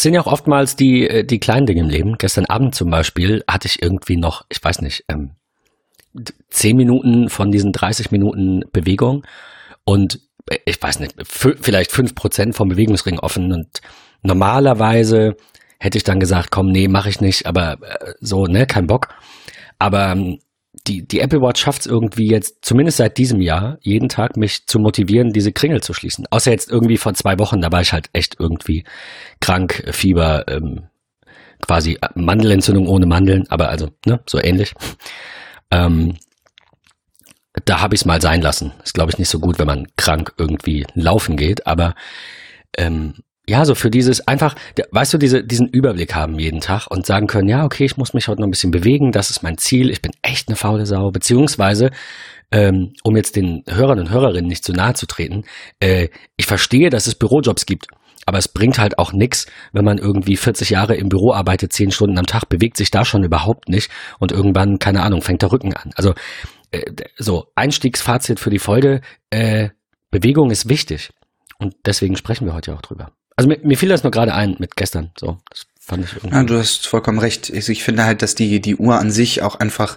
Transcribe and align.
es 0.00 0.04
sind 0.04 0.14
ja 0.14 0.22
auch 0.22 0.32
oftmals 0.32 0.76
die, 0.76 1.06
äh, 1.06 1.24
die 1.24 1.40
kleinen 1.40 1.66
Dinge 1.66 1.82
im 1.82 1.90
Leben. 1.90 2.16
Gestern 2.16 2.46
Abend 2.46 2.74
zum 2.74 2.88
Beispiel 2.88 3.44
hatte 3.46 3.68
ich 3.68 3.82
irgendwie 3.82 4.16
noch, 4.16 4.46
ich 4.48 4.64
weiß 4.64 4.80
nicht, 4.80 5.04
ähm, 5.08 5.32
zehn 6.48 6.74
Minuten 6.78 7.28
von 7.28 7.52
diesen 7.52 7.72
30 7.72 8.10
Minuten 8.10 8.62
Bewegung 8.72 9.26
und 9.84 10.20
äh, 10.48 10.56
ich 10.64 10.80
weiß 10.80 11.00
nicht, 11.00 11.16
vielleicht 11.26 11.92
fünf 11.92 12.14
Prozent 12.14 12.54
vom 12.54 12.70
Bewegungsring 12.70 13.18
offen 13.18 13.52
und 13.52 13.82
normalerweise 14.22 15.36
hätte 15.78 15.98
ich 15.98 16.04
dann 16.04 16.18
gesagt, 16.18 16.50
komm, 16.50 16.72
nee, 16.72 16.88
mache 16.88 17.10
ich 17.10 17.20
nicht, 17.20 17.44
aber 17.44 17.74
äh, 17.82 18.14
so, 18.20 18.46
ne, 18.46 18.66
kein 18.66 18.86
Bock. 18.86 19.08
Aber 19.78 20.12
ähm, 20.12 20.38
die, 20.86 21.06
die 21.06 21.20
Apple 21.20 21.40
Watch 21.40 21.60
schafft 21.60 21.80
es 21.80 21.86
irgendwie 21.86 22.28
jetzt, 22.28 22.64
zumindest 22.64 22.98
seit 22.98 23.18
diesem 23.18 23.40
Jahr, 23.40 23.78
jeden 23.80 24.08
Tag 24.08 24.36
mich 24.36 24.66
zu 24.66 24.78
motivieren, 24.78 25.32
diese 25.32 25.52
Kringel 25.52 25.82
zu 25.82 25.92
schließen. 25.92 26.26
Außer 26.30 26.50
jetzt 26.50 26.70
irgendwie 26.70 26.96
vor 26.96 27.14
zwei 27.14 27.38
Wochen, 27.38 27.60
da 27.60 27.70
war 27.72 27.80
ich 27.80 27.92
halt 27.92 28.08
echt 28.12 28.36
irgendwie 28.38 28.84
krank, 29.40 29.84
Fieber, 29.92 30.46
ähm, 30.48 30.88
quasi 31.60 31.98
Mandelentzündung 32.14 32.88
ohne 32.88 33.06
Mandeln, 33.06 33.44
aber 33.50 33.68
also, 33.68 33.90
ne, 34.06 34.20
so 34.26 34.40
ähnlich. 34.42 34.74
Ähm, 35.70 36.16
da 37.64 37.80
habe 37.80 37.94
ich 37.94 38.02
es 38.02 38.04
mal 38.06 38.20
sein 38.20 38.40
lassen. 38.40 38.72
Ist, 38.82 38.94
glaube 38.94 39.10
ich, 39.10 39.18
nicht 39.18 39.28
so 39.28 39.38
gut, 39.38 39.58
wenn 39.58 39.66
man 39.66 39.86
krank 39.96 40.32
irgendwie 40.38 40.86
laufen 40.94 41.36
geht, 41.36 41.66
aber 41.66 41.94
ähm, 42.76 43.14
ja, 43.48 43.64
so 43.64 43.74
für 43.74 43.90
dieses 43.90 44.26
einfach, 44.28 44.54
weißt 44.92 45.14
du, 45.14 45.18
diese, 45.18 45.42
diesen 45.42 45.68
Überblick 45.68 46.14
haben 46.14 46.38
jeden 46.38 46.60
Tag 46.60 46.86
und 46.88 47.06
sagen 47.06 47.26
können, 47.26 47.48
ja, 47.48 47.64
okay, 47.64 47.84
ich 47.84 47.96
muss 47.96 48.14
mich 48.14 48.28
heute 48.28 48.40
noch 48.40 48.46
ein 48.46 48.52
bisschen 48.52 48.70
bewegen, 48.70 49.12
das 49.12 49.30
ist 49.30 49.42
mein 49.42 49.58
Ziel, 49.58 49.90
ich 49.90 50.02
bin 50.02 50.12
echt 50.22 50.48
eine 50.48 50.56
faule 50.56 50.86
Sau, 50.86 51.10
beziehungsweise, 51.10 51.90
ähm, 52.52 52.92
um 53.02 53.16
jetzt 53.16 53.36
den 53.36 53.64
Hörern 53.68 53.98
und 53.98 54.10
Hörerinnen 54.10 54.48
nicht 54.48 54.64
zu 54.64 54.72
nahe 54.72 54.94
zu 54.94 55.06
treten, 55.06 55.44
äh, 55.80 56.08
ich 56.36 56.46
verstehe, 56.46 56.90
dass 56.90 57.06
es 57.06 57.14
Bürojobs 57.14 57.66
gibt. 57.66 57.86
Aber 58.26 58.38
es 58.38 58.48
bringt 58.48 58.78
halt 58.78 58.98
auch 58.98 59.12
nichts, 59.12 59.46
wenn 59.72 59.84
man 59.84 59.98
irgendwie 59.98 60.36
40 60.36 60.70
Jahre 60.70 60.94
im 60.94 61.08
Büro 61.08 61.32
arbeitet, 61.32 61.72
10 61.72 61.90
Stunden 61.90 62.18
am 62.18 62.26
Tag, 62.26 62.48
bewegt 62.48 62.76
sich 62.76 62.90
da 62.90 63.04
schon 63.04 63.24
überhaupt 63.24 63.68
nicht 63.68 63.90
und 64.18 64.30
irgendwann, 64.30 64.78
keine 64.78 65.02
Ahnung, 65.02 65.22
fängt 65.22 65.42
der 65.42 65.50
Rücken 65.50 65.74
an. 65.74 65.90
Also 65.96 66.14
äh, 66.70 66.82
so, 67.16 67.46
Einstiegsfazit 67.54 68.38
für 68.38 68.50
die 68.50 68.58
Folge, 68.58 69.00
äh, 69.30 69.70
Bewegung 70.10 70.50
ist 70.50 70.68
wichtig. 70.68 71.10
Und 71.58 71.74
deswegen 71.84 72.16
sprechen 72.16 72.46
wir 72.46 72.54
heute 72.54 72.74
auch 72.74 72.82
drüber. 72.82 73.12
Also 73.40 73.48
mir, 73.48 73.58
mir 73.62 73.78
fiel 73.78 73.88
das 73.88 74.02
nur 74.02 74.10
gerade 74.10 74.34
ein 74.34 74.56
mit 74.58 74.76
gestern. 74.76 75.12
So, 75.18 75.38
das 75.48 75.66
fand 75.80 76.04
ich 76.04 76.14
irgendwie. 76.14 76.36
Ja, 76.36 76.42
du 76.42 76.58
hast 76.58 76.86
vollkommen 76.86 77.18
recht. 77.18 77.50
Also 77.54 77.72
ich 77.72 77.82
finde 77.82 78.04
halt, 78.04 78.20
dass 78.20 78.34
die, 78.34 78.60
die 78.60 78.76
Uhr 78.76 78.98
an 78.98 79.10
sich 79.10 79.40
auch 79.40 79.54
einfach 79.54 79.96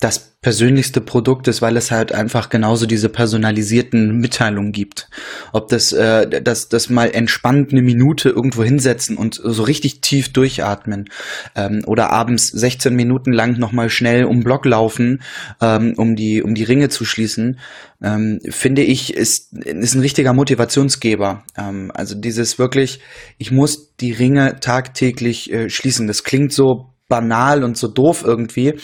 das 0.00 0.36
persönlichste 0.42 1.00
Produkt 1.00 1.48
ist, 1.48 1.62
weil 1.62 1.76
es 1.76 1.90
halt 1.90 2.12
einfach 2.12 2.50
genauso 2.50 2.86
diese 2.86 3.08
personalisierten 3.08 4.18
Mitteilungen 4.18 4.70
gibt. 4.70 5.08
Ob 5.52 5.68
das, 5.68 5.92
äh, 5.92 6.42
das, 6.42 6.68
das 6.68 6.90
mal 6.90 7.10
entspannt 7.10 7.72
eine 7.72 7.82
Minute 7.82 8.28
irgendwo 8.28 8.62
hinsetzen 8.62 9.16
und 9.16 9.40
so 9.42 9.62
richtig 9.62 10.02
tief 10.02 10.32
durchatmen 10.32 11.08
ähm, 11.56 11.82
oder 11.86 12.10
abends 12.10 12.48
16 12.48 12.94
Minuten 12.94 13.32
lang 13.32 13.58
nochmal 13.58 13.88
schnell 13.88 14.24
um 14.24 14.40
Block 14.40 14.66
laufen, 14.66 15.22
ähm, 15.62 15.94
um 15.96 16.14
die, 16.14 16.42
um 16.42 16.54
die 16.54 16.64
Ringe 16.64 16.90
zu 16.90 17.04
schließen, 17.04 17.58
ähm, 18.02 18.40
finde 18.50 18.82
ich, 18.82 19.14
ist, 19.14 19.54
ist 19.54 19.94
ein 19.94 20.00
richtiger 20.00 20.34
Motivationsgeber. 20.34 21.42
Ähm, 21.56 21.90
also 21.94 22.14
dieses 22.14 22.58
wirklich, 22.58 23.00
ich 23.38 23.50
muss 23.50 23.96
die 23.96 24.12
Ringe 24.12 24.60
tagtäglich 24.60 25.50
äh, 25.50 25.70
schließen. 25.70 26.06
Das 26.06 26.22
klingt 26.22 26.52
so 26.52 26.92
banal 27.08 27.62
und 27.64 27.76
so 27.76 27.88
doof 27.88 28.22
irgendwie. 28.24 28.74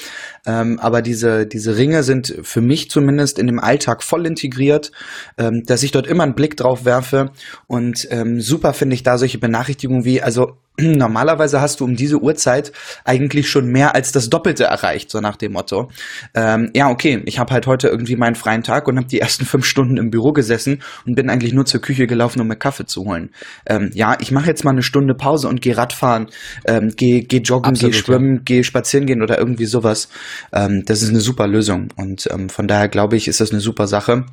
Ähm, 0.46 0.78
aber 0.78 1.02
diese, 1.02 1.46
diese 1.46 1.76
Ringe 1.76 2.02
sind 2.02 2.34
für 2.42 2.60
mich 2.60 2.90
zumindest 2.90 3.38
in 3.38 3.46
dem 3.46 3.58
Alltag 3.58 4.02
voll 4.02 4.26
integriert, 4.26 4.92
ähm, 5.38 5.62
dass 5.66 5.82
ich 5.82 5.90
dort 5.90 6.06
immer 6.06 6.22
einen 6.24 6.34
Blick 6.34 6.56
drauf 6.56 6.84
werfe. 6.84 7.30
Und 7.66 8.06
ähm, 8.10 8.40
super 8.40 8.72
finde 8.72 8.94
ich 8.94 9.02
da 9.02 9.18
solche 9.18 9.38
Benachrichtigungen 9.38 10.04
wie, 10.04 10.22
also 10.22 10.56
normalerweise 10.80 11.60
hast 11.60 11.80
du 11.80 11.84
um 11.84 11.96
diese 11.96 12.20
Uhrzeit 12.20 12.72
eigentlich 13.04 13.50
schon 13.50 13.66
mehr 13.66 13.94
als 13.94 14.12
das 14.12 14.30
Doppelte 14.30 14.64
erreicht, 14.64 15.10
so 15.10 15.20
nach 15.20 15.36
dem 15.36 15.52
Motto. 15.52 15.90
Ähm, 16.34 16.70
ja, 16.74 16.88
okay, 16.88 17.22
ich 17.26 17.38
habe 17.38 17.52
halt 17.52 17.66
heute 17.66 17.88
irgendwie 17.88 18.16
meinen 18.16 18.34
freien 18.34 18.62
Tag 18.62 18.88
und 18.88 18.96
habe 18.96 19.06
die 19.06 19.20
ersten 19.20 19.44
fünf 19.52 19.66
Stunden 19.66 19.96
im 19.96 20.10
Büro 20.10 20.32
gesessen 20.32 20.82
und 21.06 21.14
bin 21.14 21.28
eigentlich 21.28 21.52
nur 21.52 21.66
zur 21.66 21.80
Küche 21.80 22.06
gelaufen, 22.06 22.40
um 22.40 22.48
mir 22.48 22.56
Kaffee 22.56 22.86
zu 22.86 23.04
holen. 23.04 23.30
Ähm, 23.66 23.90
ja, 23.94 24.16
ich 24.20 24.32
mache 24.32 24.46
jetzt 24.46 24.64
mal 24.64 24.70
eine 24.70 24.82
Stunde 24.82 25.14
Pause 25.14 25.48
und 25.48 25.60
gehe 25.60 25.76
Radfahren, 25.76 26.28
ähm, 26.64 26.92
gehe 26.96 27.22
geh 27.22 27.38
joggen, 27.38 27.74
gehe 27.74 27.92
schwimmen, 27.92 28.36
ja. 28.36 28.42
gehe 28.44 28.64
spazieren 28.64 29.06
gehen 29.06 29.22
oder 29.22 29.38
irgendwie 29.38 29.66
sowas. 29.66 30.08
Ähm, 30.52 30.84
das 30.86 31.02
ist 31.02 31.10
eine 31.10 31.20
super 31.20 31.46
Lösung 31.46 31.88
und 31.96 32.28
ähm, 32.32 32.48
von 32.48 32.66
daher 32.66 32.88
glaube 32.88 33.16
ich, 33.16 33.28
ist 33.28 33.40
das 33.40 33.50
eine 33.50 33.60
super 33.60 33.86
Sache. 33.86 34.24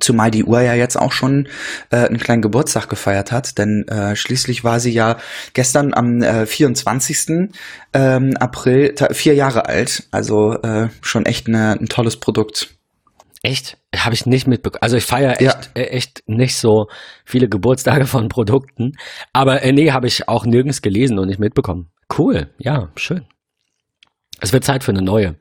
Zumal 0.00 0.30
die 0.30 0.44
Uhr 0.44 0.60
ja 0.60 0.74
jetzt 0.74 0.96
auch 0.96 1.12
schon 1.12 1.48
äh, 1.90 1.96
einen 1.96 2.18
kleinen 2.18 2.42
Geburtstag 2.42 2.88
gefeiert 2.88 3.32
hat, 3.32 3.58
denn 3.58 3.86
äh, 3.88 4.16
schließlich 4.16 4.64
war 4.64 4.80
sie 4.80 4.92
ja 4.92 5.18
gestern 5.52 5.94
am 5.94 6.22
äh, 6.22 6.46
24. 6.46 7.50
Ähm, 7.92 8.36
April 8.38 8.94
vier 9.12 9.34
Jahre 9.34 9.66
alt. 9.66 10.04
Also 10.10 10.54
äh, 10.62 10.88
schon 11.00 11.26
echt 11.26 11.48
eine, 11.48 11.72
ein 11.72 11.86
tolles 11.86 12.18
Produkt. 12.18 12.74
Echt? 13.44 13.76
Habe 13.94 14.14
ich 14.14 14.24
nicht 14.24 14.46
mitbekommen. 14.46 14.82
Also 14.82 14.96
ich 14.96 15.04
feiere 15.04 15.32
echt, 15.32 15.70
ja. 15.76 15.82
äh, 15.82 15.88
echt 15.88 16.22
nicht 16.26 16.56
so 16.56 16.88
viele 17.26 17.48
Geburtstage 17.48 18.06
von 18.06 18.30
Produkten. 18.30 18.92
Aber 19.34 19.62
äh, 19.62 19.72
nee, 19.72 19.92
habe 19.92 20.06
ich 20.06 20.28
auch 20.28 20.46
nirgends 20.46 20.80
gelesen 20.80 21.18
und 21.18 21.28
nicht 21.28 21.38
mitbekommen. 21.38 21.90
Cool, 22.16 22.48
ja, 22.58 22.88
schön. 22.96 23.26
Es 24.40 24.54
wird 24.54 24.64
Zeit 24.64 24.82
für 24.82 24.92
eine 24.92 25.02
neue. 25.02 25.36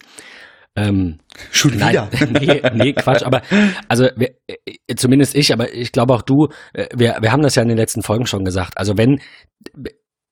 Ähm, 0.75 1.19
Schon 1.51 1.73
wieder? 1.73 2.09
Nein, 2.11 2.33
nee, 2.41 2.61
nee, 2.73 2.93
Quatsch. 2.93 3.23
Aber 3.23 3.41
also 3.87 4.09
wir, 4.15 4.31
äh, 4.47 4.95
zumindest 4.95 5.35
ich, 5.35 5.53
aber 5.53 5.73
ich 5.73 5.91
glaube 5.91 6.13
auch 6.13 6.23
du, 6.23 6.47
äh, 6.73 6.87
wir, 6.95 7.17
wir 7.21 7.31
haben 7.31 7.43
das 7.43 7.55
ja 7.55 7.61
in 7.61 7.69
den 7.69 7.77
letzten 7.77 8.01
Folgen 8.01 8.25
schon 8.25 8.43
gesagt. 8.43 8.77
Also 8.77 8.97
wenn, 8.97 9.19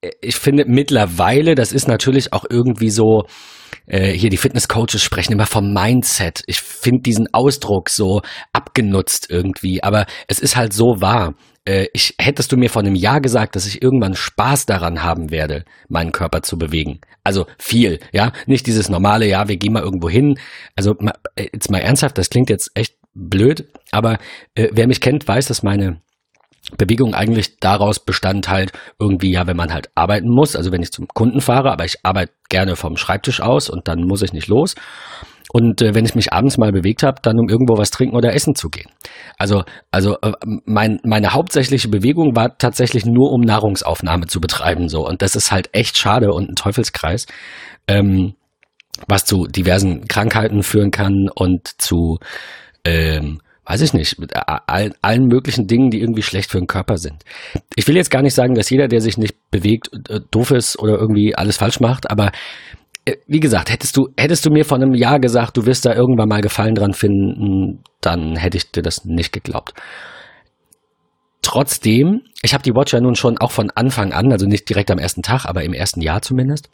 äh, 0.00 0.10
ich 0.20 0.36
finde 0.36 0.64
mittlerweile, 0.66 1.54
das 1.54 1.72
ist 1.72 1.86
natürlich 1.86 2.32
auch 2.32 2.44
irgendwie 2.48 2.90
so, 2.90 3.24
äh, 3.86 4.12
hier 4.12 4.30
die 4.30 4.36
Fitnesscoaches 4.36 5.02
sprechen 5.02 5.32
immer 5.32 5.46
vom 5.46 5.72
Mindset. 5.72 6.42
Ich 6.46 6.60
finde 6.60 7.02
diesen 7.02 7.28
Ausdruck 7.32 7.88
so 7.88 8.22
abgenutzt 8.52 9.28
irgendwie, 9.30 9.82
aber 9.82 10.06
es 10.26 10.40
ist 10.40 10.56
halt 10.56 10.72
so 10.72 11.00
wahr 11.00 11.34
äh, 11.64 11.86
ich, 11.92 12.14
hättest 12.18 12.52
du 12.52 12.56
mir 12.56 12.70
vor 12.70 12.82
einem 12.82 12.94
Jahr 12.94 13.20
gesagt, 13.20 13.56
dass 13.56 13.66
ich 13.66 13.82
irgendwann 13.82 14.14
Spaß 14.14 14.66
daran 14.66 15.02
haben 15.02 15.30
werde, 15.30 15.64
meinen 15.88 16.12
Körper 16.12 16.42
zu 16.42 16.58
bewegen. 16.58 17.00
Also 17.24 17.46
viel, 17.58 18.00
ja, 18.12 18.32
nicht 18.46 18.66
dieses 18.66 18.88
normale, 18.88 19.26
ja, 19.26 19.48
wir 19.48 19.56
gehen 19.56 19.72
mal 19.72 19.82
irgendwo 19.82 20.08
hin. 20.08 20.38
Also 20.76 20.96
äh, 21.36 21.48
jetzt 21.52 21.70
mal 21.70 21.78
ernsthaft, 21.78 22.18
das 22.18 22.30
klingt 22.30 22.50
jetzt 22.50 22.70
echt 22.74 22.96
blöd, 23.14 23.68
aber 23.90 24.18
äh, 24.54 24.68
wer 24.72 24.86
mich 24.86 25.00
kennt, 25.00 25.26
weiß, 25.28 25.46
dass 25.46 25.62
meine 25.62 26.00
Bewegung 26.78 27.14
eigentlich 27.14 27.58
daraus 27.58 27.98
bestand 27.98 28.48
halt 28.48 28.72
irgendwie, 28.98 29.32
ja, 29.32 29.46
wenn 29.46 29.56
man 29.56 29.72
halt 29.72 29.90
arbeiten 29.94 30.28
muss, 30.28 30.56
also 30.56 30.70
wenn 30.72 30.82
ich 30.82 30.92
zum 30.92 31.08
Kunden 31.08 31.40
fahre, 31.40 31.72
aber 31.72 31.84
ich 31.84 31.98
arbeite 32.04 32.32
gerne 32.48 32.76
vom 32.76 32.96
Schreibtisch 32.96 33.40
aus 33.40 33.68
und 33.68 33.88
dann 33.88 34.04
muss 34.04 34.22
ich 34.22 34.32
nicht 34.32 34.48
los. 34.48 34.74
Und 35.52 35.82
äh, 35.82 35.94
wenn 35.94 36.04
ich 36.04 36.14
mich 36.14 36.32
abends 36.32 36.56
mal 36.58 36.72
bewegt 36.72 37.02
habe, 37.02 37.20
dann 37.22 37.38
um 37.38 37.48
irgendwo 37.48 37.76
was 37.76 37.90
trinken 37.90 38.16
oder 38.16 38.34
essen 38.34 38.54
zu 38.54 38.70
gehen. 38.70 38.90
Also, 39.38 39.64
also 39.90 40.16
äh, 40.22 40.32
mein, 40.64 40.98
meine 41.04 41.34
hauptsächliche 41.34 41.88
Bewegung 41.88 42.34
war 42.34 42.56
tatsächlich 42.56 43.04
nur, 43.04 43.30
um 43.30 43.42
Nahrungsaufnahme 43.42 44.26
zu 44.26 44.40
betreiben. 44.40 44.88
so 44.88 45.06
Und 45.06 45.20
das 45.20 45.36
ist 45.36 45.52
halt 45.52 45.68
echt 45.72 45.98
schade 45.98 46.32
und 46.32 46.48
ein 46.48 46.56
Teufelskreis. 46.56 47.26
Ähm, 47.86 48.34
was 49.08 49.24
zu 49.24 49.46
diversen 49.46 50.06
Krankheiten 50.08 50.62
führen 50.62 50.90
kann 50.90 51.28
und 51.34 51.80
zu, 51.80 52.18
ähm, 52.84 53.40
weiß 53.64 53.80
ich 53.80 53.94
nicht, 53.94 54.18
mit 54.18 54.32
allen, 54.36 54.94
allen 55.02 55.26
möglichen 55.26 55.66
Dingen, 55.66 55.90
die 55.90 56.00
irgendwie 56.00 56.22
schlecht 56.22 56.50
für 56.50 56.58
den 56.58 56.66
Körper 56.66 56.98
sind. 56.98 57.24
Ich 57.74 57.86
will 57.88 57.96
jetzt 57.96 58.10
gar 58.10 58.22
nicht 58.22 58.34
sagen, 58.34 58.54
dass 58.54 58.70
jeder, 58.70 58.88
der 58.88 59.00
sich 59.00 59.18
nicht 59.18 59.36
bewegt, 59.50 59.90
äh, 60.08 60.20
doof 60.30 60.50
ist 60.50 60.78
oder 60.78 60.98
irgendwie 60.98 61.34
alles 61.34 61.56
falsch 61.56 61.80
macht, 61.80 62.10
aber 62.10 62.28
äh, 62.28 62.30
wie 63.26 63.40
gesagt, 63.40 63.70
hättest 63.70 63.96
du, 63.96 64.08
hättest 64.16 64.46
du 64.46 64.50
mir 64.50 64.64
vor 64.64 64.78
einem 64.78 64.94
Jahr 64.94 65.18
gesagt, 65.18 65.56
du 65.56 65.66
wirst 65.66 65.84
da 65.84 65.94
irgendwann 65.94 66.28
mal 66.28 66.40
Gefallen 66.40 66.74
dran 66.74 66.94
finden, 66.94 67.82
dann 68.00 68.36
hätte 68.36 68.56
ich 68.56 68.70
dir 68.70 68.82
das 68.82 69.04
nicht 69.04 69.32
geglaubt. 69.32 69.74
Trotzdem, 71.42 72.22
ich 72.42 72.54
habe 72.54 72.62
die 72.62 72.74
Watch 72.74 72.92
ja 72.92 73.00
nun 73.00 73.16
schon 73.16 73.38
auch 73.38 73.50
von 73.50 73.70
Anfang 73.74 74.12
an, 74.12 74.30
also 74.30 74.46
nicht 74.46 74.68
direkt 74.68 74.90
am 74.90 74.98
ersten 74.98 75.22
Tag, 75.22 75.46
aber 75.46 75.64
im 75.64 75.72
ersten 75.72 76.00
Jahr 76.00 76.22
zumindest. 76.22 76.70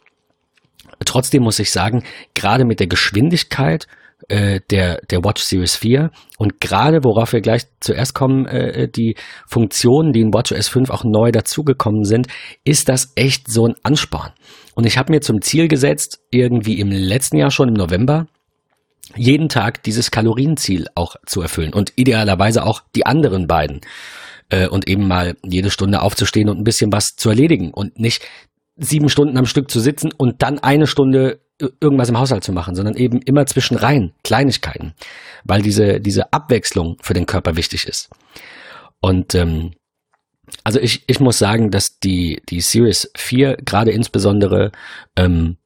Trotzdem 1.05 1.43
muss 1.43 1.59
ich 1.59 1.71
sagen, 1.71 2.03
gerade 2.35 2.65
mit 2.65 2.79
der 2.79 2.87
Geschwindigkeit 2.87 3.87
äh, 4.27 4.59
der, 4.69 5.01
der 5.09 5.23
Watch 5.23 5.41
Series 5.41 5.75
4 5.75 6.11
und 6.37 6.59
gerade, 6.61 7.03
worauf 7.03 7.33
wir 7.33 7.41
gleich 7.41 7.63
zuerst 7.79 8.13
kommen, 8.13 8.45
äh, 8.45 8.87
die 8.87 9.15
Funktionen, 9.47 10.11
die 10.11 10.21
in 10.21 10.33
WatchOS 10.33 10.67
5 10.67 10.89
auch 10.89 11.03
neu 11.03 11.31
dazugekommen 11.31 12.03
sind, 12.03 12.27
ist 12.63 12.89
das 12.89 13.13
echt 13.15 13.49
so 13.49 13.65
ein 13.65 13.75
Ansporn. 13.81 14.31
Und 14.79 14.85
ich 14.85 14.97
habe 14.97 15.11
mir 15.11 15.19
zum 15.19 15.41
Ziel 15.41 15.67
gesetzt, 15.67 16.21
irgendwie 16.31 16.79
im 16.79 16.89
letzten 16.89 17.35
Jahr 17.35 17.51
schon 17.51 17.67
im 17.67 17.73
November, 17.73 18.27
jeden 19.13 19.49
Tag 19.49 19.83
dieses 19.83 20.09
Kalorienziel 20.09 20.87
auch 20.95 21.17
zu 21.25 21.41
erfüllen 21.41 21.73
und 21.73 21.91
idealerweise 21.97 22.63
auch 22.63 22.83
die 22.95 23.05
anderen 23.05 23.45
beiden. 23.45 23.81
Äh, 24.47 24.69
und 24.69 24.87
eben 24.87 25.05
mal 25.05 25.35
jede 25.43 25.69
Stunde 25.69 26.01
aufzustehen 26.01 26.47
und 26.47 26.59
ein 26.59 26.63
bisschen 26.63 26.93
was 26.93 27.17
zu 27.17 27.27
erledigen 27.27 27.73
und 27.73 27.99
nicht 27.99 28.23
sieben 28.77 29.09
Stunden 29.09 29.37
am 29.37 29.45
Stück 29.45 29.69
zu 29.69 29.81
sitzen 29.81 30.13
und 30.13 30.43
dann 30.43 30.59
eine 30.59 30.87
Stunde 30.87 31.41
irgendwas 31.81 32.07
im 32.07 32.17
Haushalt 32.17 32.45
zu 32.45 32.53
machen, 32.53 32.73
sondern 32.73 32.95
eben 32.95 33.21
immer 33.21 33.45
zwischen 33.47 33.75
rein, 33.75 34.13
Kleinigkeiten, 34.23 34.93
weil 35.43 35.61
diese, 35.61 35.99
diese 35.99 36.31
Abwechslung 36.31 36.95
für 37.01 37.13
den 37.13 37.25
Körper 37.25 37.57
wichtig 37.57 37.85
ist. 37.85 38.09
Und 39.01 39.35
ähm, 39.35 39.71
Also 40.63 40.79
ich, 40.79 41.03
ich 41.07 41.19
muss 41.19 41.39
sagen, 41.39 41.71
dass 41.71 41.99
die, 41.99 42.41
die 42.49 42.61
Series 42.61 43.11
4 43.15 43.57
gerade 43.57 43.91
insbesondere, 43.91 44.71
ähm, 45.15 45.57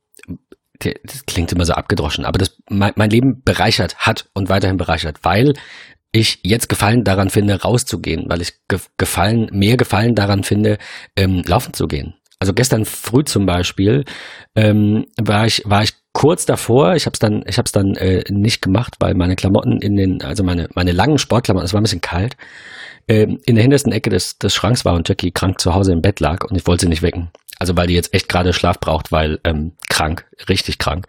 das 0.79 1.25
klingt 1.25 1.51
immer 1.51 1.65
so 1.65 1.73
abgedroschen, 1.73 2.25
aber 2.25 2.37
das 2.37 2.57
mein, 2.69 2.93
mein 2.95 3.09
Leben 3.09 3.41
bereichert 3.43 3.97
hat 3.97 4.29
und 4.33 4.49
weiterhin 4.49 4.77
bereichert, 4.77 5.19
weil 5.23 5.53
ich 6.11 6.39
jetzt 6.43 6.69
Gefallen 6.69 7.03
daran 7.03 7.29
finde, 7.29 7.61
rauszugehen, 7.61 8.25
weil 8.27 8.41
ich 8.41 8.53
Gefallen, 8.97 9.49
mehr 9.51 9.77
Gefallen 9.77 10.15
daran 10.15 10.43
finde, 10.43 10.77
ähm, 11.15 11.43
laufen 11.45 11.73
zu 11.73 11.87
gehen. 11.87 12.15
Also 12.39 12.53
gestern 12.53 12.85
früh 12.85 13.23
zum 13.23 13.45
Beispiel 13.45 14.03
ähm, 14.55 15.05
war 15.17 15.47
ich 15.47 15.63
war 15.65 15.83
ich 15.83 15.93
kurz 16.13 16.45
davor. 16.45 16.95
Ich 16.95 17.05
habe 17.05 17.13
es 17.13 17.19
dann 17.19 17.43
ich 17.47 17.57
habe 17.57 17.65
es 17.65 17.71
dann 17.71 17.95
äh, 17.95 18.23
nicht 18.29 18.61
gemacht, 18.61 18.95
weil 18.99 19.15
meine 19.15 19.35
Klamotten 19.35 19.79
in 19.79 19.95
den 19.95 20.21
also 20.21 20.43
meine 20.43 20.69
meine 20.73 20.91
langen 20.91 21.17
Sportklamotten, 21.17 21.65
es 21.65 21.73
war 21.73 21.81
ein 21.81 21.83
bisschen 21.83 22.01
kalt, 22.01 22.37
ähm, 23.07 23.39
in 23.45 23.55
der 23.55 23.63
hintersten 23.63 23.91
Ecke 23.91 24.09
des 24.09 24.37
des 24.37 24.53
Schranks 24.53 24.85
war 24.85 24.93
und 24.93 25.09
Jackie 25.09 25.31
krank 25.31 25.59
zu 25.59 25.73
Hause 25.73 25.91
im 25.91 26.01
Bett 26.01 26.19
lag 26.19 26.45
und 26.49 26.55
ich 26.55 26.65
wollte 26.67 26.81
sie 26.81 26.89
nicht 26.89 27.01
wecken. 27.01 27.29
Also 27.59 27.75
weil 27.75 27.87
die 27.87 27.95
jetzt 27.95 28.13
echt 28.13 28.29
gerade 28.29 28.53
Schlaf 28.53 28.79
braucht, 28.79 29.11
weil 29.11 29.39
ähm, 29.43 29.73
krank, 29.89 30.25
richtig 30.49 30.77
krank. 30.77 31.07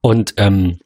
Und 0.00 0.34
ähm, 0.36 0.78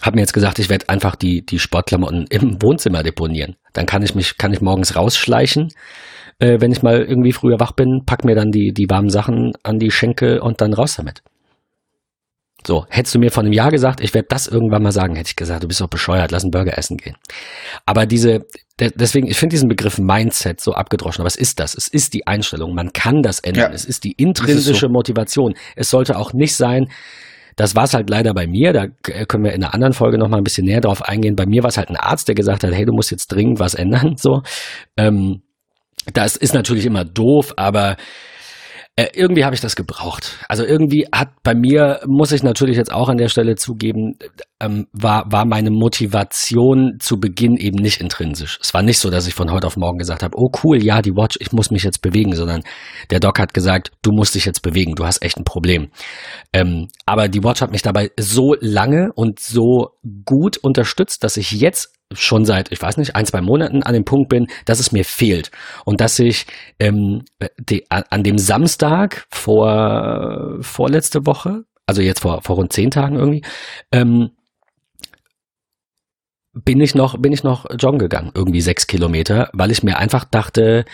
habe 0.00 0.16
mir 0.16 0.22
jetzt 0.22 0.32
gesagt, 0.32 0.58
ich 0.58 0.68
werde 0.68 0.88
einfach 0.88 1.16
die 1.16 1.44
die 1.44 1.58
Sportklamotten 1.58 2.26
im 2.28 2.62
Wohnzimmer 2.62 3.02
deponieren. 3.02 3.56
Dann 3.72 3.86
kann 3.86 4.02
ich 4.02 4.14
mich 4.14 4.38
kann 4.38 4.52
ich 4.52 4.60
morgens 4.60 4.96
rausschleichen 4.96 5.72
äh, 6.38 6.60
wenn 6.60 6.72
ich 6.72 6.82
mal 6.82 7.02
irgendwie 7.02 7.32
früher 7.32 7.60
wach 7.60 7.72
bin, 7.72 8.02
pack 8.04 8.24
mir 8.24 8.34
dann 8.34 8.50
die, 8.50 8.72
die 8.72 8.90
warmen 8.90 9.10
Sachen 9.10 9.52
an 9.62 9.78
die 9.78 9.90
Schenkel 9.90 10.40
und 10.40 10.60
dann 10.60 10.72
raus 10.72 10.96
damit. 10.96 11.22
So, 12.66 12.86
hättest 12.88 13.14
du 13.14 13.18
mir 13.18 13.30
vor 13.30 13.42
einem 13.42 13.52
Jahr 13.52 13.70
gesagt, 13.70 14.00
ich 14.00 14.14
werde 14.14 14.28
das 14.28 14.46
irgendwann 14.46 14.82
mal 14.82 14.92
sagen, 14.92 15.16
hätte 15.16 15.28
ich 15.28 15.36
gesagt, 15.36 15.62
du 15.64 15.68
bist 15.68 15.80
doch 15.80 15.88
bescheuert, 15.88 16.30
lass 16.30 16.44
einen 16.44 16.52
Burger 16.52 16.78
essen 16.78 16.96
gehen. 16.96 17.16
Aber 17.86 18.06
diese, 18.06 18.46
deswegen, 18.78 19.26
ich 19.26 19.36
finde 19.36 19.54
diesen 19.54 19.68
Begriff 19.68 19.98
Mindset 19.98 20.60
so 20.60 20.74
abgedroschen, 20.74 21.22
aber 21.22 21.28
es 21.28 21.36
ist 21.36 21.58
das, 21.58 21.74
es 21.74 21.88
ist 21.88 22.14
die 22.14 22.26
Einstellung, 22.26 22.74
man 22.74 22.92
kann 22.92 23.22
das 23.22 23.40
ändern, 23.40 23.70
ja, 23.70 23.74
es 23.74 23.84
ist 23.84 24.04
die 24.04 24.12
intrinsische 24.12 24.86
so. 24.86 24.88
Motivation. 24.88 25.54
Es 25.74 25.90
sollte 25.90 26.16
auch 26.16 26.32
nicht 26.32 26.54
sein, 26.54 26.88
das 27.56 27.76
war 27.76 27.84
es 27.84 27.94
halt 27.94 28.08
leider 28.08 28.32
bei 28.32 28.46
mir, 28.46 28.72
da 28.72 28.86
können 29.26 29.44
wir 29.44 29.52
in 29.52 29.62
einer 29.62 29.74
anderen 29.74 29.92
Folge 29.92 30.18
nochmal 30.18 30.40
ein 30.40 30.44
bisschen 30.44 30.64
näher 30.64 30.80
drauf 30.80 31.02
eingehen. 31.02 31.36
Bei 31.36 31.46
mir 31.46 31.62
war 31.62 31.68
es 31.68 31.76
halt 31.76 31.90
ein 31.90 31.96
Arzt, 31.96 32.28
der 32.28 32.34
gesagt 32.34 32.64
hat, 32.64 32.72
hey, 32.72 32.84
du 32.84 32.92
musst 32.92 33.10
jetzt 33.10 33.28
dringend 33.28 33.58
was 33.58 33.74
ändern, 33.74 34.16
so. 34.18 34.42
Ähm, 34.96 35.42
das 36.14 36.36
ist 36.36 36.54
natürlich 36.54 36.86
immer 36.86 37.04
doof, 37.04 37.54
aber 37.56 37.96
äh, 38.94 39.06
irgendwie 39.14 39.44
habe 39.44 39.54
ich 39.54 39.62
das 39.62 39.74
gebraucht. 39.74 40.36
Also 40.48 40.64
irgendwie 40.64 41.08
hat 41.10 41.30
bei 41.42 41.54
mir, 41.54 42.00
muss 42.06 42.30
ich 42.30 42.42
natürlich 42.42 42.76
jetzt 42.76 42.92
auch 42.92 43.08
an 43.08 43.16
der 43.16 43.28
Stelle 43.28 43.54
zugeben, 43.54 44.18
ähm, 44.60 44.86
war, 44.92 45.32
war 45.32 45.46
meine 45.46 45.70
Motivation 45.70 46.98
zu 47.00 47.18
Beginn 47.18 47.56
eben 47.56 47.78
nicht 47.78 48.02
intrinsisch. 48.02 48.58
Es 48.60 48.74
war 48.74 48.82
nicht 48.82 48.98
so, 48.98 49.08
dass 49.08 49.26
ich 49.26 49.32
von 49.32 49.50
heute 49.50 49.66
auf 49.66 49.78
morgen 49.78 49.96
gesagt 49.96 50.22
habe, 50.22 50.36
oh 50.36 50.50
cool, 50.62 50.82
ja, 50.82 51.00
die 51.00 51.16
Watch, 51.16 51.38
ich 51.40 51.52
muss 51.52 51.70
mich 51.70 51.84
jetzt 51.84 52.02
bewegen, 52.02 52.36
sondern 52.36 52.64
der 53.10 53.20
Doc 53.20 53.38
hat 53.38 53.54
gesagt, 53.54 53.92
du 54.02 54.12
musst 54.12 54.34
dich 54.34 54.44
jetzt 54.44 54.60
bewegen, 54.60 54.94
du 54.94 55.06
hast 55.06 55.22
echt 55.22 55.38
ein 55.38 55.44
Problem. 55.44 55.88
Ähm, 56.52 56.88
aber 57.06 57.28
die 57.28 57.42
Watch 57.42 57.62
hat 57.62 57.72
mich 57.72 57.82
dabei 57.82 58.10
so 58.20 58.56
lange 58.60 59.10
und 59.14 59.40
so 59.40 59.92
gut 60.26 60.58
unterstützt, 60.58 61.24
dass 61.24 61.38
ich 61.38 61.50
jetzt 61.52 61.94
schon 62.16 62.44
seit, 62.44 62.72
ich 62.72 62.80
weiß 62.80 62.96
nicht, 62.96 63.16
ein, 63.16 63.26
zwei 63.26 63.40
Monaten 63.40 63.82
an 63.82 63.94
dem 63.94 64.04
Punkt 64.04 64.28
bin, 64.28 64.46
dass 64.64 64.80
es 64.80 64.92
mir 64.92 65.04
fehlt. 65.04 65.50
Und 65.84 66.00
dass 66.00 66.18
ich 66.18 66.46
ähm, 66.78 67.24
die, 67.58 67.84
an 67.90 68.22
dem 68.22 68.38
Samstag 68.38 69.26
vor 69.30 70.58
vorletzte 70.60 71.26
Woche, 71.26 71.64
also 71.86 72.02
jetzt 72.02 72.20
vor, 72.20 72.42
vor 72.42 72.56
rund 72.56 72.72
zehn 72.72 72.90
Tagen 72.90 73.16
irgendwie, 73.16 73.42
ähm, 73.92 74.30
bin 76.52 76.80
ich 76.80 76.94
noch, 76.94 77.18
bin 77.18 77.32
ich 77.32 77.44
noch 77.44 77.66
joggen 77.78 77.98
gegangen, 77.98 78.30
irgendwie 78.34 78.60
sechs 78.60 78.86
Kilometer, 78.86 79.50
weil 79.52 79.70
ich 79.70 79.82
mir 79.82 79.98
einfach 79.98 80.24
dachte, 80.24 80.84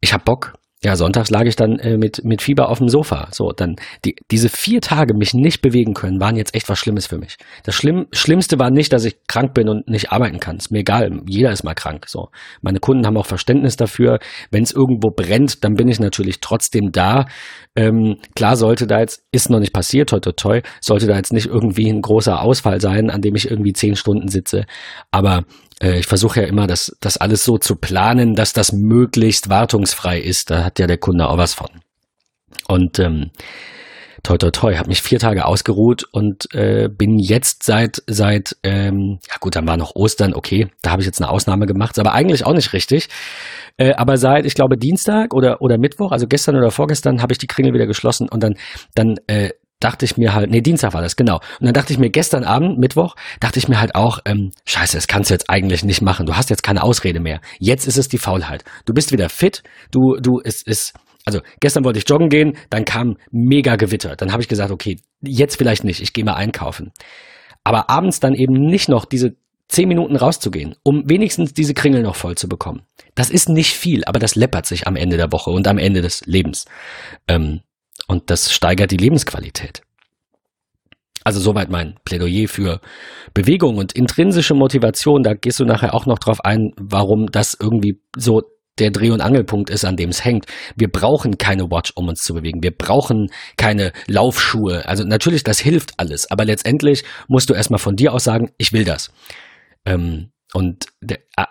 ich 0.00 0.12
hab 0.12 0.24
Bock, 0.24 0.54
ja, 0.82 0.96
sonntags 0.96 1.28
lag 1.28 1.44
ich 1.44 1.56
dann 1.56 1.78
äh, 1.78 1.98
mit, 1.98 2.24
mit 2.24 2.40
Fieber 2.40 2.70
auf 2.70 2.78
dem 2.78 2.88
Sofa. 2.88 3.28
So, 3.32 3.52
dann 3.52 3.76
die, 4.06 4.16
diese 4.30 4.48
vier 4.48 4.80
Tage 4.80 5.12
mich 5.12 5.34
nicht 5.34 5.60
bewegen 5.60 5.92
können, 5.92 6.20
waren 6.20 6.36
jetzt 6.36 6.54
echt 6.54 6.70
was 6.70 6.78
Schlimmes 6.78 7.06
für 7.06 7.18
mich. 7.18 7.36
Das 7.64 7.74
Schlimm, 7.74 8.06
Schlimmste 8.12 8.58
war 8.58 8.70
nicht, 8.70 8.90
dass 8.94 9.04
ich 9.04 9.18
krank 9.26 9.52
bin 9.52 9.68
und 9.68 9.88
nicht 9.88 10.10
arbeiten 10.10 10.40
kann. 10.40 10.56
Ist 10.56 10.70
mir 10.70 10.78
egal, 10.78 11.20
jeder 11.26 11.52
ist 11.52 11.64
mal 11.64 11.74
krank. 11.74 12.06
So, 12.08 12.30
meine 12.62 12.80
Kunden 12.80 13.06
haben 13.06 13.18
auch 13.18 13.26
Verständnis 13.26 13.76
dafür. 13.76 14.20
Wenn 14.50 14.62
es 14.62 14.72
irgendwo 14.72 15.10
brennt, 15.10 15.64
dann 15.64 15.74
bin 15.74 15.88
ich 15.88 16.00
natürlich 16.00 16.40
trotzdem 16.40 16.92
da. 16.92 17.26
Ähm, 17.76 18.16
klar 18.34 18.56
sollte 18.56 18.86
da 18.86 19.00
jetzt, 19.00 19.22
ist 19.32 19.50
noch 19.50 19.60
nicht 19.60 19.74
passiert, 19.74 20.08
toi 20.08 20.20
toi 20.20 20.32
toi, 20.32 20.60
sollte 20.80 21.06
da 21.06 21.16
jetzt 21.16 21.34
nicht 21.34 21.46
irgendwie 21.46 21.90
ein 21.90 22.00
großer 22.00 22.40
Ausfall 22.40 22.80
sein, 22.80 23.10
an 23.10 23.20
dem 23.20 23.34
ich 23.34 23.50
irgendwie 23.50 23.74
zehn 23.74 23.96
Stunden 23.96 24.28
sitze. 24.28 24.64
Aber 25.10 25.44
ich 25.82 26.06
versuche 26.06 26.42
ja 26.42 26.46
immer, 26.46 26.66
das, 26.66 26.96
das 27.00 27.16
alles 27.16 27.44
so 27.44 27.58
zu 27.58 27.76
planen, 27.76 28.34
dass 28.34 28.52
das 28.52 28.72
möglichst 28.72 29.48
wartungsfrei 29.48 30.20
ist. 30.20 30.50
Da 30.50 30.64
hat 30.64 30.78
ja 30.78 30.86
der 30.86 30.98
Kunde 30.98 31.28
auch 31.28 31.38
was 31.38 31.54
von. 31.54 31.70
Und 32.68 32.98
ähm, 32.98 33.30
toi 34.22 34.36
toi 34.36 34.50
toi, 34.50 34.76
habe 34.76 34.88
mich 34.88 35.02
vier 35.02 35.18
Tage 35.18 35.44
ausgeruht 35.44 36.04
und 36.12 36.54
äh, 36.54 36.88
bin 36.88 37.18
jetzt 37.18 37.62
seit 37.62 38.02
seit 38.06 38.56
ähm, 38.62 39.18
ja 39.28 39.36
gut, 39.40 39.56
dann 39.56 39.66
war 39.66 39.76
noch 39.76 39.94
Ostern, 39.94 40.34
okay, 40.34 40.68
da 40.82 40.90
habe 40.90 41.02
ich 41.02 41.06
jetzt 41.06 41.20
eine 41.20 41.30
Ausnahme 41.30 41.66
gemacht, 41.66 41.98
aber 41.98 42.12
eigentlich 42.12 42.44
auch 42.44 42.52
nicht 42.52 42.72
richtig. 42.72 43.08
Äh, 43.76 43.94
aber 43.94 44.18
seit 44.18 44.46
ich 44.46 44.54
glaube 44.54 44.76
Dienstag 44.76 45.32
oder 45.32 45.62
oder 45.62 45.78
Mittwoch, 45.78 46.12
also 46.12 46.26
gestern 46.26 46.56
oder 46.56 46.70
vorgestern, 46.70 47.22
habe 47.22 47.32
ich 47.32 47.38
die 47.38 47.46
Kringel 47.46 47.72
wieder 47.72 47.86
geschlossen 47.86 48.28
und 48.28 48.42
dann 48.42 48.56
dann 48.94 49.16
äh, 49.26 49.50
dachte 49.80 50.04
ich 50.04 50.16
mir 50.16 50.34
halt, 50.34 50.50
nee, 50.50 50.60
Dienstag 50.60 50.94
war 50.94 51.02
das, 51.02 51.16
genau. 51.16 51.36
Und 51.58 51.66
dann 51.66 51.72
dachte 51.72 51.92
ich 51.92 51.98
mir 51.98 52.10
gestern 52.10 52.44
Abend, 52.44 52.78
Mittwoch, 52.78 53.16
dachte 53.40 53.58
ich 53.58 53.68
mir 53.68 53.80
halt 53.80 53.94
auch, 53.94 54.20
ähm, 54.26 54.52
scheiße, 54.66 54.96
das 54.96 55.08
kannst 55.08 55.30
du 55.30 55.34
jetzt 55.34 55.50
eigentlich 55.50 55.84
nicht 55.84 56.02
machen. 56.02 56.26
Du 56.26 56.36
hast 56.36 56.50
jetzt 56.50 56.62
keine 56.62 56.82
Ausrede 56.82 57.20
mehr. 57.20 57.40
Jetzt 57.58 57.86
ist 57.86 57.96
es 57.96 58.08
die 58.08 58.18
Faulheit. 58.18 58.64
Du 58.84 58.92
bist 58.92 59.10
wieder 59.10 59.28
fit, 59.28 59.62
du, 59.90 60.16
du, 60.20 60.40
es 60.44 60.62
ist, 60.62 60.92
also 61.24 61.40
gestern 61.60 61.84
wollte 61.84 61.98
ich 61.98 62.08
joggen 62.08 62.28
gehen, 62.28 62.56
dann 62.68 62.84
kam 62.84 63.16
mega 63.30 63.76
Gewitter. 63.76 64.16
Dann 64.16 64.32
habe 64.32 64.42
ich 64.42 64.48
gesagt, 64.48 64.70
okay, 64.70 64.98
jetzt 65.22 65.56
vielleicht 65.56 65.84
nicht, 65.84 66.00
ich 66.00 66.12
gehe 66.12 66.24
mal 66.24 66.34
einkaufen. 66.34 66.92
Aber 67.64 67.90
abends 67.90 68.20
dann 68.20 68.34
eben 68.34 68.52
nicht 68.52 68.88
noch 68.88 69.04
diese 69.04 69.34
zehn 69.68 69.88
Minuten 69.88 70.16
rauszugehen, 70.16 70.74
um 70.82 71.04
wenigstens 71.06 71.54
diese 71.54 71.74
Kringel 71.74 72.02
noch 72.02 72.16
voll 72.16 72.34
zu 72.34 72.48
bekommen. 72.48 72.82
Das 73.14 73.30
ist 73.30 73.48
nicht 73.48 73.74
viel, 73.74 74.04
aber 74.04 74.18
das 74.18 74.34
läppert 74.34 74.66
sich 74.66 74.86
am 74.86 74.96
Ende 74.96 75.16
der 75.16 75.32
Woche 75.32 75.50
und 75.50 75.68
am 75.68 75.78
Ende 75.78 76.02
des 76.02 76.22
Lebens. 76.26 76.64
Ähm, 77.28 77.60
und 78.10 78.28
das 78.28 78.52
steigert 78.52 78.90
die 78.90 78.96
Lebensqualität. 78.96 79.82
Also 81.22 81.38
soweit 81.38 81.70
mein 81.70 81.94
Plädoyer 82.04 82.48
für 82.48 82.80
Bewegung 83.34 83.76
und 83.76 83.92
intrinsische 83.92 84.54
Motivation. 84.54 85.22
Da 85.22 85.34
gehst 85.34 85.60
du 85.60 85.64
nachher 85.64 85.94
auch 85.94 86.06
noch 86.06 86.18
drauf 86.18 86.44
ein, 86.44 86.72
warum 86.76 87.28
das 87.28 87.56
irgendwie 87.58 88.00
so 88.16 88.42
der 88.80 88.90
Dreh- 88.90 89.12
und 89.12 89.20
Angelpunkt 89.20 89.70
ist, 89.70 89.84
an 89.84 89.96
dem 89.96 90.10
es 90.10 90.24
hängt. 90.24 90.46
Wir 90.74 90.90
brauchen 90.90 91.38
keine 91.38 91.70
Watch, 91.70 91.92
um 91.94 92.08
uns 92.08 92.22
zu 92.22 92.34
bewegen. 92.34 92.64
Wir 92.64 92.76
brauchen 92.76 93.30
keine 93.56 93.92
Laufschuhe. 94.08 94.88
Also 94.88 95.04
natürlich, 95.04 95.44
das 95.44 95.60
hilft 95.60 95.92
alles. 95.98 96.28
Aber 96.32 96.44
letztendlich 96.44 97.04
musst 97.28 97.48
du 97.48 97.54
erstmal 97.54 97.78
von 97.78 97.94
dir 97.94 98.12
aus 98.12 98.24
sagen, 98.24 98.50
ich 98.58 98.72
will 98.72 98.84
das. 98.84 99.12
Ähm, 99.84 100.32
und 100.52 100.86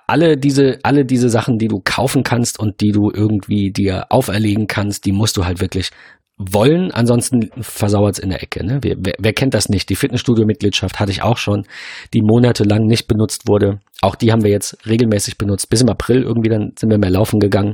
alle 0.08 0.38
diese, 0.38 0.80
alle 0.84 1.06
diese 1.06 1.30
Sachen, 1.30 1.58
die 1.58 1.70
du 1.70 1.80
kaufen 1.80 2.24
kannst 2.24 2.60
und 2.60 2.82
die 2.82 2.92
du 2.92 3.10
irgendwie 3.10 3.72
dir 3.72 4.08
auferlegen 4.10 4.68
kannst, 4.68 5.06
die 5.06 5.14
musst 5.14 5.38
du 5.38 5.46
halt 5.46 5.62
wirklich 5.62 5.92
wollen, 6.40 6.92
ansonsten 6.92 7.50
versauert 7.60 8.14
es 8.14 8.20
in 8.20 8.30
der 8.30 8.42
Ecke. 8.42 8.66
Ne? 8.66 8.80
Wer, 8.82 8.96
wer, 8.98 9.14
wer 9.20 9.34
kennt 9.34 9.54
das 9.54 9.68
nicht? 9.68 9.90
Die 9.90 9.98
Fitnessstudio-Mitgliedschaft 9.98 11.00
hatte 11.00 11.12
ich 11.12 11.22
auch 11.22 11.38
schon, 11.38 11.66
die 12.14 12.22
monatelang 12.22 12.86
nicht 12.86 13.08
benutzt 13.08 13.48
wurde. 13.48 13.82
Auch 14.02 14.16
die 14.16 14.32
haben 14.32 14.44
wir 14.44 14.50
jetzt 14.50 14.88
regelmäßig 14.88 15.38
benutzt. 15.38 15.70
Bis 15.70 15.82
im 15.82 15.90
April 15.90 16.24
irgendwie, 16.24 16.48
dann 16.48 16.74
sind 16.80 16.90
wir 16.90 16.98
mehr 16.98 17.10
laufen 17.10 17.42
gegangen. 17.42 17.74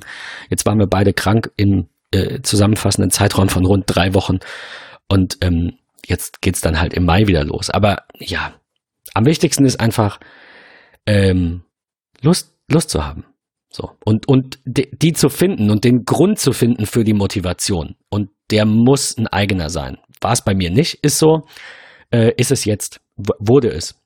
Jetzt 0.50 0.66
waren 0.66 0.80
wir 0.80 0.88
beide 0.88 1.14
krank 1.14 1.52
im 1.58 1.88
äh, 2.10 2.42
zusammenfassenden 2.42 3.12
Zeitraum 3.12 3.50
von 3.50 3.66
rund 3.66 3.84
drei 3.86 4.16
Wochen. 4.16 4.40
Und 5.08 5.38
ähm, 5.42 5.74
jetzt 6.04 6.42
geht's 6.42 6.62
dann 6.62 6.80
halt 6.80 6.96
im 6.96 7.06
Mai 7.06 7.28
wieder 7.28 7.44
los. 7.44 7.70
Aber 7.70 8.04
ja, 8.18 8.54
am 9.14 9.26
wichtigsten 9.26 9.66
ist 9.66 9.80
einfach 9.80 10.20
ähm, 11.06 11.62
Lust, 12.22 12.56
Lust 12.68 12.90
zu 12.90 13.06
haben. 13.06 13.26
So. 13.76 13.92
Und, 14.06 14.30
und 14.30 14.60
die, 14.64 15.12
zu 15.12 15.28
finden 15.28 15.70
und 15.70 15.84
den 15.84 16.06
Grund 16.06 16.40
zu 16.40 16.54
finden 16.54 16.86
für 16.86 17.04
die 17.04 17.14
Motivation. 17.14 17.96
Und 18.10 18.30
der 18.50 18.66
muss 18.66 19.18
ein 19.18 19.28
eigener 19.28 19.70
sein. 19.70 19.98
War 20.22 20.32
es 20.32 20.42
bei 20.42 20.56
mir 20.56 20.70
nicht, 20.72 21.00
ist 21.04 21.20
so, 21.20 21.46
äh, 22.10 22.32
ist 22.38 22.52
es 22.52 22.64
jetzt, 22.64 23.02
wurde 23.18 23.68
es 23.68 24.02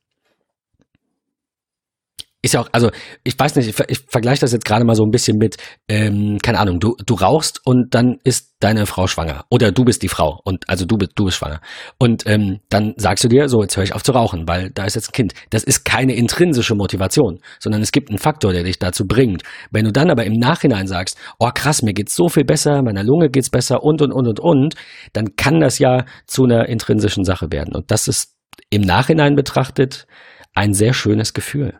ist 2.42 2.54
ja 2.54 2.62
auch, 2.62 2.70
also 2.72 2.90
ich 3.24 3.38
weiß 3.38 3.56
nicht, 3.56 3.68
ich, 3.68 3.90
ich 3.90 4.00
vergleiche 4.08 4.42
das 4.42 4.54
jetzt 4.54 4.64
gerade 4.64 4.86
mal 4.86 4.96
so 4.96 5.04
ein 5.04 5.12
bisschen 5.12 5.38
mit, 5.38 5.58
ähm, 5.90 6.38
keine 6.42 6.60
Ahnung, 6.60 6.80
du, 6.80 6.96
du 7.06 7.14
rauchst 7.16 7.60
und 7.66 7.94
dann 7.94 8.20
ist 8.24 8.54
deine 8.60 8.86
Frau 8.86 9.08
schwanger 9.08 9.46
oder 9.50 9.72
du 9.72 9.84
bist 9.84 10.04
die 10.04 10.08
Frau 10.08 10.40
und 10.46 10.68
also 10.70 10.86
du 10.86 10.98
bist 10.98 11.12
du 11.16 11.26
bist 11.26 11.38
schwanger 11.38 11.60
und 11.98 12.26
ähm, 12.28 12.60
dann 12.70 12.94
sagst 12.98 13.26
du 13.26 13.28
dir, 13.28 13.50
so 13.50 13.62
jetzt 13.62 13.76
höre 13.76 13.84
ich 13.84 13.94
auf 13.94 14.04
zu 14.04 14.14
rauchen, 14.14 14.48
weil 14.48 14.70
da 14.70 14.86
ist 14.86 14.96
jetzt 14.96 15.10
ein 15.10 15.14
Kind. 15.14 15.34
Das 15.50 15.64
ist 15.64 15.84
keine 15.84 16.14
intrinsische 16.16 16.76
Motivation, 16.76 17.40
sondern 17.60 17.82
es 17.82 17.92
gibt 17.92 18.10
einen 18.10 18.20
Faktor, 18.20 18.54
der 18.54 18.64
dich 18.64 18.80
dazu 18.80 19.06
bringt. 19.06 19.44
Wenn 19.72 19.86
du 19.86 19.92
dann 19.92 20.10
aber 20.10 20.24
im 20.24 20.34
Nachhinein 20.34 20.88
sagst, 20.88 21.18
oh 21.40 21.50
krass, 21.54 21.82
mir 21.82 21.94
geht's 21.94 22.16
so 22.16 22.30
viel 22.30 22.46
besser, 22.46 22.82
meiner 22.84 23.04
Lunge 23.04 23.30
geht's 23.30 23.50
besser 23.50 23.84
und 23.84 24.02
und 24.02 24.14
und 24.14 24.28
und 24.28 24.40
und, 24.40 24.76
dann 25.12 25.36
kann 25.36 25.60
das 25.60 25.80
ja 25.80 26.06
zu 26.26 26.46
einer 26.46 26.70
intrinsischen 26.70 27.26
Sache 27.26 27.52
werden 27.52 27.76
und 27.76 27.92
das 27.92 28.08
ist 28.08 28.36
im 28.70 28.82
Nachhinein 28.82 29.36
betrachtet 29.36 30.08
ein 30.54 30.74
sehr 30.74 30.94
schönes 30.94 31.34
Gefühl. 31.34 31.80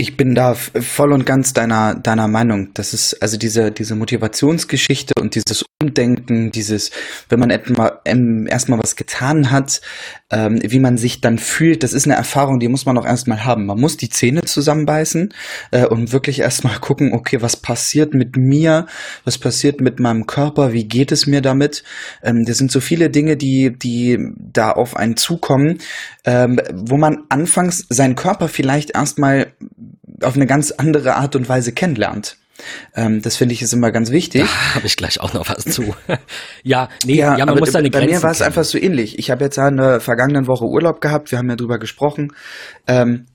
Ich 0.00 0.16
bin 0.16 0.36
da 0.36 0.54
voll 0.54 1.12
und 1.12 1.26
ganz 1.26 1.54
deiner, 1.54 1.96
deiner 1.96 2.28
Meinung. 2.28 2.68
Das 2.74 2.94
ist 2.94 3.20
also 3.20 3.36
diese, 3.36 3.72
diese 3.72 3.96
Motivationsgeschichte 3.96 5.14
und 5.20 5.34
dieses 5.34 5.64
Umdenken, 5.82 6.52
dieses, 6.52 6.92
wenn 7.28 7.40
man 7.40 7.50
etwa, 7.50 8.00
ähm, 8.04 8.46
erstmal 8.48 8.78
was 8.78 8.94
getan 8.94 9.50
hat, 9.50 9.80
ähm, 10.30 10.60
wie 10.62 10.78
man 10.78 10.98
sich 10.98 11.20
dann 11.20 11.38
fühlt, 11.38 11.82
das 11.82 11.92
ist 11.92 12.06
eine 12.06 12.14
Erfahrung, 12.14 12.60
die 12.60 12.68
muss 12.68 12.86
man 12.86 12.96
auch 12.96 13.04
erstmal 13.04 13.44
haben. 13.44 13.66
Man 13.66 13.80
muss 13.80 13.96
die 13.96 14.08
Zähne 14.08 14.42
zusammenbeißen 14.42 15.34
äh, 15.72 15.86
und 15.86 16.12
wirklich 16.12 16.40
erstmal 16.40 16.78
gucken, 16.80 17.12
okay, 17.12 17.42
was 17.42 17.56
passiert 17.56 18.14
mit 18.14 18.36
mir, 18.36 18.86
was 19.24 19.38
passiert 19.38 19.80
mit 19.80 19.98
meinem 19.98 20.26
Körper, 20.26 20.72
wie 20.72 20.84
geht 20.84 21.10
es 21.10 21.26
mir 21.26 21.40
damit? 21.40 21.82
Ähm, 22.22 22.44
das 22.44 22.58
sind 22.58 22.70
so 22.70 22.80
viele 22.80 23.10
Dinge, 23.10 23.36
die, 23.36 23.76
die 23.76 24.32
da 24.36 24.70
auf 24.70 24.96
einen 24.96 25.16
zukommen, 25.16 25.78
ähm, 26.24 26.60
wo 26.72 26.96
man 26.96 27.24
anfangs 27.30 27.86
seinen 27.88 28.14
Körper 28.14 28.48
vielleicht 28.48 28.96
erstmal 28.96 29.52
auf 30.22 30.36
eine 30.36 30.46
ganz 30.46 30.70
andere 30.72 31.16
Art 31.16 31.36
und 31.36 31.48
Weise 31.48 31.72
kennenlernt. 31.72 32.36
Ähm, 32.94 33.22
das 33.22 33.36
finde 33.36 33.54
ich 33.54 33.62
ist 33.62 33.72
immer 33.72 33.92
ganz 33.92 34.10
wichtig. 34.10 34.42
Da 34.42 34.74
habe 34.74 34.86
ich 34.86 34.96
gleich 34.96 35.20
auch 35.20 35.32
noch 35.32 35.48
was 35.48 35.64
zu. 35.64 35.94
ja, 36.62 36.88
nee, 37.04 37.16
ja, 37.16 37.36
ja 37.36 37.46
man 37.46 37.58
muss 37.58 37.72
seine 37.72 37.90
Bei 37.90 38.00
Grenzen 38.00 38.16
mir 38.16 38.22
war 38.22 38.30
es 38.30 38.42
einfach 38.42 38.64
so 38.64 38.78
ähnlich. 38.78 39.18
Ich 39.18 39.30
habe 39.30 39.44
jetzt 39.44 39.58
in 39.58 39.76
der 39.76 40.00
vergangenen 40.00 40.46
Woche 40.46 40.64
Urlaub 40.64 41.00
gehabt, 41.00 41.30
wir 41.30 41.38
haben 41.38 41.48
ja 41.48 41.56
drüber 41.56 41.78
gesprochen. 41.78 42.32
Ähm, 42.86 43.26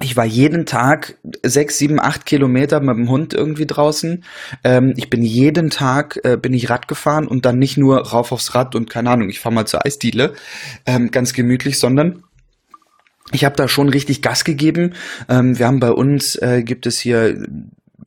ich 0.00 0.16
war 0.16 0.24
jeden 0.24 0.66
Tag 0.66 1.18
sechs, 1.44 1.78
sieben, 1.78 2.00
acht 2.00 2.26
Kilometer 2.26 2.80
mit 2.80 2.96
dem 2.96 3.08
Hund 3.08 3.32
irgendwie 3.32 3.66
draußen. 3.66 4.24
Ähm, 4.64 4.92
ich 4.96 5.08
bin 5.08 5.22
jeden 5.22 5.70
Tag 5.70 6.18
äh, 6.24 6.36
bin 6.36 6.52
ich 6.52 6.68
Rad 6.68 6.88
gefahren 6.88 7.28
und 7.28 7.46
dann 7.46 7.58
nicht 7.58 7.76
nur 7.76 7.98
rauf 7.98 8.32
aufs 8.32 8.54
Rad 8.56 8.74
und 8.74 8.90
keine 8.90 9.10
Ahnung, 9.10 9.28
ich 9.28 9.38
fahre 9.38 9.54
mal 9.54 9.66
zur 9.66 9.86
Eisdiele, 9.86 10.34
ähm, 10.84 11.12
ganz 11.12 11.32
gemütlich, 11.32 11.78
sondern 11.78 12.23
ich 13.32 13.44
habe 13.44 13.56
da 13.56 13.68
schon 13.68 13.88
richtig 13.88 14.22
Gas 14.22 14.44
gegeben. 14.44 14.94
Ähm, 15.28 15.58
wir 15.58 15.66
haben 15.66 15.80
bei 15.80 15.90
uns, 15.90 16.36
äh, 16.36 16.62
gibt 16.62 16.86
es 16.86 16.98
hier 16.98 17.46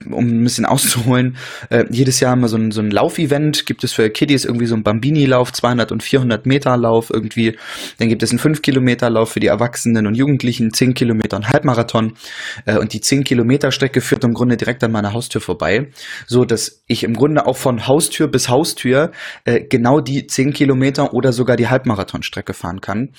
um 0.09 0.27
ein 0.27 0.43
bisschen 0.43 0.65
auszuholen, 0.65 1.37
äh, 1.69 1.85
jedes 1.89 2.19
Jahr 2.19 2.33
immer 2.33 2.47
so 2.47 2.57
ein, 2.57 2.71
so 2.71 2.81
ein 2.81 2.91
Laufevent, 2.91 3.65
gibt 3.65 3.83
es 3.83 3.93
für 3.93 4.09
Kiddies 4.09 4.45
irgendwie 4.45 4.67
so 4.67 4.75
ein 4.75 4.83
Bambini-Lauf, 4.83 5.51
200 5.51 5.91
und 5.91 6.03
400 6.03 6.45
Meter 6.45 6.77
Lauf 6.77 7.09
irgendwie, 7.09 7.57
dann 7.97 8.09
gibt 8.09 8.23
es 8.23 8.31
einen 8.31 8.39
5 8.39 8.61
Kilometer 8.61 9.09
Lauf 9.09 9.31
für 9.31 9.39
die 9.39 9.47
Erwachsenen 9.47 10.07
und 10.07 10.15
Jugendlichen, 10.15 10.73
10 10.73 10.93
Kilometer 10.93 11.37
und 11.37 11.49
Halbmarathon. 11.49 12.13
Äh, 12.65 12.77
und 12.77 12.93
die 12.93 13.01
10 13.01 13.23
Kilometer 13.23 13.71
Strecke 13.71 14.01
führt 14.01 14.23
im 14.23 14.33
Grunde 14.33 14.57
direkt 14.57 14.83
an 14.83 14.91
meiner 14.91 15.13
Haustür 15.13 15.41
vorbei, 15.41 15.87
so 16.25 16.45
dass 16.45 16.81
ich 16.87 17.03
im 17.03 17.15
Grunde 17.15 17.45
auch 17.45 17.57
von 17.57 17.87
Haustür 17.87 18.27
bis 18.27 18.49
Haustür 18.49 19.11
äh, 19.45 19.61
genau 19.61 19.99
die 19.99 20.27
10 20.27 20.53
Kilometer 20.53 21.13
oder 21.13 21.33
sogar 21.33 21.57
die 21.57 21.67
Halbmarathonstrecke 21.67 22.53
fahren 22.53 22.81
kann. 22.81 23.09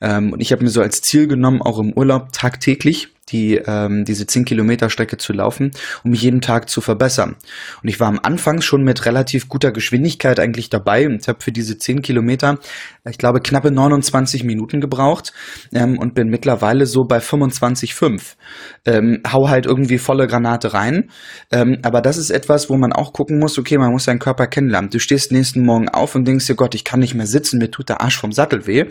Ähm, 0.00 0.32
und 0.32 0.40
ich 0.40 0.52
habe 0.52 0.62
mir 0.62 0.70
so 0.70 0.82
als 0.82 1.00
Ziel 1.02 1.26
genommen, 1.26 1.62
auch 1.62 1.78
im 1.78 1.92
Urlaub 1.92 2.32
tagtäglich 2.32 3.13
die, 3.34 3.56
ähm, 3.66 4.04
diese 4.04 4.26
10 4.26 4.44
Kilometer 4.44 4.88
Strecke 4.88 5.16
zu 5.16 5.32
laufen, 5.32 5.72
um 6.04 6.12
mich 6.12 6.22
jeden 6.22 6.40
Tag 6.40 6.70
zu 6.70 6.80
verbessern. 6.80 7.34
Und 7.82 7.88
ich 7.88 7.98
war 7.98 8.06
am 8.06 8.20
Anfang 8.22 8.60
schon 8.60 8.84
mit 8.84 9.06
relativ 9.06 9.48
guter 9.48 9.72
Geschwindigkeit 9.72 10.38
eigentlich 10.38 10.70
dabei 10.70 11.06
und 11.06 11.26
habe 11.26 11.42
für 11.42 11.50
diese 11.50 11.76
10 11.76 12.00
Kilometer, 12.02 12.58
ich 13.08 13.18
glaube, 13.18 13.40
knappe 13.40 13.72
29 13.72 14.44
Minuten 14.44 14.80
gebraucht 14.80 15.32
ähm, 15.72 15.98
und 15.98 16.14
bin 16.14 16.28
mittlerweile 16.28 16.86
so 16.86 17.04
bei 17.04 17.18
25,5. 17.18 18.36
Ähm, 18.86 19.20
hau 19.30 19.48
halt 19.48 19.66
irgendwie 19.66 19.98
volle 19.98 20.28
Granate 20.28 20.72
rein. 20.72 21.10
Ähm, 21.50 21.78
aber 21.82 22.00
das 22.00 22.16
ist 22.16 22.30
etwas, 22.30 22.70
wo 22.70 22.76
man 22.76 22.92
auch 22.92 23.12
gucken 23.12 23.40
muss, 23.40 23.58
okay, 23.58 23.78
man 23.78 23.90
muss 23.90 24.04
seinen 24.04 24.20
Körper 24.20 24.46
kennenlernen. 24.46 24.90
Du 24.90 25.00
stehst 25.00 25.32
nächsten 25.32 25.64
Morgen 25.64 25.88
auf 25.88 26.14
und 26.14 26.24
denkst 26.24 26.46
dir, 26.46 26.54
Gott, 26.54 26.76
ich 26.76 26.84
kann 26.84 27.00
nicht 27.00 27.14
mehr 27.14 27.26
sitzen, 27.26 27.58
mir 27.58 27.70
tut 27.70 27.88
der 27.88 28.00
Arsch 28.00 28.16
vom 28.16 28.30
Sattel 28.30 28.68
weh. 28.68 28.84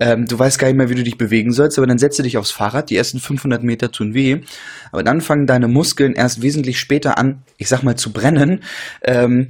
Ähm, 0.00 0.26
du 0.26 0.38
weißt 0.38 0.58
gar 0.58 0.68
nicht 0.68 0.76
mehr, 0.76 0.90
wie 0.90 0.94
du 0.94 1.02
dich 1.02 1.16
bewegen 1.16 1.52
sollst, 1.52 1.78
aber 1.78 1.86
dann 1.86 1.98
setze 1.98 2.22
dich 2.22 2.36
aufs 2.36 2.50
Fahrrad, 2.50 2.90
die 2.90 2.96
ersten 2.96 3.20
500 3.20 3.62
Meter 3.62 3.85
Millimeter 3.86 3.92
tun 3.92 4.14
weh. 4.14 4.40
Aber 4.92 5.02
dann 5.02 5.20
fangen 5.20 5.46
deine 5.46 5.68
Muskeln 5.68 6.14
erst 6.14 6.42
wesentlich 6.42 6.78
später 6.78 7.18
an, 7.18 7.42
ich 7.58 7.68
sag 7.68 7.82
mal, 7.82 7.96
zu 7.96 8.12
brennen. 8.12 8.62
Ähm, 9.02 9.48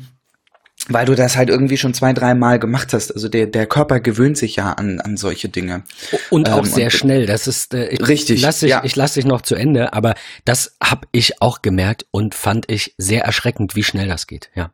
weil 0.89 1.07
du 1.07 1.17
das 1.17 1.37
halt 1.37 1.49
irgendwie 1.49 1.79
schon 1.79 1.95
zwei, 1.95 2.13
drei 2.13 2.35
Mal 2.35 2.61
gemacht 2.61 2.93
hast. 2.93 3.11
Also 3.11 3.29
der, 3.29 3.47
der 3.47 3.67
Körper 3.67 3.99
gewöhnt 3.99 4.39
sich 4.39 4.55
ja 4.57 4.73
an, 4.73 5.01
an 5.01 5.17
solche 5.17 5.49
Dinge. 5.49 5.83
Und 6.31 6.49
auch 6.49 6.59
ähm, 6.59 6.65
sehr 6.65 6.85
und, 6.85 6.91
schnell. 6.93 7.27
Das 7.27 7.49
ist 7.49 7.75
äh, 7.75 7.89
ich, 7.89 8.07
richtig. 8.07 8.41
Lass 8.41 8.61
dich, 8.61 8.71
ja. 8.71 8.85
Ich 8.85 8.95
lasse 8.95 9.15
dich 9.15 9.25
noch 9.25 9.41
zu 9.41 9.57
Ende, 9.57 9.93
aber 9.95 10.15
das 10.45 10.77
habe 10.81 11.09
ich 11.11 11.43
auch 11.43 11.61
gemerkt 11.61 12.07
und 12.13 12.37
fand 12.37 12.71
ich 12.71 12.95
sehr 12.99 13.25
erschreckend, 13.25 13.75
wie 13.75 13.83
schnell 13.83 14.07
das 14.07 14.29
geht. 14.29 14.51
Ja. 14.55 14.71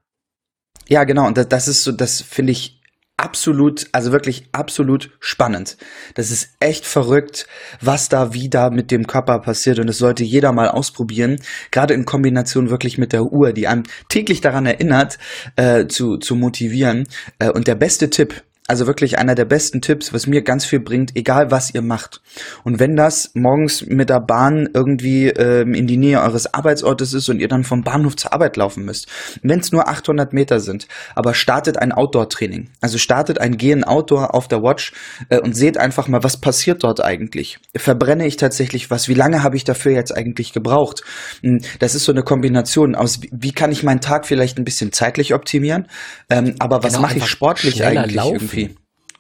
Ja, 0.87 1.05
genau. 1.05 1.27
Und 1.27 1.39
das, 1.39 1.49
das 1.49 1.69
ist 1.69 1.83
so, 1.83 1.93
das 1.93 2.21
finde 2.21 2.53
ich 2.53 2.82
absolut, 3.23 3.87
also 3.93 4.13
wirklich 4.13 4.49
absolut 4.53 5.11
spannend. 5.21 5.77
Das 6.15 6.31
ist 6.31 6.51
echt 6.61 6.85
verrückt, 6.85 7.47
was 7.81 8.09
da 8.09 8.35
wieder 8.35 8.71
mit 8.71 8.91
dem 8.91 9.07
Körper 9.07 9.39
passiert 9.39 9.79
und 9.79 9.87
das 9.87 9.99
sollte 9.99 10.25
jeder 10.25 10.53
mal 10.53 10.69
ausprobieren, 10.69 11.41
gerade 11.71 11.95
in 11.95 12.05
Kombination 12.05 12.71
wirklich 12.71 12.99
mit 12.99 13.13
der 13.13 13.25
Uhr, 13.25 13.53
die 13.53 13.69
einem 13.69 13.85
täglich 14.09 14.41
daran 14.41 14.67
erinnert, 14.67 15.19
äh, 15.57 15.87
zu, 15.87 16.17
zu 16.19 16.35
motivieren. 16.35 17.07
Äh, 17.39 17.51
und 17.51 17.69
der 17.69 17.77
beste 17.77 18.11
Tipp, 18.11 18.43
also 18.69 18.87
wirklich 18.87 19.19
einer 19.19 19.35
der 19.35 19.45
besten 19.45 19.81
Tipps, 19.81 20.13
was 20.13 20.27
mir 20.27 20.43
ganz 20.43 20.65
viel 20.65 20.79
bringt, 20.79 21.17
egal 21.17 21.51
was 21.51 21.75
ihr 21.75 21.83
macht. 21.83 22.23
Und 22.63 22.79
wenn 22.79 22.95
das 22.95 23.33
morgens 23.35 23.85
mit 23.87 24.09
der 24.09 24.21
Bahn 24.21 24.69
irgendwie 24.73 25.29
ähm, 25.29 25.75
in 25.75 25.89
die 25.89 25.97
Nähe 25.97 26.21
eures 26.23 26.55
Arbeitsortes 26.55 27.13
ist 27.13 27.29
und 27.29 27.41
ihr 27.41 27.49
dann 27.49 27.65
vom 27.65 27.83
Bahnhof 27.83 28.15
zur 28.17 28.33
Arbeit 28.33 28.57
laufen 28.57 28.85
müsst, 28.85 29.09
wenn 29.43 29.59
es 29.59 29.73
nur 29.73 29.89
800 29.89 30.33
Meter 30.33 30.61
sind, 30.61 30.87
aber 31.17 31.35
startet 31.35 31.77
ein 31.77 31.91
Outdoor-Training. 31.93 32.71
Also 32.81 32.99
startet 32.99 33.41
ein 33.41 33.57
Gehen 33.57 33.83
Outdoor 33.83 34.35
auf 34.35 34.47
der 34.47 34.63
Watch 34.63 34.93
äh, 35.29 35.41
und 35.41 35.57
seht 35.57 35.77
einfach 35.77 36.07
mal, 36.07 36.23
was 36.23 36.37
passiert 36.37 36.85
dort 36.85 37.05
eigentlich. 37.05 37.59
Verbrenne 37.77 38.27
ich 38.27 38.37
tatsächlich 38.37 38.91
was? 38.91 39.09
Wie 39.09 39.15
lange 39.15 39.43
habe 39.43 39.57
ich 39.57 39.65
dafür 39.65 39.93
jetzt 39.93 40.17
eigentlich 40.17 40.53
gebraucht? 40.53 41.03
Hm, 41.43 41.63
das 41.81 41.97
ist 41.97 42.05
so 42.05 42.13
eine 42.13 42.23
Kombination 42.23 42.95
aus, 42.95 43.21
wie 43.33 43.53
kann 43.53 43.73
ich 43.73 43.83
meinen 43.83 44.01
Tag 44.01 44.25
vielleicht 44.25 44.57
ein 44.59 44.65
bisschen 44.65 44.93
zeitlich 44.93 45.35
optimieren, 45.35 45.89
ähm, 46.31 46.55
aber 46.61 46.85
was 46.85 46.95
genau, 46.95 47.09
mache 47.09 47.19
ich 47.19 47.27
sportlich 47.27 47.85
eigentlich 47.85 48.15
laufen. 48.15 48.35
irgendwie? 48.37 48.62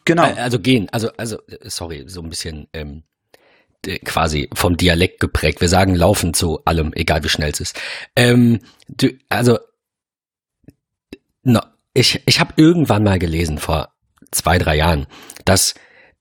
Genau. 0.04 0.22
Also 0.22 0.58
gehen, 0.58 0.88
also, 0.90 1.10
also, 1.16 1.38
sorry, 1.62 2.04
so 2.06 2.22
ein 2.22 2.28
bisschen 2.28 2.68
ähm, 2.72 3.04
quasi 4.04 4.48
vom 4.54 4.76
Dialekt 4.76 5.20
geprägt. 5.20 5.60
Wir 5.60 5.68
sagen 5.68 5.94
laufen 5.94 6.34
zu 6.34 6.60
allem, 6.64 6.92
egal 6.94 7.22
wie 7.24 7.28
schnell 7.28 7.50
es 7.50 7.60
ist. 7.60 7.80
Ähm, 8.16 8.60
du, 8.88 9.08
also, 9.28 9.58
no, 11.42 11.60
ich, 11.94 12.20
ich 12.26 12.40
habe 12.40 12.54
irgendwann 12.56 13.04
mal 13.04 13.18
gelesen, 13.18 13.58
vor 13.58 13.92
zwei, 14.30 14.58
drei 14.58 14.76
Jahren, 14.76 15.06
dass 15.44 15.74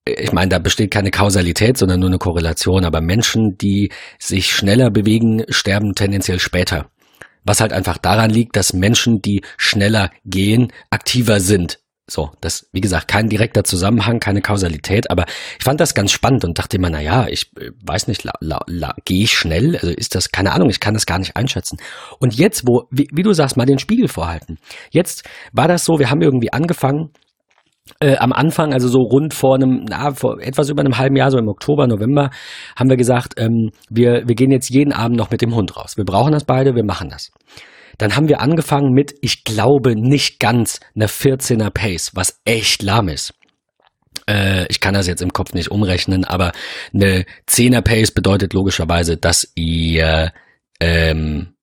ich 0.03 0.31
meine, 0.31 0.49
da 0.49 0.57
besteht 0.57 0.89
keine 0.89 1.11
Kausalität, 1.11 1.77
sondern 1.77 1.99
nur 1.99 2.09
eine 2.09 2.17
Korrelation, 2.17 2.85
aber 2.85 3.01
Menschen, 3.01 3.57
die 3.57 3.91
sich 4.17 4.51
schneller 4.51 4.89
bewegen, 4.89 5.43
sterben 5.49 5.93
tendenziell 5.93 6.39
später. 6.39 6.89
Was 7.43 7.61
halt 7.61 7.71
einfach 7.71 7.99
daran 7.99 8.31
liegt, 8.31 8.55
dass 8.55 8.73
Menschen, 8.73 9.21
die 9.21 9.43
schneller 9.57 10.09
gehen, 10.25 10.73
aktiver 10.89 11.39
sind 11.39 11.80
so, 12.11 12.31
das, 12.41 12.67
wie 12.71 12.81
gesagt, 12.81 13.07
kein 13.07 13.29
direkter 13.29 13.63
Zusammenhang, 13.63 14.19
keine 14.19 14.41
Kausalität, 14.41 15.09
aber 15.09 15.25
ich 15.57 15.63
fand 15.63 15.79
das 15.79 15.93
ganz 15.93 16.11
spannend 16.11 16.43
und 16.43 16.57
dachte 16.59 16.77
immer, 16.77 16.89
na 16.89 17.01
ja, 17.01 17.27
ich 17.27 17.51
äh, 17.57 17.71
weiß 17.83 18.07
nicht, 18.07 18.23
la, 18.23 18.33
la, 18.39 18.59
la, 18.67 18.93
gehe 19.05 19.23
ich 19.23 19.33
schnell? 19.33 19.75
Also 19.75 19.89
ist 19.89 20.15
das, 20.15 20.31
keine 20.31 20.51
Ahnung, 20.51 20.69
ich 20.69 20.79
kann 20.79 20.93
das 20.93 21.05
gar 21.05 21.19
nicht 21.19 21.35
einschätzen. 21.35 21.77
Und 22.19 22.35
jetzt, 22.35 22.67
wo, 22.67 22.83
wie, 22.91 23.07
wie 23.11 23.23
du 23.23 23.33
sagst, 23.33 23.57
mal 23.57 23.65
den 23.65 23.79
Spiegel 23.79 24.07
vorhalten. 24.07 24.57
Jetzt 24.89 25.23
war 25.53 25.67
das 25.67 25.85
so, 25.85 25.99
wir 25.99 26.09
haben 26.09 26.21
irgendwie 26.21 26.53
angefangen, 26.53 27.09
äh, 27.99 28.17
am 28.17 28.31
Anfang, 28.31 28.73
also 28.73 28.87
so 28.87 28.99
rund 28.99 29.33
vor 29.33 29.55
einem, 29.55 29.85
na, 29.89 30.13
vor 30.13 30.39
etwas 30.39 30.69
über 30.69 30.81
einem 30.81 30.97
halben 30.97 31.15
Jahr, 31.15 31.31
so 31.31 31.37
im 31.37 31.47
Oktober, 31.47 31.87
November, 31.87 32.29
haben 32.75 32.89
wir 32.89 32.97
gesagt, 32.97 33.33
ähm, 33.37 33.71
wir, 33.89 34.27
wir 34.27 34.35
gehen 34.35 34.51
jetzt 34.51 34.69
jeden 34.69 34.93
Abend 34.93 35.17
noch 35.17 35.31
mit 35.31 35.41
dem 35.41 35.55
Hund 35.55 35.75
raus. 35.75 35.97
Wir 35.97 36.05
brauchen 36.05 36.31
das 36.31 36.43
beide, 36.43 36.75
wir 36.75 36.85
machen 36.85 37.09
das. 37.09 37.31
Dann 38.01 38.15
haben 38.15 38.27
wir 38.27 38.41
angefangen 38.41 38.93
mit, 38.93 39.13
ich 39.21 39.43
glaube, 39.43 39.95
nicht 39.95 40.39
ganz 40.39 40.79
einer 40.95 41.07
14er 41.07 41.69
Pace, 41.69 42.09
was 42.15 42.41
echt 42.45 42.81
lahm 42.81 43.09
ist. 43.09 43.35
Äh, 44.27 44.65
ich 44.69 44.79
kann 44.79 44.95
das 44.95 45.05
jetzt 45.05 45.21
im 45.21 45.33
Kopf 45.33 45.53
nicht 45.53 45.69
umrechnen, 45.69 46.25
aber 46.25 46.51
eine 46.95 47.25
10er 47.47 47.81
Pace 47.81 48.09
bedeutet 48.09 48.53
logischerweise, 48.53 49.17
dass 49.17 49.51
ihr 49.53 50.33
ähm, 50.79 51.53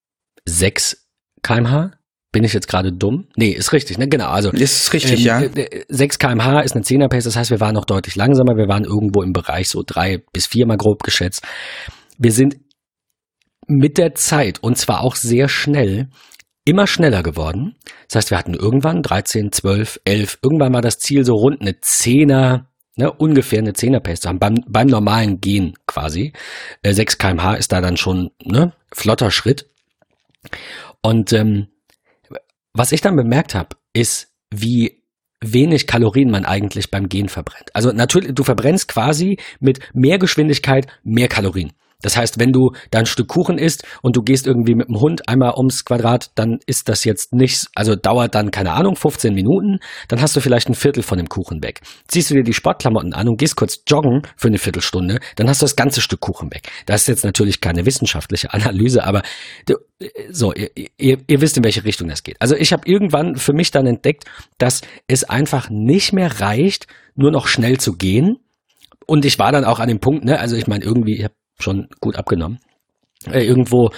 6 0.45 1.09
kmh 1.43 1.91
bin 2.31 2.43
ich 2.45 2.53
jetzt 2.53 2.69
gerade 2.69 2.93
dumm? 2.93 3.27
Nee, 3.35 3.49
ist 3.49 3.73
richtig, 3.73 3.97
ne? 3.97 4.07
Genau. 4.07 4.29
Also 4.29 4.51
ist 4.51 4.93
richtig, 4.93 5.25
ähm, 5.25 5.25
ja. 5.25 5.41
6 5.89 6.19
kmh 6.19 6.61
ist 6.61 6.73
eine 6.73 6.85
10er 6.85 7.09
Pace, 7.09 7.25
das 7.25 7.35
heißt, 7.35 7.51
wir 7.51 7.59
waren 7.59 7.73
noch 7.73 7.85
deutlich 7.85 8.15
langsamer. 8.15 8.55
Wir 8.55 8.69
waren 8.69 8.85
irgendwo 8.85 9.23
im 9.23 9.33
Bereich 9.33 9.67
so 9.67 9.83
drei 9.85 10.19
bis 10.31 10.47
viermal 10.47 10.77
grob 10.77 11.03
geschätzt. 11.03 11.45
Wir 12.17 12.31
sind 12.31 12.55
mit 13.69 13.97
der 13.97 14.15
Zeit 14.15 14.61
und 14.63 14.77
zwar 14.77 15.01
auch 15.01 15.15
sehr 15.15 15.47
schnell 15.47 16.09
immer 16.65 16.87
schneller 16.87 17.23
geworden. 17.23 17.75
Das 18.07 18.15
heißt, 18.15 18.31
wir 18.31 18.37
hatten 18.37 18.53
irgendwann 18.53 19.01
13, 19.01 19.51
12, 19.51 20.01
11, 20.05 20.39
irgendwann 20.41 20.73
war 20.73 20.81
das 20.81 20.99
Ziel 20.99 21.23
so 21.23 21.35
rund 21.35 21.61
eine 21.61 21.79
Zehner, 21.79 22.67
ne, 22.95 23.11
ungefähr 23.11 23.59
eine 23.59 23.73
Zehner 23.73 23.99
Pace 23.99 24.21
zu 24.21 24.29
haben, 24.29 24.39
beim, 24.39 24.55
beim 24.67 24.87
normalen 24.87 25.39
Gehen 25.39 25.73
quasi. 25.87 26.33
Äh, 26.81 26.93
6 26.93 27.17
kmh 27.17 27.55
ist 27.55 27.71
da 27.71 27.81
dann 27.81 27.97
schon 27.97 28.31
ne, 28.43 28.73
flotter 28.93 29.31
Schritt. 29.31 29.69
Und 31.01 31.31
ähm, 31.33 31.67
was 32.73 32.91
ich 32.91 33.01
dann 33.01 33.15
bemerkt 33.15 33.55
habe, 33.55 33.75
ist, 33.93 34.33
wie 34.51 35.03
wenig 35.41 35.87
Kalorien 35.87 36.31
man 36.31 36.45
eigentlich 36.45 36.91
beim 36.91 37.07
Gehen 37.07 37.29
verbrennt. 37.29 37.73
Also 37.73 37.91
natürlich, 37.91 38.33
du 38.33 38.43
verbrennst 38.43 38.87
quasi 38.87 39.37
mit 39.59 39.79
mehr 39.93 40.17
Geschwindigkeit 40.17 40.87
mehr 41.03 41.27
Kalorien. 41.27 41.71
Das 42.01 42.15
heißt, 42.15 42.39
wenn 42.39 42.51
du 42.51 42.71
da 42.91 42.99
ein 42.99 43.05
Stück 43.05 43.27
Kuchen 43.27 43.57
isst 43.57 43.85
und 44.01 44.15
du 44.15 44.21
gehst 44.21 44.47
irgendwie 44.47 44.75
mit 44.75 44.87
dem 44.87 44.99
Hund 44.99 45.27
einmal 45.27 45.53
ums 45.55 45.83
Quadrat, 45.83 46.31
dann 46.35 46.59
ist 46.65 46.87
das 46.87 47.03
jetzt 47.03 47.33
nicht, 47.33 47.67
also 47.75 47.95
dauert 47.95 48.35
dann, 48.35 48.51
keine 48.51 48.71
Ahnung, 48.71 48.95
15 48.95 49.33
Minuten, 49.33 49.79
dann 50.07 50.21
hast 50.21 50.35
du 50.35 50.39
vielleicht 50.39 50.69
ein 50.69 50.75
Viertel 50.75 51.03
von 51.03 51.17
dem 51.17 51.27
Kuchen 51.27 51.61
weg. 51.61 51.81
Ziehst 52.07 52.29
du 52.29 52.35
dir 52.35 52.43
die 52.43 52.53
Sportklamotten 52.53 53.13
an 53.13 53.27
und 53.27 53.37
gehst 53.37 53.57
kurz 53.57 53.81
joggen 53.85 54.21
für 54.37 54.47
eine 54.47 54.57
Viertelstunde, 54.57 55.19
dann 55.35 55.49
hast 55.49 55.61
du 55.61 55.65
das 55.65 55.75
ganze 55.75 56.01
Stück 56.01 56.21
Kuchen 56.21 56.51
weg. 56.53 56.69
Das 56.85 57.01
ist 57.01 57.07
jetzt 57.07 57.25
natürlich 57.25 57.59
keine 57.59 57.85
wissenschaftliche 57.85 58.53
Analyse, 58.53 59.03
aber 59.03 59.21
du, 59.65 59.75
so, 60.31 60.53
ihr, 60.53 60.69
ihr, 60.97 61.17
ihr 61.27 61.41
wisst, 61.41 61.57
in 61.57 61.63
welche 61.63 61.83
Richtung 61.83 62.07
das 62.07 62.23
geht. 62.23 62.37
Also 62.39 62.55
ich 62.55 62.71
habe 62.71 62.83
irgendwann 62.85 63.35
für 63.35 63.53
mich 63.53 63.71
dann 63.71 63.85
entdeckt, 63.85 64.23
dass 64.57 64.81
es 65.07 65.25
einfach 65.25 65.69
nicht 65.69 66.13
mehr 66.13 66.39
reicht, 66.39 66.87
nur 67.15 67.31
noch 67.31 67.47
schnell 67.47 67.77
zu 67.79 67.93
gehen. 67.93 68.37
Und 69.05 69.25
ich 69.25 69.39
war 69.39 69.51
dann 69.51 69.65
auch 69.65 69.79
an 69.79 69.89
dem 69.89 69.99
Punkt, 69.99 70.23
ne, 70.23 70.39
also 70.39 70.55
ich 70.55 70.67
meine, 70.67 70.85
irgendwie, 70.85 71.17
ich 71.17 71.23
habe 71.23 71.33
schon 71.59 71.87
gut 71.99 72.15
abgenommen. 72.15 72.59
Äh, 73.25 73.45
irgendwo 73.45 73.89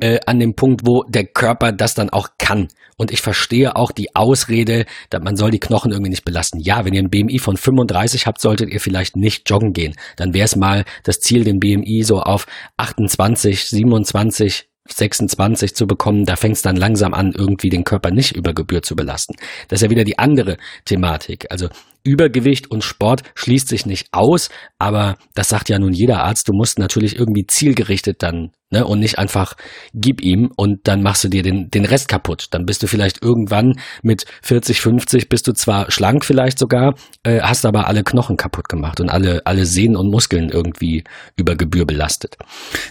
äh, 0.00 0.18
an 0.24 0.40
dem 0.40 0.54
Punkt, 0.54 0.86
wo 0.86 1.04
der 1.04 1.26
Körper 1.26 1.72
das 1.72 1.94
dann 1.94 2.08
auch 2.08 2.30
kann. 2.38 2.68
Und 2.96 3.10
ich 3.10 3.20
verstehe 3.20 3.76
auch 3.76 3.92
die 3.92 4.16
Ausrede, 4.16 4.86
dass 5.10 5.22
man 5.22 5.36
soll 5.36 5.50
die 5.50 5.60
Knochen 5.60 5.92
irgendwie 5.92 6.10
nicht 6.10 6.24
belasten. 6.24 6.58
Ja, 6.58 6.84
wenn 6.84 6.94
ihr 6.94 7.02
ein 7.02 7.10
BMI 7.10 7.38
von 7.38 7.58
35 7.58 8.26
habt, 8.26 8.40
solltet 8.40 8.70
ihr 8.70 8.80
vielleicht 8.80 9.14
nicht 9.14 9.48
joggen 9.50 9.74
gehen. 9.74 9.94
Dann 10.16 10.32
wäre 10.32 10.46
es 10.46 10.56
mal 10.56 10.86
das 11.04 11.20
Ziel, 11.20 11.44
den 11.44 11.60
BMI 11.60 12.02
so 12.02 12.22
auf 12.22 12.46
28, 12.78 13.66
27 13.66 14.68
26 14.88 15.76
zu 15.76 15.86
bekommen, 15.86 16.24
da 16.24 16.34
fängt 16.36 16.56
es 16.56 16.62
dann 16.62 16.76
langsam 16.76 17.14
an, 17.14 17.32
irgendwie 17.32 17.70
den 17.70 17.84
Körper 17.84 18.10
nicht 18.10 18.34
über 18.34 18.52
Gebühr 18.52 18.82
zu 18.82 18.96
belasten. 18.96 19.36
Das 19.68 19.78
ist 19.78 19.84
ja 19.84 19.90
wieder 19.90 20.04
die 20.04 20.18
andere 20.18 20.56
Thematik. 20.84 21.46
Also 21.50 21.68
Übergewicht 22.04 22.70
und 22.70 22.84
Sport 22.84 23.22
schließt 23.34 23.68
sich 23.68 23.86
nicht 23.86 24.08
aus, 24.12 24.48
aber 24.78 25.16
das 25.34 25.48
sagt 25.48 25.68
ja 25.68 25.78
nun 25.78 25.92
jeder 25.92 26.22
Arzt, 26.22 26.48
du 26.48 26.52
musst 26.52 26.78
natürlich 26.78 27.16
irgendwie 27.16 27.46
zielgerichtet 27.46 28.22
dann 28.22 28.50
ne, 28.72 28.84
und 28.84 28.98
nicht 28.98 29.18
einfach 29.18 29.54
gib 29.94 30.20
ihm 30.20 30.50
und 30.56 30.80
dann 30.88 31.02
machst 31.02 31.22
du 31.22 31.28
dir 31.28 31.42
den, 31.42 31.68
den 31.70 31.84
Rest 31.84 32.08
kaputt. 32.08 32.46
Dann 32.50 32.64
bist 32.64 32.82
du 32.82 32.88
vielleicht 32.88 33.22
irgendwann 33.22 33.74
mit 34.02 34.24
40, 34.42 34.80
50 34.80 35.28
bist 35.28 35.46
du 35.46 35.52
zwar 35.52 35.90
schlank 35.90 36.24
vielleicht 36.24 36.58
sogar, 36.58 36.94
äh, 37.22 37.40
hast 37.40 37.64
aber 37.64 37.86
alle 37.86 38.02
Knochen 38.02 38.36
kaputt 38.36 38.68
gemacht 38.68 39.00
und 39.00 39.10
alle, 39.10 39.42
alle 39.44 39.66
Sehnen 39.66 39.96
und 39.96 40.10
Muskeln 40.10 40.48
irgendwie 40.48 41.04
über 41.36 41.54
Gebühr 41.54 41.86
belastet. 41.86 42.36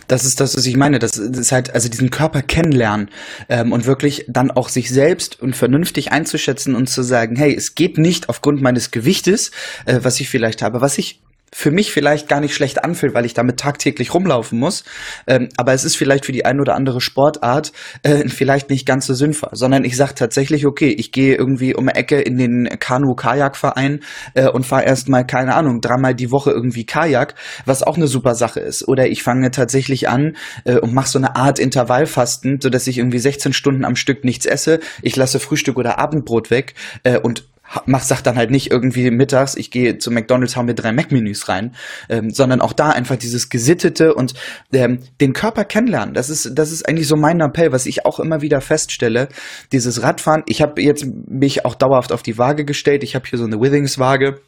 Das 0.07 0.23
ist 0.23 0.39
das, 0.39 0.55
was 0.55 0.65
ich 0.65 0.77
meine. 0.77 0.99
Das 0.99 1.17
ist 1.17 1.51
halt, 1.51 1.73
also 1.73 1.89
diesen 1.89 2.11
Körper 2.11 2.41
kennenlernen 2.41 3.09
ähm, 3.49 3.73
und 3.73 3.85
wirklich 3.85 4.25
dann 4.29 4.51
auch 4.51 4.69
sich 4.69 4.89
selbst 4.91 5.41
und 5.41 5.55
vernünftig 5.55 6.11
einzuschätzen 6.11 6.75
und 6.75 6.87
zu 6.87 7.01
sagen, 7.01 7.35
hey, 7.35 7.53
es 7.53 7.75
geht 7.75 7.97
nicht 7.97 8.29
aufgrund 8.29 8.61
meines 8.61 8.91
Gewichtes, 9.01 9.51
äh, 9.85 9.99
was 10.01 10.19
ich 10.19 10.29
vielleicht 10.29 10.61
habe, 10.61 10.81
was 10.81 10.97
ich 10.97 11.21
für 11.53 11.71
mich 11.71 11.91
vielleicht 11.91 12.29
gar 12.29 12.39
nicht 12.39 12.55
schlecht 12.55 12.83
anfühlt, 12.83 13.13
weil 13.13 13.25
ich 13.25 13.33
damit 13.33 13.59
tagtäglich 13.59 14.13
rumlaufen 14.13 14.57
muss. 14.57 14.83
Ähm, 15.27 15.49
aber 15.57 15.73
es 15.73 15.83
ist 15.83 15.97
vielleicht 15.97 16.25
für 16.25 16.31
die 16.31 16.45
ein 16.45 16.61
oder 16.61 16.75
andere 16.75 17.01
Sportart 17.01 17.73
äh, 18.03 18.27
vielleicht 18.29 18.69
nicht 18.69 18.85
ganz 18.85 19.05
so 19.05 19.13
sinnvoll, 19.13 19.49
sondern 19.51 19.83
ich 19.83 19.97
sage 19.97 20.15
tatsächlich, 20.15 20.65
okay, 20.65 20.95
ich 20.97 21.11
gehe 21.11 21.35
irgendwie 21.35 21.75
um 21.75 21.87
die 21.87 21.95
Ecke 21.95 22.21
in 22.21 22.37
den 22.37 22.69
Kanu-Kajak-Verein 22.79 23.99
äh, 24.33 24.47
und 24.47 24.65
fahre 24.65 24.85
erstmal, 24.85 25.25
keine 25.25 25.55
Ahnung, 25.55 25.81
dreimal 25.81 26.15
die 26.15 26.31
Woche 26.31 26.51
irgendwie 26.51 26.85
Kajak, 26.85 27.35
was 27.65 27.83
auch 27.83 27.97
eine 27.97 28.07
super 28.07 28.33
Sache 28.33 28.61
ist. 28.61 28.87
Oder 28.87 29.09
ich 29.09 29.21
fange 29.21 29.51
tatsächlich 29.51 30.07
an 30.07 30.37
äh, 30.63 30.77
und 30.77 30.93
mache 30.93 31.09
so 31.09 31.19
eine 31.19 31.35
Art 31.35 31.59
Intervallfasten, 31.59 32.59
so 32.61 32.69
dass 32.69 32.87
ich 32.87 32.97
irgendwie 32.97 33.19
16 33.19 33.51
Stunden 33.51 33.83
am 33.83 33.97
Stück 33.97 34.23
nichts 34.23 34.45
esse. 34.45 34.79
Ich 35.01 35.17
lasse 35.17 35.39
Frühstück 35.39 35.77
oder 35.77 35.99
Abendbrot 35.99 36.49
weg 36.49 36.75
äh, 37.03 37.19
und 37.19 37.43
mach, 37.85 38.01
sag 38.01 38.21
dann 38.21 38.37
halt 38.37 38.51
nicht 38.51 38.71
irgendwie 38.71 39.09
mittags, 39.11 39.55
ich 39.55 39.71
gehe 39.71 39.97
zu 39.97 40.11
McDonalds, 40.11 40.55
hau 40.55 40.63
mir 40.63 40.75
drei 40.75 40.91
Mac-Menüs 40.91 41.49
rein, 41.49 41.75
ähm, 42.09 42.29
sondern 42.29 42.61
auch 42.61 42.73
da 42.73 42.89
einfach 42.89 43.15
dieses 43.15 43.49
Gesittete 43.49 44.13
und 44.13 44.33
ähm, 44.73 44.99
den 45.19 45.33
Körper 45.33 45.65
kennenlernen. 45.65 46.13
Das 46.13 46.29
ist, 46.29 46.51
das 46.55 46.71
ist 46.71 46.87
eigentlich 46.87 47.07
so 47.07 47.15
mein 47.15 47.39
Appell, 47.41 47.71
was 47.71 47.85
ich 47.85 48.05
auch 48.05 48.19
immer 48.19 48.41
wieder 48.41 48.61
feststelle. 48.61 49.29
Dieses 49.71 50.03
Radfahren, 50.03 50.43
ich 50.47 50.61
habe 50.61 50.81
jetzt 50.81 51.05
mich 51.27 51.65
auch 51.65 51.75
dauerhaft 51.75 52.11
auf 52.11 52.23
die 52.23 52.37
Waage 52.37 52.65
gestellt. 52.65 53.03
Ich 53.03 53.15
habe 53.15 53.27
hier 53.27 53.39
so 53.39 53.45
eine 53.45 53.59
Withings-Waage. 53.59 54.39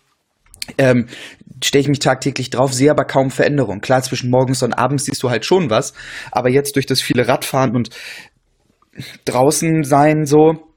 Ähm, 0.77 1.07
stelle 1.61 1.81
ich 1.81 1.87
mich 1.89 1.99
tagtäglich 1.99 2.49
drauf, 2.49 2.73
sehe 2.73 2.91
aber 2.91 3.05
kaum 3.05 3.31
Veränderung. 3.31 3.81
Klar, 3.81 4.01
zwischen 4.01 4.29
morgens 4.29 4.63
und 4.63 4.73
abends 4.73 5.05
siehst 5.05 5.21
du 5.21 5.29
halt 5.29 5.45
schon 5.45 5.69
was, 5.69 5.93
aber 6.31 6.49
jetzt 6.49 6.75
durch 6.75 6.85
das 6.85 7.01
viele 7.01 7.27
Radfahren 7.27 7.75
und 7.75 7.89
draußen 9.25 9.83
sein 9.83 10.25
so, 10.25 10.72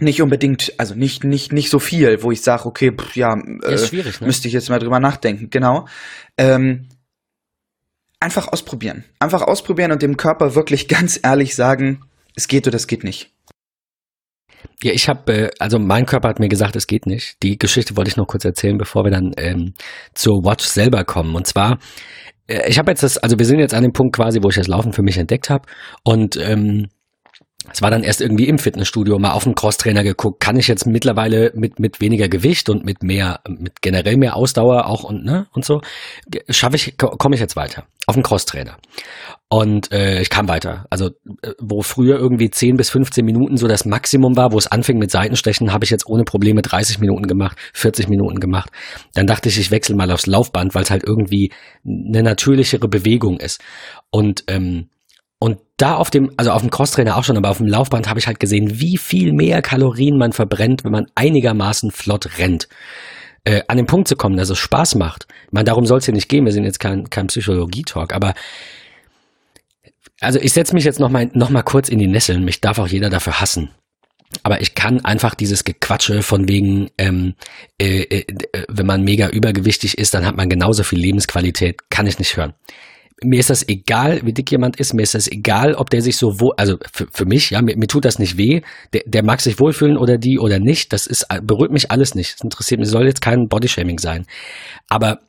nicht 0.00 0.22
unbedingt, 0.22 0.72
also 0.78 0.94
nicht, 0.94 1.24
nicht, 1.24 1.52
nicht 1.52 1.70
so 1.70 1.78
viel, 1.78 2.22
wo 2.22 2.32
ich 2.32 2.42
sage, 2.42 2.66
okay, 2.66 2.92
pff, 2.92 3.16
ja, 3.16 3.34
äh, 3.34 3.36
ne? 3.36 4.12
müsste 4.20 4.48
ich 4.48 4.54
jetzt 4.54 4.68
mal 4.68 4.78
drüber 4.78 5.00
nachdenken, 5.00 5.50
genau. 5.50 5.86
Ähm, 6.36 6.88
einfach 8.20 8.48
ausprobieren. 8.48 9.04
Einfach 9.20 9.42
ausprobieren 9.42 9.92
und 9.92 10.02
dem 10.02 10.16
Körper 10.16 10.54
wirklich 10.54 10.88
ganz 10.88 11.20
ehrlich 11.22 11.54
sagen, 11.54 12.00
es 12.34 12.48
geht 12.48 12.66
oder 12.66 12.76
es 12.76 12.86
geht 12.86 13.04
nicht. 13.04 13.30
Ja, 14.82 14.92
ich 14.92 15.08
habe, 15.08 15.32
äh, 15.32 15.50
also 15.58 15.78
mein 15.78 16.06
Körper 16.06 16.28
hat 16.28 16.40
mir 16.40 16.48
gesagt, 16.48 16.74
es 16.76 16.86
geht 16.86 17.06
nicht. 17.06 17.42
Die 17.42 17.58
Geschichte 17.58 17.96
wollte 17.96 18.08
ich 18.08 18.16
noch 18.16 18.26
kurz 18.26 18.44
erzählen, 18.44 18.76
bevor 18.76 19.04
wir 19.04 19.10
dann 19.10 19.32
ähm, 19.36 19.74
zur 20.14 20.44
Watch 20.44 20.64
selber 20.64 21.04
kommen. 21.04 21.36
Und 21.36 21.46
zwar, 21.46 21.78
äh, 22.46 22.68
ich 22.68 22.78
habe 22.78 22.90
jetzt 22.90 23.02
das, 23.02 23.18
also 23.18 23.38
wir 23.38 23.46
sind 23.46 23.60
jetzt 23.60 23.74
an 23.74 23.82
dem 23.82 23.92
Punkt 23.92 24.16
quasi, 24.16 24.40
wo 24.42 24.48
ich 24.48 24.56
das 24.56 24.68
Laufen 24.68 24.92
für 24.92 25.02
mich 25.02 25.16
entdeckt 25.16 25.50
habe. 25.50 25.68
Und 26.02 26.36
ähm, 26.36 26.88
es 27.72 27.80
war 27.80 27.90
dann 27.90 28.02
erst 28.02 28.20
irgendwie 28.20 28.48
im 28.48 28.58
Fitnessstudio 28.58 29.18
mal 29.18 29.32
auf 29.32 29.44
den 29.44 29.54
Crosstrainer 29.54 30.02
geguckt. 30.02 30.40
Kann 30.40 30.56
ich 30.56 30.68
jetzt 30.68 30.86
mittlerweile 30.86 31.52
mit, 31.54 31.78
mit 31.78 32.00
weniger 32.00 32.28
Gewicht 32.28 32.68
und 32.68 32.84
mit 32.84 33.02
mehr, 33.02 33.40
mit 33.48 33.80
generell 33.80 34.16
mehr 34.16 34.36
Ausdauer 34.36 34.86
auch 34.86 35.04
und, 35.04 35.24
ne, 35.24 35.46
und 35.52 35.64
so, 35.64 35.80
schaffe 36.48 36.76
ich, 36.76 36.96
komme 36.98 37.34
ich 37.34 37.40
jetzt 37.40 37.56
weiter. 37.56 37.84
Auf 38.06 38.14
den 38.14 38.22
Crosstrainer. 38.22 38.76
Und 39.48 39.92
äh, 39.92 40.20
ich 40.20 40.28
kam 40.28 40.46
weiter. 40.48 40.84
Also, 40.90 41.10
äh, 41.42 41.52
wo 41.58 41.80
früher 41.80 42.18
irgendwie 42.18 42.50
10 42.50 42.76
bis 42.76 42.90
15 42.90 43.24
Minuten 43.24 43.56
so 43.56 43.66
das 43.66 43.86
Maximum 43.86 44.36
war, 44.36 44.52
wo 44.52 44.58
es 44.58 44.66
anfing 44.66 44.98
mit 44.98 45.10
Seitenstechen, 45.10 45.72
habe 45.72 45.84
ich 45.84 45.90
jetzt 45.90 46.06
ohne 46.06 46.24
Probleme 46.24 46.60
30 46.60 46.98
Minuten 46.98 47.26
gemacht, 47.26 47.56
40 47.72 48.08
Minuten 48.08 48.40
gemacht. 48.40 48.70
Dann 49.14 49.26
dachte 49.26 49.48
ich, 49.48 49.58
ich 49.58 49.70
wechsle 49.70 49.96
mal 49.96 50.10
aufs 50.10 50.26
Laufband, 50.26 50.74
weil 50.74 50.82
es 50.82 50.90
halt 50.90 51.04
irgendwie 51.04 51.52
eine 51.86 52.22
natürlichere 52.22 52.88
Bewegung 52.88 53.38
ist. 53.38 53.62
Und 54.10 54.44
ähm, 54.48 54.88
da 55.76 55.96
auf 55.96 56.10
dem, 56.10 56.30
also 56.36 56.52
auf 56.52 56.62
dem 56.62 56.70
Crosstrainer 56.70 57.16
auch 57.16 57.24
schon, 57.24 57.36
aber 57.36 57.50
auf 57.50 57.58
dem 57.58 57.66
Laufband 57.66 58.08
habe 58.08 58.20
ich 58.20 58.26
halt 58.26 58.38
gesehen, 58.38 58.80
wie 58.80 58.96
viel 58.96 59.32
mehr 59.32 59.60
Kalorien 59.60 60.16
man 60.16 60.32
verbrennt, 60.32 60.84
wenn 60.84 60.92
man 60.92 61.06
einigermaßen 61.14 61.90
flott 61.90 62.38
rennt. 62.38 62.68
Äh, 63.44 63.62
an 63.68 63.76
den 63.76 63.86
Punkt 63.86 64.08
zu 64.08 64.16
kommen, 64.16 64.36
dass 64.36 64.50
es 64.50 64.58
Spaß 64.58 64.94
macht. 64.94 65.26
Ich 65.46 65.52
meine, 65.52 65.64
darum 65.64 65.84
soll 65.84 65.98
es 65.98 66.04
hier 66.04 66.14
nicht 66.14 66.28
gehen, 66.28 66.44
wir 66.44 66.52
sind 66.52 66.64
jetzt 66.64 66.80
kein, 66.80 67.10
kein 67.10 67.26
Psychologie-Talk, 67.26 68.14
aber 68.14 68.34
also 70.20 70.38
ich 70.38 70.52
setze 70.52 70.74
mich 70.74 70.84
jetzt 70.84 71.00
noch 71.00 71.10
mal, 71.10 71.28
noch 71.34 71.50
mal 71.50 71.62
kurz 71.62 71.88
in 71.88 71.98
die 71.98 72.06
Nesseln, 72.06 72.44
mich 72.44 72.60
darf 72.60 72.78
auch 72.78 72.86
jeder 72.86 73.10
dafür 73.10 73.40
hassen. 73.40 73.70
Aber 74.42 74.60
ich 74.60 74.74
kann 74.74 75.04
einfach 75.04 75.34
dieses 75.34 75.64
Gequatsche 75.64 76.22
von 76.22 76.48
wegen, 76.48 76.90
ähm, 76.98 77.34
äh, 77.78 78.02
äh, 78.02 78.24
wenn 78.68 78.86
man 78.86 79.04
mega 79.04 79.28
übergewichtig 79.28 79.98
ist, 79.98 80.14
dann 80.14 80.24
hat 80.24 80.36
man 80.36 80.48
genauso 80.48 80.82
viel 80.82 80.98
Lebensqualität, 80.98 81.90
kann 81.90 82.06
ich 82.06 82.18
nicht 82.18 82.36
hören 82.36 82.54
mir 83.22 83.38
ist 83.38 83.50
das 83.50 83.66
egal, 83.68 84.20
wie 84.24 84.32
dick 84.32 84.50
jemand 84.50 84.78
ist, 84.80 84.92
mir 84.92 85.02
ist 85.02 85.14
das 85.14 85.28
egal, 85.28 85.74
ob 85.74 85.90
der 85.90 86.02
sich 86.02 86.16
so 86.16 86.40
wohl, 86.40 86.52
also 86.56 86.76
für, 86.92 87.06
für 87.12 87.26
mich, 87.26 87.50
ja, 87.50 87.62
mir, 87.62 87.76
mir 87.76 87.86
tut 87.86 88.04
das 88.04 88.18
nicht 88.18 88.36
weh, 88.36 88.62
der, 88.92 89.02
der 89.06 89.24
mag 89.24 89.40
sich 89.40 89.60
wohlfühlen 89.60 89.96
oder 89.96 90.18
die 90.18 90.38
oder 90.38 90.58
nicht, 90.58 90.92
das 90.92 91.06
ist, 91.06 91.26
berührt 91.42 91.70
mich 91.70 91.90
alles 91.90 92.14
nicht, 92.14 92.34
das 92.34 92.40
interessiert 92.40 92.80
mich, 92.80 92.88
soll 92.88 93.06
jetzt 93.06 93.20
kein 93.20 93.48
Bodyshaming 93.48 93.98
sein. 93.98 94.26
Aber 94.88 95.20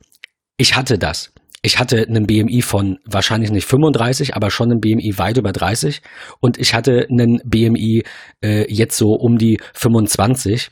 ich 0.57 0.75
hatte 0.75 0.97
das. 0.97 1.31
Ich 1.61 1.79
hatte 1.79 2.05
einen 2.07 2.27
BMI 2.27 2.61
von 2.61 2.99
wahrscheinlich 3.05 3.49
nicht 3.49 3.67
35, 3.67 4.35
aber 4.35 4.51
schon 4.51 4.71
einen 4.71 4.81
BMI 4.81 5.17
weit 5.17 5.37
über 5.37 5.51
30 5.51 6.01
und 6.39 6.59
ich 6.59 6.75
hatte 6.75 7.07
einen 7.09 7.39
BMI 7.43 8.03
äh, 8.43 8.71
jetzt 8.71 8.97
so 8.97 9.13
um 9.13 9.37
die 9.37 9.59
25 9.73 10.69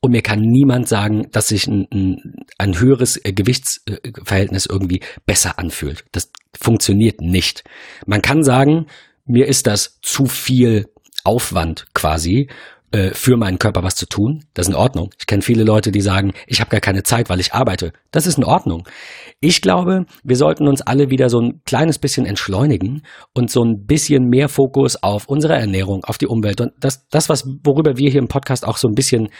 und 0.00 0.10
mir 0.10 0.22
kann 0.22 0.40
niemand 0.40 0.88
sagen, 0.88 1.28
dass 1.30 1.46
sich 1.46 1.68
ein, 1.68 1.86
ein, 1.92 2.41
ein 2.62 2.78
höheres 2.78 3.16
äh, 3.22 3.32
Gewichtsverhältnis 3.32 4.66
irgendwie 4.66 5.00
besser 5.26 5.58
anfühlt. 5.58 6.04
Das 6.12 6.30
funktioniert 6.58 7.20
nicht. 7.20 7.64
Man 8.06 8.22
kann 8.22 8.42
sagen, 8.42 8.86
mir 9.24 9.46
ist 9.46 9.66
das 9.66 9.98
zu 10.02 10.26
viel 10.26 10.88
Aufwand 11.24 11.86
quasi 11.94 12.48
äh, 12.92 13.10
für 13.14 13.36
meinen 13.36 13.58
Körper 13.58 13.82
was 13.82 13.96
zu 13.96 14.06
tun. 14.06 14.44
Das 14.54 14.66
ist 14.66 14.74
in 14.74 14.78
Ordnung. 14.78 15.10
Ich 15.18 15.26
kenne 15.26 15.42
viele 15.42 15.64
Leute, 15.64 15.90
die 15.90 16.00
sagen, 16.00 16.32
ich 16.46 16.60
habe 16.60 16.70
gar 16.70 16.80
keine 16.80 17.02
Zeit, 17.02 17.30
weil 17.30 17.40
ich 17.40 17.52
arbeite. 17.52 17.92
Das 18.10 18.26
ist 18.26 18.38
in 18.38 18.44
Ordnung. 18.44 18.88
Ich 19.40 19.60
glaube, 19.60 20.04
wir 20.22 20.36
sollten 20.36 20.68
uns 20.68 20.82
alle 20.82 21.10
wieder 21.10 21.28
so 21.28 21.40
ein 21.40 21.62
kleines 21.64 21.98
bisschen 21.98 22.26
entschleunigen 22.26 23.02
und 23.34 23.50
so 23.50 23.64
ein 23.64 23.86
bisschen 23.86 24.28
mehr 24.28 24.48
Fokus 24.48 25.02
auf 25.02 25.26
unsere 25.26 25.54
Ernährung, 25.54 26.04
auf 26.04 26.18
die 26.18 26.26
Umwelt 26.26 26.60
und 26.60 26.72
das, 26.78 27.08
das 27.08 27.28
was 27.28 27.44
worüber 27.64 27.96
wir 27.96 28.10
hier 28.10 28.20
im 28.20 28.28
Podcast 28.28 28.66
auch 28.66 28.76
so 28.76 28.88
ein 28.88 28.94
bisschen 28.94 29.30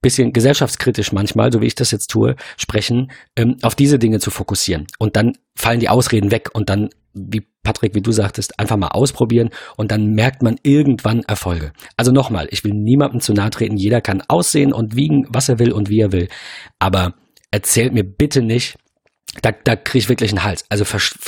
bisschen 0.00 0.32
gesellschaftskritisch 0.32 1.12
manchmal, 1.12 1.52
so 1.52 1.60
wie 1.60 1.66
ich 1.66 1.74
das 1.74 1.90
jetzt 1.90 2.08
tue, 2.08 2.36
sprechen, 2.56 3.10
ähm, 3.36 3.56
auf 3.62 3.74
diese 3.74 3.98
Dinge 3.98 4.18
zu 4.20 4.30
fokussieren. 4.30 4.86
Und 4.98 5.16
dann 5.16 5.36
fallen 5.56 5.80
die 5.80 5.88
Ausreden 5.88 6.30
weg 6.30 6.50
und 6.52 6.70
dann, 6.70 6.90
wie 7.14 7.46
Patrick, 7.62 7.94
wie 7.94 8.02
du 8.02 8.12
sagtest, 8.12 8.58
einfach 8.60 8.76
mal 8.76 8.88
ausprobieren 8.88 9.50
und 9.76 9.90
dann 9.90 10.12
merkt 10.12 10.42
man 10.42 10.56
irgendwann 10.62 11.22
Erfolge. 11.24 11.72
Also 11.96 12.12
nochmal, 12.12 12.46
ich 12.50 12.62
will 12.62 12.74
niemandem 12.74 13.20
zu 13.20 13.32
nahe 13.32 13.50
treten, 13.50 13.76
jeder 13.76 14.00
kann 14.00 14.22
aussehen 14.28 14.72
und 14.72 14.96
wiegen, 14.96 15.26
was 15.28 15.48
er 15.48 15.58
will 15.58 15.72
und 15.72 15.88
wie 15.88 16.00
er 16.00 16.12
will. 16.12 16.28
Aber 16.78 17.14
erzählt 17.50 17.92
mir 17.92 18.04
bitte 18.04 18.42
nicht, 18.42 18.76
da, 19.42 19.52
da 19.52 19.76
kriege 19.76 19.98
ich 19.98 20.08
wirklich 20.08 20.30
einen 20.30 20.44
Hals. 20.44 20.64
Also 20.68 20.84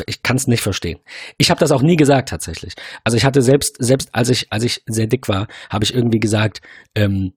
ich 0.07 0.23
kann 0.23 0.37
es 0.37 0.47
nicht 0.47 0.63
verstehen. 0.63 0.99
Ich 1.37 1.51
habe 1.51 1.61
das 1.61 1.73
auch 1.73 1.83
nie 1.83 1.97
gesagt 1.97 2.29
tatsächlich. 2.29 2.75
Also 3.05 3.17
ich 3.17 3.25
hatte 3.25 3.43
selbst, 3.43 3.77
selbst 3.79 4.15
als 4.15 4.31
ich, 4.31 4.53
als 4.53 4.65
ich 4.65 4.83
sehr 4.87 5.07
dick 5.07 5.29
war, 5.29 5.47
habe 5.71 5.85
ich 5.85 5.95
irgendwie 5.95 6.21
gesagt, 6.21 6.61
ähm, 6.95 7.33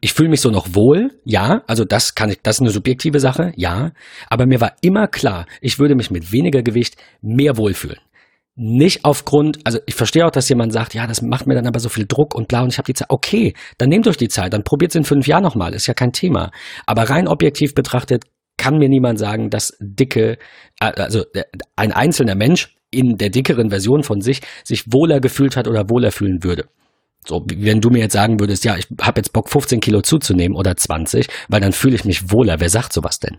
ich 0.00 0.12
fühle 0.12 0.28
mich 0.28 0.40
so 0.40 0.50
noch 0.50 0.74
wohl, 0.74 1.10
ja, 1.24 1.62
also 1.66 1.84
das 1.84 2.14
kann 2.14 2.30
ich, 2.30 2.40
das 2.42 2.56
ist 2.56 2.60
eine 2.60 2.70
subjektive 2.70 3.20
Sache, 3.20 3.52
ja, 3.56 3.92
aber 4.28 4.46
mir 4.46 4.60
war 4.60 4.72
immer 4.82 5.06
klar, 5.08 5.46
ich 5.60 5.78
würde 5.78 5.94
mich 5.94 6.10
mit 6.10 6.32
weniger 6.32 6.62
Gewicht 6.62 6.96
mehr 7.22 7.56
wohlfühlen. 7.56 7.98
Nicht 8.56 9.04
aufgrund, 9.04 9.58
also 9.64 9.80
ich 9.86 9.96
verstehe 9.96 10.24
auch, 10.24 10.30
dass 10.30 10.48
jemand 10.48 10.72
sagt, 10.72 10.94
ja, 10.94 11.08
das 11.08 11.22
macht 11.22 11.46
mir 11.46 11.54
dann 11.54 11.66
aber 11.66 11.80
so 11.80 11.88
viel 11.88 12.06
Druck 12.06 12.34
und 12.34 12.46
bla 12.46 12.62
und 12.62 12.72
ich 12.72 12.78
habe 12.78 12.86
die 12.86 12.94
Zeit. 12.94 13.10
Okay, 13.10 13.54
dann 13.78 13.88
nehmt 13.88 14.06
euch 14.06 14.16
die 14.16 14.28
Zeit, 14.28 14.52
dann 14.52 14.62
probiert 14.62 14.92
es 14.92 14.96
in 14.96 15.04
fünf 15.04 15.26
Jahren 15.26 15.42
nochmal, 15.42 15.74
ist 15.74 15.88
ja 15.88 15.94
kein 15.94 16.12
Thema. 16.12 16.52
Aber 16.86 17.10
rein 17.10 17.26
objektiv 17.26 17.74
betrachtet 17.74 18.24
kann 18.56 18.78
mir 18.78 18.88
niemand 18.88 19.18
sagen, 19.18 19.50
dass 19.50 19.76
dicke, 19.80 20.38
äh, 20.80 20.92
also 20.96 21.24
ein 21.74 21.90
einzelner 21.92 22.36
Mensch 22.36 22.76
in 22.92 23.16
der 23.16 23.30
dickeren 23.30 23.70
Version 23.70 24.04
von 24.04 24.20
sich 24.20 24.40
sich 24.62 24.92
wohler 24.92 25.20
gefühlt 25.20 25.56
hat 25.56 25.66
oder 25.66 25.90
wohler 25.90 26.12
fühlen 26.12 26.44
würde. 26.44 26.66
So, 27.26 27.44
wenn 27.54 27.80
du 27.80 27.90
mir 27.90 28.00
jetzt 28.00 28.12
sagen 28.12 28.38
würdest, 28.38 28.64
ja, 28.64 28.76
ich 28.76 28.86
habe 29.00 29.20
jetzt 29.20 29.32
Bock, 29.32 29.48
15 29.48 29.80
Kilo 29.80 30.02
zuzunehmen 30.02 30.56
oder 30.56 30.76
20, 30.76 31.28
weil 31.48 31.60
dann 31.60 31.72
fühle 31.72 31.94
ich 31.94 32.04
mich 32.04 32.30
wohler. 32.30 32.60
Wer 32.60 32.68
sagt 32.68 32.92
sowas 32.92 33.18
denn? 33.18 33.38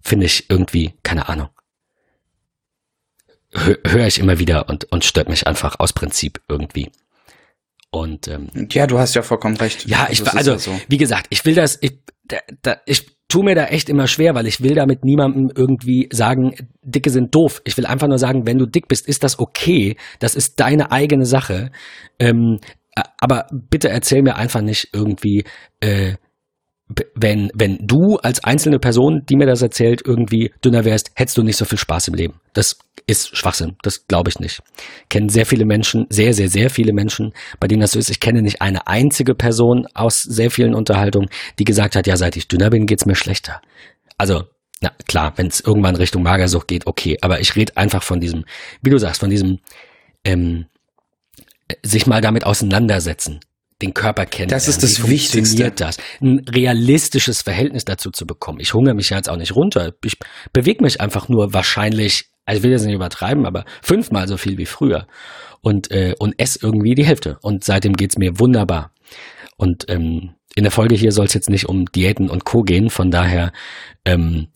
Finde 0.00 0.26
ich 0.26 0.48
irgendwie, 0.48 0.94
keine 1.02 1.28
Ahnung. 1.28 1.48
Höre 3.52 4.06
ich 4.06 4.18
immer 4.18 4.38
wieder 4.38 4.68
und, 4.68 4.90
und 4.92 5.04
stört 5.04 5.28
mich 5.28 5.46
einfach 5.46 5.78
aus 5.78 5.92
Prinzip 5.92 6.40
irgendwie. 6.48 6.90
Und 7.90 8.26
ähm, 8.26 8.48
ja, 8.72 8.88
du 8.88 8.98
hast 8.98 9.14
ja 9.14 9.22
vollkommen 9.22 9.56
recht. 9.56 9.86
Ja, 9.86 10.08
ich 10.10 10.26
also, 10.28 10.52
ja 10.52 10.58
so. 10.58 10.72
wie 10.88 10.96
gesagt, 10.96 11.26
ich 11.30 11.44
will 11.44 11.54
das, 11.54 11.78
ich, 11.80 12.00
da, 12.24 12.38
da, 12.62 12.76
ich 12.86 13.06
tue 13.28 13.44
mir 13.44 13.54
da 13.54 13.66
echt 13.66 13.88
immer 13.88 14.06
schwer, 14.06 14.34
weil 14.34 14.46
ich 14.46 14.62
will 14.62 14.74
damit 14.74 15.04
niemandem 15.04 15.50
irgendwie 15.54 16.08
sagen, 16.12 16.54
Dicke 16.82 17.10
sind 17.10 17.34
doof. 17.34 17.62
Ich 17.64 17.76
will 17.76 17.86
einfach 17.86 18.08
nur 18.08 18.18
sagen, 18.18 18.46
wenn 18.46 18.58
du 18.58 18.66
dick 18.66 18.88
bist, 18.88 19.08
ist 19.08 19.22
das 19.24 19.38
okay. 19.38 19.96
Das 20.18 20.34
ist 20.34 20.60
deine 20.60 20.90
eigene 20.92 21.24
Sache. 21.24 21.70
Ähm, 22.18 22.58
aber 23.18 23.46
bitte 23.52 23.88
erzähl 23.88 24.22
mir 24.22 24.36
einfach 24.36 24.60
nicht 24.60 24.88
irgendwie, 24.92 25.44
äh, 25.80 26.14
wenn, 27.14 27.50
wenn 27.54 27.78
du 27.80 28.16
als 28.16 28.44
einzelne 28.44 28.78
Person, 28.78 29.22
die 29.28 29.36
mir 29.36 29.46
das 29.46 29.62
erzählt, 29.62 30.02
irgendwie 30.04 30.52
dünner 30.62 30.84
wärst, 30.84 31.12
hättest 31.14 31.38
du 31.38 31.42
nicht 31.42 31.56
so 31.56 31.64
viel 31.64 31.78
Spaß 31.78 32.08
im 32.08 32.14
Leben. 32.14 32.40
Das 32.52 32.78
ist 33.06 33.36
Schwachsinn. 33.36 33.76
Das 33.82 34.06
glaube 34.06 34.30
ich 34.30 34.38
nicht. 34.38 34.62
Ich 35.02 35.08
kenne 35.08 35.30
sehr 35.30 35.46
viele 35.46 35.64
Menschen, 35.64 36.06
sehr, 36.10 36.34
sehr, 36.34 36.48
sehr 36.48 36.70
viele 36.70 36.92
Menschen, 36.92 37.32
bei 37.58 37.68
denen 37.68 37.80
das 37.80 37.92
so 37.92 37.98
ist. 37.98 38.10
Ich 38.10 38.20
kenne 38.20 38.42
nicht 38.42 38.60
eine 38.60 38.86
einzige 38.86 39.34
Person 39.34 39.86
aus 39.94 40.22
sehr 40.22 40.50
vielen 40.50 40.74
Unterhaltungen, 40.74 41.30
die 41.58 41.64
gesagt 41.64 41.96
hat, 41.96 42.06
ja, 42.06 42.16
seit 42.16 42.36
ich 42.36 42.48
dünner 42.48 42.70
bin, 42.70 42.86
geht's 42.86 43.06
mir 43.06 43.16
schlechter. 43.16 43.60
Also, 44.18 44.44
na 44.80 44.90
klar, 45.08 45.32
wenn 45.36 45.46
es 45.46 45.60
irgendwann 45.60 45.96
Richtung 45.96 46.22
Magersucht 46.22 46.68
geht, 46.68 46.86
okay. 46.86 47.16
Aber 47.22 47.40
ich 47.40 47.56
rede 47.56 47.76
einfach 47.76 48.02
von 48.02 48.20
diesem, 48.20 48.44
wie 48.82 48.90
du 48.90 48.98
sagst, 48.98 49.20
von 49.20 49.30
diesem 49.30 49.58
ähm, 50.24 50.66
sich 51.82 52.06
mal 52.06 52.20
damit 52.20 52.44
auseinandersetzen 52.44 53.40
den 53.82 53.94
Körper 53.94 54.26
kennen. 54.26 54.48
Das 54.48 54.68
ist 54.68 54.82
das 54.82 55.04
Wie 55.04 55.10
Wichtigste. 55.10 55.70
das? 55.70 55.98
Ein 56.20 56.44
realistisches 56.48 57.42
Verhältnis 57.42 57.84
dazu 57.84 58.10
zu 58.10 58.26
bekommen. 58.26 58.60
Ich 58.60 58.72
hungere 58.72 58.94
mich 58.94 59.10
ja 59.10 59.16
jetzt 59.16 59.28
auch 59.28 59.36
nicht 59.36 59.54
runter. 59.54 59.92
Ich 60.04 60.18
bewege 60.52 60.82
mich 60.82 61.00
einfach 61.00 61.28
nur 61.28 61.52
wahrscheinlich, 61.52 62.26
also 62.46 62.58
ich 62.58 62.62
will 62.62 62.70
das 62.70 62.84
nicht 62.84 62.94
übertreiben, 62.94 63.46
aber 63.46 63.64
fünfmal 63.82 64.28
so 64.28 64.36
viel 64.36 64.58
wie 64.58 64.66
früher. 64.66 65.06
Und, 65.60 65.90
äh, 65.90 66.14
und 66.18 66.38
esse 66.38 66.60
irgendwie 66.62 66.94
die 66.94 67.06
Hälfte. 67.06 67.38
Und 67.42 67.64
seitdem 67.64 67.94
geht's 67.94 68.18
mir 68.18 68.38
wunderbar. 68.38 68.92
Und 69.56 69.86
ähm, 69.88 70.34
in 70.54 70.64
der 70.64 70.70
Folge 70.70 70.94
hier 70.94 71.10
soll 71.10 71.26
es 71.26 71.34
jetzt 71.34 71.50
nicht 71.50 71.68
um 71.68 71.86
Diäten 71.86 72.30
und 72.30 72.44
Co. 72.44 72.62
gehen. 72.62 72.90
Von 72.90 73.10
daher, 73.10 73.52
ähm, 74.04 74.48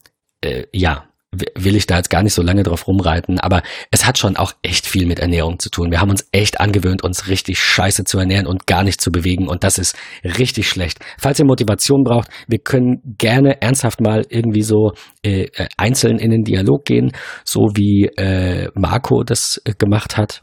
äh, 0.42 0.64
ja, 0.72 1.07
will 1.32 1.76
ich 1.76 1.86
da 1.86 1.96
jetzt 1.98 2.08
gar 2.10 2.22
nicht 2.22 2.32
so 2.32 2.42
lange 2.42 2.62
drauf 2.62 2.86
rumreiten, 2.86 3.38
aber 3.38 3.62
es 3.90 4.06
hat 4.06 4.16
schon 4.18 4.36
auch 4.36 4.54
echt 4.62 4.86
viel 4.86 5.06
mit 5.06 5.18
Ernährung 5.18 5.58
zu 5.58 5.70
tun. 5.70 5.90
Wir 5.90 6.00
haben 6.00 6.10
uns 6.10 6.26
echt 6.32 6.60
angewöhnt, 6.60 7.02
uns 7.02 7.28
richtig 7.28 7.58
scheiße 7.58 8.04
zu 8.04 8.18
ernähren 8.18 8.46
und 8.46 8.66
gar 8.66 8.82
nicht 8.82 9.00
zu 9.00 9.10
bewegen 9.10 9.46
und 9.46 9.62
das 9.62 9.78
ist 9.78 9.96
richtig 10.24 10.68
schlecht. 10.68 10.98
Falls 11.18 11.38
ihr 11.38 11.44
Motivation 11.44 12.02
braucht, 12.02 12.28
wir 12.46 12.58
können 12.58 13.16
gerne 13.18 13.60
ernsthaft 13.60 14.00
mal 14.00 14.24
irgendwie 14.30 14.62
so 14.62 14.92
äh, 15.22 15.48
einzeln 15.76 16.18
in 16.18 16.30
den 16.30 16.44
Dialog 16.44 16.84
gehen, 16.84 17.12
so 17.44 17.72
wie 17.74 18.06
äh, 18.16 18.70
Marco 18.74 19.22
das 19.22 19.60
äh, 19.64 19.74
gemacht 19.74 20.16
hat 20.16 20.42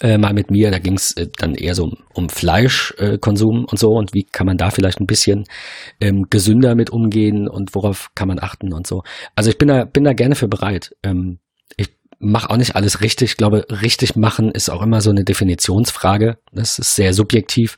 äh, 0.00 0.18
mal 0.18 0.32
mit 0.32 0.50
mir. 0.50 0.70
Da 0.70 0.78
ging 0.78 0.94
es 0.94 1.12
äh, 1.16 1.28
dann 1.38 1.54
eher 1.54 1.74
so 1.74 1.84
um, 1.84 1.96
um 2.14 2.28
Fleischkonsum 2.28 3.62
äh, 3.62 3.70
und 3.70 3.78
so 3.78 3.90
und 3.90 4.14
wie 4.14 4.24
kann 4.24 4.46
man 4.46 4.56
da 4.56 4.70
vielleicht 4.70 5.00
ein 5.00 5.06
bisschen 5.06 5.44
ähm, 6.00 6.26
gesünder 6.30 6.74
mit 6.74 6.90
umgehen 6.90 7.48
und 7.48 7.74
worauf 7.74 8.10
kann 8.14 8.28
man 8.28 8.38
achten 8.38 8.72
und 8.72 8.86
so. 8.86 9.02
Also 9.34 9.50
ich 9.50 9.58
bin 9.58 9.68
da, 9.68 9.84
bin 9.84 10.04
da 10.04 10.12
gerne 10.12 10.34
für 10.34 10.48
bereit. 10.48 10.94
Ähm, 11.02 11.38
ich 11.76 11.90
mache 12.18 12.50
auch 12.50 12.56
nicht 12.56 12.76
alles 12.76 13.00
richtig. 13.00 13.32
Ich 13.32 13.36
glaube, 13.36 13.66
richtig 13.70 14.16
machen 14.16 14.50
ist 14.50 14.70
auch 14.70 14.82
immer 14.82 15.00
so 15.00 15.10
eine 15.10 15.24
Definitionsfrage. 15.24 16.38
Das 16.52 16.78
ist 16.78 16.94
sehr 16.94 17.12
subjektiv. 17.12 17.76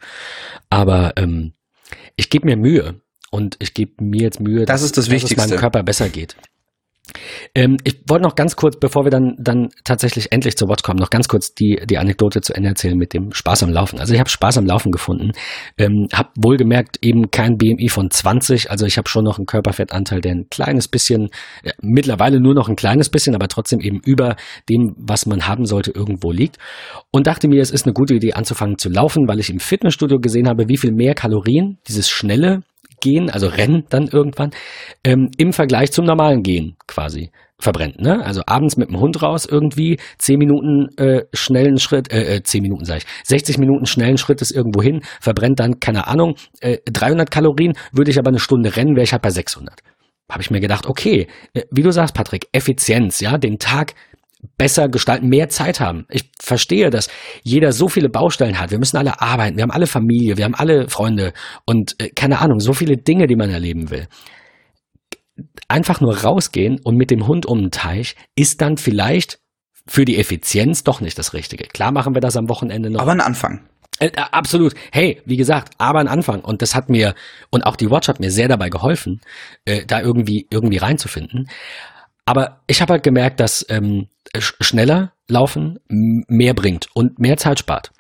Aber 0.71 1.13
ähm, 1.17 1.53
ich 2.17 2.31
gebe 2.31 2.47
mir 2.47 2.57
Mühe. 2.57 3.01
Und 3.31 3.57
ich 3.59 3.75
gebe 3.75 4.03
mir 4.03 4.23
jetzt 4.23 4.41
Mühe, 4.41 4.65
das 4.65 4.81
dass, 4.81 4.83
ist 4.83 4.97
das 4.97 5.09
dass 5.09 5.23
es 5.23 5.37
meinem 5.37 5.59
Körper 5.59 5.83
besser 5.83 6.09
geht. 6.09 6.35
Ähm, 7.55 7.77
ich 7.85 8.01
wollte 8.07 8.25
noch 8.25 8.35
ganz 8.35 8.57
kurz, 8.57 8.79
bevor 8.79 9.05
wir 9.05 9.11
dann, 9.11 9.37
dann 9.39 9.69
tatsächlich 9.85 10.33
endlich 10.33 10.57
zur 10.57 10.69
Watch 10.69 10.83
kommen, 10.83 10.99
noch 10.99 11.11
ganz 11.11 11.29
kurz 11.29 11.55
die, 11.55 11.81
die 11.89 11.99
Anekdote 11.99 12.41
zu 12.41 12.55
Ende 12.55 12.69
erzählen 12.71 12.97
mit 12.97 13.15
dem 13.15 13.33
Spaß 13.33 13.63
am 13.63 13.71
Laufen. 13.71 13.99
Also 13.99 14.15
ich 14.15 14.21
habe 14.21 14.31
Spaß 14.31 14.59
am 14.59 14.67
Laufen 14.67 14.93
gefunden, 14.93 15.33
ähm, 15.79 16.09
habe 16.13 16.31
wohlgemerkt 16.37 16.99
eben 17.03 17.31
kein 17.31 17.57
BMI 17.57 17.89
von 17.89 18.11
20, 18.11 18.71
also 18.71 18.87
ich 18.87 18.99
habe 18.99 19.09
schon 19.09 19.25
noch 19.25 19.39
einen 19.39 19.47
Körperfettanteil, 19.47 20.21
der 20.21 20.33
ein 20.33 20.47
kleines 20.51 20.89
bisschen, 20.89 21.31
äh, 21.63 21.73
mittlerweile 21.81 22.41
nur 22.41 22.55
noch 22.55 22.69
ein 22.69 22.77
kleines 22.77 23.09
bisschen, 23.09 23.35
aber 23.35 23.49
trotzdem 23.49 23.81
eben 23.81 24.01
über 24.05 24.37
dem, 24.69 24.95
was 24.97 25.27
man 25.27 25.47
haben 25.47 25.67
sollte, 25.67 25.91
irgendwo 25.91 26.33
liegt. 26.33 26.59
Und 27.11 27.27
dachte 27.27 27.49
mir, 27.49 27.63
es 27.63 27.71
ist 27.71 27.87
eine 27.87 27.95
gute 27.95 28.15
Idee 28.15 28.35
anzufangen 28.35 28.79
zu 28.79 28.89
laufen, 28.89 29.29
weil 29.29 29.41
ich 29.41 29.51
im 29.51 29.61
Fitnessstudio 29.61 30.19
gesehen 30.21 30.49
habe, 30.49 30.69
wie 30.69 30.77
viel 30.77 30.93
mehr 30.93 31.15
Kalorien 31.15 31.79
dieses 31.87 32.09
schnelle 32.09 32.63
Gehen, 33.01 33.31
also 33.31 33.47
Rennen 33.47 33.85
dann 33.89 34.09
irgendwann, 34.09 34.51
ähm, 35.05 35.31
im 35.37 35.53
Vergleich 35.53 35.93
zum 35.93 36.05
normalen 36.05 36.43
Gehen 36.43 36.77
quasi 36.87 37.31
verbrennt. 37.61 38.01
Ne? 38.01 38.25
Also 38.25 38.43
abends 38.47 38.77
mit 38.77 38.89
dem 38.89 39.01
Hund 39.01 39.21
raus 39.23 39.45
irgendwie, 39.45 39.99
zehn 40.19 40.39
Minuten 40.39 40.89
äh, 40.97 41.25
schnellen 41.33 41.79
Schritt, 41.79 42.13
äh, 42.13 42.37
äh, 42.37 42.43
zehn 42.43 42.63
Minuten 42.63 42.85
sage 42.85 43.01
ich, 43.01 43.29
60 43.29 43.59
Minuten 43.59 43.87
schnellen 43.87 44.19
Schritt 44.19 44.41
ist 44.43 44.53
irgendwo 44.53 44.81
hin, 44.81 45.03
verbrennt 45.21 45.59
dann, 45.59 45.81
keine 45.81 46.07
Ahnung, 46.07 46.37
äh, 46.61 46.79
300 46.85 47.31
Kalorien, 47.31 47.75
würde 47.93 48.11
ich 48.11 48.19
aber 48.19 48.29
eine 48.29 48.39
Stunde 48.39 48.77
rennen, 48.77 48.95
wäre 48.95 49.05
ich 49.05 49.13
halt 49.13 49.23
bei 49.23 49.31
600 49.31 49.81
habe 50.31 50.43
ich 50.43 50.51
mir 50.51 50.61
gedacht, 50.61 50.87
okay, 50.87 51.27
äh, 51.55 51.63
wie 51.71 51.83
du 51.83 51.91
sagst, 51.91 52.15
Patrick, 52.15 52.49
Effizienz, 52.53 53.21
ja, 53.21 53.39
den 53.39 53.59
Tag 53.59 53.95
besser 54.57 54.89
gestalten, 54.89 55.29
mehr 55.29 55.49
Zeit 55.49 55.81
haben. 55.81 56.07
Ich 56.11 56.31
verstehe, 56.41 56.91
dass 56.91 57.09
jeder 57.43 57.73
so 57.73 57.89
viele 57.89 58.09
Baustellen 58.09 58.59
hat. 58.59 58.71
Wir 58.71 58.79
müssen 58.79 58.97
alle 58.97 59.21
arbeiten, 59.21 59.57
wir 59.57 59.63
haben 59.63 59.71
alle 59.71 59.87
Familie, 59.87 60.37
wir 60.37 60.45
haben 60.45 60.55
alle 60.55 60.89
Freunde 60.89 61.33
und 61.65 61.95
äh, 61.99 62.11
keine 62.11 62.41
Ahnung, 62.41 62.61
so 62.61 62.73
viele 62.73 62.97
Dinge, 62.97 63.27
die 63.27 63.37
man 63.37 63.51
erleben 63.51 63.91
will. 63.91 64.09
Einfach 65.69 66.01
nur 66.01 66.23
rausgehen 66.23 66.81
und 66.83 66.97
mit 66.97 67.11
dem 67.11 67.27
Hund 67.27 67.47
um 67.47 67.61
den 67.61 67.71
Teich 67.71 68.17
ist 68.35 68.61
dann 68.61 68.77
vielleicht 68.77 69.39
für 69.87 70.05
die 70.05 70.19
Effizienz 70.19 70.85
doch 70.85 71.01
nicht 71.01 71.19
das 71.19 71.35
Richtige. 71.35 71.65
Klar 71.65 71.93
machen 71.93 72.15
wir 72.15 72.21
das 72.21 72.37
am 72.37 72.49
Wochenende 72.49 72.91
noch. 72.91 73.01
Aber 73.01 73.13
ein 73.13 73.21
Anfang. 73.21 73.61
Äh, 73.99 74.07
äh 74.07 74.23
absolut. 74.33 74.75
Hey, 74.93 75.23
wie 75.25 75.37
gesagt, 75.37 75.75
aber 75.79 76.01
ein 76.01 76.09
Anfang. 76.09 76.41
Und 76.41 76.63
das 76.63 76.75
hat 76.75 76.89
mir, 76.89 77.15
und 77.51 77.65
auch 77.67 77.77
die 77.77 77.91
Watch 77.91 78.09
hat 78.09 78.21
mir 78.21 78.31
sehr 78.31 78.49
dabei 78.49 78.69
geholfen, 78.69 79.21
äh, 79.65 79.85
da 79.87 80.01
irgendwie, 80.01 80.47
irgendwie 80.51 80.79
reinzufinden. 80.79 81.49
Aber 82.29 82.61
ich 82.67 82.83
habe 82.83 82.93
halt 82.93 83.05
gemerkt, 83.05 83.41
dass 83.41 83.65
ähm, 83.71 84.09
schneller 84.37 85.15
laufen 85.29 85.79
mehr 85.89 86.53
bringt 86.53 86.89
und 86.93 87.19
mehr 87.19 87.39
Zeit 87.39 87.59
spart. 87.59 87.91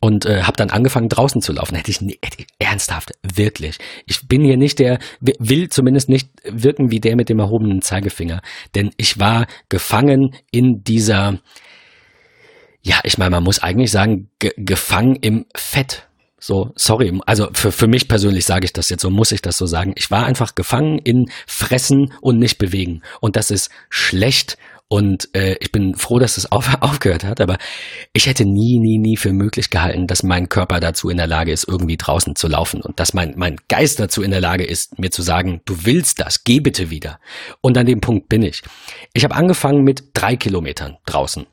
Und 0.00 0.26
äh, 0.26 0.42
habe 0.42 0.58
dann 0.58 0.68
angefangen 0.68 1.08
draußen 1.08 1.40
zu 1.40 1.54
laufen. 1.54 1.74
Hätte 1.76 1.90
ich, 1.90 1.98
hätte 1.98 2.40
ich 2.40 2.46
ernsthaft, 2.58 3.12
wirklich. 3.22 3.78
Ich 4.04 4.28
bin 4.28 4.44
hier 4.44 4.58
nicht 4.58 4.78
der, 4.78 4.98
will 5.20 5.70
zumindest 5.70 6.10
nicht 6.10 6.28
wirken 6.44 6.90
wie 6.90 7.00
der 7.00 7.16
mit 7.16 7.30
dem 7.30 7.38
erhobenen 7.38 7.80
Zeigefinger. 7.80 8.42
Denn 8.74 8.90
ich 8.98 9.18
war 9.18 9.46
gefangen 9.70 10.36
in 10.50 10.84
dieser, 10.84 11.38
ja, 12.82 13.00
ich 13.02 13.16
meine, 13.16 13.30
man 13.30 13.44
muss 13.44 13.60
eigentlich 13.60 13.90
sagen, 13.90 14.28
ge 14.38 14.52
gefangen 14.58 15.16
im 15.16 15.46
Fett. 15.56 16.06
So, 16.40 16.70
sorry, 16.76 17.18
also 17.26 17.48
für, 17.52 17.72
für 17.72 17.88
mich 17.88 18.06
persönlich 18.06 18.44
sage 18.44 18.64
ich 18.64 18.72
das 18.72 18.88
jetzt, 18.90 19.02
so 19.02 19.10
muss 19.10 19.32
ich 19.32 19.42
das 19.42 19.56
so 19.56 19.66
sagen. 19.66 19.92
Ich 19.96 20.10
war 20.10 20.24
einfach 20.24 20.54
gefangen 20.54 20.98
in 20.98 21.30
Fressen 21.46 22.12
und 22.20 22.38
nicht 22.38 22.58
bewegen. 22.58 23.02
Und 23.20 23.36
das 23.36 23.50
ist 23.50 23.70
schlecht. 23.90 24.56
Und 24.90 25.28
äh, 25.34 25.56
ich 25.60 25.70
bin 25.70 25.94
froh, 25.94 26.18
dass 26.18 26.38
es 26.38 26.50
auf, 26.50 26.74
aufgehört 26.80 27.24
hat, 27.24 27.40
aber 27.40 27.58
ich 28.14 28.26
hätte 28.26 28.44
nie, 28.44 28.78
nie, 28.78 28.98
nie 28.98 29.16
für 29.18 29.32
möglich 29.32 29.68
gehalten, 29.68 30.06
dass 30.06 30.22
mein 30.22 30.48
Körper 30.48 30.80
dazu 30.80 31.10
in 31.10 31.18
der 31.18 31.26
Lage 31.26 31.52
ist, 31.52 31.68
irgendwie 31.68 31.98
draußen 31.98 32.36
zu 32.36 32.48
laufen 32.48 32.80
und 32.80 32.98
dass 32.98 33.12
mein, 33.12 33.34
mein 33.36 33.56
Geist 33.68 34.00
dazu 34.00 34.22
in 34.22 34.30
der 34.30 34.40
Lage 34.40 34.64
ist, 34.64 34.98
mir 34.98 35.10
zu 35.10 35.20
sagen, 35.20 35.60
du 35.66 35.84
willst 35.84 36.20
das, 36.20 36.44
geh 36.44 36.60
bitte 36.60 36.88
wieder. 36.88 37.20
Und 37.60 37.76
an 37.76 37.84
dem 37.84 38.00
Punkt 38.00 38.30
bin 38.30 38.42
ich. 38.42 38.62
Ich 39.12 39.24
habe 39.24 39.34
angefangen 39.34 39.82
mit 39.82 40.04
drei 40.14 40.36
Kilometern 40.36 40.96
draußen 41.04 41.46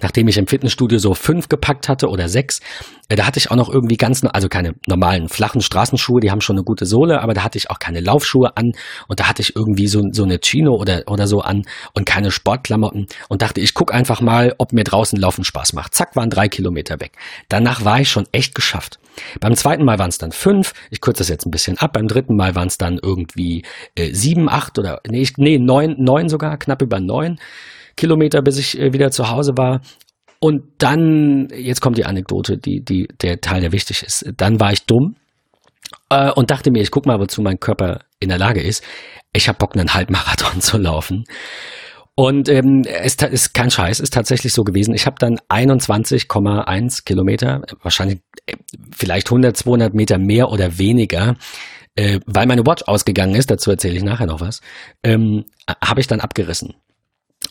nachdem 0.00 0.28
ich 0.28 0.38
im 0.38 0.46
Fitnessstudio 0.46 0.98
so 0.98 1.14
fünf 1.14 1.48
gepackt 1.48 1.88
hatte 1.88 2.08
oder 2.08 2.28
sechs, 2.28 2.60
äh, 3.08 3.16
da 3.16 3.26
hatte 3.26 3.38
ich 3.38 3.50
auch 3.50 3.56
noch 3.56 3.68
irgendwie 3.68 3.96
ganz, 3.96 4.24
also 4.24 4.48
keine 4.48 4.74
normalen 4.86 5.28
flachen 5.28 5.60
Straßenschuhe, 5.60 6.20
die 6.20 6.30
haben 6.30 6.40
schon 6.40 6.56
eine 6.56 6.64
gute 6.64 6.86
Sohle, 6.86 7.20
aber 7.20 7.34
da 7.34 7.44
hatte 7.44 7.58
ich 7.58 7.70
auch 7.70 7.78
keine 7.78 8.00
Laufschuhe 8.00 8.56
an 8.56 8.72
und 9.08 9.20
da 9.20 9.28
hatte 9.28 9.42
ich 9.42 9.56
irgendwie 9.56 9.88
so, 9.88 10.02
so 10.12 10.22
eine 10.22 10.38
Chino 10.38 10.74
oder, 10.74 11.02
oder 11.06 11.26
so 11.26 11.40
an 11.40 11.64
und 11.92 12.06
keine 12.06 12.30
Sportklamotten 12.30 13.06
und 13.28 13.42
dachte, 13.42 13.60
ich 13.60 13.74
guck 13.74 13.92
einfach 13.92 14.20
mal, 14.20 14.54
ob 14.58 14.72
mir 14.72 14.84
draußen 14.84 15.18
Laufen 15.18 15.44
Spaß 15.44 15.72
macht. 15.72 15.94
Zack, 15.94 16.16
waren 16.16 16.30
drei 16.30 16.48
Kilometer 16.48 17.00
weg. 17.00 17.12
Danach 17.48 17.84
war 17.84 18.00
ich 18.00 18.10
schon 18.10 18.26
echt 18.32 18.54
geschafft. 18.54 18.98
Beim 19.40 19.54
zweiten 19.56 19.84
Mal 19.84 19.98
waren 19.98 20.08
es 20.08 20.18
dann 20.18 20.32
fünf, 20.32 20.72
ich 20.90 21.00
kürze 21.00 21.18
das 21.18 21.28
jetzt 21.28 21.46
ein 21.46 21.50
bisschen 21.50 21.78
ab, 21.78 21.92
beim 21.92 22.08
dritten 22.08 22.36
Mal 22.36 22.54
waren 22.54 22.68
es 22.68 22.78
dann 22.78 22.98
irgendwie 23.02 23.64
äh, 23.94 24.12
sieben, 24.12 24.48
acht 24.48 24.78
oder 24.78 25.00
nee, 25.08 25.22
ich, 25.22 25.36
nee, 25.36 25.58
neun, 25.58 25.96
neun 25.98 26.28
sogar, 26.28 26.56
knapp 26.58 26.80
über 26.80 27.00
neun. 27.00 27.38
Kilometer, 28.00 28.42
bis 28.42 28.58
ich 28.58 28.78
äh, 28.78 28.92
wieder 28.92 29.10
zu 29.10 29.30
Hause 29.30 29.52
war. 29.56 29.80
Und 30.40 30.62
dann, 30.78 31.48
jetzt 31.54 31.82
kommt 31.82 31.98
die 31.98 32.06
Anekdote, 32.06 32.56
die, 32.56 32.82
die, 32.82 33.08
der 33.20 33.40
Teil, 33.40 33.60
der 33.60 33.72
wichtig 33.72 34.02
ist. 34.02 34.24
Dann 34.36 34.58
war 34.58 34.72
ich 34.72 34.86
dumm 34.86 35.16
äh, 36.08 36.30
und 36.30 36.50
dachte 36.50 36.70
mir, 36.70 36.82
ich 36.82 36.90
guck 36.90 37.04
mal, 37.04 37.20
wozu 37.20 37.42
mein 37.42 37.60
Körper 37.60 38.00
in 38.20 38.30
der 38.30 38.38
Lage 38.38 38.62
ist. 38.62 38.82
Ich 39.34 39.48
habe 39.48 39.58
Bock, 39.58 39.76
einen 39.76 39.92
Halbmarathon 39.92 40.60
zu 40.62 40.78
laufen. 40.78 41.24
Und 42.14 42.48
ähm, 42.48 42.82
es 42.84 43.14
ist 43.14 43.54
kein 43.54 43.70
Scheiß, 43.70 44.00
ist 44.00 44.14
tatsächlich 44.14 44.52
so 44.52 44.62
gewesen. 44.62 44.94
Ich 44.94 45.06
habe 45.06 45.16
dann 45.18 45.38
21,1 45.48 47.04
Kilometer, 47.04 47.62
wahrscheinlich 47.82 48.20
äh, 48.46 48.56
vielleicht 48.94 49.28
100, 49.28 49.56
200 49.56 49.94
Meter 49.94 50.18
mehr 50.18 50.50
oder 50.50 50.78
weniger, 50.78 51.36
äh, 51.96 52.20
weil 52.26 52.46
meine 52.46 52.66
Watch 52.66 52.82
ausgegangen 52.84 53.34
ist, 53.34 53.50
dazu 53.50 53.70
erzähle 53.70 53.96
ich 53.96 54.02
nachher 54.02 54.26
noch 54.26 54.40
was, 54.40 54.60
ähm, 55.02 55.44
habe 55.82 56.00
ich 56.00 56.06
dann 56.06 56.20
abgerissen. 56.20 56.74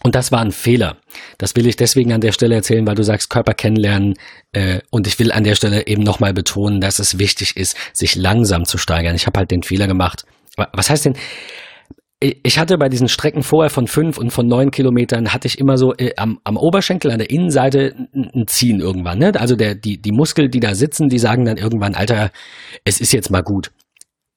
Und 0.03 0.15
das 0.15 0.31
war 0.31 0.39
ein 0.39 0.51
Fehler. 0.51 0.97
Das 1.37 1.55
will 1.55 1.67
ich 1.67 1.75
deswegen 1.75 2.13
an 2.13 2.21
der 2.21 2.31
Stelle 2.31 2.55
erzählen, 2.55 2.85
weil 2.87 2.95
du 2.95 3.03
sagst 3.03 3.29
Körper 3.29 3.53
kennenlernen. 3.53 4.15
Äh, 4.51 4.79
und 4.91 5.07
ich 5.07 5.19
will 5.19 5.31
an 5.31 5.43
der 5.43 5.55
Stelle 5.55 5.87
eben 5.87 6.03
nochmal 6.03 6.33
betonen, 6.33 6.79
dass 6.79 6.99
es 6.99 7.19
wichtig 7.19 7.57
ist, 7.57 7.75
sich 7.93 8.15
langsam 8.15 8.65
zu 8.65 8.77
steigern. 8.77 9.15
Ich 9.15 9.25
habe 9.25 9.39
halt 9.39 9.51
den 9.51 9.63
Fehler 9.63 9.87
gemacht. 9.87 10.25
Was 10.73 10.89
heißt 10.89 11.05
denn? 11.05 11.15
Ich 12.21 12.59
hatte 12.59 12.77
bei 12.77 12.89
diesen 12.89 13.07
Strecken 13.07 13.43
vorher 13.43 13.69
von 13.69 13.87
fünf 13.87 14.17
und 14.17 14.31
von 14.31 14.45
neun 14.45 14.71
Kilometern 14.71 15.33
hatte 15.33 15.47
ich 15.47 15.57
immer 15.57 15.77
so 15.77 15.95
äh, 15.95 16.13
am, 16.17 16.39
am 16.43 16.57
Oberschenkel 16.57 17.11
an 17.11 17.19
der 17.19 17.29
Innenseite 17.29 18.09
ein 18.13 18.45
Ziehen 18.47 18.81
irgendwann. 18.81 19.19
Ne? 19.19 19.31
Also 19.39 19.55
der, 19.55 19.73
die, 19.73 20.01
die 20.01 20.11
Muskel, 20.11 20.49
die 20.49 20.59
da 20.59 20.75
sitzen, 20.75 21.07
die 21.07 21.19
sagen 21.19 21.45
dann 21.45 21.57
irgendwann, 21.57 21.95
Alter, 21.95 22.31
es 22.83 22.99
ist 22.99 23.13
jetzt 23.13 23.31
mal 23.31 23.41
gut. 23.41 23.71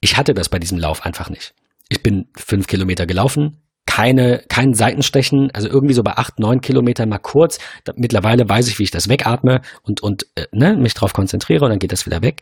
Ich 0.00 0.16
hatte 0.16 0.32
das 0.32 0.48
bei 0.48 0.60
diesem 0.60 0.78
Lauf 0.78 1.04
einfach 1.04 1.28
nicht. 1.28 1.54
Ich 1.88 2.02
bin 2.02 2.28
fünf 2.36 2.68
Kilometer 2.68 3.04
gelaufen, 3.06 3.58
keine, 3.94 4.42
kein 4.48 4.72
Seitenstechen, 4.72 5.50
also 5.50 5.68
irgendwie 5.68 5.92
so 5.92 6.02
bei 6.02 6.16
acht, 6.16 6.38
neun 6.38 6.62
Kilometern 6.62 7.10
mal 7.10 7.18
kurz. 7.18 7.58
Da, 7.84 7.92
mittlerweile 7.94 8.48
weiß 8.48 8.68
ich, 8.68 8.78
wie 8.78 8.84
ich 8.84 8.90
das 8.90 9.10
wegatme 9.10 9.60
und, 9.82 10.02
und 10.02 10.26
äh, 10.34 10.46
ne, 10.50 10.78
mich 10.78 10.94
drauf 10.94 11.12
konzentriere 11.12 11.66
und 11.66 11.72
dann 11.72 11.78
geht 11.78 11.92
das 11.92 12.06
wieder 12.06 12.22
weg. 12.22 12.40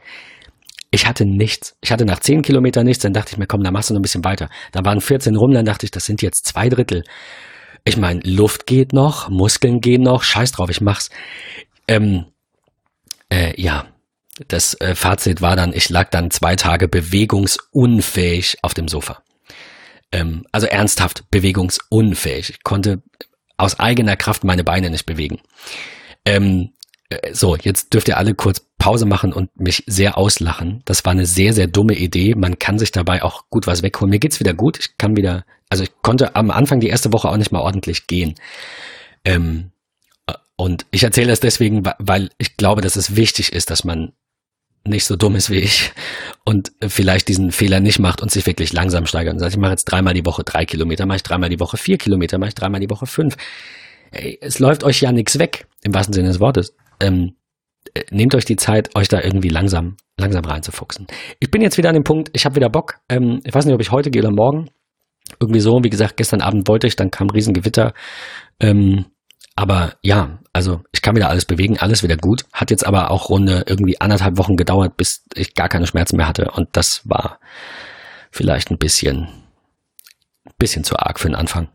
Ich 0.93 1.09
hatte 1.09 1.25
nichts. 1.25 1.77
Ich 1.81 1.91
hatte 1.91 2.05
nach 2.05 2.21
zehn 2.21 2.43
Kilometern 2.43 2.87
nichts, 2.87 3.03
dann 3.03 3.13
dachte 3.13 3.33
ich 3.33 3.39
mir, 3.39 3.49
komm, 3.49 3.65
da 3.65 3.73
machst 3.73 3.91
du 3.91 3.95
noch 3.95 3.99
ein 3.99 4.03
bisschen 4.03 4.25
weiter. 4.25 4.49
Da 4.71 4.85
waren 4.85 5.01
14 5.01 5.35
rum, 5.35 5.53
dann 5.53 5.65
dachte 5.65 5.87
ich, 5.87 5.91
das 5.91 6.05
sind 6.05 6.23
jetzt 6.23 6.47
zwei 6.47 6.69
Drittel. 6.69 7.03
Ich 7.83 7.97
meine, 7.97 8.21
Luft 8.21 8.69
geht 8.69 8.93
noch, 8.93 9.29
Muskeln 9.29 9.81
gehen 9.81 10.03
noch, 10.03 10.23
scheiß 10.23 10.53
drauf, 10.53 10.71
ich 10.71 10.81
mach's. 10.81 11.11
Ähm, 11.89 12.27
äh, 13.29 13.61
ja, 13.61 13.87
das 14.47 14.81
äh, 14.81 14.95
Fazit 14.95 15.43
war 15.43 15.57
dann, 15.57 15.73
ich 15.73 15.89
lag 15.89 16.11
dann 16.11 16.31
zwei 16.31 16.55
Tage 16.55 16.87
bewegungsunfähig 16.87 18.59
auf 18.63 18.73
dem 18.73 18.87
Sofa 18.87 19.21
ähm, 20.13 20.45
also 20.53 20.67
ernsthaft 20.67 21.31
bewegungsunfähig. 21.31 22.51
Ich 22.51 22.63
konnte 22.63 23.03
aus 23.57 23.79
eigener 23.79 24.17
Kraft 24.17 24.45
meine 24.45 24.65
Beine 24.65 24.91
nicht 24.91 25.07
bewegen. 25.07 25.41
Ähm, 26.25 26.73
äh, 27.11 27.35
so, 27.35 27.57
jetzt 27.57 27.93
dürft 27.93 28.09
ihr 28.09 28.17
alle 28.17 28.35
kurz 28.35 28.65
Pause 28.79 29.05
machen 29.05 29.33
und 29.33 29.61
mich 29.61 29.85
sehr 29.87 30.17
auslachen. 30.17 30.83
Das 30.87 31.05
war 31.05 31.13
eine 31.13 31.27
sehr, 31.27 31.53
sehr 31.53 31.67
dumme 31.67 31.95
Idee. 31.95 32.35
Man 32.35 32.59
kann 32.59 32.79
sich 32.79 32.93
dabei 32.93 33.23
auch 33.23 33.45
gut 33.51 33.67
was 33.67 33.83
wegholen. 33.83 34.11
Mir 34.11 34.19
geht's 34.19 34.41
wieder 34.41 34.55
gut. 34.55 34.79
Ich 34.79 34.97
kann 34.97 35.17
wieder, 35.17 35.45
also 35.69 35.85
ich 35.85 35.91
konnte 36.03 36.35
am 36.35 36.51
Anfang 36.51 36.81
die 36.81 36.89
erste 36.89 37.13
Woche 37.13 37.29
auch 37.29 37.37
nicht 37.37 37.53
mal 37.53 37.61
ordentlich 37.61 38.07
gehen. 38.07 38.35
Ähm, 39.25 39.73
äh, 40.27 40.35
und 40.57 40.87
ich 40.91 41.03
erzähle 41.03 41.29
das 41.29 41.41
deswegen, 41.41 41.85
weil 41.99 42.31
ich 42.39 42.57
glaube, 42.57 42.81
dass 42.81 42.97
es 42.97 43.17
wichtig 43.17 43.53
ist, 43.53 43.71
dass 43.71 43.85
man 43.85 44.13
nicht 44.85 45.05
so 45.05 45.17
dumm 45.17 45.37
ist 45.37 45.51
wie 45.51 45.59
ich 45.59 45.93
und 46.45 46.73
vielleicht 46.87 47.29
diesen 47.29 47.53
Fehler 47.53 47.81
nicht 47.81 47.99
macht 47.99 48.23
und 48.23 48.31
sich 48.31 48.47
wirklich 48.47 48.73
langsam 48.73 49.07
steigert 49.07 49.35
und 49.35 49.39
sagt, 49.39 49.53
ich 49.53 49.59
mache 49.59 49.73
jetzt 49.73 49.85
dreimal 49.85 50.15
die 50.15 50.25
Woche 50.25 50.43
drei 50.43 50.65
Kilometer, 50.65 51.07
mache 51.07 51.17
ich 51.17 51.23
dreimal 51.23 51.51
die 51.51 51.61
Woche 51.61 51.77
vier 51.77 51.99
Kilometer, 51.99 52.39
mache 52.39 52.49
ich 52.49 52.55
dreimal 52.55 52.81
die 52.81 52.91
Woche 52.91 53.07
fünf. 53.07 53.37
Ey, 54.11 54.39
es 54.41 54.59
läuft 54.59 54.83
euch 54.83 55.01
ja 55.01 55.13
nichts 55.13 55.39
weg, 55.39 55.67
im 55.83 55.95
wahrsten 55.95 56.15
Sinne 56.15 56.29
des 56.29 56.41
Wortes. 56.41 56.75
Ähm, 56.99 57.35
äh, 57.95 58.03
nehmt 58.11 58.35
euch 58.35 58.45
die 58.45 58.57
Zeit, 58.57 58.95
euch 58.97 59.09
da 59.09 59.21
irgendwie 59.21 59.49
langsam, 59.49 59.97
langsam 60.19 60.45
reinzufuchsen. 60.45 61.07
Ich 61.39 61.51
bin 61.51 61.63
jetzt 61.63 61.79
wieder 61.79 61.91
an 61.91 61.95
dem 61.95 62.05
Punkt, 62.05 62.31
ich 62.33 62.45
habe 62.45 62.57
wieder 62.57 62.71
Bock. 62.71 62.97
Ähm, 63.09 63.41
ich 63.45 63.55
weiß 63.55 63.67
nicht, 63.67 63.75
ob 63.75 63.81
ich 63.81 63.93
heute 63.93 64.11
gehe 64.11 64.23
oder 64.23 64.33
morgen. 64.33 64.71
Irgendwie 65.39 65.61
so, 65.61 65.85
wie 65.85 65.91
gesagt, 65.91 66.17
gestern 66.17 66.41
Abend 66.41 66.67
wollte 66.67 66.87
ich, 66.87 66.97
dann 66.97 67.11
kam 67.11 67.31
Riesengewitter. 67.31 67.95
Ähm, 68.59 69.05
aber 69.61 69.93
ja, 70.01 70.39
also 70.55 70.81
ich 70.91 71.03
kann 71.03 71.15
wieder 71.17 71.29
alles 71.29 71.45
bewegen, 71.45 71.79
alles 71.79 72.03
wieder 72.03 72.17
gut. 72.17 72.47
Hat 72.51 72.71
jetzt 72.71 72.87
aber 72.87 73.11
auch 73.11 73.29
runde 73.29 73.65
irgendwie 73.67 74.01
anderthalb 74.01 74.39
Wochen 74.39 74.57
gedauert, 74.57 74.97
bis 74.97 75.23
ich 75.35 75.55
gar 75.55 75.69
keine 75.69 75.87
Schmerzen 75.87 76.17
mehr 76.17 76.27
hatte. 76.27 76.51
Und 76.53 76.71
das 76.73 77.03
war 77.05 77.39
vielleicht 78.31 78.71
ein 78.71 78.79
bisschen, 78.79 79.29
bisschen 80.57 80.83
zu 80.83 80.99
arg 80.99 81.21
für 81.21 81.29
den 81.29 81.35
Anfang. 81.35 81.69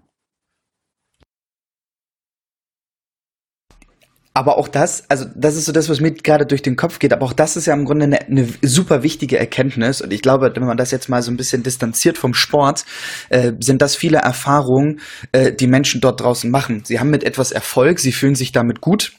Aber 4.36 4.58
auch 4.58 4.68
das, 4.68 5.10
also 5.10 5.26
das 5.34 5.56
ist 5.56 5.64
so 5.64 5.72
das, 5.72 5.88
was 5.88 6.02
mir 6.02 6.12
gerade 6.12 6.46
durch 6.46 6.62
den 6.62 6.76
Kopf 6.76 7.00
geht, 7.00 7.14
aber 7.14 7.26
auch 7.26 7.32
das 7.32 7.56
ist 7.56 7.68
ja 7.68 7.74
im 7.74 7.86
Grunde 7.86 8.04
eine, 8.04 8.20
eine 8.20 8.46
super 8.62 9.02
wichtige 9.02 9.40
Erkenntnis. 9.40 10.02
Und 10.02 10.12
ich 10.12 10.22
glaube, 10.22 10.52
wenn 10.54 10.66
man 10.66 10.76
das 10.76 10.92
jetzt 10.92 11.08
mal 11.08 11.22
so 11.22 11.32
ein 11.32 11.38
bisschen 11.38 11.64
distanziert 11.64 12.18
vom 12.18 12.34
Sport, 12.34 12.84
äh, 13.30 13.54
sind 13.62 13.82
das 13.82 13.96
viele 13.96 14.18
Erfahrungen, 14.18 15.00
äh, 15.32 15.54
die 15.54 15.68
Menschen 15.68 16.02
dort 16.02 16.20
draußen 16.20 16.52
machen. 16.52 16.82
Sie 16.84 17.00
haben 17.00 17.12
mit 17.12 17.24
etwas 17.24 17.54
Erfolg, 17.54 18.00
sie 18.00 18.12
fühlen 18.12 18.36
sich 18.36 18.52
damit 18.52 18.82
gut. 18.82 19.14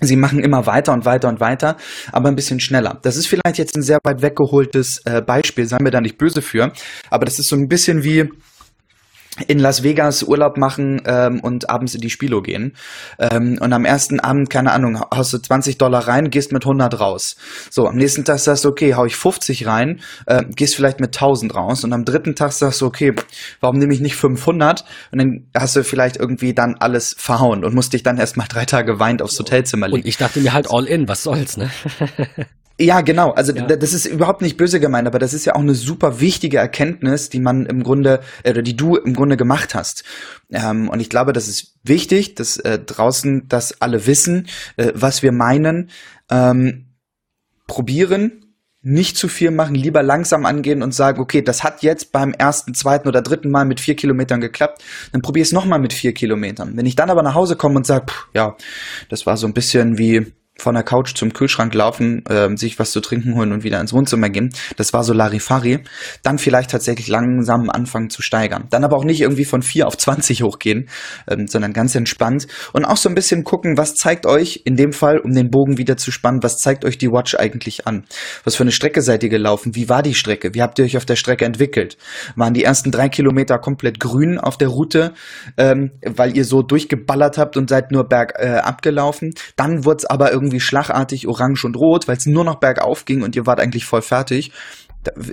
Sie 0.00 0.16
machen 0.16 0.38
immer 0.44 0.64
weiter 0.64 0.92
und 0.92 1.04
weiter 1.04 1.28
und 1.28 1.40
weiter, 1.40 1.76
aber 2.12 2.28
ein 2.28 2.36
bisschen 2.36 2.60
schneller. 2.60 3.00
Das 3.02 3.16
ist 3.16 3.26
vielleicht 3.26 3.58
jetzt 3.58 3.76
ein 3.76 3.82
sehr 3.82 3.98
weit 4.04 4.22
weggeholtes 4.22 5.02
äh, 5.06 5.22
Beispiel, 5.22 5.66
seien 5.66 5.84
wir 5.84 5.90
da 5.90 6.00
nicht 6.00 6.18
böse 6.18 6.40
für, 6.40 6.72
aber 7.10 7.24
das 7.24 7.40
ist 7.40 7.48
so 7.48 7.56
ein 7.56 7.66
bisschen 7.66 8.04
wie, 8.04 8.28
in 9.48 9.58
Las 9.58 9.82
Vegas 9.82 10.22
Urlaub 10.22 10.56
machen 10.56 11.02
ähm, 11.06 11.40
und 11.40 11.68
abends 11.68 11.94
in 11.94 12.00
die 12.00 12.10
Spilo 12.10 12.40
gehen. 12.40 12.74
Ähm, 13.18 13.58
und 13.60 13.72
am 13.72 13.84
ersten 13.84 14.20
Abend, 14.20 14.48
keine 14.48 14.72
Ahnung, 14.72 15.00
haust 15.12 15.32
du 15.32 15.38
20 15.38 15.78
Dollar 15.78 16.06
rein, 16.06 16.30
gehst 16.30 16.52
mit 16.52 16.64
100 16.64 17.00
raus. 17.00 17.36
So, 17.70 17.88
am 17.88 17.96
nächsten 17.96 18.24
Tag 18.24 18.38
sagst 18.38 18.64
du, 18.64 18.68
okay, 18.68 18.94
hau 18.94 19.04
ich 19.04 19.16
50 19.16 19.66
rein, 19.66 20.00
äh, 20.26 20.44
gehst 20.54 20.76
vielleicht 20.76 21.00
mit 21.00 21.16
1000 21.16 21.54
raus. 21.54 21.84
Und 21.84 21.92
am 21.92 22.04
dritten 22.04 22.36
Tag 22.36 22.52
sagst 22.52 22.80
du, 22.80 22.86
okay, 22.86 23.12
warum 23.60 23.78
nehme 23.78 23.92
ich 23.92 24.00
nicht 24.00 24.16
500? 24.16 24.84
Und 25.10 25.18
dann 25.18 25.46
hast 25.56 25.74
du 25.74 25.82
vielleicht 25.82 26.16
irgendwie 26.16 26.54
dann 26.54 26.76
alles 26.76 27.14
verhauen 27.18 27.64
und 27.64 27.74
musst 27.74 27.92
dich 27.92 28.02
dann 28.02 28.18
erstmal 28.18 28.46
drei 28.48 28.64
Tage 28.64 29.00
weint 29.00 29.20
aufs 29.20 29.38
Hotelzimmer 29.38 29.88
legen. 29.88 30.02
Und 30.02 30.06
ich 30.06 30.16
dachte 30.16 30.40
mir 30.40 30.52
halt 30.52 30.70
all 30.70 30.84
in, 30.84 31.08
was 31.08 31.24
soll's, 31.24 31.56
ne? 31.56 31.70
Ja, 32.78 33.02
genau. 33.02 33.30
Also 33.30 33.52
ja. 33.52 33.64
das 33.64 33.92
ist 33.92 34.04
überhaupt 34.06 34.42
nicht 34.42 34.56
böse 34.56 34.80
gemeint, 34.80 35.06
aber 35.06 35.20
das 35.20 35.32
ist 35.32 35.44
ja 35.44 35.54
auch 35.54 35.60
eine 35.60 35.74
super 35.74 36.20
wichtige 36.20 36.58
Erkenntnis, 36.58 37.28
die 37.28 37.38
man 37.38 37.66
im 37.66 37.84
Grunde 37.84 38.20
äh, 38.42 38.50
oder 38.50 38.62
die 38.62 38.76
du 38.76 38.96
im 38.96 39.14
Grunde 39.14 39.36
gemacht 39.36 39.74
hast. 39.74 40.02
Ähm, 40.50 40.88
und 40.88 40.98
ich 41.00 41.08
glaube, 41.08 41.32
das 41.32 41.46
ist 41.46 41.76
wichtig, 41.84 42.34
dass 42.34 42.56
äh, 42.56 42.80
draußen 42.80 43.48
das 43.48 43.80
alle 43.80 44.06
wissen, 44.06 44.48
äh, 44.76 44.92
was 44.94 45.22
wir 45.22 45.30
meinen. 45.30 45.90
Ähm, 46.30 46.86
probieren, 47.66 48.44
nicht 48.82 49.16
zu 49.16 49.28
viel 49.28 49.50
machen, 49.50 49.74
lieber 49.74 50.02
langsam 50.02 50.44
angehen 50.44 50.82
und 50.82 50.92
sagen, 50.92 51.20
okay, 51.20 51.40
das 51.40 51.64
hat 51.64 51.82
jetzt 51.82 52.12
beim 52.12 52.34
ersten, 52.34 52.74
zweiten 52.74 53.08
oder 53.08 53.22
dritten 53.22 53.50
Mal 53.50 53.64
mit 53.64 53.80
vier 53.80 53.96
Kilometern 53.96 54.42
geklappt, 54.42 54.84
dann 55.12 55.22
probier 55.22 55.42
es 55.42 55.52
nochmal 55.52 55.78
mit 55.78 55.94
vier 55.94 56.12
Kilometern. 56.12 56.76
Wenn 56.76 56.84
ich 56.84 56.94
dann 56.94 57.08
aber 57.08 57.22
nach 57.22 57.34
Hause 57.34 57.56
komme 57.56 57.76
und 57.76 57.86
sage, 57.86 58.06
ja, 58.34 58.56
das 59.08 59.24
war 59.24 59.38
so 59.38 59.46
ein 59.46 59.54
bisschen 59.54 59.96
wie 59.96 60.34
von 60.56 60.74
der 60.74 60.84
Couch 60.84 61.14
zum 61.16 61.32
Kühlschrank 61.32 61.74
laufen, 61.74 62.24
äh, 62.26 62.56
sich 62.56 62.78
was 62.78 62.92
zu 62.92 63.00
trinken 63.00 63.34
holen 63.34 63.52
und 63.52 63.64
wieder 63.64 63.80
ins 63.80 63.92
Wohnzimmer 63.92 64.30
gehen. 64.30 64.50
Das 64.76 64.92
war 64.92 65.02
so 65.02 65.12
Larifari. 65.12 65.80
Dann 66.22 66.38
vielleicht 66.38 66.70
tatsächlich 66.70 67.08
langsam 67.08 67.70
anfangen 67.70 68.08
zu 68.08 68.22
steigern. 68.22 68.66
Dann 68.70 68.84
aber 68.84 68.96
auch 68.96 69.04
nicht 69.04 69.20
irgendwie 69.20 69.44
von 69.44 69.62
4 69.62 69.86
auf 69.86 69.98
20 69.98 70.42
hochgehen, 70.42 70.88
ähm, 71.28 71.48
sondern 71.48 71.72
ganz 71.72 71.94
entspannt. 71.94 72.46
Und 72.72 72.84
auch 72.84 72.96
so 72.96 73.08
ein 73.08 73.16
bisschen 73.16 73.42
gucken, 73.42 73.76
was 73.76 73.96
zeigt 73.96 74.26
euch 74.26 74.62
in 74.64 74.76
dem 74.76 74.92
Fall, 74.92 75.18
um 75.18 75.32
den 75.34 75.50
Bogen 75.50 75.76
wieder 75.76 75.96
zu 75.96 76.12
spannen, 76.12 76.42
was 76.42 76.58
zeigt 76.58 76.84
euch 76.84 76.98
die 76.98 77.10
Watch 77.10 77.34
eigentlich 77.34 77.86
an? 77.86 78.04
Was 78.44 78.54
für 78.54 78.62
eine 78.62 78.72
Strecke 78.72 79.02
seid 79.02 79.24
ihr 79.24 79.30
gelaufen? 79.30 79.74
Wie 79.74 79.88
war 79.88 80.02
die 80.02 80.14
Strecke? 80.14 80.54
Wie 80.54 80.62
habt 80.62 80.78
ihr 80.78 80.84
euch 80.84 80.96
auf 80.96 81.04
der 81.04 81.16
Strecke 81.16 81.44
entwickelt? 81.44 81.98
Waren 82.36 82.54
die 82.54 82.64
ersten 82.64 82.92
drei 82.92 83.08
Kilometer 83.08 83.58
komplett 83.58 83.98
grün 83.98 84.38
auf 84.38 84.56
der 84.56 84.68
Route, 84.68 85.14
ähm, 85.56 85.90
weil 86.04 86.36
ihr 86.36 86.44
so 86.44 86.62
durchgeballert 86.62 87.38
habt 87.38 87.56
und 87.56 87.68
seid 87.68 87.90
nur 87.90 88.04
bergab 88.04 88.38
äh, 88.38 88.58
abgelaufen? 88.58 89.34
Dann 89.56 89.84
wurde 89.84 90.08
aber 90.08 90.32
irgendwie 90.32 90.43
irgendwie 90.44 90.60
schlagartig 90.60 91.26
orange 91.26 91.64
und 91.64 91.76
rot, 91.76 92.08
weil 92.08 92.16
es 92.16 92.26
nur 92.26 92.44
noch 92.44 92.56
bergauf 92.60 93.04
ging 93.04 93.22
und 93.22 93.36
ihr 93.36 93.46
wart 93.46 93.60
eigentlich 93.60 93.84
voll 93.84 94.02
fertig. 94.02 94.52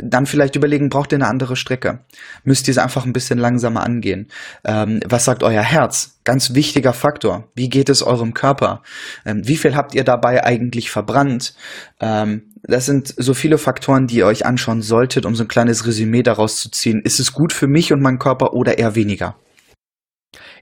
dann 0.04 0.26
vielleicht 0.26 0.58
überlegen, 0.58 0.90
braucht 0.90 1.14
ihr 1.14 1.18
eine 1.18 1.30
andere 1.30 1.56
Strecke? 1.56 2.00
Müsst 2.44 2.68
ihr 2.68 2.74
es 2.74 2.78
einfach 2.78 3.06
ein 3.06 3.14
bisschen 3.14 3.40
langsamer 3.40 3.84
angehen? 3.84 4.28
Ähm, 4.66 5.00
was 5.08 5.24
sagt 5.24 5.44
euer 5.44 5.62
Herz? 5.62 6.20
Ganz 6.26 6.54
wichtiger 6.54 6.92
Faktor. 6.92 7.48
Wie 7.56 7.70
geht 7.70 7.90
es 7.90 8.04
eurem 8.04 8.34
Körper? 8.34 8.84
Ähm, 9.26 9.48
wie 9.48 9.56
viel 9.56 9.76
habt 9.76 9.96
ihr 9.96 10.04
dabei 10.04 10.44
eigentlich 10.44 10.92
verbrannt? 10.92 11.54
Ähm, 12.02 12.52
das 12.64 12.86
sind 12.86 13.14
so 13.18 13.34
viele 13.34 13.58
Faktoren, 13.58 14.08
die 14.08 14.18
ihr 14.18 14.26
euch 14.26 14.46
anschauen 14.46 14.82
solltet, 14.82 15.26
um 15.26 15.36
so 15.36 15.44
ein 15.44 15.48
kleines 15.48 15.88
Resümee 15.88 16.22
daraus 16.22 16.58
zu 16.58 16.70
ziehen. 16.70 17.02
Ist 17.04 17.20
es 17.20 17.34
gut 17.34 17.54
für 17.54 17.68
mich 17.68 17.92
und 17.94 18.02
meinen 18.02 18.20
Körper 18.20 18.54
oder 18.54 18.78
eher 18.78 18.96
weniger? 18.96 19.36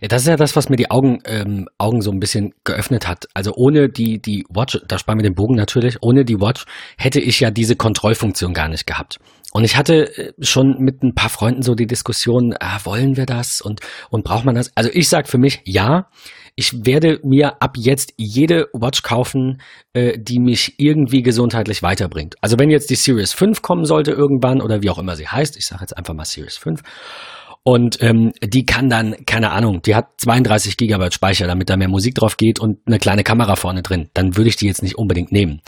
Ja, 0.01 0.07
das 0.07 0.23
ist 0.23 0.27
ja 0.27 0.35
das, 0.35 0.55
was 0.55 0.69
mir 0.69 0.77
die 0.77 0.89
Augen, 0.89 1.19
ähm, 1.25 1.67
Augen 1.77 2.01
so 2.01 2.11
ein 2.11 2.19
bisschen 2.19 2.53
geöffnet 2.63 3.07
hat. 3.07 3.27
Also 3.33 3.53
ohne 3.55 3.89
die, 3.89 4.19
die 4.19 4.45
Watch, 4.49 4.79
da 4.87 4.97
sparen 4.97 5.19
wir 5.19 5.23
den 5.23 5.35
Bogen 5.35 5.55
natürlich, 5.55 5.97
ohne 6.01 6.25
die 6.25 6.39
Watch 6.39 6.65
hätte 6.97 7.19
ich 7.19 7.39
ja 7.39 7.51
diese 7.51 7.75
Kontrollfunktion 7.75 8.53
gar 8.53 8.67
nicht 8.67 8.87
gehabt. 8.87 9.19
Und 9.51 9.63
ich 9.63 9.75
hatte 9.75 10.15
äh, 10.17 10.33
schon 10.41 10.77
mit 10.79 11.03
ein 11.03 11.13
paar 11.13 11.29
Freunden 11.29 11.61
so 11.61 11.75
die 11.75 11.87
Diskussion, 11.87 12.55
ah, 12.59 12.79
wollen 12.83 13.17
wir 13.17 13.25
das 13.25 13.61
und, 13.61 13.81
und 14.09 14.23
braucht 14.23 14.45
man 14.45 14.55
das? 14.55 14.71
Also 14.75 14.89
ich 14.93 15.07
sag 15.09 15.27
für 15.27 15.37
mich, 15.37 15.61
ja, 15.65 16.09
ich 16.55 16.85
werde 16.85 17.19
mir 17.23 17.61
ab 17.61 17.75
jetzt 17.77 18.13
jede 18.17 18.67
Watch 18.73 19.01
kaufen, 19.01 19.61
äh, 19.93 20.17
die 20.19 20.39
mich 20.39 20.75
irgendwie 20.77 21.21
gesundheitlich 21.21 21.83
weiterbringt. 21.83 22.35
Also 22.41 22.59
wenn 22.59 22.69
jetzt 22.69 22.89
die 22.89 22.95
Series 22.95 23.33
5 23.33 23.61
kommen 23.61 23.85
sollte 23.85 24.11
irgendwann 24.11 24.61
oder 24.61 24.81
wie 24.81 24.89
auch 24.89 24.99
immer 24.99 25.15
sie 25.15 25.27
heißt, 25.27 25.57
ich 25.57 25.65
sage 25.65 25.81
jetzt 25.81 25.95
einfach 25.95 26.13
mal 26.13 26.25
Series 26.25 26.57
5 26.57 26.81
und 27.63 28.01
ähm, 28.01 28.31
die 28.41 28.65
kann 28.65 28.89
dann, 28.89 29.25
keine 29.25 29.51
Ahnung, 29.51 29.81
die 29.81 29.93
hat 29.93 30.07
32 30.17 30.77
Gigabyte 30.77 31.13
Speicher, 31.13 31.45
damit 31.45 31.69
da 31.69 31.75
mehr 31.75 31.89
Musik 31.89 32.15
drauf 32.15 32.37
geht 32.37 32.59
und 32.59 32.79
eine 32.85 32.99
kleine 32.99 33.23
Kamera 33.23 33.55
vorne 33.55 33.83
drin. 33.83 34.09
Dann 34.13 34.37
würde 34.37 34.49
ich 34.49 34.55
die 34.55 34.65
jetzt 34.65 34.81
nicht 34.81 34.97
unbedingt 34.97 35.31
nehmen. 35.31 35.61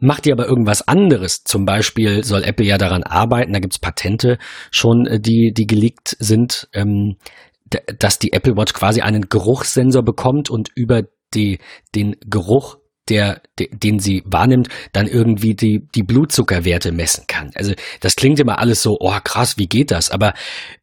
Macht 0.00 0.24
die 0.24 0.32
aber 0.32 0.46
irgendwas 0.46 0.86
anderes, 0.86 1.44
zum 1.44 1.64
Beispiel 1.64 2.24
soll 2.24 2.42
Apple 2.42 2.66
ja 2.66 2.78
daran 2.78 3.04
arbeiten, 3.04 3.52
da 3.52 3.60
gibt's 3.60 3.78
Patente 3.78 4.38
schon, 4.70 5.06
äh, 5.06 5.20
die, 5.20 5.52
die 5.54 5.66
geleakt 5.66 6.16
sind, 6.18 6.68
ähm, 6.72 7.16
dass 7.98 8.18
die 8.18 8.32
Apple 8.32 8.56
Watch 8.56 8.72
quasi 8.72 9.00
einen 9.00 9.28
Geruchssensor 9.28 10.02
bekommt 10.02 10.50
und 10.50 10.70
über 10.74 11.02
die, 11.34 11.58
den 11.94 12.16
Geruch 12.26 12.78
der, 13.08 13.40
den 13.56 14.00
sie 14.00 14.22
wahrnimmt, 14.26 14.68
dann 14.92 15.06
irgendwie 15.06 15.54
die, 15.54 15.86
die 15.94 16.02
Blutzuckerwerte 16.02 16.90
messen 16.90 17.24
kann. 17.28 17.52
Also 17.54 17.72
das 18.00 18.16
klingt 18.16 18.40
immer 18.40 18.58
alles 18.58 18.82
so, 18.82 18.96
oh 18.98 19.16
krass, 19.22 19.58
wie 19.58 19.68
geht 19.68 19.92
das? 19.92 20.10
Aber 20.10 20.34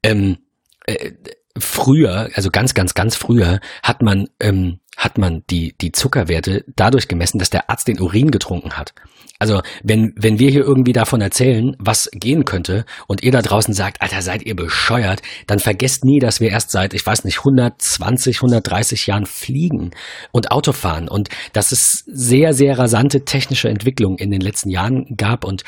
ähm, 0.04 0.38
äh, 0.86 1.12
früher, 1.58 2.30
also 2.34 2.50
ganz, 2.50 2.74
ganz, 2.74 2.94
ganz 2.94 3.16
früher, 3.16 3.60
hat 3.84 4.02
man, 4.02 4.28
ähm, 4.40 4.80
hat 4.98 5.18
man 5.18 5.44
die, 5.50 5.76
die 5.80 5.92
Zuckerwerte 5.92 6.66
dadurch 6.76 7.08
gemessen, 7.08 7.40
dass 7.40 7.50
der 7.50 7.70
Arzt 7.70 7.88
den 7.88 8.00
Urin 8.00 8.32
getrunken 8.32 8.74
hat. 8.74 8.94
Also 9.40 9.62
wenn, 9.84 10.14
wenn 10.16 10.40
wir 10.40 10.50
hier 10.50 10.64
irgendwie 10.64 10.94
davon 10.94 11.20
erzählen, 11.20 11.76
was 11.78 12.10
gehen 12.14 12.46
könnte 12.46 12.86
und 13.08 13.24
ihr 13.24 13.32
da 13.32 13.42
draußen 13.42 13.74
sagt, 13.74 14.02
Alter, 14.02 14.22
seid 14.22 14.44
ihr 14.44 14.56
bescheuert, 14.56 15.22
dann 15.48 15.60
vergesst 15.60 16.06
nie, 16.06 16.20
dass 16.20 16.40
wir 16.40 16.50
erst 16.50 16.72
seit, 16.72 16.94
ich 16.94 17.06
weiß 17.06 17.26
nicht, 17.26 17.40
120, 17.40 18.38
130 18.38 19.08
Jahren 19.08 19.26
fliegen 19.26 19.92
und 20.32 20.52
Auto 20.52 20.72
fahren 20.72 21.10
und 21.10 21.30
dass 21.52 21.72
es 21.72 22.04
sehr, 22.08 22.54
sehr 22.54 22.78
rasante 22.78 23.26
technische 23.26 23.70
Entwicklungen 23.70 24.18
in 24.18 24.32
den 24.32 24.42
letzten 24.42 24.70
Jahren 24.70 25.14
gab 25.18 25.44
und 25.44 25.64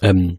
ähm, 0.00 0.38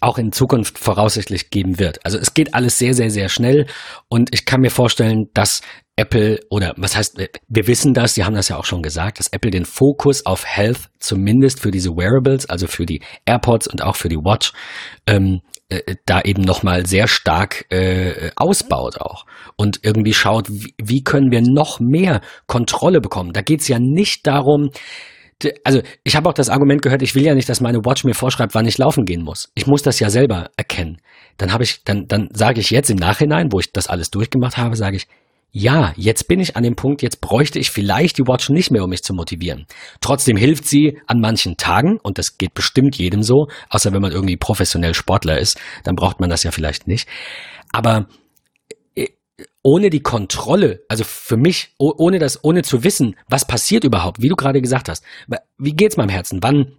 auch 0.00 0.18
in 0.18 0.32
Zukunft 0.32 0.78
voraussichtlich 0.78 1.50
geben 1.50 1.78
wird. 1.78 2.04
Also 2.04 2.18
es 2.18 2.34
geht 2.34 2.54
alles 2.54 2.78
sehr, 2.78 2.94
sehr, 2.94 3.10
sehr 3.10 3.28
schnell 3.28 3.66
und 4.08 4.32
ich 4.34 4.44
kann 4.44 4.60
mir 4.60 4.70
vorstellen, 4.70 5.30
dass 5.32 5.62
Apple 5.96 6.40
oder 6.50 6.74
was 6.76 6.96
heißt, 6.96 7.18
wir 7.48 7.66
wissen 7.66 7.92
das, 7.92 8.14
Sie 8.14 8.24
haben 8.24 8.34
das 8.34 8.48
ja 8.48 8.56
auch 8.56 8.64
schon 8.64 8.82
gesagt, 8.82 9.18
dass 9.18 9.28
Apple 9.28 9.50
den 9.50 9.66
Fokus 9.66 10.24
auf 10.24 10.46
Health 10.46 10.90
zumindest 10.98 11.60
für 11.60 11.70
diese 11.70 11.90
Wearables, 11.96 12.48
also 12.48 12.66
für 12.66 12.86
die 12.86 13.02
AirPods 13.26 13.68
und 13.68 13.82
auch 13.82 13.96
für 13.96 14.08
die 14.08 14.16
Watch, 14.16 14.52
ähm, 15.06 15.40
äh, 15.68 15.96
da 16.06 16.22
eben 16.22 16.42
nochmal 16.42 16.86
sehr 16.86 17.06
stark 17.06 17.70
äh, 17.70 18.30
ausbaut 18.36 19.00
auch 19.00 19.26
und 19.56 19.80
irgendwie 19.82 20.14
schaut, 20.14 20.48
wie, 20.50 20.74
wie 20.82 21.04
können 21.04 21.30
wir 21.30 21.42
noch 21.42 21.80
mehr 21.80 22.22
Kontrolle 22.46 23.00
bekommen. 23.00 23.32
Da 23.32 23.42
geht 23.42 23.60
es 23.60 23.68
ja 23.68 23.78
nicht 23.78 24.26
darum, 24.26 24.70
also 25.64 25.80
ich 26.04 26.16
habe 26.16 26.28
auch 26.28 26.34
das 26.34 26.48
Argument 26.48 26.82
gehört, 26.82 27.02
ich 27.02 27.14
will 27.14 27.24
ja 27.24 27.34
nicht, 27.34 27.48
dass 27.48 27.60
meine 27.60 27.78
Watch 27.78 28.04
mir 28.04 28.14
vorschreibt, 28.14 28.54
wann 28.54 28.66
ich 28.66 28.78
laufen 28.78 29.04
gehen 29.04 29.22
muss. 29.22 29.50
Ich 29.54 29.66
muss 29.66 29.82
das 29.82 30.00
ja 30.00 30.10
selber 30.10 30.50
erkennen. 30.56 31.00
Dann 31.38 31.52
habe 31.52 31.64
ich, 31.64 31.82
dann, 31.84 32.06
dann 32.06 32.28
sage 32.32 32.60
ich 32.60 32.70
jetzt 32.70 32.90
im 32.90 32.96
Nachhinein, 32.96 33.52
wo 33.52 33.60
ich 33.60 33.72
das 33.72 33.86
alles 33.86 34.10
durchgemacht 34.10 34.56
habe, 34.56 34.76
sage 34.76 34.96
ich, 34.96 35.06
ja, 35.52 35.92
jetzt 35.96 36.28
bin 36.28 36.38
ich 36.38 36.56
an 36.56 36.62
dem 36.62 36.76
Punkt, 36.76 37.02
jetzt 37.02 37.20
bräuchte 37.20 37.58
ich 37.58 37.70
vielleicht 37.70 38.18
die 38.18 38.26
Watch 38.26 38.50
nicht 38.50 38.70
mehr, 38.70 38.84
um 38.84 38.90
mich 38.90 39.02
zu 39.02 39.12
motivieren. 39.14 39.66
Trotzdem 40.00 40.36
hilft 40.36 40.66
sie 40.66 41.00
an 41.06 41.18
manchen 41.20 41.56
Tagen, 41.56 41.98
und 42.02 42.18
das 42.18 42.38
geht 42.38 42.54
bestimmt 42.54 42.96
jedem 42.96 43.22
so, 43.22 43.48
außer 43.68 43.92
wenn 43.92 44.02
man 44.02 44.12
irgendwie 44.12 44.36
professionell 44.36 44.94
Sportler 44.94 45.38
ist, 45.38 45.58
dann 45.82 45.96
braucht 45.96 46.20
man 46.20 46.30
das 46.30 46.44
ja 46.44 46.52
vielleicht 46.52 46.86
nicht. 46.86 47.08
Aber 47.72 48.06
ohne 49.62 49.90
die 49.90 50.00
Kontrolle, 50.00 50.84
also 50.88 51.04
für 51.04 51.36
mich, 51.36 51.74
ohne 51.78 52.18
das, 52.18 52.42
ohne 52.44 52.62
zu 52.62 52.82
wissen, 52.82 53.16
was 53.28 53.46
passiert 53.46 53.84
überhaupt, 53.84 54.22
wie 54.22 54.28
du 54.28 54.36
gerade 54.36 54.60
gesagt 54.60 54.88
hast, 54.88 55.04
wie 55.58 55.72
geht's 55.72 55.96
meinem 55.96 56.08
Herzen? 56.08 56.42
Wann, 56.42 56.76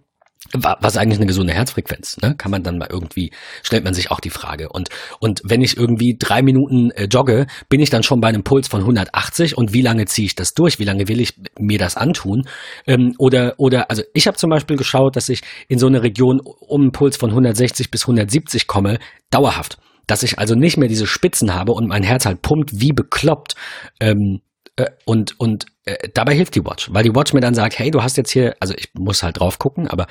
was 0.52 0.94
ist 0.94 0.98
eigentlich 0.98 1.18
eine 1.18 1.26
gesunde 1.26 1.52
Herzfrequenz? 1.52 2.16
Ne? 2.20 2.34
Kann 2.36 2.50
man 2.50 2.64
dann 2.64 2.76
mal 2.76 2.88
irgendwie, 2.90 3.30
stellt 3.62 3.84
man 3.84 3.94
sich 3.94 4.10
auch 4.10 4.18
die 4.18 4.30
Frage. 4.30 4.68
Und, 4.68 4.88
und 5.20 5.40
wenn 5.44 5.62
ich 5.62 5.76
irgendwie 5.76 6.16
drei 6.18 6.42
Minuten 6.42 6.90
äh, 6.90 7.04
jogge, 7.04 7.46
bin 7.68 7.80
ich 7.80 7.90
dann 7.90 8.02
schon 8.02 8.20
bei 8.20 8.28
einem 8.28 8.42
Puls 8.42 8.66
von 8.66 8.80
180 8.80 9.56
und 9.56 9.72
wie 9.72 9.82
lange 9.82 10.06
ziehe 10.06 10.26
ich 10.26 10.34
das 10.34 10.54
durch? 10.54 10.80
Wie 10.80 10.84
lange 10.84 11.06
will 11.06 11.20
ich 11.20 11.34
mir 11.58 11.78
das 11.78 11.96
antun? 11.96 12.48
Ähm, 12.88 13.14
oder, 13.18 13.54
oder, 13.58 13.88
also 13.88 14.02
ich 14.14 14.26
habe 14.26 14.36
zum 14.36 14.50
Beispiel 14.50 14.76
geschaut, 14.76 15.14
dass 15.14 15.28
ich 15.28 15.42
in 15.68 15.78
so 15.78 15.86
eine 15.86 16.02
Region 16.02 16.40
um 16.40 16.82
einen 16.82 16.92
Puls 16.92 17.16
von 17.16 17.30
160 17.30 17.92
bis 17.92 18.02
170 18.02 18.66
komme, 18.66 18.98
dauerhaft 19.30 19.78
dass 20.06 20.22
ich 20.22 20.38
also 20.38 20.54
nicht 20.54 20.76
mehr 20.76 20.88
diese 20.88 21.06
Spitzen 21.06 21.54
habe 21.54 21.72
und 21.72 21.88
mein 21.88 22.02
Herz 22.02 22.26
halt 22.26 22.42
pumpt 22.42 22.70
wie 22.72 22.92
bekloppt. 22.92 23.54
Ähm, 24.00 24.40
äh, 24.76 24.90
und 25.04 25.38
und 25.38 25.66
äh, 25.84 26.08
dabei 26.14 26.34
hilft 26.34 26.54
die 26.54 26.64
Watch, 26.64 26.92
weil 26.92 27.02
die 27.02 27.14
Watch 27.14 27.32
mir 27.32 27.40
dann 27.40 27.54
sagt, 27.54 27.78
hey, 27.78 27.90
du 27.90 28.02
hast 28.02 28.16
jetzt 28.16 28.30
hier, 28.30 28.54
also 28.60 28.74
ich 28.76 28.90
muss 28.94 29.22
halt 29.22 29.38
drauf 29.38 29.58
gucken, 29.58 29.88
aber 29.88 30.06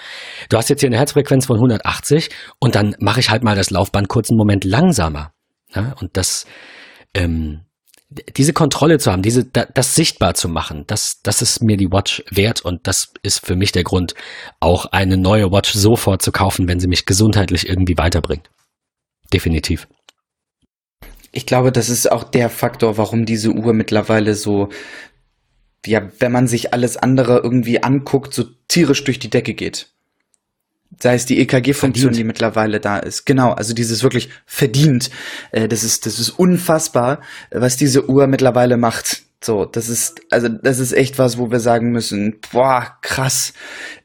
du 0.49 0.57
hast 0.57 0.69
jetzt 0.69 0.81
hier 0.81 0.89
eine 0.89 0.97
Herzfrequenz 0.97 1.45
von 1.45 1.55
180 1.55 2.29
und 2.59 2.75
dann 2.75 2.95
mache 2.99 3.19
ich 3.19 3.29
halt 3.29 3.43
mal 3.43 3.55
das 3.55 3.69
Laufband 3.69 4.07
kurz 4.07 4.29
einen 4.29 4.37
Moment 4.37 4.63
langsamer. 4.63 5.33
Ja? 5.73 5.95
Und 5.99 6.17
das, 6.17 6.45
ähm, 7.13 7.61
diese 8.35 8.51
Kontrolle 8.51 8.99
zu 8.99 9.11
haben, 9.11 9.21
diese, 9.21 9.45
das 9.45 9.95
sichtbar 9.95 10.33
zu 10.33 10.49
machen, 10.49 10.83
das, 10.87 11.21
das 11.23 11.41
ist 11.41 11.63
mir 11.63 11.77
die 11.77 11.91
Watch 11.91 12.21
wert 12.29 12.59
und 12.59 12.85
das 12.85 13.13
ist 13.23 13.45
für 13.45 13.55
mich 13.55 13.71
der 13.71 13.83
Grund, 13.83 14.13
auch 14.59 14.87
eine 14.87 15.15
neue 15.15 15.51
Watch 15.51 15.71
sofort 15.71 16.21
zu 16.21 16.33
kaufen, 16.33 16.67
wenn 16.67 16.81
sie 16.81 16.89
mich 16.89 17.05
gesundheitlich 17.05 17.69
irgendwie 17.69 17.97
weiterbringt 17.97 18.49
definitiv. 19.33 19.87
Ich 21.31 21.45
glaube, 21.45 21.71
das 21.71 21.89
ist 21.89 22.11
auch 22.11 22.23
der 22.23 22.49
Faktor, 22.49 22.97
warum 22.97 23.25
diese 23.25 23.51
Uhr 23.51 23.73
mittlerweile 23.73 24.35
so, 24.35 24.69
ja, 25.85 26.09
wenn 26.19 26.31
man 26.31 26.47
sich 26.47 26.73
alles 26.73 26.97
andere 26.97 27.39
irgendwie 27.39 27.81
anguckt, 27.83 28.33
so 28.33 28.43
tierisch 28.67 29.03
durch 29.03 29.19
die 29.19 29.29
Decke 29.29 29.53
geht. 29.53 29.87
Sei 30.99 31.15
es 31.15 31.25
die 31.25 31.39
EKG-Funktion, 31.39 32.11
die 32.11 32.25
mittlerweile 32.25 32.81
da 32.81 32.99
ist. 32.99 33.25
Genau, 33.25 33.53
also 33.53 33.73
dieses 33.73 34.03
wirklich 34.03 34.29
verdient. 34.45 35.09
Äh, 35.51 35.69
das 35.69 35.83
ist, 35.83 36.05
das 36.05 36.19
ist 36.19 36.31
unfassbar, 36.31 37.21
was 37.49 37.77
diese 37.77 38.09
Uhr 38.09 38.27
mittlerweile 38.27 38.75
macht. 38.75 39.23
So, 39.43 39.65
das 39.65 39.87
ist, 39.89 40.21
also 40.29 40.49
das 40.49 40.79
ist 40.79 40.91
echt 40.91 41.17
was, 41.17 41.37
wo 41.37 41.49
wir 41.49 41.61
sagen 41.61 41.91
müssen, 41.91 42.39
boah, 42.51 42.97
krass. 43.01 43.53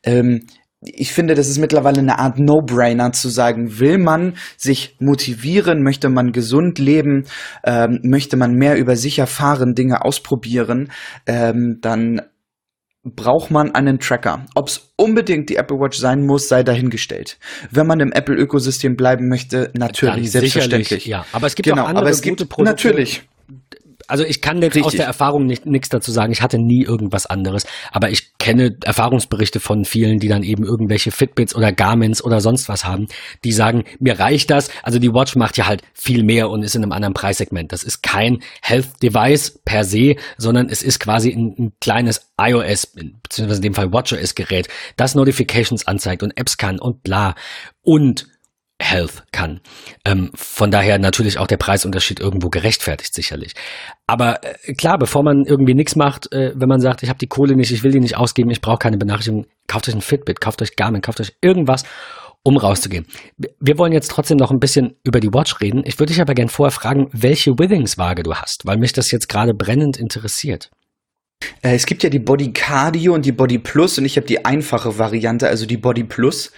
Ähm, 0.04 0.46
ich 0.82 1.12
finde, 1.12 1.34
das 1.34 1.48
ist 1.48 1.58
mittlerweile 1.58 2.00
eine 2.00 2.18
Art 2.18 2.38
No-Brainer 2.38 3.12
zu 3.12 3.28
sagen, 3.28 3.78
will 3.78 3.98
man 3.98 4.34
sich 4.56 4.96
motivieren, 5.00 5.82
möchte 5.82 6.08
man 6.08 6.32
gesund 6.32 6.78
leben, 6.78 7.24
ähm, 7.64 8.00
möchte 8.02 8.36
man 8.36 8.52
mehr 8.52 8.76
über 8.76 8.96
sich 8.96 9.18
erfahren, 9.18 9.74
Dinge 9.74 10.04
ausprobieren, 10.04 10.92
ähm, 11.26 11.78
dann 11.80 12.20
braucht 13.02 13.50
man 13.50 13.74
einen 13.74 14.00
Tracker. 14.00 14.46
Ob 14.54 14.68
es 14.68 14.92
unbedingt 14.96 15.48
die 15.48 15.56
Apple 15.56 15.78
Watch 15.78 15.96
sein 15.96 16.26
muss, 16.26 16.48
sei 16.48 16.62
dahingestellt. 16.62 17.38
Wenn 17.70 17.86
man 17.86 18.00
im 18.00 18.12
Apple-Ökosystem 18.12 18.96
bleiben 18.96 19.28
möchte, 19.28 19.70
natürlich, 19.74 20.32
selbstverständlich. 20.32 21.06
Ja, 21.06 21.24
aber 21.32 21.46
es 21.46 21.54
gibt 21.54 21.68
genau, 21.68 21.84
auch 21.84 21.88
andere 21.88 22.02
aber 22.02 22.10
es 22.10 22.20
gute 22.20 22.44
gibt, 22.44 22.50
Produkte. 22.50 22.88
Natürlich 22.88 23.22
also 24.08 24.24
ich 24.24 24.40
kann 24.40 24.56
jetzt 24.62 24.74
Richtig. 24.74 24.84
aus 24.84 24.92
der 24.92 25.06
Erfahrung 25.06 25.46
nichts 25.46 25.88
dazu 25.88 26.10
sagen. 26.10 26.32
Ich 26.32 26.42
hatte 26.42 26.58
nie 26.58 26.82
irgendwas 26.82 27.26
anderes, 27.26 27.66
aber 27.90 28.10
ich 28.10 28.36
kenne 28.38 28.76
Erfahrungsberichte 28.84 29.60
von 29.60 29.84
vielen, 29.84 30.18
die 30.18 30.28
dann 30.28 30.42
eben 30.42 30.64
irgendwelche 30.64 31.10
Fitbits 31.10 31.54
oder 31.54 31.72
Garmins 31.72 32.22
oder 32.22 32.40
sonst 32.40 32.68
was 32.68 32.84
haben, 32.84 33.06
die 33.44 33.52
sagen, 33.52 33.84
mir 33.98 34.18
reicht 34.18 34.50
das. 34.50 34.70
Also 34.82 34.98
die 34.98 35.12
Watch 35.12 35.36
macht 35.36 35.56
ja 35.56 35.66
halt 35.66 35.82
viel 35.94 36.22
mehr 36.22 36.50
und 36.50 36.62
ist 36.62 36.74
in 36.74 36.82
einem 36.82 36.92
anderen 36.92 37.14
Preissegment. 37.14 37.72
Das 37.72 37.82
ist 37.82 38.02
kein 38.02 38.40
Health 38.62 39.02
Device 39.02 39.59
per 39.64 39.84
se, 39.84 40.16
sondern 40.38 40.68
es 40.68 40.82
ist 40.82 41.00
quasi 41.00 41.32
ein, 41.32 41.54
ein 41.59 41.72
kleines 41.80 42.32
iOS, 42.40 42.94
beziehungsweise 43.22 43.59
in 43.59 43.62
dem 43.62 43.74
Fall 43.74 43.92
WatchOS 43.92 44.34
Gerät, 44.34 44.68
das 44.96 45.14
Notifications 45.14 45.86
anzeigt 45.86 46.22
und 46.22 46.36
Apps 46.36 46.57
kann 46.57 46.78
und 46.78 47.02
bla. 47.02 47.34
Und 47.82 48.26
Health 48.81 49.24
kann. 49.33 49.61
Ähm, 50.05 50.31
von 50.35 50.70
daher 50.70 50.99
natürlich 50.99 51.39
auch 51.39 51.47
der 51.47 51.57
Preisunterschied 51.57 52.20
irgendwo 52.20 52.51
gerechtfertigt, 52.51 53.14
sicherlich. 53.14 53.55
Aber 54.07 54.41
äh, 54.45 54.74
klar, 54.74 54.99
bevor 54.99 55.22
man 55.22 55.45
irgendwie 55.45 55.74
nichts 55.74 55.97
macht, 55.97 56.31
äh, 56.33 56.53
wenn 56.55 56.68
man 56.68 56.81
sagt, 56.81 57.03
ich 57.03 57.09
habe 57.09 57.18
die 57.18 57.27
Kohle 57.27 57.57
nicht, 57.57 57.72
ich 57.72 57.83
will 57.83 57.93
die 57.93 58.01
nicht 58.01 58.16
ausgeben, 58.16 58.51
ich 58.51 58.61
brauche 58.61 58.79
keine 58.79 58.99
Benachrichtigung, 58.99 59.47
kauft 59.66 59.89
euch 59.89 59.95
ein 59.95 60.03
Fitbit, 60.03 60.41
kauft 60.41 60.61
euch 60.61 60.77
Garmin, 60.77 61.01
kauft 61.01 61.20
euch 61.20 61.37
irgendwas 61.41 61.85
um 62.43 62.57
rauszugehen. 62.57 63.07
Wir 63.59 63.77
wollen 63.77 63.93
jetzt 63.93 64.11
trotzdem 64.11 64.37
noch 64.37 64.53
ein 64.53 64.61
bisschen 64.61 64.95
über 65.03 65.18
die 65.18 65.33
Watch 65.35 65.61
reden. 65.61 65.83
Ich 65.85 65.99
würde 65.99 66.12
dich 66.12 66.20
aber 66.20 66.35
gerne 66.35 66.49
vorher 66.49 66.70
fragen, 66.70 67.09
welche 67.12 67.59
Withings-Waage 67.59 68.22
du 68.22 68.35
hast, 68.35 68.66
weil 68.66 68.77
mich 68.77 68.93
das 68.93 69.11
jetzt 69.11 69.29
gerade 69.29 69.53
brennend 69.53 69.97
interessiert. 69.97 70.70
Äh, 71.62 71.74
es 71.74 71.87
gibt 71.87 72.03
ja 72.03 72.11
die 72.11 72.18
Body 72.18 72.53
Cardio 72.53 73.14
und 73.14 73.26
die 73.26 73.32
Body 73.32 73.59
Plus 73.59 73.99
und 73.99 74.05
ich 74.05 74.16
habe 74.16 74.26
die 74.26 74.45
einfache 74.45 74.99
Variante, 74.99 75.49
also 75.49 75.66
die 75.66 75.76
Body 75.76 76.05
Plus. 76.05 76.53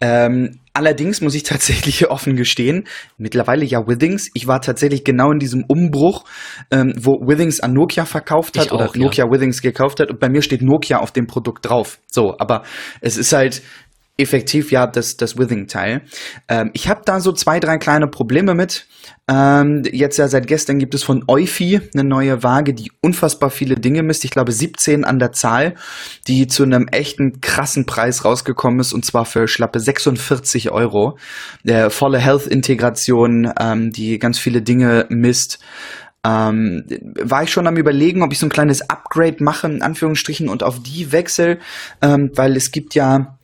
Ähm, 0.00 0.58
allerdings 0.72 1.20
muss 1.20 1.34
ich 1.34 1.42
tatsächlich 1.44 2.08
offen 2.08 2.36
gestehen, 2.36 2.84
mittlerweile 3.18 3.64
ja 3.64 3.86
Withings. 3.86 4.30
Ich 4.34 4.46
war 4.46 4.60
tatsächlich 4.60 5.04
genau 5.04 5.30
in 5.30 5.38
diesem 5.38 5.64
Umbruch, 5.68 6.24
ähm, 6.70 6.94
wo 6.96 7.12
Withings 7.26 7.60
an 7.60 7.72
Nokia 7.72 8.04
verkauft 8.04 8.58
hat 8.58 8.66
Ich 8.66 8.72
oder 8.72 8.90
auch, 8.90 8.96
Nokia 8.96 9.30
Withings 9.30 9.62
gekauft 9.62 10.00
hat 10.00 10.10
und 10.10 10.20
bei 10.20 10.28
mir 10.28 10.42
steht 10.42 10.62
Nokia 10.62 10.98
auf 10.98 11.12
dem 11.12 11.26
Produkt 11.26 11.68
drauf. 11.68 11.98
So, 12.06 12.36
aber 12.38 12.62
es 13.00 13.16
ist 13.16 13.32
halt 13.32 13.62
effektiv 14.18 14.70
ja 14.70 14.86
das, 14.86 15.16
das 15.16 15.38
Withing-Teil. 15.38 16.02
Ähm, 16.48 16.70
ich 16.72 16.88
habe 16.88 17.02
da 17.04 17.20
so 17.20 17.32
zwei, 17.32 17.60
drei 17.60 17.78
kleine 17.78 18.06
Probleme 18.06 18.54
mit. 18.54 18.86
Ähm, 19.28 19.82
jetzt 19.90 20.16
ja 20.16 20.28
seit 20.28 20.46
gestern 20.46 20.78
gibt 20.78 20.94
es 20.94 21.02
von 21.02 21.24
Eufy 21.26 21.80
eine 21.92 22.04
neue 22.04 22.42
Waage, 22.42 22.74
die 22.74 22.92
unfassbar 23.00 23.50
viele 23.50 23.74
Dinge 23.74 24.02
misst. 24.02 24.24
Ich 24.24 24.30
glaube 24.30 24.52
17 24.52 25.04
an 25.04 25.18
der 25.18 25.32
Zahl, 25.32 25.74
die 26.28 26.46
zu 26.46 26.62
einem 26.62 26.88
echten 26.88 27.40
krassen 27.40 27.86
Preis 27.86 28.24
rausgekommen 28.24 28.80
ist 28.80 28.92
und 28.92 29.04
zwar 29.04 29.24
für 29.24 29.48
schlappe 29.48 29.80
46 29.80 30.70
Euro. 30.70 31.18
Der 31.64 31.90
volle 31.90 32.18
Health-Integration, 32.18 33.52
ähm, 33.58 33.90
die 33.90 34.18
ganz 34.18 34.38
viele 34.38 34.62
Dinge 34.62 35.06
misst. 35.08 35.58
Ähm, 36.24 36.84
war 37.20 37.44
ich 37.44 37.52
schon 37.52 37.66
am 37.66 37.76
überlegen, 37.76 38.22
ob 38.22 38.32
ich 38.32 38.38
so 38.38 38.46
ein 38.46 38.50
kleines 38.50 38.90
Upgrade 38.90 39.36
mache, 39.44 39.68
in 39.68 39.82
Anführungsstrichen, 39.82 40.48
und 40.48 40.64
auf 40.64 40.82
die 40.82 41.12
wechsel, 41.12 41.60
ähm, 42.02 42.30
weil 42.34 42.56
es 42.56 42.72
gibt 42.72 42.94
ja, 42.94 43.35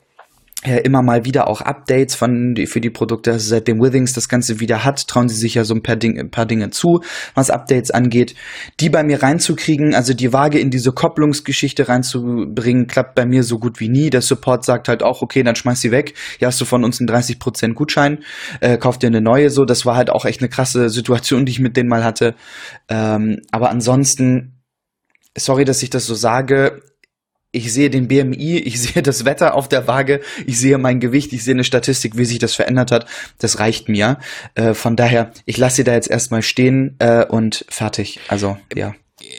immer 0.65 1.03
mal 1.03 1.25
wieder 1.25 1.49
auch 1.49 1.61
Updates 1.61 2.15
von 2.15 2.55
für 2.67 2.81
die 2.81 2.91
Produkte. 2.91 3.33
Also 3.33 3.51
seitdem 3.51 3.81
Withings 3.81 4.13
das 4.13 4.29
Ganze 4.29 4.61
wieder 4.61 4.85
hat, 4.85 5.09
trauen 5.09 5.29
sie 5.29 5.37
sich 5.37 5.55
ja 5.55 5.65
so 5.65 5.75
ein 5.75 5.83
paar, 5.83 5.97
Ding, 5.97 6.19
ein 6.19 6.31
paar 6.31 6.47
Dinge 6.47 6.71
zu, 6.71 7.01
was 7.35 7.51
Updates 7.51 7.91
angeht. 7.91 8.35
Die 8.79 8.89
bei 8.89 9.03
mir 9.03 9.23
reinzukriegen, 9.23 9.95
also 9.95 10.15
die 10.15 10.33
Waage 10.33 10.59
in 10.59 10.71
diese 10.71 10.93
Kopplungsgeschichte 10.93 11.89
reinzubringen, 11.89 12.87
klappt 12.87 13.15
bei 13.15 13.27
mir 13.27 13.43
so 13.43 13.59
gut 13.59 13.81
wie 13.81 13.89
nie. 13.89 14.11
Der 14.11 14.23
Support 14.23 14.65
sagt 14.65 14.89
halt 14.89 15.03
auch, 15.03 15.23
okay, 15.23 15.43
dann 15.43 15.57
schmeiß 15.57 15.81
sie 15.81 15.91
weg. 15.91 16.15
Hier 16.39 16.49
hast 16.49 16.61
du 16.61 16.65
von 16.65 16.85
uns 16.85 17.01
einen 17.01 17.09
30% 17.09 17.75
Gutschein, 17.75 18.19
äh, 18.61 18.79
kauf 18.79 18.99
dir 18.99 19.09
eine 19.09 19.21
neue. 19.21 19.51
So, 19.51 19.65
das 19.65 19.85
war 19.85 19.97
halt 19.97 20.11
auch 20.11 20.25
echt 20.25 20.41
eine 20.41 20.49
krasse 20.49 20.89
Situation, 20.91 21.45
die 21.45 21.53
ich 21.53 21.61
mit 21.61 21.77
denen 21.77 21.89
mal 21.89 22.05
hatte. 22.05 22.35
Ähm, 22.89 23.41
aber 23.51 23.71
ansonsten 23.71 24.63
sorry, 25.37 25.65
dass 25.65 25.83
ich 25.83 25.91
das 25.91 26.07
so 26.07 26.15
sage, 26.15 26.83
ich 27.53 27.73
sehe 27.73 27.91
den 27.91 28.09
BMI, 28.09 28.59
ich 28.59 28.81
sehe 28.81 29.03
das 29.03 29.25
Wetter 29.25 29.55
auf 29.55 29.69
der 29.69 29.87
Waage, 29.87 30.21
ich 30.47 30.59
sehe 30.59 30.79
mein 30.79 31.01
Gewicht, 31.01 31.33
ich 31.33 31.45
sehe 31.45 31.55
eine 31.55 31.65
Statistik, 31.65 32.17
wie 32.17 32.25
sich 32.25 32.39
das 32.39 32.55
verändert 32.55 32.91
hat. 32.91 33.07
Das 33.39 33.59
reicht 33.59 33.89
mir. 33.89 34.19
Äh, 34.55 34.75
von 34.75 34.97
daher, 34.97 35.33
ich 35.45 35.59
lasse 35.59 35.77
sie 35.77 35.85
da 35.85 35.93
jetzt 35.93 36.11
erstmal 36.11 36.43
stehen 36.43 36.97
äh, 36.99 37.25
und 37.27 37.65
fertig. 37.69 38.21
Also, 38.29 38.57
ja. 38.75 38.95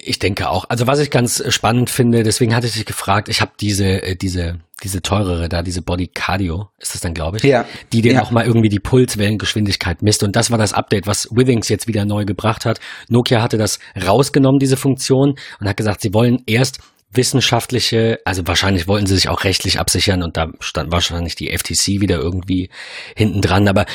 Ich 0.05 0.18
denke 0.18 0.47
auch. 0.49 0.66
Also 0.70 0.88
was 0.88 0.99
ich 0.99 1.09
ganz 1.11 1.43
spannend 1.53 1.89
finde, 1.89 2.24
deswegen 2.24 2.55
hatte 2.55 2.68
ich 2.68 2.74
dich 2.74 2.86
gefragt, 2.86 3.28
ich 3.28 3.41
habe 3.41 3.51
diese, 3.59 4.01
äh, 4.01 4.16
diese, 4.16 4.59
diese 4.82 5.01
teurere 5.01 5.49
da, 5.49 5.61
diese 5.61 5.82
Body 5.82 6.07
Cardio, 6.07 6.70
ist 6.80 6.93
das 6.93 7.01
dann, 7.01 7.14
glaube 7.14 7.38
ich, 7.38 7.43
Ja. 7.43 7.66
die 7.91 8.01
dir 8.01 8.14
Ja. 8.14 8.20
noch 8.22 8.32
mal 8.32 8.45
irgendwie 8.45 8.70
die 8.70 8.80
Pulswellengeschwindigkeit 8.80 10.01
misst. 10.01 10.24
Und 10.24 10.36
das 10.36 10.51
war 10.51 10.57
das 10.57 10.72
Update, 10.74 11.05
was 11.07 11.28
Withings 11.32 11.68
jetzt 11.70 11.88
wieder 11.88 12.05
neu 12.05 12.24
gebracht 12.26 12.66
hat. 12.66 12.80
Nokia 13.09 13.41
hatte 13.41 13.57
das 13.57 13.80
rausgenommen, 14.01 14.59
diese 14.59 14.78
Funktion, 14.78 15.36
und 15.59 15.68
hat 15.68 15.78
gesagt, 15.78 16.01
sie 16.01 16.14
wollen 16.14 16.43
erst 16.45 16.80
wissenschaftliche, 17.14 18.20
also 18.26 18.45
wahrscheinlich 18.47 18.88
wollten 18.88 19.05
sie 19.07 19.16
sich 19.16 19.30
auch 19.30 19.43
rechtlich 19.43 19.80
absichern 19.80 20.24
und 20.24 20.38
da 20.38 20.51
stand 20.59 20.91
wahrscheinlich 20.91 21.36
die 21.36 21.49
FTC 21.55 22.01
wieder 22.01 22.18
irgendwie 22.18 22.70
hinten 23.16 23.41
dran. 23.41 23.68
Aber 23.68 23.86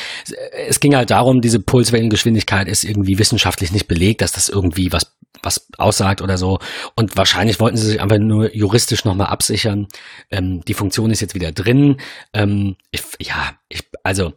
es- 0.67 0.79
ging 0.79 0.95
halt 0.95 1.11
darum, 1.11 1.41
diese 1.41 1.59
Pulswellengeschwindigkeit 1.59 2.67
ist 2.67 2.83
irgendwie 2.83 3.19
wissenschaftlich 3.19 3.71
nicht 3.71 3.87
belegt, 3.87 4.21
dass 4.21 4.31
das 4.31 4.49
irgendwie 4.49 4.91
was 4.91 5.13
was 5.41 5.67
aussagt 5.77 6.21
oder 6.21 6.37
so. 6.37 6.59
Und 6.95 7.15
wahrscheinlich 7.15 7.61
wollten 7.61 7.77
sie 7.77 7.85
sich 7.87 8.01
einfach 8.01 8.17
nur 8.17 8.53
juristisch 8.53 9.05
nochmal 9.05 9.27
absichern. 9.27 9.87
Ähm, 10.31 10.61
die 10.67 10.73
Funktion 10.73 11.11
ist 11.11 11.21
jetzt 11.21 11.33
wieder 11.33 11.53
drin. 11.53 11.95
Ähm, 12.33 12.75
ich, 12.91 13.01
ja, 13.21 13.51
ich, 13.71 13.83
also 14.03 14.33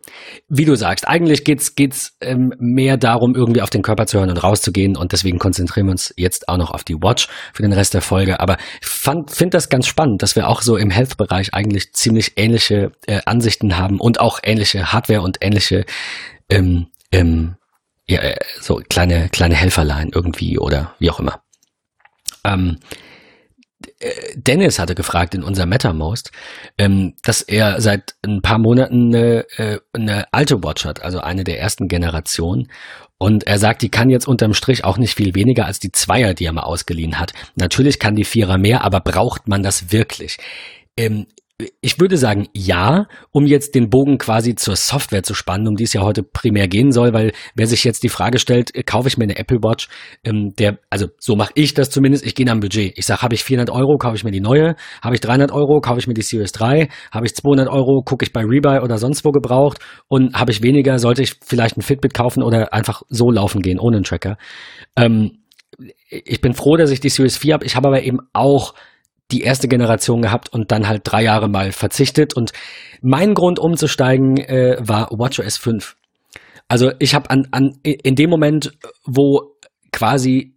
wie 0.49 0.67
du 0.67 0.75
sagst, 0.77 1.09
eigentlich 1.09 1.45
geht's 1.45 1.75
geht's 1.75 2.17
ähm, 2.21 2.53
mehr 2.59 2.99
darum, 2.99 3.35
irgendwie 3.35 3.63
auf 3.63 3.71
den 3.71 3.81
Körper 3.81 4.07
zu 4.07 4.19
hören 4.19 4.31
und 4.31 4.43
rauszugehen. 4.43 4.95
Und 4.95 5.13
deswegen 5.13 5.39
konzentrieren 5.39 5.87
wir 5.87 5.93
uns 5.93 6.13
jetzt 6.19 6.49
auch 6.49 6.59
noch 6.59 6.71
auf 6.71 6.85
die 6.85 6.97
Watch 6.97 7.29
für 7.55 7.63
den 7.63 7.73
Rest 7.73 7.95
der 7.95 8.03
Folge. 8.03 8.41
Aber 8.41 8.59
ich 8.81 8.87
finde 8.87 9.51
das 9.51 9.71
ganz 9.71 9.87
spannend, 9.87 10.23
dass 10.23 10.37
wir 10.37 10.49
auch 10.49 10.61
so 10.61 10.77
im 10.77 10.91
Health-Bereich 10.91 11.55
eigentlich 11.55 11.95
ziemlich 11.95 12.35
ähnliche 12.37 12.93
äh, 13.07 13.23
Ansichten 13.25 13.79
haben 13.79 14.01
und 14.01 14.21
auch 14.21 14.39
ähnliche 14.43 14.93
Hardware 14.93 15.23
und 15.23 15.39
ähnliche 15.41 15.87
ähm, 16.51 16.89
ähm, 17.11 17.57
ja, 18.07 18.21
äh, 18.21 18.37
so 18.61 18.83
kleine, 18.89 19.31
kleine 19.31 19.55
Helferlein 19.55 20.11
irgendwie 20.15 20.59
oder 20.59 20.95
wie 20.99 21.11
auch 21.11 21.21
immer. 21.21 21.43
Ähm, 22.45 22.77
äh, 22.81 23.12
Dennis 24.35 24.79
hatte 24.79 24.95
gefragt 24.95 25.35
in 25.35 25.43
unser 25.43 25.67
MetaMost, 25.67 26.31
ähm, 26.79 27.15
dass 27.23 27.43
er 27.43 27.81
seit 27.81 28.15
ein 28.23 28.43
paar 28.43 28.59
Monaten 28.59 29.15
eine, 29.15 29.47
äh, 29.57 29.79
eine 29.93 30.33
alte 30.33 30.63
Watch 30.63 30.85
hat, 30.85 31.03
also 31.03 31.21
eine 31.21 31.45
der 31.45 31.61
ersten 31.61 31.89
Generationen. 31.89 32.69
Und 33.19 33.45
er 33.45 33.59
sagt, 33.59 33.83
die 33.83 33.89
kann 33.89 34.11
jetzt 34.11 34.27
unterm 34.27 34.53
Strich 34.53 34.85
auch 34.85 34.99
nicht 34.99 35.15
viel 35.15 35.35
weniger 35.35 35.67
als 35.67 35.79
die 35.79 35.93
Zweier, 35.93 36.35
die 36.35 36.45
er 36.45 36.53
mal 36.53 36.63
ausgeliehen 36.63 37.21
hat. 37.21 37.33
Natürlich 37.55 38.01
kann 38.01 38.17
die 38.17 38.25
Vierer 38.25 38.59
mehr, 38.59 38.83
aber 38.83 39.01
braucht 39.01 39.47
man 39.47 39.63
das 39.63 39.93
wirklich? 39.93 40.39
Ähm, 40.97 41.27
ich 41.81 42.01
würde 42.01 42.17
sagen, 42.17 42.49
ja, 42.55 43.07
um 43.31 43.47
jetzt 43.47 43.75
den 43.75 43.91
Bogen 43.91 44.19
quasi 44.19 44.55
zur 44.55 44.77
Software 44.77 45.23
zu 45.23 45.35
spannen, 45.35 45.69
um 45.69 45.77
die 45.77 45.85
es 45.85 45.93
ja 45.93 46.03
heute 46.03 46.23
primär 46.23 46.69
gehen 46.69 46.93
soll, 46.93 47.13
weil 47.13 47.33
wer 47.55 47.67
sich 47.67 47.85
jetzt 47.85 48.03
die 48.03 48.09
Frage 48.09 48.39
stellt, 48.39 48.75
äh, 48.75 48.83
kaufe 48.83 49.09
ich 49.09 49.19
mir 49.19 49.25
eine 49.25 49.37
Apple 49.37 49.59
Watch, 49.63 49.89
ähm, 50.25 50.55
der, 50.59 50.79
also 50.91 51.09
so 51.19 51.37
mache 51.37 51.53
ich 51.55 51.75
das 51.75 51.91
zumindest, 51.91 52.25
ich 52.27 52.35
gehe 52.35 52.47
nach 52.47 52.55
dem 52.55 52.61
Budget. 52.61 52.93
Ich 52.97 53.07
sage, 53.07 53.23
habe 53.23 53.35
ich 53.35 53.45
400 53.45 53.71
Euro, 53.71 53.97
kaufe 53.99 54.17
ich 54.17 54.25
mir 54.25 54.31
die 54.31 54.41
neue, 54.41 54.77
habe 55.03 55.15
ich 55.15 55.21
300 55.21 55.53
Euro, 55.53 55.81
kaufe 55.81 55.99
ich 55.99 56.07
mir 56.07 56.15
die 56.15 56.23
Series 56.23 56.53
3, 56.53 56.89
habe 57.11 57.27
ich 57.27 57.35
200 57.35 57.69
Euro, 57.69 58.03
gucke 58.03 58.25
ich 58.25 58.33
bei 58.33 58.43
Rebuy 58.43 58.81
oder 58.81 58.99
sonst 58.99 59.25
wo 59.25 59.31
gebraucht 59.31 59.79
und 60.09 60.35
habe 60.35 60.53
ich 60.53 60.63
weniger, 60.63 60.99
sollte 60.99 61.23
ich 61.23 61.37
vielleicht 61.45 61.77
ein 61.77 61.83
Fitbit 61.83 62.15
kaufen 62.15 62.43
oder 62.43 62.73
einfach 62.73 63.03
so 63.09 63.31
laufen 63.31 63.63
gehen, 63.63 63.79
ohne 63.79 63.97
einen 63.97 64.05
Tracker. 64.05 64.37
Ähm, 64.97 65.39
ich 66.09 66.41
bin 66.41 66.55
froh, 66.55 66.77
dass 66.77 66.91
ich 66.91 67.01
die 67.01 67.09
Series 67.09 67.37
4 67.37 67.55
habe. 67.55 67.65
Ich 67.65 67.77
habe 67.77 67.89
aber 67.89 68.03
eben 68.03 68.19
auch 68.33 68.75
die 69.33 69.43
erste 69.43 69.69
Generation 69.69 70.23
gehabt 70.23 70.53
und 70.53 70.71
dann 70.71 70.87
halt 70.87 71.03
drei 71.05 71.23
Jahre 71.23 71.49
mal 71.49 71.73
verzichtet. 71.73 72.35
Und 72.35 72.53
mein 73.01 73.35
Grund 73.35 73.59
umzusteigen 73.59 74.37
äh, 74.37 74.77
war 74.81 75.09
WatchOS 75.11 75.57
5. 75.57 75.97
Also 76.69 76.93
ich 76.99 77.15
habe 77.15 77.31
an, 77.31 77.49
an 77.51 77.79
in 77.83 78.15
dem 78.15 78.31
Moment, 78.31 78.73
wo 79.05 79.57
quasi 79.93 80.55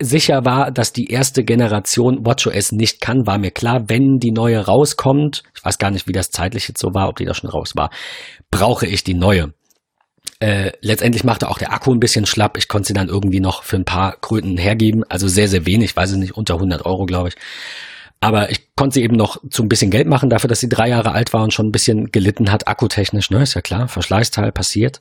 sicher 0.00 0.44
war, 0.44 0.70
dass 0.70 0.92
die 0.92 1.10
erste 1.10 1.44
Generation 1.44 2.24
WatchOS 2.26 2.72
nicht 2.72 3.00
kann, 3.00 3.26
war 3.26 3.38
mir 3.38 3.50
klar, 3.50 3.88
wenn 3.88 4.18
die 4.18 4.32
neue 4.32 4.58
rauskommt, 4.58 5.42
ich 5.54 5.64
weiß 5.64 5.78
gar 5.78 5.90
nicht, 5.90 6.08
wie 6.08 6.12
das 6.12 6.30
zeitlich 6.30 6.68
jetzt 6.68 6.80
so 6.80 6.94
war, 6.94 7.08
ob 7.08 7.16
die 7.16 7.24
da 7.24 7.34
schon 7.34 7.50
raus 7.50 7.74
war, 7.76 7.90
brauche 8.50 8.86
ich 8.86 9.04
die 9.04 9.14
neue. 9.14 9.52
Äh, 10.40 10.72
letztendlich 10.80 11.22
machte 11.22 11.48
auch 11.48 11.58
der 11.58 11.72
Akku 11.72 11.92
ein 11.92 12.00
bisschen 12.00 12.26
schlapp. 12.26 12.56
Ich 12.56 12.66
konnte 12.66 12.88
sie 12.88 12.94
dann 12.94 13.08
irgendwie 13.08 13.38
noch 13.38 13.62
für 13.62 13.76
ein 13.76 13.84
paar 13.84 14.16
Kröten 14.20 14.56
hergeben. 14.56 15.04
Also 15.08 15.28
sehr, 15.28 15.46
sehr 15.46 15.66
wenig, 15.66 15.94
weiß 15.94 16.12
ich 16.12 16.18
nicht, 16.18 16.36
unter 16.36 16.54
100 16.54 16.84
Euro, 16.84 17.06
glaube 17.06 17.28
ich. 17.28 17.36
Aber 18.22 18.50
ich 18.52 18.74
konnte 18.76 18.94
sie 18.94 19.02
eben 19.02 19.16
noch 19.16 19.36
zu 19.50 19.64
ein 19.64 19.68
bisschen 19.68 19.90
Geld 19.90 20.06
machen, 20.06 20.30
dafür, 20.30 20.46
dass 20.46 20.60
sie 20.60 20.68
drei 20.68 20.88
Jahre 20.88 21.10
alt 21.10 21.32
war 21.32 21.42
und 21.42 21.52
schon 21.52 21.66
ein 21.66 21.72
bisschen 21.72 22.12
gelitten 22.12 22.52
hat, 22.52 22.68
akkutechnisch, 22.68 23.30
ne, 23.30 23.42
ist 23.42 23.54
ja 23.54 23.60
klar, 23.60 23.88
Verschleißteil 23.88 24.52
passiert. 24.52 25.00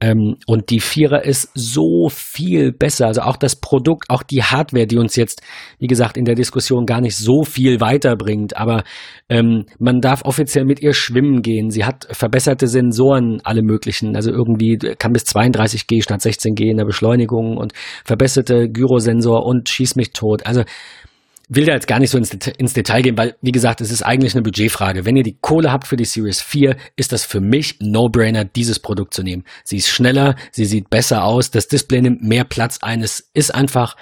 Ähm, 0.00 0.36
und 0.46 0.70
die 0.70 0.80
Vierer 0.80 1.24
ist 1.24 1.50
so 1.54 2.08
viel 2.08 2.72
besser. 2.72 3.06
Also 3.06 3.22
auch 3.22 3.36
das 3.36 3.56
Produkt, 3.56 4.10
auch 4.10 4.24
die 4.24 4.42
Hardware, 4.42 4.88
die 4.88 4.96
uns 4.96 5.14
jetzt, 5.14 5.40
wie 5.78 5.86
gesagt, 5.86 6.16
in 6.16 6.24
der 6.24 6.34
Diskussion 6.34 6.84
gar 6.84 7.00
nicht 7.00 7.16
so 7.16 7.44
viel 7.44 7.80
weiterbringt. 7.80 8.56
Aber 8.56 8.82
ähm, 9.28 9.66
man 9.78 10.00
darf 10.00 10.24
offiziell 10.24 10.64
mit 10.64 10.80
ihr 10.80 10.94
schwimmen 10.94 11.42
gehen. 11.42 11.70
Sie 11.70 11.84
hat 11.84 12.08
verbesserte 12.10 12.66
Sensoren, 12.66 13.40
alle 13.44 13.62
möglichen. 13.62 14.16
Also 14.16 14.32
irgendwie 14.32 14.78
kann 14.78 15.12
bis 15.12 15.24
32G 15.24 16.02
statt 16.02 16.20
16G 16.20 16.70
in 16.70 16.76
der 16.76 16.84
Beschleunigung 16.84 17.56
und 17.56 17.72
verbesserte 18.04 18.68
Gyrosensor 18.68 19.44
und 19.46 19.68
schieß 19.68 19.94
mich 19.94 20.12
tot. 20.12 20.44
Also 20.46 20.64
will 21.48 21.64
da 21.64 21.72
jetzt 21.72 21.86
gar 21.86 21.98
nicht 21.98 22.10
so 22.10 22.18
ins, 22.18 22.30
ins 22.32 22.74
Detail 22.74 23.02
gehen, 23.02 23.16
weil, 23.16 23.36
wie 23.40 23.52
gesagt, 23.52 23.80
es 23.80 23.90
ist 23.90 24.02
eigentlich 24.02 24.34
eine 24.34 24.42
Budgetfrage. 24.42 25.04
Wenn 25.04 25.16
ihr 25.16 25.22
die 25.22 25.38
Kohle 25.40 25.72
habt 25.72 25.86
für 25.86 25.96
die 25.96 26.04
Series 26.04 26.40
4, 26.42 26.76
ist 26.96 27.12
das 27.12 27.24
für 27.24 27.40
mich 27.40 27.76
No-Brainer, 27.80 28.44
dieses 28.44 28.78
Produkt 28.78 29.14
zu 29.14 29.22
nehmen. 29.22 29.44
Sie 29.64 29.78
ist 29.78 29.88
schneller, 29.88 30.36
sie 30.52 30.66
sieht 30.66 30.90
besser 30.90 31.24
aus, 31.24 31.50
das 31.50 31.68
Display 31.68 32.02
nimmt 32.02 32.22
mehr 32.22 32.44
Platz 32.44 32.78
ein. 32.82 33.02
Es 33.02 33.30
ist 33.32 33.54
einfach 33.54 33.96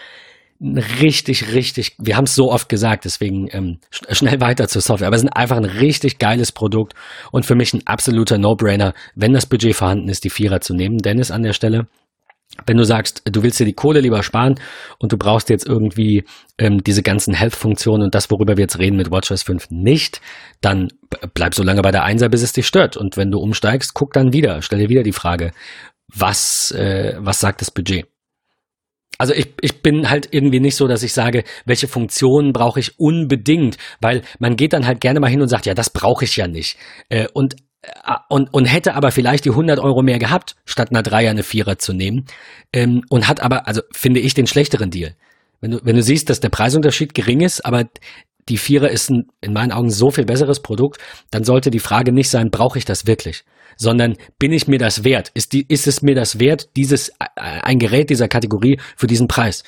ein 0.61 0.79
richtig, 0.79 1.53
richtig, 1.53 1.95
wir 1.99 2.17
haben 2.17 2.25
es 2.25 2.35
so 2.35 2.51
oft 2.51 2.69
gesagt, 2.71 3.05
deswegen 3.05 3.49
ähm, 3.53 3.79
sch- 3.93 4.15
schnell 4.15 4.41
weiter 4.41 4.69
zur 4.69 4.81
Software, 4.81 5.09
aber 5.09 5.17
es 5.17 5.23
ist 5.23 5.29
einfach 5.29 5.59
ein 5.59 5.67
richtig 5.67 6.19
geiles 6.19 6.51
Produkt 6.51 6.95
und 7.31 7.45
für 7.45 7.55
mich 7.55 7.75
ein 7.75 7.87
absoluter 7.87 8.39
No-Brainer, 8.39 8.95
wenn 9.15 9.35
das 9.35 9.45
Budget 9.45 9.77
vorhanden 9.77 10.09
ist, 10.09 10.25
die 10.25 10.31
Vierer 10.31 10.63
zu 10.63 10.73
nehmen. 10.73 10.97
Dennis 10.99 11.31
an 11.31 11.43
der 11.43 11.53
Stelle, 11.53 11.89
wenn 12.65 12.77
du 12.77 12.85
sagst, 12.85 13.23
du 13.25 13.43
willst 13.43 13.61
dir 13.61 13.67
die 13.67 13.75
Kohle 13.75 14.01
lieber 14.01 14.23
sparen 14.23 14.55
und 14.99 15.13
du 15.13 15.19
brauchst 15.19 15.51
jetzt 15.51 15.67
irgendwie 15.67 16.25
ähm, 16.59 16.83
diese 16.83 17.03
ganzen 17.03 17.35
Health-Funktionen 17.35 18.05
und 18.05 18.15
das, 18.15 18.31
worüber 18.31 18.57
wir 18.57 18.63
jetzt 18.63 18.79
reden 18.79 18.97
mit 18.97 19.11
WatchOS 19.11 19.43
5 19.43 19.71
nicht, 19.71 20.21
dann 20.61 20.89
bleib 21.35 21.55
so 21.55 21.63
lange 21.63 21.83
bei 21.83 21.91
der 21.91 22.05
Einser, 22.05 22.29
bis 22.29 22.43
es 22.43 22.53
dich 22.53 22.67
stört. 22.67 22.97
Und 22.97 23.17
wenn 23.17 23.31
du 23.31 23.39
umsteigst, 23.39 23.95
guck 23.95 24.13
dann 24.13 24.33
wieder, 24.33 24.63
stell 24.63 24.79
dir 24.79 24.89
wieder 24.89 25.03
die 25.03 25.13
Frage, 25.13 25.53
was, 26.09 26.71
äh, 26.71 27.17
was 27.19 27.41
sagt 27.41 27.61
das 27.61 27.71
Budget? 27.71 28.07
Also 29.19 29.33
ich, 29.33 29.55
ich 29.63 29.83
bin 29.83 30.11
halt 30.11 30.29
irgendwie 30.31 30.61
nicht 30.61 30.77
so, 30.77 30.89
dass 30.89 31.03
ich 31.03 31.13
sage, 31.13 31.45
welche 31.65 31.89
Funktionen 31.89 32.53
brauche 32.53 32.81
ich 32.81 32.99
unbedingt, 32.99 33.79
weil 34.01 34.23
man 34.39 34.57
geht 34.57 34.73
dann 34.73 34.87
halt 34.87 35.01
gerne 35.01 35.21
mal 35.21 35.31
hin 35.31 35.41
und 35.41 35.49
sagt, 35.49 35.67
ja, 35.67 35.75
das 35.75 35.91
brauche 35.91 36.25
ich 36.25 36.37
ja 36.37 36.47
nicht. 36.49 36.77
Äh, 37.09 37.27
und 37.33 37.57
und, 38.29 38.53
und 38.53 38.65
hätte 38.67 38.95
aber 38.95 39.11
vielleicht 39.11 39.45
die 39.45 39.51
100 39.51 39.79
Euro 39.79 40.03
mehr 40.03 40.19
gehabt, 40.19 40.57
statt 40.65 40.91
einer 40.91 41.03
Dreier 41.03 41.31
eine 41.31 41.43
Vierer 41.43 41.79
zu 41.79 41.93
nehmen. 41.93 42.27
Ähm, 42.73 43.03
und 43.09 43.29
hat 43.29 43.41
aber, 43.41 43.67
also 43.67 43.83
finde 43.93 44.21
ich, 44.21 44.35
den 44.35 44.47
schlechteren 44.47 44.91
Deal. 44.91 45.15
Wenn 45.61 45.71
du, 45.73 45.81
wenn 45.85 45.97
du 45.97 46.03
siehst, 46.03 46.29
dass 46.31 46.41
der 46.41 46.51
Preisunterschied 46.51 47.15
gering 47.15 47.41
ist, 47.41 47.65
aber 47.65 47.85
die 48.49 48.59
Vierer 48.59 48.91
ist 48.91 49.11
ein, 49.11 49.27
in 49.41 49.53
meinen 49.53 49.73
Augen 49.73 49.91
so 49.91 50.11
viel 50.11 50.25
besseres 50.25 50.61
Produkt, 50.61 51.01
dann 51.31 51.45
sollte 51.45 51.71
die 51.71 51.81
Frage 51.81 52.13
nicht 52.13 52.31
sein, 52.31 52.51
brauche 52.51 52.79
ich 52.79 52.85
das 52.85 53.07
wirklich? 53.07 53.45
Sondern 53.77 54.17
bin 54.39 54.53
ich 54.53 54.69
mir 54.69 54.79
das 54.79 55.05
wert? 55.05 55.31
Ist, 55.35 55.53
die, 55.53 55.67
ist 55.69 55.87
es 55.87 56.03
mir 56.03 56.15
das 56.15 56.39
wert, 56.39 56.77
dieses, 56.77 57.09
äh, 57.09 57.15
ein 57.37 57.79
Gerät 57.79 58.11
dieser 58.11 58.29
Kategorie 58.29 58.79
für 58.97 59.07
diesen 59.07 59.29
Preis? 59.29 59.65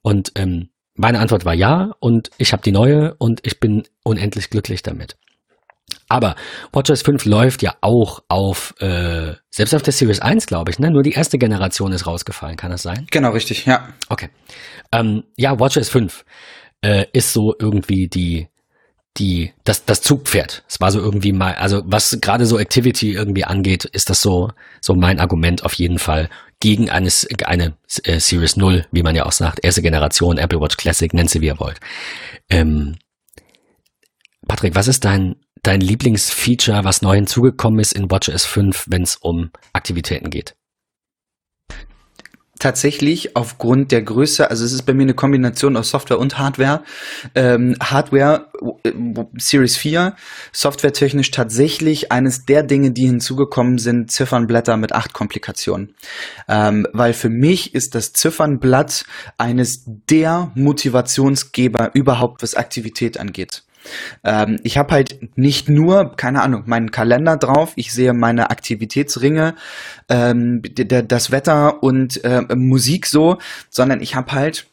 Und 0.00 0.32
ähm, 0.36 0.70
meine 0.94 1.20
Antwort 1.20 1.44
war 1.44 1.54
ja 1.54 1.92
und 2.00 2.30
ich 2.38 2.52
habe 2.52 2.62
die 2.62 2.72
neue 2.72 3.14
und 3.18 3.40
ich 3.44 3.60
bin 3.60 3.84
unendlich 4.04 4.50
glücklich 4.50 4.82
damit. 4.82 5.16
Aber 6.12 6.36
WatchOS 6.74 7.00
5 7.00 7.24
läuft 7.24 7.62
ja 7.62 7.74
auch 7.80 8.22
auf, 8.28 8.74
äh, 8.80 9.32
selbst 9.48 9.74
auf 9.74 9.80
der 9.80 9.94
Series 9.94 10.20
1, 10.20 10.46
glaube 10.46 10.70
ich, 10.70 10.78
ne? 10.78 10.90
Nur 10.90 11.02
die 11.02 11.12
erste 11.12 11.38
Generation 11.38 11.90
ist 11.90 12.06
rausgefallen, 12.06 12.58
kann 12.58 12.70
das 12.70 12.82
sein? 12.82 13.06
Genau, 13.10 13.30
richtig, 13.30 13.64
ja. 13.64 13.88
Okay. 14.10 14.28
Ähm, 14.92 15.22
ja, 15.38 15.58
WatchOS 15.58 15.88
5 15.88 16.26
äh, 16.82 17.06
ist 17.14 17.32
so 17.32 17.54
irgendwie 17.58 18.08
die, 18.08 18.48
die, 19.16 19.54
das, 19.64 19.86
das 19.86 20.02
Zugpferd. 20.02 20.64
Es 20.68 20.82
war 20.82 20.92
so 20.92 21.00
irgendwie 21.00 21.32
mal, 21.32 21.54
also 21.54 21.80
was 21.86 22.18
gerade 22.20 22.44
so 22.44 22.58
Activity 22.58 23.14
irgendwie 23.14 23.44
angeht, 23.44 23.86
ist 23.86 24.10
das 24.10 24.20
so, 24.20 24.50
so 24.82 24.94
mein 24.94 25.18
Argument 25.18 25.64
auf 25.64 25.72
jeden 25.72 25.98
Fall 25.98 26.28
gegen 26.60 26.90
eines, 26.90 27.26
eine 27.46 27.74
äh, 28.02 28.20
Series 28.20 28.58
0, 28.58 28.84
wie 28.92 29.02
man 29.02 29.16
ja 29.16 29.24
auch 29.24 29.32
sagt, 29.32 29.64
erste 29.64 29.80
Generation 29.80 30.36
Apple 30.36 30.60
Watch 30.60 30.76
Classic, 30.76 31.14
nennt 31.14 31.30
sie 31.30 31.40
wie 31.40 31.46
ihr 31.46 31.58
wollt. 31.58 31.80
Ähm, 32.50 32.96
Patrick, 34.46 34.74
was 34.74 34.88
ist 34.88 35.06
dein 35.06 35.36
dein 35.62 35.80
Lieblingsfeature, 35.80 36.84
was 36.84 37.02
neu 37.02 37.14
hinzugekommen 37.14 37.80
ist 37.80 37.92
in 37.92 38.10
WatchOS 38.10 38.44
5, 38.44 38.86
wenn 38.88 39.02
es 39.02 39.16
um 39.16 39.50
Aktivitäten 39.72 40.30
geht? 40.30 40.54
tatsächlich 42.62 43.34
aufgrund 43.34 43.90
der 43.90 44.02
Größe, 44.02 44.48
also 44.48 44.64
es 44.64 44.72
ist 44.72 44.82
bei 44.82 44.94
mir 44.94 45.02
eine 45.02 45.14
Kombination 45.14 45.76
aus 45.76 45.90
Software 45.90 46.20
und 46.20 46.38
Hardware. 46.38 46.84
Ähm, 47.34 47.74
Hardware 47.82 48.52
äh, 48.84 48.92
Series 49.36 49.76
4, 49.76 50.14
softwaretechnisch 50.52 51.32
tatsächlich 51.32 52.12
eines 52.12 52.44
der 52.44 52.62
Dinge, 52.62 52.92
die 52.92 53.06
hinzugekommen 53.06 53.78
sind, 53.78 54.12
Ziffernblätter 54.12 54.76
mit 54.76 54.92
acht 54.92 55.12
Komplikationen. 55.12 55.96
Ähm, 56.48 56.86
weil 56.92 57.14
für 57.14 57.30
mich 57.30 57.74
ist 57.74 57.96
das 57.96 58.12
Ziffernblatt 58.12 59.06
eines 59.38 59.84
der 60.08 60.52
Motivationsgeber 60.54 61.90
überhaupt, 61.94 62.44
was 62.44 62.54
Aktivität 62.54 63.18
angeht. 63.18 63.64
Ähm, 64.24 64.58
ich 64.62 64.78
habe 64.78 64.92
halt 64.92 65.36
nicht 65.36 65.68
nur, 65.68 66.16
keine 66.16 66.42
Ahnung, 66.42 66.64
meinen 66.66 66.90
Kalender 66.90 67.36
drauf, 67.36 67.72
ich 67.76 67.92
sehe 67.92 68.12
meine 68.12 68.50
Aktivitätsringe, 68.50 69.54
ähm, 70.08 70.62
das 70.62 71.30
Wetter 71.30 71.82
und 71.82 72.22
äh, 72.24 72.42
Musik 72.54 73.06
so, 73.06 73.38
sondern 73.70 74.00
ich 74.00 74.14
habe 74.14 74.32
halt 74.32 74.66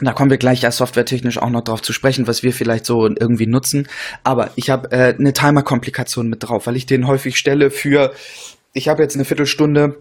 da 0.00 0.12
kommen 0.12 0.30
wir 0.30 0.38
gleich 0.38 0.62
ja 0.62 0.70
softwaretechnisch 0.70 1.38
auch 1.38 1.50
noch 1.50 1.62
drauf 1.62 1.82
zu 1.82 1.92
sprechen, 1.92 2.26
was 2.26 2.42
wir 2.42 2.52
vielleicht 2.52 2.86
so 2.86 3.06
irgendwie 3.06 3.46
nutzen. 3.46 3.88
Aber 4.24 4.50
ich 4.56 4.70
habe 4.70 4.90
äh, 4.90 5.14
eine 5.14 5.32
Timer-Komplikation 5.32 6.28
mit 6.28 6.42
drauf, 6.42 6.66
weil 6.66 6.76
ich 6.76 6.86
den 6.86 7.06
häufig 7.06 7.36
stelle 7.36 7.70
für, 7.70 8.12
ich 8.72 8.88
habe 8.88 9.02
jetzt 9.02 9.14
eine 9.14 9.24
Viertelstunde 9.24 9.96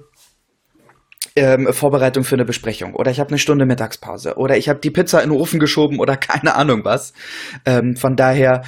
ähm, 1.36 1.72
Vorbereitung 1.72 2.24
für 2.24 2.36
eine 2.36 2.46
Besprechung 2.46 2.94
oder 2.96 3.12
ich 3.12 3.20
habe 3.20 3.30
eine 3.30 3.40
Stunde 3.40 3.66
Mittagspause 3.66 4.36
oder 4.36 4.58
ich 4.58 4.70
habe 4.70 4.80
die 4.80 4.92
Pizza 4.92 5.22
in 5.24 5.30
den 5.30 5.40
Ofen 5.40 5.60
geschoben 5.60 6.00
oder 6.00 6.18
keine 6.18 6.56
Ahnung 6.56 6.84
was. 6.84 7.14
Ähm, 7.66 7.96
von 7.96 8.16
daher 8.16 8.64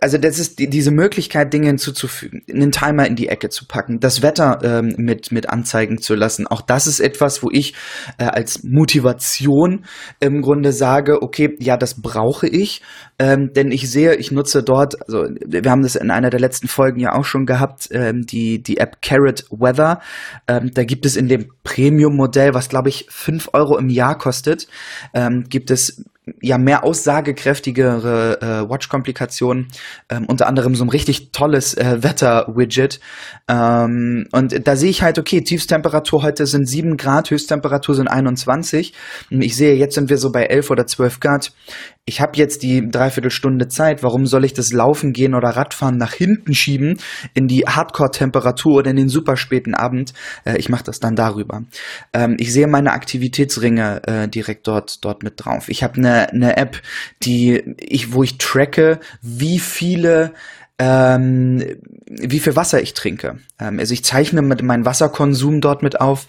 also 0.00 0.18
das 0.18 0.38
ist 0.40 0.58
die, 0.58 0.68
diese 0.68 0.90
Möglichkeit, 0.90 1.52
Dinge 1.52 1.68
hinzuzufügen, 1.68 2.42
einen 2.52 2.72
Timer 2.72 3.06
in 3.06 3.14
die 3.14 3.28
Ecke 3.28 3.48
zu 3.48 3.64
packen, 3.66 4.00
das 4.00 4.22
Wetter 4.22 4.58
ähm, 4.62 4.94
mit, 4.96 5.30
mit 5.30 5.48
anzeigen 5.48 5.98
zu 5.98 6.14
lassen. 6.14 6.48
Auch 6.48 6.62
das 6.62 6.88
ist 6.88 6.98
etwas, 6.98 7.42
wo 7.44 7.48
ich 7.52 7.74
äh, 8.18 8.24
als 8.24 8.64
Motivation 8.64 9.84
im 10.18 10.42
Grunde 10.42 10.72
sage, 10.72 11.22
okay, 11.22 11.56
ja, 11.60 11.76
das 11.76 12.02
brauche 12.02 12.48
ich, 12.48 12.82
ähm, 13.20 13.50
denn 13.54 13.70
ich 13.70 13.88
sehe, 13.88 14.16
ich 14.16 14.32
nutze 14.32 14.64
dort, 14.64 15.00
also 15.02 15.28
wir 15.46 15.70
haben 15.70 15.82
das 15.82 15.94
in 15.94 16.10
einer 16.10 16.30
der 16.30 16.40
letzten 16.40 16.66
Folgen 16.66 16.98
ja 16.98 17.12
auch 17.12 17.24
schon 17.24 17.46
gehabt, 17.46 17.88
ähm, 17.92 18.22
die, 18.22 18.60
die 18.60 18.78
App 18.78 19.00
Carrot 19.00 19.44
Weather. 19.50 20.00
Ähm, 20.48 20.70
da 20.74 20.82
gibt 20.82 21.06
es 21.06 21.16
in 21.16 21.28
dem 21.28 21.52
Premium-Modell, 21.62 22.52
was 22.52 22.68
glaube 22.68 22.88
ich 22.88 23.06
fünf 23.10 23.50
Euro 23.52 23.78
im 23.78 23.88
Jahr 23.88 24.18
kostet, 24.18 24.66
ähm, 25.14 25.44
gibt 25.48 25.70
es 25.70 26.04
ja 26.40 26.58
mehr 26.58 26.84
aussagekräftigere 26.84 28.40
äh, 28.40 28.70
Watch-Komplikationen, 28.70 29.68
ähm, 30.08 30.26
unter 30.26 30.46
anderem 30.46 30.74
so 30.74 30.84
ein 30.84 30.88
richtig 30.88 31.32
tolles 31.32 31.74
äh, 31.74 32.02
Wetter-Widget. 32.02 33.00
Ähm, 33.48 34.26
und 34.32 34.66
da 34.66 34.76
sehe 34.76 34.90
ich 34.90 35.02
halt, 35.02 35.18
okay, 35.18 35.42
Tiefstemperatur 35.42 36.22
heute 36.22 36.46
sind 36.46 36.66
7 36.66 36.96
Grad, 36.96 37.30
Höchsttemperatur 37.30 37.94
sind 37.94 38.08
21. 38.08 38.94
Ich 39.30 39.56
sehe, 39.56 39.74
jetzt 39.74 39.94
sind 39.94 40.10
wir 40.10 40.18
so 40.18 40.32
bei 40.32 40.44
11 40.44 40.70
oder 40.70 40.86
12 40.86 41.20
Grad 41.20 41.52
ich 42.08 42.22
habe 42.22 42.32
jetzt 42.36 42.62
die 42.62 42.88
Dreiviertelstunde 42.90 43.68
Zeit, 43.68 44.02
warum 44.02 44.26
soll 44.26 44.44
ich 44.44 44.54
das 44.54 44.72
Laufen 44.72 45.12
gehen 45.12 45.34
oder 45.34 45.50
Radfahren 45.50 45.98
nach 45.98 46.14
hinten 46.14 46.54
schieben 46.54 46.98
in 47.34 47.48
die 47.48 47.64
Hardcore-Temperatur 47.66 48.76
oder 48.76 48.90
in 48.90 48.96
den 48.96 49.08
super 49.10 49.36
späten 49.36 49.74
Abend? 49.74 50.14
Äh, 50.44 50.56
ich 50.56 50.70
mache 50.70 50.84
das 50.84 51.00
dann 51.00 51.16
darüber. 51.16 51.64
Ähm, 52.14 52.36
ich 52.38 52.52
sehe 52.52 52.66
meine 52.66 52.92
Aktivitätsringe 52.92 54.02
äh, 54.06 54.28
direkt 54.28 54.66
dort 54.66 55.04
dort 55.04 55.22
mit 55.22 55.34
drauf. 55.36 55.68
Ich 55.68 55.82
habe 55.82 55.98
eine 55.98 56.28
ne 56.32 56.56
App, 56.56 56.80
die 57.22 57.62
ich, 57.78 58.12
wo 58.12 58.22
ich 58.22 58.38
tracke, 58.38 59.00
wie 59.20 59.58
viele 59.58 60.32
ähm, 60.78 61.62
wie 62.08 62.38
viel 62.38 62.56
Wasser 62.56 62.80
ich 62.80 62.94
trinke. 62.94 63.38
Ähm, 63.60 63.78
also 63.78 63.92
ich 63.92 64.04
zeichne 64.04 64.42
mit 64.42 64.62
meinen 64.62 64.84
Wasserkonsum 64.84 65.60
dort 65.60 65.82
mit 65.82 66.00
auf. 66.00 66.26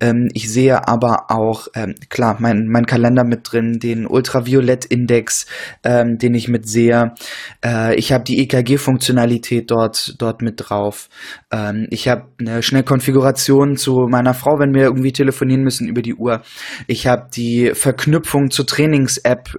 Ähm, 0.00 0.28
ich 0.34 0.50
sehe 0.50 0.88
aber 0.88 1.30
auch, 1.30 1.68
ähm, 1.74 1.94
klar, 2.08 2.36
mein, 2.40 2.66
mein 2.68 2.86
Kalender 2.86 3.24
mit 3.24 3.40
drin, 3.50 3.78
den 3.78 4.06
Ultraviolettindex, 4.06 5.46
ähm, 5.84 6.18
den 6.18 6.34
ich 6.34 6.48
mit 6.48 6.68
sehe. 6.68 7.14
Äh, 7.64 7.94
ich 7.94 8.12
habe 8.12 8.24
die 8.24 8.40
EKG-Funktionalität 8.40 9.70
dort, 9.70 10.16
dort 10.18 10.42
mit 10.42 10.54
drauf. 10.56 11.08
Ähm, 11.50 11.86
ich 11.90 12.08
habe 12.08 12.26
eine 12.40 12.62
Schnellkonfiguration 12.62 13.76
zu 13.76 14.06
meiner 14.08 14.34
Frau, 14.34 14.58
wenn 14.58 14.74
wir 14.74 14.82
irgendwie 14.82 15.12
telefonieren 15.12 15.62
müssen 15.62 15.88
über 15.88 16.02
die 16.02 16.14
Uhr. 16.14 16.42
Ich 16.88 17.06
habe 17.06 17.28
die 17.34 17.72
Verknüpfung 17.74 18.50
zur 18.50 18.66
Trainings-App 18.66 19.50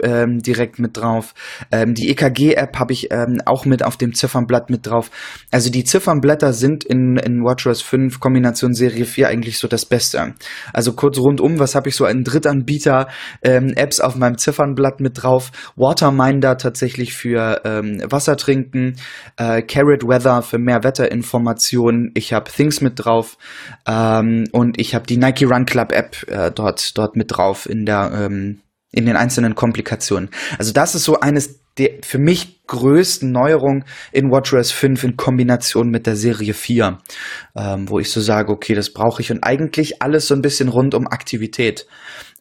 direkt 0.42 0.80
mit 0.80 0.98
drauf. 0.98 1.34
Die 1.72 2.10
EKG-App 2.10 2.78
habe 2.80 2.94
ich 2.94 3.10
auch 3.46 3.66
mit 3.66 3.84
auf 3.84 3.98
dem 3.98 4.14
Ziffernblatt 4.34 4.70
mit 4.70 4.88
drauf. 4.88 5.12
Also 5.52 5.70
die 5.70 5.84
Ziffernblätter 5.84 6.54
sind 6.54 6.84
in, 6.84 7.18
in 7.18 7.44
WatchOS 7.44 7.82
5 7.84 8.20
Kombination 8.20 8.74
Serie 8.74 9.06
4 9.06 9.28
eigentlich 9.28 9.60
so 9.60 9.68
das 9.68 9.86
Beste. 9.86 10.34
Also 10.74 10.94
kurz 10.94 11.20
rundum, 11.20 11.60
was 11.60 11.76
habe 11.76 11.90
ich 11.90 11.96
so 11.96 12.06
einen 12.06 12.24
Drittanbieter 12.24 13.08
ähm, 13.44 13.74
Apps 13.76 14.00
auf 14.00 14.16
meinem 14.16 14.38
Ziffernblatt 14.38 15.00
mit 15.00 15.22
drauf? 15.22 15.52
Waterminder 15.76 16.58
tatsächlich 16.58 17.14
für 17.14 17.62
ähm, 17.64 18.02
Wasser 18.10 18.36
trinken, 18.38 18.96
äh, 19.38 19.62
Carrot 19.62 20.04
Weather 20.04 20.42
für 20.42 20.58
mehr 20.58 20.84
Wetterinformationen. 20.84 22.12
Ich 22.16 22.34
habe 22.34 22.50
Things 22.50 22.82
mit 22.82 22.94
drauf 22.96 23.38
ähm, 23.88 24.46
und 24.52 24.80
ich 24.80 24.96
habe 24.96 25.06
die 25.06 25.18
Nike 25.18 25.46
Run 25.46 25.66
Club 25.66 25.92
App 25.92 26.28
äh, 26.28 26.50
dort 26.50 26.98
dort 26.98 27.16
mit 27.16 27.28
drauf 27.32 27.70
in 27.70 27.86
der 27.86 28.12
ähm, 28.14 28.62
in 28.92 29.06
den 29.08 29.16
einzelnen 29.16 29.56
Komplikationen. 29.56 30.30
Also 30.60 30.72
das 30.72 30.94
ist 30.96 31.04
so 31.04 31.20
eines 31.20 31.63
der 31.78 31.92
für 32.04 32.20
mich 32.20 32.66
größten 32.68 33.32
Neuerungen 33.32 33.84
in 34.12 34.32
WatchOS 34.32 34.72
5 34.72 35.04
in 35.04 35.18
Kombination 35.18 35.90
mit 35.90 36.08
der 36.08 36.16
Serie 36.16 36.54
4, 36.54 36.98
ähm, 37.56 37.90
wo 37.90 38.00
ich 38.00 38.12
so 38.12 38.22
sage, 38.22 38.52
okay, 38.52 38.74
das 38.74 38.94
brauche 38.94 39.22
ich 39.22 39.32
und 39.32 39.44
eigentlich 39.44 40.02
alles 40.02 40.28
so 40.28 40.36
ein 40.36 40.42
bisschen 40.42 40.70
rund 40.70 40.96
um 40.96 41.08
Aktivität. 41.08 41.86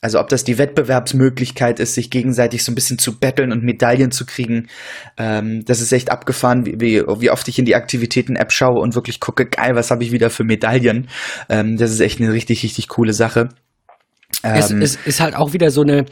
Also 0.00 0.18
ob 0.18 0.28
das 0.28 0.42
die 0.42 0.58
Wettbewerbsmöglichkeit 0.58 1.78
ist, 1.78 1.94
sich 1.94 2.10
gegenseitig 2.10 2.64
so 2.64 2.72
ein 2.72 2.74
bisschen 2.74 2.98
zu 2.98 3.20
betteln 3.20 3.52
und 3.52 3.62
Medaillen 3.62 4.10
zu 4.10 4.26
kriegen, 4.26 4.68
ähm, 5.16 5.64
das 5.64 5.80
ist 5.80 5.92
echt 5.92 6.10
abgefahren, 6.10 6.66
wie, 6.66 6.80
wie, 6.80 7.02
wie 7.20 7.30
oft 7.30 7.46
ich 7.46 7.58
in 7.58 7.64
die 7.64 7.76
Aktivitäten-App 7.76 8.52
schaue 8.52 8.80
und 8.80 8.96
wirklich 8.96 9.20
gucke, 9.20 9.46
geil, 9.46 9.72
was 9.74 9.92
habe 9.92 10.02
ich 10.02 10.10
wieder 10.10 10.28
für 10.28 10.42
Medaillen. 10.42 11.08
Ähm, 11.48 11.76
das 11.76 11.92
ist 11.92 12.00
echt 12.00 12.20
eine 12.20 12.32
richtig, 12.32 12.64
richtig 12.64 12.88
coole 12.88 13.12
Sache. 13.12 13.50
Ähm, 14.42 14.56
es, 14.56 14.96
es 14.96 15.06
ist 15.06 15.20
halt 15.20 15.36
auch 15.36 15.52
wieder 15.52 15.70
so 15.70 15.82
eine, 15.82 16.04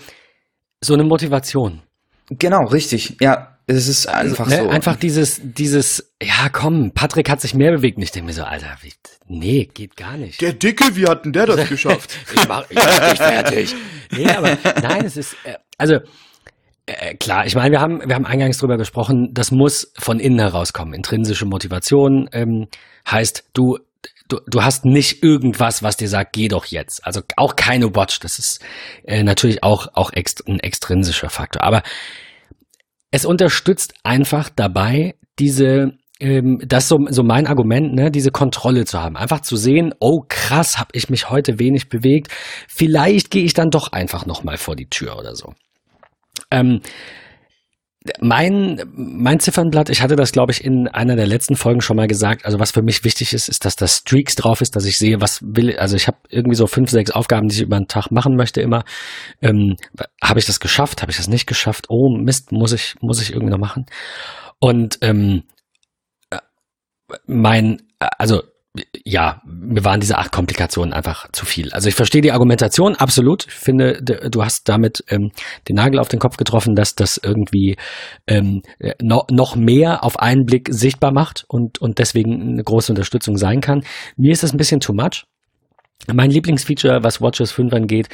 so 0.81 0.95
eine 0.95 1.03
Motivation. 1.03 1.83
Genau, 2.31 2.65
richtig. 2.65 3.17
Ja, 3.21 3.59
es 3.67 3.89
ist 3.89 4.07
einfach 4.07 4.47
also, 4.47 4.57
ne, 4.57 4.63
so. 4.65 4.69
Einfach 4.71 4.97
dieses, 4.97 5.41
dieses, 5.43 6.13
ja 6.23 6.49
komm, 6.51 6.93
Patrick 6.93 7.29
hat 7.29 7.41
sich 7.41 7.55
mehr 7.55 7.73
bewegt. 7.73 7.97
Und 7.99 8.03
ich 8.03 8.11
denke 8.11 8.27
mir 8.27 8.33
so, 8.33 8.45
Alter, 8.45 8.77
wie, 8.83 8.93
nee, 9.27 9.69
geht 9.73 9.97
gar 9.97 10.17
nicht. 10.17 10.41
Der 10.41 10.53
Dicke, 10.53 10.97
wie 10.97 11.07
hat 11.07 11.25
denn 11.25 11.33
der 11.33 11.47
das 11.47 11.69
geschafft? 11.69 12.11
ich 12.35 12.49
mach, 12.49 12.65
ich 12.69 12.77
mach 12.77 13.11
dich 13.11 13.19
fertig. 13.19 13.75
Nee, 14.13 14.29
aber 14.31 14.59
nein, 14.83 15.05
es 15.05 15.17
ist, 15.17 15.37
äh, 15.45 15.55
also 15.79 15.99
äh, 16.87 17.15
klar, 17.15 17.47
ich 17.47 17.55
meine, 17.55 17.71
wir 17.71 17.81
haben, 17.81 18.01
wir 18.05 18.15
haben 18.15 18.27
eingangs 18.27 18.59
drüber 18.59 18.77
gesprochen, 18.77 19.33
das 19.33 19.51
muss 19.51 19.93
von 19.99 20.19
innen 20.19 20.41
herauskommen. 20.41 20.95
Intrinsische 20.95 21.47
Motivation 21.47 22.29
ähm, 22.33 22.69
heißt, 23.09 23.45
du, 23.53 23.79
du, 24.31 24.41
du 24.47 24.63
hast 24.63 24.85
nicht 24.85 25.23
irgendwas, 25.23 25.83
was 25.83 25.97
dir 25.97 26.09
sagt, 26.09 26.33
geh 26.33 26.49
doch 26.49 26.67
jetzt. 26.67 27.07
Also 27.07 27.21
auch 27.37 27.57
keine 27.57 27.95
Watch. 27.95 28.21
Das 28.21 28.39
ist 28.39 28.61
äh, 29.05 29.23
natürlich 29.23 29.63
auch, 29.63 29.89
auch 29.95 30.13
ext 30.13 30.47
ein 30.49 30.61
extrinsischer 30.61 31.29
Faktor. 31.29 31.63
Aber 31.63 31.83
es 33.11 33.25
unterstützt 33.25 33.95
einfach 34.05 34.49
dabei, 34.55 35.17
diese 35.39 35.93
ähm, 36.21 36.59
das 36.65 36.87
so, 36.89 36.99
so 37.09 37.23
mein 37.23 37.47
Argument, 37.47 37.95
ne, 37.95 38.11
diese 38.11 38.31
Kontrolle 38.31 38.85
zu 38.85 39.01
haben. 39.01 39.17
Einfach 39.17 39.41
zu 39.41 39.57
sehen, 39.57 39.95
oh 40.01 40.23
krass, 40.29 40.79
habe 40.79 40.91
ich 40.93 41.09
mich 41.09 41.31
heute 41.31 41.59
wenig 41.59 41.89
bewegt. 41.89 42.29
Vielleicht 42.69 43.31
gehe 43.31 43.45
ich 43.45 43.55
dann 43.55 43.71
doch 43.71 43.93
einfach 43.93 44.27
nochmal 44.27 44.59
vor 44.59 44.77
die 44.77 44.89
Tür 44.89 45.19
oder 45.19 45.35
so. 45.35 45.55
Ähm, 46.51 46.81
mein, 48.19 48.83
mein 48.95 49.41
Ziffernblatt, 49.41 49.91
ich 49.91 50.01
hatte 50.01 50.17
das, 50.17 50.33
glaube 50.33 50.53
ich, 50.53 50.65
in 50.65 50.89
einer 50.89 51.17
der 51.17 51.27
letzten 51.27 51.55
Folgen 51.55 51.83
schon 51.83 51.99
mal 51.99 52.07
gesagt. 52.07 52.47
Also 52.47 52.59
was 52.59 52.71
für 52.71 52.81
mich 52.81 53.05
wichtig 53.05 53.35
ist, 53.35 53.49
ist, 53.49 53.67
dass 53.67 53.77
das 53.77 53.99
Streaks 53.99 54.35
drauf 54.37 54.63
ist, 54.63 54.75
dass 54.75 54.87
ich 54.87 54.97
sehe, 54.97 55.21
was 55.21 55.41
will. 55.43 55.77
Also 55.77 55.97
ich 55.97 56.07
habe 56.07 56.17
irgendwie 56.31 56.57
so 56.57 56.67
fünf, 56.67 56.91
sechs 56.91 57.11
Aufgaben, 57.11 57.49
die 57.49 57.57
ich 57.57 57.63
über 57.63 57.79
den 57.79 57.89
Tag 57.89 58.11
machen 58.11 58.37
möchte 58.37 58.63
immer. 58.63 58.85
Ähm, 59.43 59.77
habe 60.23 60.39
ich 60.39 60.47
das 60.47 60.61
geschafft? 60.61 61.03
Habe 61.03 61.11
ich 61.11 61.19
das 61.19 61.29
nicht 61.29 61.47
geschafft? 61.47 61.87
Oh 61.91 62.09
Mist, 62.09 62.53
muss 62.53 62.73
ich 62.73 62.95
muss 63.01 63.21
ich 63.21 63.33
irgendwie 63.33 63.53
noch 63.53 63.59
machen? 63.59 63.85
Und 64.61 64.99
ähm, 65.03 65.43
äh, 66.31 66.39
mein, 67.27 67.83
also 67.99 68.43
ja, 69.05 69.43
mir 69.45 69.85
waren 69.85 70.01
diese 70.01 70.17
acht 70.19 70.31
Komplikationen 70.31 70.93
einfach 70.93 71.31
zu 71.33 71.45
viel. 71.45 71.73
Also 71.73 71.89
ich 71.89 71.97
verstehe 71.97 72.23
die 72.23 72.31
Argumentation 72.31 72.95
absolut. 72.95 73.47
Ich 73.49 73.55
finde, 73.55 74.01
du 74.01 74.45
hast 74.45 74.69
damit 74.69 75.03
ähm, 75.09 75.33
den 75.69 75.77
Nagel 75.77 75.99
auf 75.99 76.09
den 76.09 76.21
Kopf 76.21 76.37
getroffen, 76.37 76.77
dass 76.77 76.95
das 76.95 77.21
irgendwie 77.23 77.77
ähm, 78.29 78.63
no, 79.03 79.25
noch 79.31 79.57
mehr 79.57 80.05
auf 80.05 80.21
einen 80.21 80.45
Blick 80.45 80.69
sichtbar 80.71 81.13
macht 81.13 81.45
und, 81.49 81.81
und 81.81 81.99
deswegen 81.99 82.41
eine 82.41 82.63
große 82.63 82.93
Unterstützung 82.93 83.37
sein 83.37 83.61
kann. 83.61 83.83
Mir 84.17 84.31
ist 84.31 84.45
das 84.45 84.53
ein 84.55 84.59
bisschen 84.59 84.81
too 84.81 84.93
much. 84.93 85.25
Mein 86.13 86.31
Lieblingsfeature, 86.31 87.03
was 87.03 87.21
Watches 87.21 87.53
5 87.53 87.73
angeht, 87.73 88.09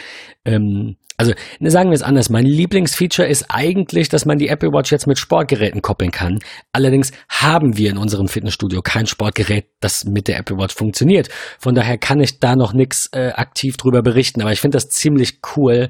ähm, 0.45 0.97
also 1.17 1.33
ne, 1.61 1.71
sagen 1.71 1.91
wir 1.91 1.95
es 1.95 2.03
anders. 2.03 2.31
Mein 2.31 2.45
Lieblingsfeature 2.45 3.29
ist 3.29 3.47
eigentlich, 3.49 4.09
dass 4.09 4.27
man 4.27 4.39
die 4.39 4.49
Apple 4.49 4.71
Watch 4.71 4.93
jetzt 4.93 5.07
mit 5.07 5.19
Sportgeräten 5.19 5.83
koppeln 5.83 6.11
kann. 6.11 6.39
Allerdings 6.73 7.13
haben 7.29 7.77
wir 7.77 7.91
in 7.91 7.99
unserem 7.99 8.29
Fitnessstudio 8.29 8.83
kein 8.83 9.07
Sportgerät, 9.07 9.67
das 9.81 10.05
mit 10.05 10.29
der 10.29 10.39
Apple 10.39 10.57
Watch 10.59 10.75
funktioniert. 10.75 11.29
Von 11.59 11.75
daher 11.75 11.99
kann 11.99 12.21
ich 12.21 12.41
da 12.41 12.57
noch 12.57 12.73
nichts 12.73 13.09
äh, 13.13 13.31
aktiv 13.31 13.77
drüber 13.77 14.03
berichten. 14.03 14.43
Aber 14.43 14.53
ich 14.53 14.61
finde 14.61 14.77
das 14.77 14.89
ziemlich 14.89 15.41
cool, 15.57 15.89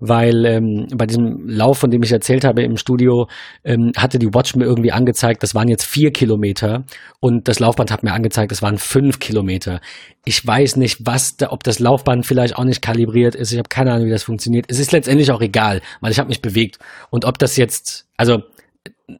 weil 0.00 0.44
ähm, 0.44 0.86
bei 0.96 1.06
diesem 1.06 1.48
Lauf, 1.48 1.78
von 1.78 1.90
dem 1.90 2.02
ich 2.02 2.12
erzählt 2.12 2.44
habe 2.44 2.62
im 2.62 2.76
Studio, 2.76 3.28
ähm, 3.64 3.92
hatte 3.96 4.18
die 4.18 4.34
Watch 4.34 4.56
mir 4.56 4.64
irgendwie 4.64 4.92
angezeigt, 4.92 5.42
das 5.42 5.54
waren 5.54 5.68
jetzt 5.68 5.84
vier 5.84 6.12
Kilometer 6.12 6.84
und 7.20 7.48
das 7.48 7.60
Laufband 7.60 7.90
hat 7.90 8.02
mir 8.02 8.12
angezeigt, 8.12 8.52
das 8.52 8.62
waren 8.62 8.78
fünf 8.78 9.18
Kilometer. 9.18 9.80
Ich 10.24 10.44
weiß 10.46 10.76
nicht, 10.76 10.98
was 11.04 11.36
da, 11.36 11.50
ob 11.50 11.62
das 11.64 11.78
Laufband 11.78 12.26
vielleicht 12.26 12.56
auch 12.56 12.64
nicht 12.64 12.82
kalibriert 12.82 13.34
ist. 13.34 13.52
Ich 13.52 13.58
habe 13.58 13.68
keine 13.68 13.92
Ahnung, 13.92 14.06
wie 14.06 14.10
das 14.10 14.22
funktioniert. 14.22 14.63
Es 14.68 14.78
ist 14.78 14.92
letztendlich 14.92 15.30
auch 15.30 15.40
egal, 15.40 15.80
weil 16.00 16.12
ich 16.12 16.18
habe 16.18 16.28
mich 16.28 16.42
bewegt. 16.42 16.78
Und 17.10 17.24
ob 17.24 17.38
das 17.38 17.56
jetzt, 17.56 18.06
also 18.16 18.42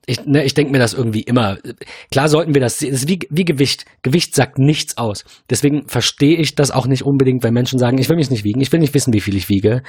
ich, 0.06 0.24
ne, 0.24 0.44
ich 0.44 0.54
denke 0.54 0.72
mir 0.72 0.78
das 0.78 0.94
irgendwie 0.94 1.22
immer. 1.22 1.58
Klar 2.10 2.28
sollten 2.28 2.54
wir 2.54 2.60
das 2.60 2.78
sehen. 2.78 2.94
Es 2.94 3.02
ist 3.02 3.08
wie, 3.08 3.20
wie 3.30 3.44
Gewicht. 3.44 3.84
Gewicht 4.02 4.34
sagt 4.34 4.58
nichts 4.58 4.96
aus. 4.96 5.24
Deswegen 5.50 5.88
verstehe 5.88 6.36
ich 6.36 6.54
das 6.54 6.70
auch 6.70 6.86
nicht 6.86 7.02
unbedingt, 7.02 7.42
wenn 7.42 7.54
Menschen 7.54 7.78
sagen, 7.78 7.98
ich 7.98 8.08
will 8.08 8.16
mich 8.16 8.30
nicht 8.30 8.44
wiegen, 8.44 8.60
ich 8.60 8.72
will 8.72 8.80
nicht 8.80 8.94
wissen, 8.94 9.12
wie 9.12 9.20
viel 9.20 9.36
ich 9.36 9.48
wiege. 9.48 9.82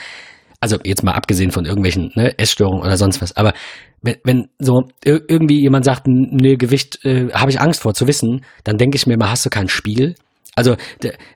Also 0.60 0.78
jetzt 0.84 1.03
mal 1.03 1.14
abgesehen 1.14 1.51
von 1.51 1.66
irgendwelchen 1.66 2.12
ne, 2.16 2.38
Essstörungen 2.38 2.82
oder 2.82 2.97
sonst 2.97 3.22
was. 3.22 3.36
Aber 3.38 3.53
wenn, 4.01 4.18
wenn 4.24 4.47
so 4.60 4.84
irgendwie 5.03 5.62
jemand 5.62 5.86
sagt, 5.86 6.08
ne, 6.08 6.58
Gewicht 6.58 7.03
äh, 7.06 7.30
habe 7.34 7.51
ich 7.51 7.62
Angst 7.62 7.82
vor 7.82 7.93
zu 7.93 8.08
wissen, 8.08 8.43
dann 8.64 8.78
denke 8.78 8.97
ich 8.97 9.08
mir 9.08 9.18
mal, 9.18 9.30
hast 9.30 9.45
du 9.45 9.49
keinen 9.49 9.70
Spiegel? 9.70 10.16
Also 10.56 10.78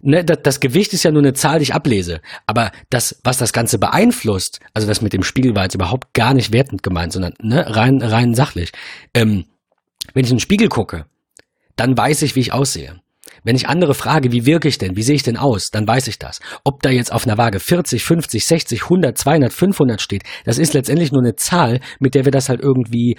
ne, 0.01 0.23
das 0.23 0.59
Gewicht 0.61 0.93
ist 0.93 1.03
ja 1.03 1.11
nur 1.11 1.21
eine 1.21 1.33
Zahl, 1.33 1.59
die 1.59 1.63
ich 1.63 1.73
ablese. 1.73 2.21
Aber 2.47 2.71
das, 2.89 3.19
was 3.23 3.37
das 3.37 3.51
Ganze 3.51 3.77
beeinflusst, 3.77 4.59
also 4.73 4.87
das 4.87 5.01
mit 5.01 5.13
dem 5.13 5.23
Spiegel 5.23 5.55
war 5.55 5.63
jetzt 5.63 5.75
überhaupt 5.75 6.13
gar 6.13 6.33
nicht 6.33 6.53
wertend 6.53 6.83
gemeint, 6.83 7.11
sondern 7.11 7.33
ne, 7.41 7.75
rein, 7.75 8.01
rein 8.01 8.33
sachlich. 8.33 8.71
Ähm, 9.13 9.45
wenn 10.13 10.23
ich 10.23 10.31
in 10.31 10.37
den 10.37 10.41
Spiegel 10.41 10.69
gucke, 10.69 11.05
dann 11.75 11.97
weiß 11.97 12.21
ich, 12.21 12.35
wie 12.35 12.41
ich 12.41 12.53
aussehe. 12.53 13.01
Wenn 13.43 13.55
ich 13.55 13.69
andere 13.69 13.93
frage, 13.93 14.31
wie 14.31 14.45
wirke 14.45 14.67
ich 14.67 14.77
denn, 14.77 14.95
wie 14.95 15.03
sehe 15.03 15.15
ich 15.15 15.23
denn 15.23 15.37
aus, 15.37 15.69
dann 15.69 15.87
weiß 15.87 16.07
ich 16.07 16.19
das. 16.19 16.39
Ob 16.63 16.81
da 16.81 16.89
jetzt 16.89 17.11
auf 17.11 17.25
einer 17.25 17.37
Waage 17.37 17.59
40, 17.59 18.03
50, 18.03 18.45
60, 18.45 18.83
100, 18.83 19.17
200, 19.17 19.53
500 19.53 20.01
steht, 20.01 20.23
das 20.45 20.57
ist 20.57 20.73
letztendlich 20.73 21.11
nur 21.11 21.21
eine 21.21 21.35
Zahl, 21.35 21.79
mit 21.99 22.15
der 22.15 22.25
wir 22.25 22.31
das 22.31 22.49
halt 22.49 22.61
irgendwie 22.61 23.17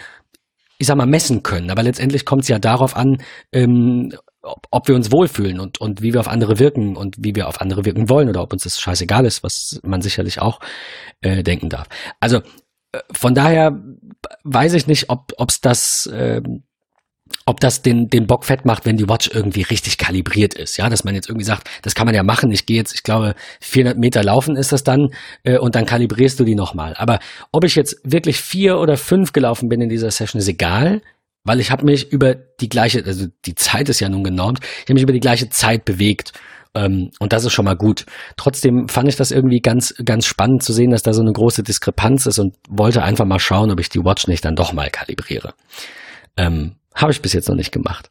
ich 0.81 0.87
sag 0.87 0.97
mal, 0.97 1.07
messen 1.07 1.43
können. 1.43 1.71
Aber 1.71 1.83
letztendlich 1.83 2.25
kommt 2.25 2.43
es 2.43 2.49
ja 2.49 2.59
darauf 2.59 2.97
an, 2.97 3.19
ähm, 3.53 4.15
ob, 4.43 4.89
wir 4.89 4.95
uns 4.95 5.13
wohlfühlen 5.13 5.61
und, 5.61 5.81
und 5.81 6.03
wie 6.03 6.13
wir 6.13 6.21
auf 6.21 6.29
andere 6.29 6.59
wirken 6.59 6.97
und 6.97 7.17
wie 7.19 7.35
wir 7.35 7.49
auf 7.49 7.61
andere 7.61 7.85
wirken 7.85 8.09
wollen 8.09 8.29
oder 8.29 8.43
ob 8.43 8.53
uns 8.53 8.65
das 8.65 8.81
scheißegal 8.81 9.27
ist, 9.27 9.43
was 9.43 9.81
man 9.83 10.03
sicherlich 10.03 10.41
auch 10.41 10.61
äh, 11.21 11.43
denken 11.43 11.69
darf. 11.69 11.89
Also 12.21 12.39
äh, 12.93 13.01
von 13.13 13.35
daher 13.35 13.79
weiß 14.45 14.75
ich 14.75 14.87
nicht, 14.87 15.11
ob 15.11 15.35
es 15.49 15.61
das, 15.61 16.07
äh, 16.07 16.41
ob 17.47 17.61
das 17.61 17.83
den, 17.83 18.09
den 18.09 18.27
Bock 18.27 18.45
fett 18.45 18.65
macht, 18.65 18.87
wenn 18.87 18.97
die 18.97 19.09
Watch 19.09 19.31
irgendwie 19.33 19.63
richtig 19.63 19.99
kalibriert 19.99 20.55
ist. 20.55 20.77
Ja, 20.79 20.89
dass 20.89 21.05
man 21.05 21.15
jetzt 21.15 21.29
irgendwie 21.29 21.45
sagt, 21.45 21.69
das 21.83 21.95
kann 21.95 22.07
man 22.07 22.15
ja 22.15 22.23
machen. 22.23 22.51
Ich 22.51 22.67
gehe 22.67 22.77
jetzt, 22.77 22.95
ich 22.95 23.03
glaube, 23.03 23.35
400 23.61 23.99
Meter 23.99 24.25
laufen 24.25 24.57
ist 24.57 24.73
das 24.73 24.85
dann 24.85 25.13
äh, 25.45 25.59
und 25.59 25.75
dann 25.75 25.87
kalibrierst 25.87 26.41
du 26.41 26.45
die 26.45 26.55
nochmal. 26.55 26.95
Aber 26.97 27.19
ob 27.53 27.65
ich 27.65 27.75
jetzt 27.75 28.01
wirklich 28.05 28.41
vier 28.41 28.79
oder 28.79 28.97
fünf 28.97 29.33
gelaufen 29.33 29.69
bin 29.69 29.81
in 29.81 29.89
dieser 29.89 30.11
Session, 30.11 30.41
ist 30.41 30.49
egal 30.49 31.03
weil 31.45 31.61
ich 31.61 31.71
habe 31.71 31.85
mich 31.85 32.13
über 32.13 32.35
die 32.35 32.69
gleiche, 32.69 33.05
also 33.05 33.27
die 33.45 33.55
Zeit 33.55 33.89
ist 33.89 34.01
ja 34.01 34.09
nun 34.09 34.25
genormt, 34.25 34.61
ich 34.63 34.85
habe 34.85 34.95
mich 34.95 35.03
über 35.03 35.13
die 35.13 35.21
gleiche 35.21 35.49
Zeit 35.49 35.85
bewegt. 35.85 36.33
Ähm, 36.75 37.11
und 37.19 37.33
das 37.33 37.45
ist 37.45 37.53
schon 37.53 37.65
mal 37.65 37.77
gut. 37.77 38.07
Trotzdem 38.37 38.89
fand 38.89 39.09
ich 39.09 39.17
das 39.17 39.33
irgendwie 39.33 39.61
ganz, 39.61 39.95
ganz 40.05 40.27
spannend 40.27 40.63
zu 40.63 40.73
sehen, 40.73 40.91
dass 40.91 41.03
da 41.03 41.13
so 41.13 41.21
eine 41.21 41.33
große 41.33 41.65
Diskrepanz 41.65 42.27
ist 42.27 42.39
und 42.39 42.55
wollte 42.69 43.03
einfach 43.03 43.25
mal 43.25 43.41
schauen, 43.41 43.71
ob 43.71 43.81
ich 43.81 43.89
die 43.89 44.05
Watch 44.05 44.29
nicht 44.29 44.45
dann 44.45 44.55
doch 44.55 44.73
mal 44.73 44.89
kalibriere. 44.89 45.55
Ähm, 46.37 46.77
habe 46.95 47.13
ich 47.13 47.23
bis 47.23 47.33
jetzt 47.33 47.49
noch 47.49 47.57
nicht 47.57 47.73
gemacht. 47.73 48.11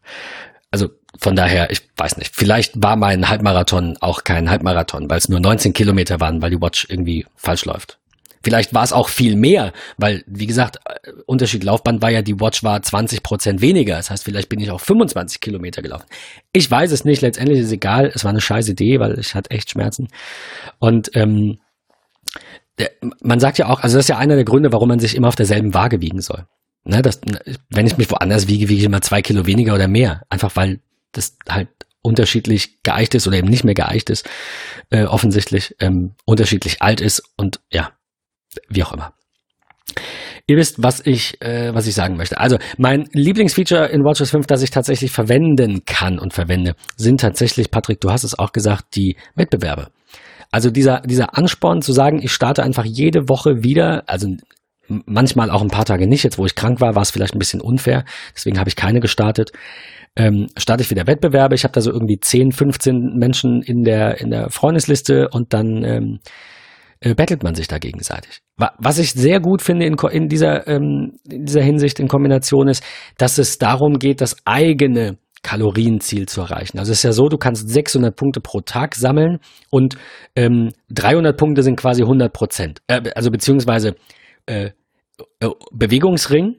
Also 0.72 0.90
von 1.18 1.36
daher, 1.36 1.72
ich 1.72 1.82
weiß 1.98 2.18
nicht, 2.18 2.36
vielleicht 2.36 2.74
war 2.84 2.96
mein 2.96 3.30
Halbmarathon 3.30 3.98
auch 4.02 4.24
kein 4.24 4.50
Halbmarathon, 4.50 5.10
weil 5.10 5.18
es 5.18 5.30
nur 5.30 5.40
19 5.40 5.74
Kilometer 5.74 6.20
waren, 6.20 6.42
weil 6.42 6.52
die 6.52 6.62
Watch 6.62 6.86
irgendwie 6.90 7.26
falsch 7.36 7.66
läuft. 7.66 7.99
Vielleicht 8.42 8.74
war 8.74 8.84
es 8.84 8.94
auch 8.94 9.10
viel 9.10 9.36
mehr, 9.36 9.74
weil, 9.98 10.24
wie 10.28 10.48
gesagt, 10.48 10.78
äh, 10.86 11.12
Unterschied 11.26 11.64
Laufband 11.64 12.02
war 12.02 12.10
ja, 12.10 12.22
die 12.22 12.40
Watch 12.40 12.64
war 12.64 12.82
20 12.82 13.24
Prozent 13.24 13.62
weniger. 13.62 13.96
Das 13.98 14.10
heißt, 14.10 14.24
vielleicht 14.24 14.50
bin 14.50 14.60
ich 14.60 14.72
auch 14.72 14.82
25 14.82 15.42
Kilometer 15.42 15.82
gelaufen. 15.82 16.06
Ich 16.54 16.70
weiß 16.70 16.92
es 16.92 17.06
nicht, 17.06 17.22
letztendlich 17.22 17.60
ist 17.60 17.68
es 17.68 17.72
egal. 17.72 18.12
Es 18.14 18.24
war 18.24 18.30
eine 18.30 18.42
scheiß 18.42 18.70
Idee, 18.70 19.00
weil 19.00 19.20
ich 19.20 19.36
hatte 19.36 19.52
echt 19.52 19.70
Schmerzen. 19.70 20.08
Und 20.80 21.12
ähm, 21.16 21.60
man 23.22 23.40
sagt 23.40 23.58
ja 23.58 23.68
auch, 23.68 23.82
also 23.82 23.98
das 23.98 24.06
ist 24.06 24.10
ja 24.10 24.18
einer 24.18 24.36
der 24.36 24.46
Gründe, 24.46 24.72
warum 24.72 24.88
man 24.88 25.00
sich 25.00 25.16
immer 25.16 25.28
auf 25.28 25.36
derselben 25.36 25.74
Waage 25.74 26.02
wiegen 26.02 26.22
soll. 26.22 26.46
Ne, 26.86 27.02
das, 27.02 27.20
wenn 27.70 27.88
ich 27.88 27.98
mich 27.98 28.10
woanders 28.10 28.48
wiege, 28.48 28.70
wiege 28.70 28.80
ich 28.80 28.86
immer 28.86 29.02
zwei 29.02 29.22
Kilo 29.22 29.46
weniger 29.46 29.76
oder 29.76 29.88
mehr. 29.88 30.24
Einfach 30.30 30.56
weil 30.56 30.80
das 31.12 31.38
halt 31.48 31.68
unterschiedlich 32.02 32.82
geeicht 32.84 33.14
ist 33.16 33.28
oder 33.28 33.38
eben 33.38 33.50
nicht 33.50 33.64
mehr 33.64 33.74
geeicht 33.74 34.10
ist, 34.10 34.28
äh, 34.90 35.04
offensichtlich 35.04 35.76
ähm, 35.80 36.16
unterschiedlich 36.26 36.82
alt 36.82 37.02
ist 37.02 37.24
und 37.36 37.60
ja, 37.72 37.92
wie 38.70 38.84
auch 38.84 38.94
immer. 38.94 39.14
Ihr 40.48 40.58
wisst, 40.58 40.82
was 40.82 41.06
ich, 41.06 41.40
äh, 41.42 41.74
was 41.74 41.86
ich 41.86 41.94
sagen 41.94 42.18
möchte. 42.18 42.40
Also, 42.40 42.58
mein 42.78 43.08
Lieblingsfeature 43.12 43.88
in 43.88 44.04
WatchOS 44.04 44.32
5, 44.32 44.48
das 44.48 44.64
ich 44.64 44.72
tatsächlich 44.72 45.12
verwenden 45.12 45.86
kann 45.86 46.18
und 46.18 46.34
verwende, 46.34 46.76
sind 46.98 47.22
tatsächlich, 47.22 47.70
Patrick, 47.70 48.02
du 48.02 48.12
hast 48.12 48.24
es 48.24 48.38
auch 48.38 48.52
gesagt, 48.52 48.96
die 48.96 49.16
Wettbewerbe. 49.36 49.90
Also 50.52 50.72
dieser, 50.72 51.02
dieser 51.02 51.38
Ansporn 51.38 51.82
zu 51.84 51.94
sagen, 51.94 52.20
ich 52.24 52.32
starte 52.32 52.64
einfach 52.64 52.86
jede 52.86 53.30
Woche 53.30 53.64
wieder, 53.64 54.04
also 54.08 54.28
manchmal 54.88 55.52
auch 55.52 55.62
ein 55.62 55.70
paar 55.70 55.86
Tage 55.86 56.08
nicht. 56.08 56.24
Jetzt, 56.24 56.40
wo 56.40 56.46
ich 56.46 56.56
krank 56.56 56.82
war, 56.82 56.96
war 56.96 57.04
es 57.04 57.12
vielleicht 57.12 57.36
ein 57.36 57.40
bisschen 57.40 57.62
unfair. 57.62 58.04
Deswegen 58.36 58.58
habe 58.58 58.70
ich 58.70 58.76
keine 58.76 59.00
gestartet. 59.00 59.52
Ähm, 60.16 60.48
starte 60.58 60.82
ich 60.82 60.90
wieder 60.90 61.06
Wettbewerbe. 61.06 61.54
Ich 61.54 61.64
habe 61.64 61.74
da 61.74 61.82
so 61.82 61.92
irgendwie 61.92 62.20
10, 62.20 62.52
15 62.52 63.18
Menschen 63.18 63.62
in 63.62 63.84
der, 63.84 64.20
in 64.20 64.32
der 64.32 64.50
Freundesliste 64.50 65.30
und 65.30 65.54
dann 65.54 65.84
ähm, 65.84 66.20
äh, 67.02 67.16
battelt 67.16 67.44
man 67.44 67.56
sich 67.56 67.68
da 67.68 67.78
gegenseitig. 67.78 68.42
Was 68.58 69.00
ich 69.00 69.14
sehr 69.14 69.40
gut 69.40 69.62
finde 69.62 69.86
in, 69.86 69.96
in, 70.12 70.28
dieser, 70.28 70.68
ähm, 70.68 71.18
in 71.30 71.46
dieser 71.46 71.62
Hinsicht 71.62 72.00
in 72.00 72.08
Kombination 72.08 72.68
ist, 72.68 72.84
dass 73.18 73.38
es 73.38 73.58
darum 73.58 74.00
geht, 74.00 74.22
das 74.22 74.36
eigene 74.46 75.18
Kalorienziel 75.42 76.28
zu 76.28 76.42
erreichen. 76.42 76.80
Also 76.80 76.92
es 76.92 77.00
ist 77.00 77.04
ja 77.04 77.14
so, 77.14 77.30
du 77.30 77.38
kannst 77.38 77.70
600 77.70 78.16
Punkte 78.16 78.42
pro 78.42 78.60
Tag 78.60 78.96
sammeln 78.96 79.40
und 79.70 79.96
ähm, 80.36 80.72
300 80.90 81.38
Punkte 81.38 81.64
sind 81.64 81.78
quasi 81.78 82.02
100 82.02 82.34
Prozent. 82.34 82.82
Äh, 82.88 83.10
also 83.16 83.32
beziehungsweise 83.32 83.96
äh, 84.46 84.72
äh, 85.40 85.50
Bewegungsring, 85.72 86.58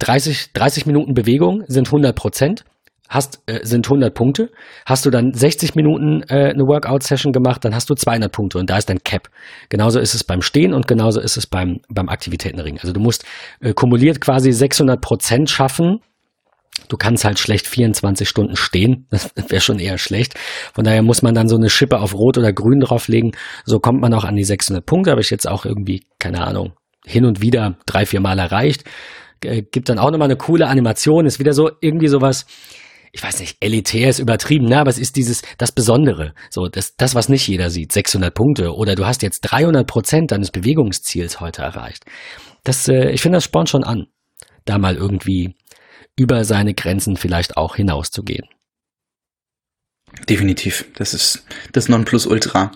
30, 0.00 0.52
30 0.52 0.86
Minuten 0.86 1.14
Bewegung 1.14 1.64
sind 1.66 1.88
100 1.88 2.14
Prozent 2.14 2.64
hast, 3.08 3.40
äh, 3.46 3.64
sind 3.64 3.86
100 3.86 4.14
Punkte. 4.14 4.50
Hast 4.86 5.06
du 5.06 5.10
dann 5.10 5.32
60 5.32 5.74
Minuten 5.74 6.22
äh, 6.28 6.50
eine 6.50 6.66
Workout-Session 6.66 7.32
gemacht, 7.32 7.64
dann 7.64 7.74
hast 7.74 7.88
du 7.90 7.94
200 7.94 8.30
Punkte 8.30 8.58
und 8.58 8.70
da 8.70 8.76
ist 8.76 8.88
dein 8.88 9.02
Cap. 9.02 9.28
Genauso 9.68 9.98
ist 9.98 10.14
es 10.14 10.24
beim 10.24 10.42
Stehen 10.42 10.74
und 10.74 10.86
genauso 10.86 11.20
ist 11.20 11.36
es 11.36 11.46
beim, 11.46 11.80
beim 11.88 12.08
Aktivitätenring. 12.08 12.78
Also 12.80 12.92
du 12.92 13.00
musst 13.00 13.24
äh, 13.60 13.72
kumuliert 13.72 14.20
quasi 14.20 14.52
600 14.52 15.00
Prozent 15.00 15.50
schaffen. 15.50 16.00
Du 16.88 16.96
kannst 16.96 17.24
halt 17.24 17.38
schlecht 17.38 17.66
24 17.66 18.28
Stunden 18.28 18.56
stehen. 18.56 19.06
Das 19.10 19.32
wäre 19.50 19.60
schon 19.60 19.78
eher 19.78 19.98
schlecht. 19.98 20.34
Von 20.74 20.84
daher 20.84 21.02
muss 21.02 21.22
man 21.22 21.34
dann 21.34 21.48
so 21.48 21.56
eine 21.56 21.70
Schippe 21.70 22.00
auf 22.00 22.14
Rot 22.14 22.38
oder 22.38 22.52
Grün 22.52 22.80
drauflegen. 22.80 23.32
So 23.64 23.80
kommt 23.80 24.00
man 24.00 24.12
auch 24.14 24.24
an 24.24 24.36
die 24.36 24.44
600 24.44 24.84
Punkte. 24.84 25.10
Habe 25.10 25.20
ich 25.20 25.30
jetzt 25.30 25.48
auch 25.48 25.64
irgendwie, 25.64 26.04
keine 26.18 26.46
Ahnung, 26.46 26.72
hin 27.04 27.24
und 27.24 27.40
wieder 27.40 27.76
drei, 27.86 28.04
vier 28.04 28.20
Mal 28.20 28.38
erreicht. 28.38 28.84
Äh, 29.44 29.62
gibt 29.62 29.88
dann 29.88 29.98
auch 29.98 30.10
nochmal 30.10 30.26
eine 30.26 30.36
coole 30.36 30.66
Animation. 30.68 31.26
Ist 31.26 31.38
wieder 31.38 31.52
so 31.52 31.70
irgendwie 31.80 32.08
sowas, 32.08 32.46
ich 33.12 33.22
weiß 33.22 33.40
nicht, 33.40 33.56
elitär 33.60 34.10
ist 34.10 34.18
übertrieben, 34.18 34.66
ne, 34.66 34.78
aber 34.78 34.90
es 34.90 34.98
ist 34.98 35.16
dieses, 35.16 35.42
das 35.58 35.72
Besondere. 35.72 36.34
So, 36.50 36.68
das, 36.68 36.94
das, 36.96 37.14
was 37.14 37.28
nicht 37.28 37.46
jeder 37.48 37.70
sieht. 37.70 37.92
600 37.92 38.34
Punkte 38.34 38.74
oder 38.74 38.94
du 38.94 39.06
hast 39.06 39.22
jetzt 39.22 39.40
300 39.42 39.86
Prozent 39.86 40.32
deines 40.32 40.50
Bewegungsziels 40.50 41.40
heute 41.40 41.62
erreicht. 41.62 42.04
Das, 42.64 42.88
äh, 42.88 43.10
ich 43.10 43.22
finde, 43.22 43.36
das 43.36 43.44
spornt 43.44 43.68
schon 43.68 43.84
an, 43.84 44.06
da 44.64 44.78
mal 44.78 44.96
irgendwie 44.96 45.54
über 46.16 46.44
seine 46.44 46.74
Grenzen 46.74 47.16
vielleicht 47.16 47.56
auch 47.56 47.76
hinauszugehen. 47.76 48.46
Definitiv. 50.28 50.84
Das 50.96 51.14
ist 51.14 51.44
das 51.72 51.88
Nonplusultra, 51.88 52.72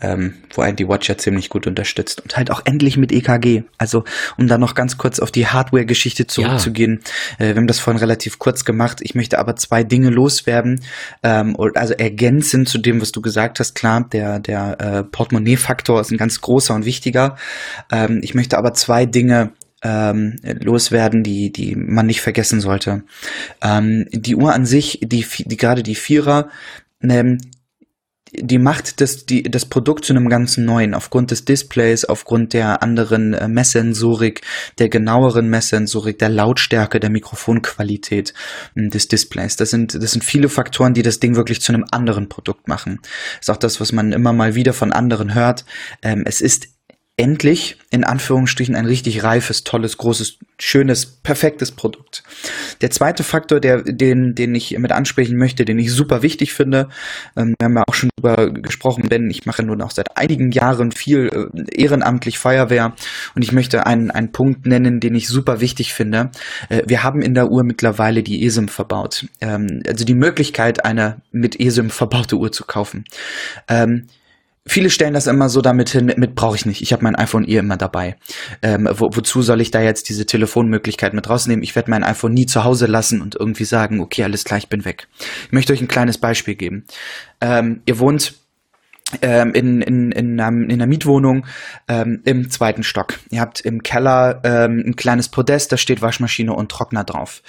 ähm, 0.00 0.34
wo 0.54 0.62
einen 0.62 0.76
die 0.76 0.88
Watch 0.88 1.08
ja 1.08 1.18
ziemlich 1.18 1.48
gut 1.48 1.66
unterstützt. 1.66 2.20
Und 2.20 2.36
halt 2.36 2.50
auch 2.50 2.62
endlich 2.64 2.96
mit 2.96 3.12
EKG. 3.12 3.64
Also, 3.78 4.04
um 4.36 4.46
da 4.46 4.58
noch 4.58 4.74
ganz 4.74 4.96
kurz 4.96 5.18
auf 5.18 5.30
die 5.30 5.46
Hardware-Geschichte 5.46 6.26
zurückzugehen. 6.26 7.00
Ja. 7.38 7.46
Äh, 7.46 7.48
wir 7.50 7.56
haben 7.56 7.66
das 7.66 7.80
vorhin 7.80 7.98
relativ 7.98 8.38
kurz 8.38 8.64
gemacht. 8.64 8.98
Ich 9.02 9.14
möchte 9.14 9.38
aber 9.38 9.56
zwei 9.56 9.82
Dinge 9.82 10.10
loswerden. 10.10 10.80
Ähm, 11.22 11.56
also 11.74 11.94
ergänzend 11.94 12.68
zu 12.68 12.78
dem, 12.78 13.00
was 13.00 13.12
du 13.12 13.20
gesagt 13.20 13.60
hast. 13.60 13.74
Klar, 13.74 14.08
der, 14.12 14.38
der 14.38 14.80
äh, 14.80 15.04
Portemonnaie-Faktor 15.04 16.00
ist 16.00 16.10
ein 16.10 16.18
ganz 16.18 16.40
großer 16.40 16.74
und 16.74 16.84
wichtiger. 16.84 17.36
Ähm, 17.90 18.20
ich 18.22 18.34
möchte 18.34 18.56
aber 18.56 18.74
zwei 18.74 19.04
Dinge 19.04 19.52
ähm, 19.82 20.36
loswerden, 20.42 21.22
die, 21.22 21.52
die 21.52 21.76
man 21.76 22.06
nicht 22.06 22.20
vergessen 22.20 22.60
sollte. 22.60 23.04
Ähm, 23.62 24.06
die 24.10 24.36
Uhr 24.36 24.52
an 24.52 24.66
sich, 24.66 25.00
die, 25.02 25.24
die 25.38 25.56
gerade 25.56 25.82
die 25.82 25.94
Vierer, 25.94 26.48
ähm, 27.02 27.38
die 28.32 28.58
macht 28.58 29.00
das, 29.00 29.26
die, 29.26 29.42
das 29.42 29.66
Produkt 29.66 30.04
zu 30.04 30.12
einem 30.12 30.28
ganz 30.28 30.56
neuen, 30.56 30.94
aufgrund 30.94 31.30
des 31.30 31.44
Displays, 31.44 32.04
aufgrund 32.04 32.52
der 32.52 32.82
anderen 32.82 33.34
äh, 33.34 33.48
Messsensorik, 33.48 34.42
der 34.78 34.88
genaueren 34.88 35.48
Messsensorik, 35.48 36.18
der 36.18 36.28
Lautstärke, 36.28 37.00
der 37.00 37.10
Mikrofonqualität 37.10 38.34
äh, 38.74 38.88
des 38.88 39.08
Displays. 39.08 39.56
Das 39.56 39.70
sind, 39.70 39.94
das 39.94 40.12
sind 40.12 40.24
viele 40.24 40.48
Faktoren, 40.48 40.94
die 40.94 41.02
das 41.02 41.20
Ding 41.20 41.36
wirklich 41.36 41.60
zu 41.60 41.72
einem 41.72 41.84
anderen 41.90 42.28
Produkt 42.28 42.68
machen. 42.68 43.00
Ist 43.40 43.50
auch 43.50 43.56
das, 43.56 43.80
was 43.80 43.92
man 43.92 44.12
immer 44.12 44.32
mal 44.32 44.54
wieder 44.54 44.72
von 44.72 44.92
anderen 44.92 45.34
hört. 45.34 45.64
Ähm, 46.02 46.24
es 46.26 46.40
ist 46.40 46.68
endlich 47.18 47.76
in 47.90 48.04
Anführungsstrichen 48.04 48.76
ein 48.76 48.86
richtig 48.86 49.24
reifes, 49.24 49.64
tolles, 49.64 49.98
großes, 49.98 50.38
schönes, 50.58 51.06
perfektes 51.06 51.72
Produkt. 51.72 52.22
Der 52.80 52.90
zweite 52.90 53.24
Faktor, 53.24 53.60
der, 53.60 53.82
den, 53.82 54.34
den 54.34 54.54
ich 54.54 54.78
mit 54.78 54.92
ansprechen 54.92 55.36
möchte, 55.36 55.64
den 55.64 55.78
ich 55.78 55.92
super 55.92 56.22
wichtig 56.22 56.52
finde, 56.52 56.88
ähm, 57.36 57.54
wir 57.58 57.64
haben 57.64 57.76
ja 57.76 57.82
auch 57.88 57.94
schon 57.94 58.10
drüber 58.16 58.52
gesprochen, 58.52 59.08
denn 59.08 59.28
ich 59.30 59.46
mache 59.46 59.64
nun 59.64 59.82
auch 59.82 59.90
seit 59.90 60.16
einigen 60.16 60.52
Jahren 60.52 60.92
viel 60.92 61.28
äh, 61.28 61.82
ehrenamtlich 61.82 62.38
Feuerwehr 62.38 62.94
und 63.34 63.42
ich 63.42 63.52
möchte 63.52 63.84
einen, 63.84 64.12
einen 64.12 64.30
Punkt 64.30 64.66
nennen, 64.66 65.00
den 65.00 65.14
ich 65.16 65.26
super 65.26 65.60
wichtig 65.60 65.94
finde. 65.94 66.30
Äh, 66.68 66.82
wir 66.86 67.02
haben 67.02 67.20
in 67.20 67.34
der 67.34 67.50
Uhr 67.50 67.64
mittlerweile 67.64 68.22
die 68.22 68.44
ESIM 68.46 68.68
verbaut. 68.68 69.26
Ähm, 69.40 69.82
also 69.88 70.04
die 70.04 70.14
Möglichkeit, 70.14 70.84
eine 70.84 71.20
mit 71.32 71.58
ESIM 71.58 71.90
verbaute 71.90 72.36
Uhr 72.36 72.52
zu 72.52 72.64
kaufen. 72.64 73.04
Ähm, 73.66 74.06
viele 74.68 74.90
stellen 74.90 75.14
das 75.14 75.26
immer 75.26 75.48
so 75.48 75.60
damit 75.60 75.88
hin, 75.90 76.12
mit, 76.16 76.34
brauche 76.34 76.56
ich 76.56 76.66
nicht. 76.66 76.82
Ich 76.82 76.92
habe 76.92 77.02
mein 77.02 77.16
iPhone 77.16 77.48
eh 77.48 77.56
immer 77.56 77.76
dabei. 77.76 78.16
Ähm, 78.62 78.88
wo, 78.92 79.10
wozu 79.12 79.42
soll 79.42 79.60
ich 79.60 79.70
da 79.70 79.80
jetzt 79.80 80.08
diese 80.08 80.26
Telefonmöglichkeit 80.26 81.14
mit 81.14 81.28
rausnehmen? 81.28 81.62
Ich 81.62 81.74
werde 81.74 81.90
mein 81.90 82.04
iPhone 82.04 82.34
nie 82.34 82.46
zu 82.46 82.64
Hause 82.64 82.86
lassen 82.86 83.20
und 83.20 83.34
irgendwie 83.34 83.64
sagen, 83.64 84.00
okay, 84.00 84.22
alles 84.22 84.44
klar, 84.44 84.58
ich 84.58 84.68
bin 84.68 84.84
weg. 84.84 85.08
Ich 85.46 85.52
möchte 85.52 85.72
euch 85.72 85.80
ein 85.80 85.88
kleines 85.88 86.18
Beispiel 86.18 86.54
geben. 86.54 86.84
Ähm, 87.40 87.82
ihr 87.86 87.98
wohnt 87.98 88.34
ähm, 89.22 89.52
in, 89.54 89.80
in, 89.80 90.12
in, 90.12 90.40
einem, 90.40 90.64
in 90.64 90.72
einer 90.72 90.86
Mietwohnung 90.86 91.46
ähm, 91.88 92.20
im 92.24 92.50
zweiten 92.50 92.82
Stock. 92.82 93.14
Ihr 93.30 93.40
habt 93.40 93.60
im 93.60 93.82
Keller 93.82 94.40
ähm, 94.44 94.82
ein 94.86 94.96
kleines 94.96 95.28
Podest, 95.28 95.72
da 95.72 95.76
steht 95.76 96.02
Waschmaschine 96.02 96.52
und 96.52 96.70
Trockner 96.70 97.04
drauf. 97.04 97.42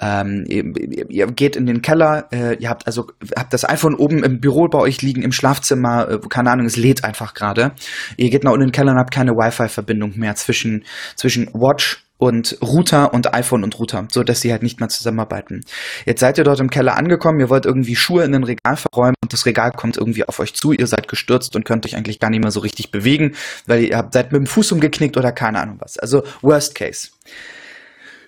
Ähm, 0.00 0.44
ihr, 0.48 0.64
ihr, 1.08 1.26
geht 1.26 1.56
in 1.56 1.66
den 1.66 1.82
Keller, 1.82 2.28
äh, 2.32 2.56
ihr 2.56 2.70
habt 2.70 2.86
also 2.86 3.08
habt 3.36 3.52
das 3.52 3.68
iPhone 3.68 3.94
oben 3.94 4.24
im 4.24 4.40
Büro 4.40 4.68
bei 4.68 4.78
euch 4.78 5.02
liegen, 5.02 5.22
im 5.22 5.32
Schlafzimmer, 5.32 6.08
äh, 6.08 6.18
keine 6.28 6.50
Ahnung, 6.50 6.66
es 6.66 6.76
lädt 6.76 7.04
einfach 7.04 7.34
gerade. 7.34 7.72
Ihr 8.16 8.30
geht 8.30 8.44
nach 8.44 8.52
unten 8.52 8.62
in 8.62 8.68
den 8.68 8.72
Keller 8.72 8.92
und 8.92 8.98
habt 8.98 9.12
keine 9.12 9.32
Wi-Fi-Verbindung 9.32 10.18
mehr 10.18 10.34
zwischen, 10.34 10.84
zwischen 11.16 11.48
Watch 11.52 12.01
und 12.22 12.56
Router 12.62 13.12
und 13.12 13.34
iPhone 13.34 13.64
und 13.64 13.76
Router, 13.80 14.06
so 14.12 14.22
dass 14.22 14.40
sie 14.40 14.52
halt 14.52 14.62
nicht 14.62 14.78
mehr 14.78 14.88
zusammenarbeiten. 14.88 15.64
Jetzt 16.06 16.20
seid 16.20 16.38
ihr 16.38 16.44
dort 16.44 16.60
im 16.60 16.70
Keller 16.70 16.96
angekommen, 16.96 17.40
ihr 17.40 17.50
wollt 17.50 17.66
irgendwie 17.66 17.96
Schuhe 17.96 18.22
in 18.22 18.32
ein 18.32 18.44
Regal 18.44 18.76
verräumen 18.76 19.16
und 19.24 19.32
das 19.32 19.44
Regal 19.44 19.72
kommt 19.72 19.96
irgendwie 19.96 20.24
auf 20.24 20.38
euch 20.38 20.54
zu, 20.54 20.70
ihr 20.70 20.86
seid 20.86 21.08
gestürzt 21.08 21.56
und 21.56 21.64
könnt 21.64 21.84
euch 21.84 21.96
eigentlich 21.96 22.20
gar 22.20 22.30
nicht 22.30 22.40
mehr 22.40 22.52
so 22.52 22.60
richtig 22.60 22.92
bewegen, 22.92 23.34
weil 23.66 23.82
ihr 23.82 24.08
seid 24.12 24.30
mit 24.30 24.38
dem 24.38 24.46
Fuß 24.46 24.70
umgeknickt 24.70 25.16
oder 25.16 25.32
keine 25.32 25.58
Ahnung 25.58 25.78
was. 25.80 25.98
Also 25.98 26.22
Worst 26.42 26.76
Case. 26.76 27.08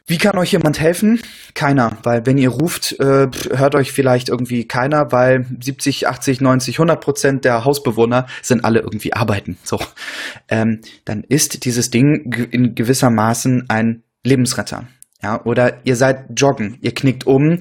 Wie 0.07 0.19
kann 0.19 0.37
euch 0.37 0.53
jemand 0.53 0.81
helfen? 0.81 1.23
Keiner, 1.55 1.97
weil 2.03 2.27
wenn 2.27 2.37
ihr 2.37 2.51
ruft, 2.51 2.93
äh, 3.01 3.29
hört 3.57 3.75
euch 3.75 3.91
vielleicht 3.91 4.29
irgendwie 4.29 4.69
keiner, 4.69 5.13
weil 5.13 5.47
70, 5.61 6.09
80, 6.09 6.43
90, 6.43 6.75
100 6.77 7.01
Prozent 7.01 7.45
der 7.47 7.65
Hausbewohner 7.65 8.27
sind 8.43 8.67
alle 8.67 8.81
irgendwie 8.81 9.15
arbeiten. 9.15 9.57
So, 9.63 9.81
ähm, 10.49 10.83
dann 11.07 11.25
ist 11.25 11.65
dieses 11.65 11.91
Ding 11.91 12.49
in 12.51 12.75
gewissermaßen 12.75 13.71
ein 13.71 14.03
Lebensretter. 14.25 14.87
Ja, 15.25 15.41
oder 15.45 15.79
ihr 15.85 15.97
seid 15.97 16.39
joggen, 16.39 16.77
ihr 16.83 16.93
knickt 16.93 17.27
um, 17.27 17.61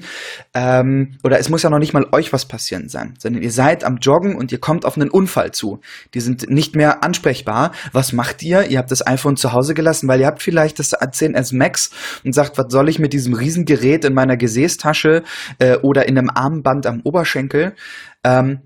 ähm, 0.52 1.16
oder 1.24 1.38
es 1.38 1.48
muss 1.48 1.62
ja 1.62 1.70
noch 1.70 1.78
nicht 1.78 1.94
mal 1.94 2.04
euch 2.12 2.30
was 2.30 2.44
passieren 2.44 2.90
sein, 2.90 3.14
sondern 3.18 3.42
ihr 3.42 3.50
seid 3.50 3.84
am 3.84 3.96
Joggen 3.96 4.36
und 4.36 4.52
ihr 4.52 4.60
kommt 4.60 4.84
auf 4.84 4.98
einen 4.98 5.08
Unfall 5.08 5.52
zu. 5.52 5.80
Die 6.12 6.20
sind 6.20 6.50
nicht 6.50 6.76
mehr 6.76 7.02
ansprechbar. 7.02 7.72
Was 7.92 8.12
macht 8.12 8.42
ihr? 8.42 8.66
Ihr 8.66 8.76
habt 8.76 8.90
das 8.90 9.06
iPhone 9.06 9.38
zu 9.38 9.54
Hause 9.54 9.72
gelassen, 9.72 10.08
weil 10.08 10.20
ihr 10.20 10.26
habt 10.26 10.42
vielleicht 10.42 10.78
das 10.78 10.92
A10s 10.92 11.56
Max 11.56 11.90
und 12.22 12.34
sagt, 12.34 12.58
was 12.58 12.66
soll 12.68 12.90
ich 12.90 12.98
mit 12.98 13.14
diesem 13.14 13.32
Riesengerät 13.32 14.04
in 14.04 14.12
meiner 14.12 14.36
Gesäßtasche 14.36 15.22
äh, 15.58 15.76
oder 15.78 16.06
in 16.06 16.18
einem 16.18 16.28
Armband 16.28 16.84
am 16.84 17.00
Oberschenkel? 17.02 17.72
Ähm, 18.24 18.58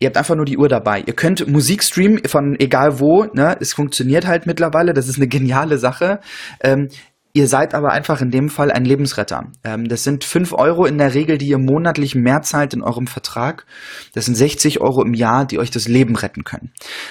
Ihr 0.00 0.08
habt 0.08 0.16
einfach 0.16 0.34
nur 0.34 0.44
die 0.44 0.58
Uhr 0.58 0.68
dabei. 0.68 1.02
Ihr 1.06 1.14
könnt 1.14 1.48
Musik 1.48 1.82
streamen 1.82 2.20
von 2.26 2.58
egal 2.58 3.00
wo. 3.00 3.24
Ne? 3.32 3.56
Es 3.60 3.72
funktioniert 3.72 4.26
halt 4.26 4.44
mittlerweile. 4.44 4.92
Das 4.92 5.08
ist 5.08 5.16
eine 5.16 5.28
geniale 5.28 5.78
Sache. 5.78 6.20
Ähm, 6.60 6.88
Ihr 7.36 7.48
seid 7.48 7.74
aber 7.74 7.90
einfach 7.90 8.20
in 8.20 8.30
dem 8.30 8.48
Fall 8.48 8.70
ein 8.70 8.84
Lebensretter. 8.84 9.48
Ähm, 9.64 9.88
das 9.88 10.04
sind 10.04 10.22
fünf 10.22 10.52
Euro 10.52 10.86
in 10.86 10.98
der 10.98 11.14
Regel, 11.14 11.36
die 11.36 11.48
ihr 11.48 11.58
monatlich 11.58 12.14
mehr 12.14 12.42
zahlt 12.42 12.74
in 12.74 12.80
eurem 12.80 13.08
Vertrag. 13.08 13.66
Das 14.12 14.26
sind 14.26 14.36
60 14.36 14.80
Euro 14.80 15.02
im 15.02 15.14
Jahr, 15.14 15.44
die 15.44 15.58
euch 15.58 15.72
das 15.72 15.88
Leben 15.88 16.14
retten 16.14 16.44
können. 16.44 16.70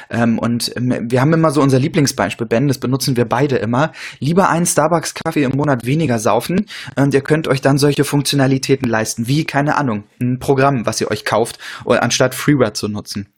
Ähm, 0.09 0.39
und 0.39 0.71
ähm, 0.77 1.11
wir 1.11 1.19
haben 1.19 1.33
immer 1.33 1.51
so 1.51 1.61
unser 1.61 1.77
Lieblingsbeispiel, 1.77 2.47
Ben, 2.47 2.69
das 2.69 2.77
benutzen 2.77 3.17
wir 3.17 3.25
beide 3.25 3.57
immer. 3.57 3.91
Lieber 4.19 4.49
einen 4.49 4.65
Starbucks-Kaffee 4.65 5.43
im 5.43 5.57
Monat 5.57 5.85
weniger 5.85 6.17
saufen 6.19 6.67
und 6.95 7.13
ihr 7.13 7.21
könnt 7.21 7.49
euch 7.49 7.59
dann 7.59 7.77
solche 7.77 8.05
Funktionalitäten 8.05 8.89
leisten, 8.89 9.27
wie, 9.27 9.43
keine 9.43 9.75
Ahnung, 9.75 10.05
ein 10.21 10.39
Programm, 10.39 10.85
was 10.85 11.01
ihr 11.01 11.11
euch 11.11 11.25
kauft, 11.25 11.59
anstatt 11.85 12.33
Freeware 12.33 12.71
zu 12.71 12.87
nutzen 12.87 13.32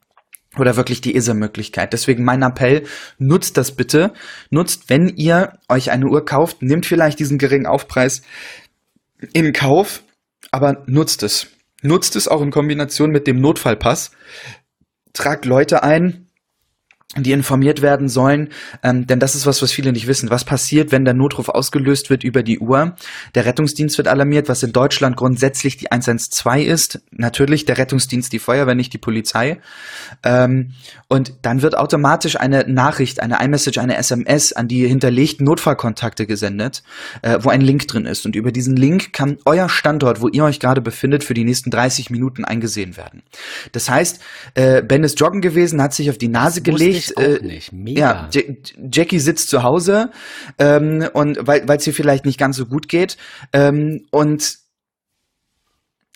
oder 0.57 0.75
wirklich 0.75 1.01
die 1.01 1.15
ISA-Möglichkeit. 1.15 1.93
Deswegen 1.93 2.23
mein 2.23 2.41
Appell, 2.41 2.83
nutzt 3.17 3.57
das 3.57 3.71
bitte. 3.71 4.13
Nutzt, 4.49 4.89
wenn 4.89 5.09
ihr 5.09 5.53
euch 5.69 5.91
eine 5.91 6.07
Uhr 6.07 6.25
kauft, 6.25 6.61
nehmt 6.61 6.85
vielleicht 6.85 7.19
diesen 7.19 7.37
geringen 7.37 7.65
Aufpreis 7.65 8.21
in 9.33 9.53
Kauf, 9.53 10.03
aber 10.51 10.83
nutzt 10.85 11.23
es. 11.23 11.47
Nutzt 11.81 12.15
es 12.15 12.27
auch 12.27 12.41
in 12.41 12.51
Kombination 12.51 13.11
mit 13.11 13.27
dem 13.27 13.41
Notfallpass. 13.41 14.11
Tragt 15.13 15.45
Leute 15.45 15.83
ein, 15.83 16.24
die 17.17 17.31
informiert 17.31 17.81
werden 17.81 18.09
sollen, 18.09 18.49
ähm, 18.83 19.07
denn 19.07 19.19
das 19.19 19.35
ist 19.35 19.45
was, 19.45 19.61
was 19.61 19.71
viele 19.71 19.93
nicht 19.93 20.07
wissen. 20.07 20.31
Was 20.31 20.43
passiert, 20.43 20.91
wenn 20.91 21.05
der 21.05 21.13
Notruf 21.13 21.49
ausgelöst 21.49 22.09
wird 22.09 22.23
über 22.23 22.43
die 22.43 22.59
Uhr? 22.59 22.95
Der 23.35 23.45
Rettungsdienst 23.45 23.97
wird 23.97 24.07
alarmiert, 24.07 24.49
was 24.49 24.63
in 24.63 24.73
Deutschland 24.73 25.15
grundsätzlich 25.15 25.77
die 25.77 25.91
112 25.91 26.67
ist. 26.67 27.01
Natürlich 27.11 27.65
der 27.65 27.77
Rettungsdienst, 27.77 28.33
die 28.33 28.39
Feuerwehr, 28.39 28.75
nicht 28.75 28.91
die 28.91 28.97
Polizei. 28.97 29.59
Ähm, 30.23 30.71
und 31.07 31.35
dann 31.43 31.61
wird 31.61 31.77
automatisch 31.77 32.37
eine 32.37 32.65
Nachricht, 32.67 33.21
eine 33.21 33.37
iMessage, 33.41 33.77
eine 33.77 33.97
SMS 33.97 34.51
an 34.51 34.67
die 34.67 34.87
hinterlegten 34.87 35.45
Notfallkontakte 35.45 36.25
gesendet, 36.25 36.83
äh, 37.21 37.37
wo 37.41 37.49
ein 37.49 37.61
Link 37.61 37.87
drin 37.87 38.07
ist. 38.07 38.25
Und 38.25 38.35
über 38.35 38.51
diesen 38.51 38.75
Link 38.75 39.13
kann 39.13 39.37
euer 39.45 39.69
Standort, 39.69 40.21
wo 40.21 40.27
ihr 40.27 40.43
euch 40.43 40.59
gerade 40.59 40.81
befindet, 40.81 41.23
für 41.23 41.35
die 41.35 41.45
nächsten 41.45 41.69
30 41.69 42.09
Minuten 42.09 42.43
eingesehen 42.43 42.97
werden. 42.97 43.21
Das 43.71 43.89
heißt, 43.89 44.19
äh, 44.55 44.81
Ben 44.81 45.03
ist 45.03 45.19
joggen 45.19 45.41
gewesen, 45.41 45.81
hat 45.81 45.93
sich 45.93 46.09
auf 46.09 46.17
die 46.17 46.27
Nase 46.27 46.61
gelegt 46.61 46.94
vielleicht, 47.03 47.41
äh, 47.41 47.45
nicht. 47.45 47.71
Mega. 47.73 47.99
ja, 47.99 48.29
J 48.31 48.73
Jackie 48.91 49.19
sitzt 49.19 49.49
zu 49.49 49.63
Hause 49.63 50.11
ähm, 50.59 51.07
und 51.13 51.37
weil 51.45 51.69
es 51.69 51.87
ihr 51.87 51.93
vielleicht 51.93 52.25
nicht 52.25 52.39
ganz 52.39 52.57
so 52.57 52.65
gut 52.65 52.87
geht 52.87 53.17
ähm, 53.53 54.05
und 54.11 54.64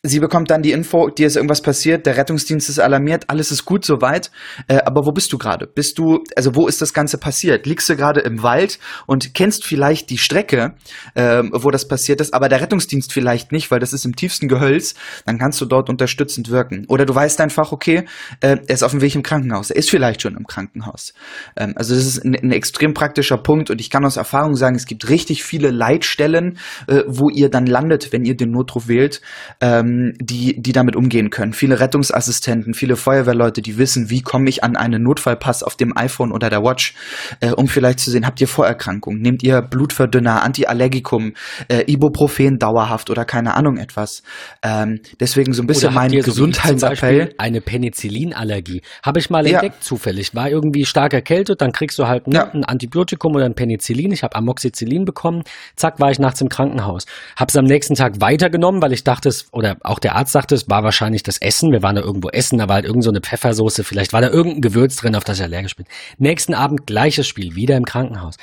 Sie 0.02 0.22
bekommt 0.22 0.50
dann 0.50 0.62
die 0.62 0.72
Info, 0.72 1.10
dir 1.10 1.28
ist 1.28 1.36
irgendwas 1.36 1.62
passiert, 1.62 2.06
der 2.06 2.16
Rettungsdienst 2.16 2.70
ist 2.70 2.80
alarmiert, 2.80 3.26
alles 3.28 3.52
ist 3.52 3.66
gut 3.66 3.84
soweit. 3.84 4.32
Äh, 4.70 4.78
aber 4.86 5.06
wo 5.06 5.12
bist 5.12 5.34
du 5.34 5.38
gerade? 5.38 5.68
Bist 5.68 5.98
du, 5.98 6.24
also 6.38 6.56
wo 6.56 6.68
ist 6.68 6.82
das 6.82 6.94
Ganze 6.94 7.18
passiert? 7.18 7.66
Liegst 7.66 7.90
du 7.90 7.98
gerade 7.98 8.22
im 8.22 8.42
Wald 8.42 8.80
und 9.08 9.34
kennst 9.34 9.66
vielleicht 9.66 10.10
die 10.10 10.18
Strecke, 10.18 10.76
äh, 11.16 11.44
wo 11.52 11.70
das 11.70 11.90
passiert 11.90 12.22
ist, 12.22 12.34
aber 12.34 12.48
der 12.48 12.62
Rettungsdienst 12.62 13.12
vielleicht 13.12 13.52
nicht, 13.52 13.72
weil 13.72 13.80
das 13.80 13.92
ist 13.92 14.06
im 14.06 14.16
tiefsten 14.16 14.48
Gehölz, 14.48 14.96
dann 15.26 15.38
kannst 15.38 15.60
du 15.60 15.66
dort 15.66 15.90
unterstützend 15.90 16.50
wirken. 16.50 16.86
Oder 16.88 17.06
du 17.06 17.14
weißt 17.14 17.42
einfach, 17.42 17.74
okay, 17.74 18.06
äh, 18.40 18.56
er 18.68 18.70
ist 18.70 18.84
auf 18.84 18.92
dem 18.92 19.02
Weg 19.02 19.16
im 19.16 19.24
Krankenhaus, 19.24 19.70
er 19.70 19.76
ist 19.76 19.90
vielleicht 19.90 20.22
schon 20.22 20.38
im 20.38 20.48
Krankenhaus. 20.48 21.14
Ähm, 21.58 21.74
also 21.76 21.94
das 21.94 22.06
ist 22.06 22.24
ein, 22.24 22.36
ein, 22.36 22.54
extrem 22.54 22.94
praktischer 22.94 23.38
Punkt 23.38 23.70
und 23.70 23.82
ich 23.82 23.90
kann 23.90 24.06
aus 24.06 24.16
Erfahrung 24.16 24.56
sagen, 24.56 24.78
es 24.78 24.86
gibt 24.86 25.10
richtig 25.10 25.44
viele 25.44 25.72
Leitstellen, 25.72 26.58
äh, 26.88 27.04
wo 27.06 27.30
ihr 27.30 27.50
dann 27.50 27.66
landet, 27.66 28.14
wenn 28.14 28.24
ihr 28.24 28.38
den 28.38 28.52
Notruf 28.52 28.88
wählt. 28.88 29.20
Ähm, 29.60 29.89
ähm, 29.90 30.14
die, 30.20 30.62
die 30.62 30.72
damit 30.72 30.96
umgehen 30.96 31.30
können. 31.30 31.54
Viele 31.54 31.80
Rettungsassistenten, 31.80 32.74
viele 32.74 32.96
Feuerwehrleute, 32.96 33.62
die 33.62 33.78
wissen, 33.78 34.10
wie 34.10 34.22
komme 34.22 34.50
ich 34.50 34.64
an 34.64 34.76
einen 34.76 35.04
Notfallpass 35.04 35.64
auf 35.64 35.76
dem 35.76 35.96
iPhone 35.98 36.32
oder 36.32 36.50
der 36.50 36.64
Watch, 36.64 36.94
äh, 37.40 37.52
um 37.52 37.68
vielleicht 37.68 38.00
zu 38.00 38.12
sehen, 38.12 38.26
habt 38.26 38.40
ihr 38.42 38.48
Vorerkrankungen, 38.48 39.22
nehmt 39.22 39.44
ihr 39.44 39.62
Blutverdünner, 39.62 40.44
Antiallergikum, 40.44 41.34
äh, 41.68 41.92
Ibuprofen 41.92 42.60
dauerhaft 42.60 43.10
oder 43.10 43.26
keine 43.26 43.56
Ahnung 43.56 43.78
etwas. 43.78 44.24
Ähm, 44.64 45.02
deswegen 45.20 45.54
so 45.54 45.64
ein 45.64 45.68
bisschen 45.68 45.94
mein 45.94 46.12
Gesundheitsappell. 46.12 47.28
So 47.28 47.36
eine 47.38 47.62
Penicillinallergie. 47.62 48.82
Habe 49.04 49.20
ich 49.20 49.30
mal 49.30 49.46
ja. 49.48 49.60
entdeckt 49.60 49.84
zufällig. 49.84 50.36
War 50.36 50.50
irgendwie 50.50 50.86
stark 50.86 51.14
erkältet, 51.14 51.62
dann 51.62 51.72
kriegst 51.72 51.98
du 52.00 52.08
halt 52.08 52.28
ne, 52.28 52.36
ja. 52.36 52.52
ein 52.52 52.64
Antibiotikum 52.64 53.36
oder 53.36 53.46
ein 53.46 53.56
Penicillin. 53.56 54.12
Ich 54.12 54.24
habe 54.24 54.36
Amoxicillin 54.36 55.06
bekommen. 55.06 55.44
Zack, 55.76 56.00
war 56.00 56.12
ich 56.12 56.20
nachts 56.20 56.42
im 56.42 56.50
Krankenhaus. 56.50 57.06
Habe 57.36 57.50
es 57.50 57.56
am 57.56 57.66
nächsten 57.66 57.96
Tag 57.96 58.22
weitergenommen, 58.22 58.82
weil 58.82 58.94
ich 58.94 59.04
dachte, 59.04 59.30
es, 59.30 59.48
oder 59.52 59.78
auch 59.84 60.00
der 60.00 60.16
Arzt 60.16 60.32
sagte, 60.32 60.56
es 60.56 60.70
war 60.70 60.84
wahrscheinlich 60.84 61.24
das 61.24 61.38
Essen. 61.38 61.72
Wir 61.72 61.84
waren 61.84 61.96
da 61.96 62.02
irgendwo 62.02 62.30
essen, 62.30 62.60
da 62.60 62.68
war 62.68 62.76
halt 62.76 62.86
irgend 62.86 63.04
so 63.04 63.10
eine 63.10 63.22
Pfeffersoße, 63.22 63.84
vielleicht 63.84 64.14
war 64.14 64.22
da 64.22 64.30
irgendein 64.30 64.62
Gewürz 64.62 64.96
drin, 64.98 65.16
auf 65.16 65.24
das 65.24 65.38
ich 65.38 65.44
allergisch 65.44 65.76
bin. 65.76 65.86
Nächsten 66.18 66.54
Abend 66.54 66.86
gleiches 66.86 67.28
Spiel, 67.28 67.56
wieder 67.56 67.78
im 67.78 67.86
Krankenhaus. 67.86 68.36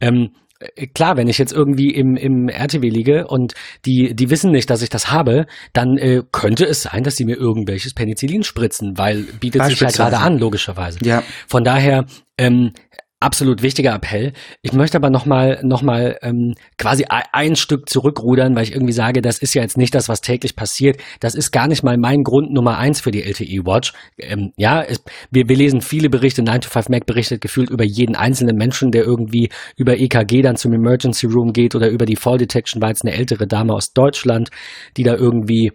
Ähm, 0.00 0.30
äh, 0.60 0.86
klar, 0.86 1.16
wenn 1.16 1.28
ich 1.28 1.38
jetzt 1.38 1.52
irgendwie 1.52 1.90
im, 1.90 2.16
im 2.16 2.48
RTW 2.48 2.88
liege 2.88 3.26
und 3.26 3.54
die, 3.84 4.14
die 4.14 4.30
wissen 4.30 4.50
nicht, 4.50 4.70
dass 4.70 4.82
ich 4.82 4.90
das 4.90 5.10
habe, 5.10 5.46
dann 5.72 5.96
äh, 5.98 6.22
könnte 6.32 6.64
es 6.64 6.82
sein, 6.82 7.02
dass 7.02 7.16
sie 7.16 7.24
mir 7.24 7.36
irgendwelches 7.36 7.94
Penicillin 7.94 8.42
spritzen, 8.42 8.96
weil 8.96 9.22
bietet 9.40 9.64
sich 9.64 9.80
ja 9.80 9.90
gerade 9.90 10.18
an, 10.18 10.38
logischerweise. 10.38 10.98
Ja. 11.02 11.22
Von 11.46 11.64
daher, 11.64 12.06
ähm, 12.38 12.72
absolut 13.20 13.62
wichtiger 13.62 13.94
Appell. 13.94 14.32
Ich 14.62 14.72
möchte 14.72 14.96
aber 14.96 15.10
nochmal 15.10 15.60
noch 15.62 15.82
mal, 15.82 16.18
ähm, 16.22 16.54
quasi 16.78 17.06
ein 17.08 17.56
Stück 17.56 17.88
zurückrudern, 17.88 18.54
weil 18.54 18.64
ich 18.64 18.72
irgendwie 18.72 18.92
sage, 18.92 19.22
das 19.22 19.38
ist 19.38 19.54
ja 19.54 19.62
jetzt 19.62 19.78
nicht 19.78 19.94
das, 19.94 20.08
was 20.08 20.20
täglich 20.20 20.56
passiert. 20.56 21.00
Das 21.20 21.34
ist 21.34 21.50
gar 21.50 21.66
nicht 21.66 21.82
mal 21.82 21.96
mein 21.96 22.22
Grund 22.22 22.52
Nummer 22.52 22.76
eins 22.76 23.00
für 23.00 23.10
die 23.10 23.22
LTE 23.22 23.64
Watch. 23.64 23.94
Ähm, 24.18 24.52
ja, 24.56 24.82
es, 24.82 25.02
wir, 25.30 25.48
wir 25.48 25.56
lesen 25.56 25.80
viele 25.80 26.10
Berichte, 26.10 26.42
9 26.42 26.62
to 26.62 26.68
5 26.68 26.88
Mac 26.90 27.06
berichtet 27.06 27.40
gefühlt 27.40 27.70
über 27.70 27.84
jeden 27.84 28.14
einzelnen 28.14 28.56
Menschen, 28.56 28.90
der 28.90 29.04
irgendwie 29.04 29.48
über 29.76 29.98
EKG 29.98 30.42
dann 30.42 30.56
zum 30.56 30.72
Emergency 30.72 31.26
Room 31.26 31.52
geht 31.52 31.74
oder 31.74 31.88
über 31.88 32.06
die 32.06 32.16
Fall 32.16 32.38
Detection, 32.38 32.82
war 32.82 32.90
jetzt 32.90 33.04
eine 33.04 33.14
ältere 33.14 33.46
Dame 33.46 33.72
aus 33.72 33.92
Deutschland, 33.92 34.50
die 34.96 35.02
da 35.02 35.14
irgendwie 35.14 35.72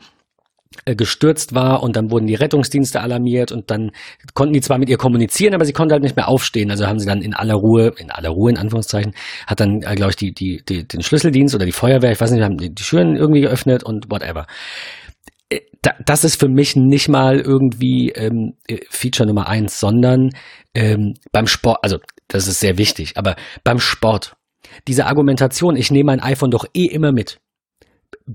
gestürzt 0.86 1.54
war 1.54 1.84
und 1.84 1.96
dann 1.96 2.12
wurden 2.12 2.28
die 2.28 2.36
Rettungsdienste 2.36 3.02
alarmiert 3.02 3.52
und 3.52 3.70
dann 3.72 3.92
konnten 4.34 4.54
die 4.54 4.62
zwar 4.62 4.78
mit 4.78 4.90
ihr 4.90 4.98
kommunizieren, 4.98 5.54
aber 5.54 5.66
sie 5.66 5.74
konnte 5.74 5.94
halt 5.94 6.04
nicht 6.04 6.16
mehr 6.16 6.28
aufstehen. 6.28 6.72
Also 6.72 6.88
haben 6.88 7.00
sie 7.00 7.06
dann 7.06 7.22
in 7.22 7.34
aller 7.34 7.56
Ruhe, 7.56 7.94
in 7.98 8.12
aller 8.12 8.30
Ruhe 8.30 8.52
in 8.52 8.58
Anführungszeichen, 8.58 9.14
hat 9.48 9.60
dann, 9.60 9.82
äh, 9.82 9.96
glaube 9.96 10.12
ich, 10.12 10.16
die, 10.16 10.34
die, 10.34 10.64
die, 10.68 10.88
den 10.88 11.02
Schlüsseldienst 11.02 11.56
oder 11.56 11.66
die 11.66 11.72
Feuerwehr, 11.72 12.12
ich 12.12 12.22
weiß 12.22 12.32
nicht, 12.32 12.44
haben 12.44 12.58
die, 12.58 12.70
die 12.70 12.84
Türen 12.84 13.16
irgendwie 13.16 13.42
geöffnet 13.42 13.84
und 13.84 14.10
whatever. 14.10 14.48
Äh, 15.50 15.62
das 16.06 16.24
ist 16.24 16.40
für 16.40 16.50
mich 16.50 16.76
nicht 16.76 17.10
mal 17.10 17.40
irgendwie 17.40 18.10
ähm, 18.10 18.54
Feature 18.90 19.28
Nummer 19.28 19.48
eins, 19.48 19.80
sondern 19.80 20.32
ähm, 20.74 21.14
beim 21.32 21.48
Sport, 21.48 21.80
also 21.84 21.98
das 22.28 22.48
ist 22.48 22.60
sehr 22.60 22.78
wichtig, 22.78 23.18
aber 23.18 23.36
beim 23.64 23.80
Sport, 23.80 24.36
diese 24.88 25.06
Argumentation, 25.06 25.76
ich 25.76 25.90
nehme 25.90 26.06
mein 26.06 26.20
iPhone 26.20 26.52
doch 26.52 26.66
eh 26.74 26.86
immer 26.86 27.12
mit 27.12 27.40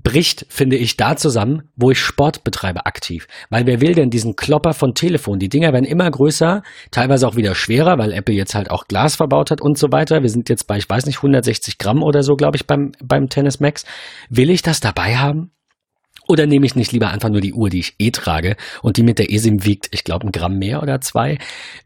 bricht, 0.03 0.45
finde 0.49 0.75
ich, 0.75 0.97
da 0.97 1.15
zusammen, 1.15 1.69
wo 1.77 1.89
ich 1.89 1.99
Sport 1.99 2.43
betreibe 2.43 2.85
aktiv. 2.85 3.27
Weil 3.49 3.65
wer 3.65 3.79
will 3.79 3.95
denn 3.95 4.09
diesen 4.09 4.35
Klopper 4.35 4.73
von 4.73 4.93
Telefon? 4.93 5.39
Die 5.39 5.47
Dinger 5.47 5.71
werden 5.71 5.85
immer 5.85 6.11
größer, 6.11 6.63
teilweise 6.91 7.25
auch 7.27 7.37
wieder 7.37 7.55
schwerer, 7.55 7.97
weil 7.97 8.11
Apple 8.11 8.35
jetzt 8.35 8.55
halt 8.55 8.69
auch 8.69 8.87
Glas 8.87 9.15
verbaut 9.15 9.51
hat 9.51 9.61
und 9.61 9.77
so 9.77 9.91
weiter. 9.93 10.21
Wir 10.21 10.29
sind 10.29 10.49
jetzt 10.49 10.67
bei, 10.67 10.77
ich 10.77 10.89
weiß 10.89 11.05
nicht, 11.05 11.17
160 11.17 11.77
Gramm 11.77 12.03
oder 12.03 12.23
so, 12.23 12.35
glaube 12.35 12.57
ich, 12.57 12.67
beim, 12.67 12.91
beim 13.01 13.29
Tennis 13.29 13.61
Max. 13.61 13.85
Will 14.29 14.49
ich 14.49 14.61
das 14.61 14.81
dabei 14.81 15.15
haben? 15.15 15.51
Oder 16.27 16.47
nehme 16.47 16.65
ich 16.65 16.75
nicht 16.75 16.91
lieber 16.91 17.09
einfach 17.09 17.29
nur 17.29 17.41
die 17.41 17.53
Uhr, 17.53 17.69
die 17.69 17.79
ich 17.79 17.95
eh 17.99 18.11
trage 18.11 18.55
und 18.81 18.97
die 18.97 19.03
mit 19.03 19.19
der 19.19 19.31
eSIM 19.31 19.63
wiegt, 19.63 19.89
ich 19.91 20.03
glaube, 20.03 20.25
ein 20.25 20.31
Gramm 20.31 20.57
mehr 20.57 20.81
oder 20.81 20.99
zwei? 21.01 21.37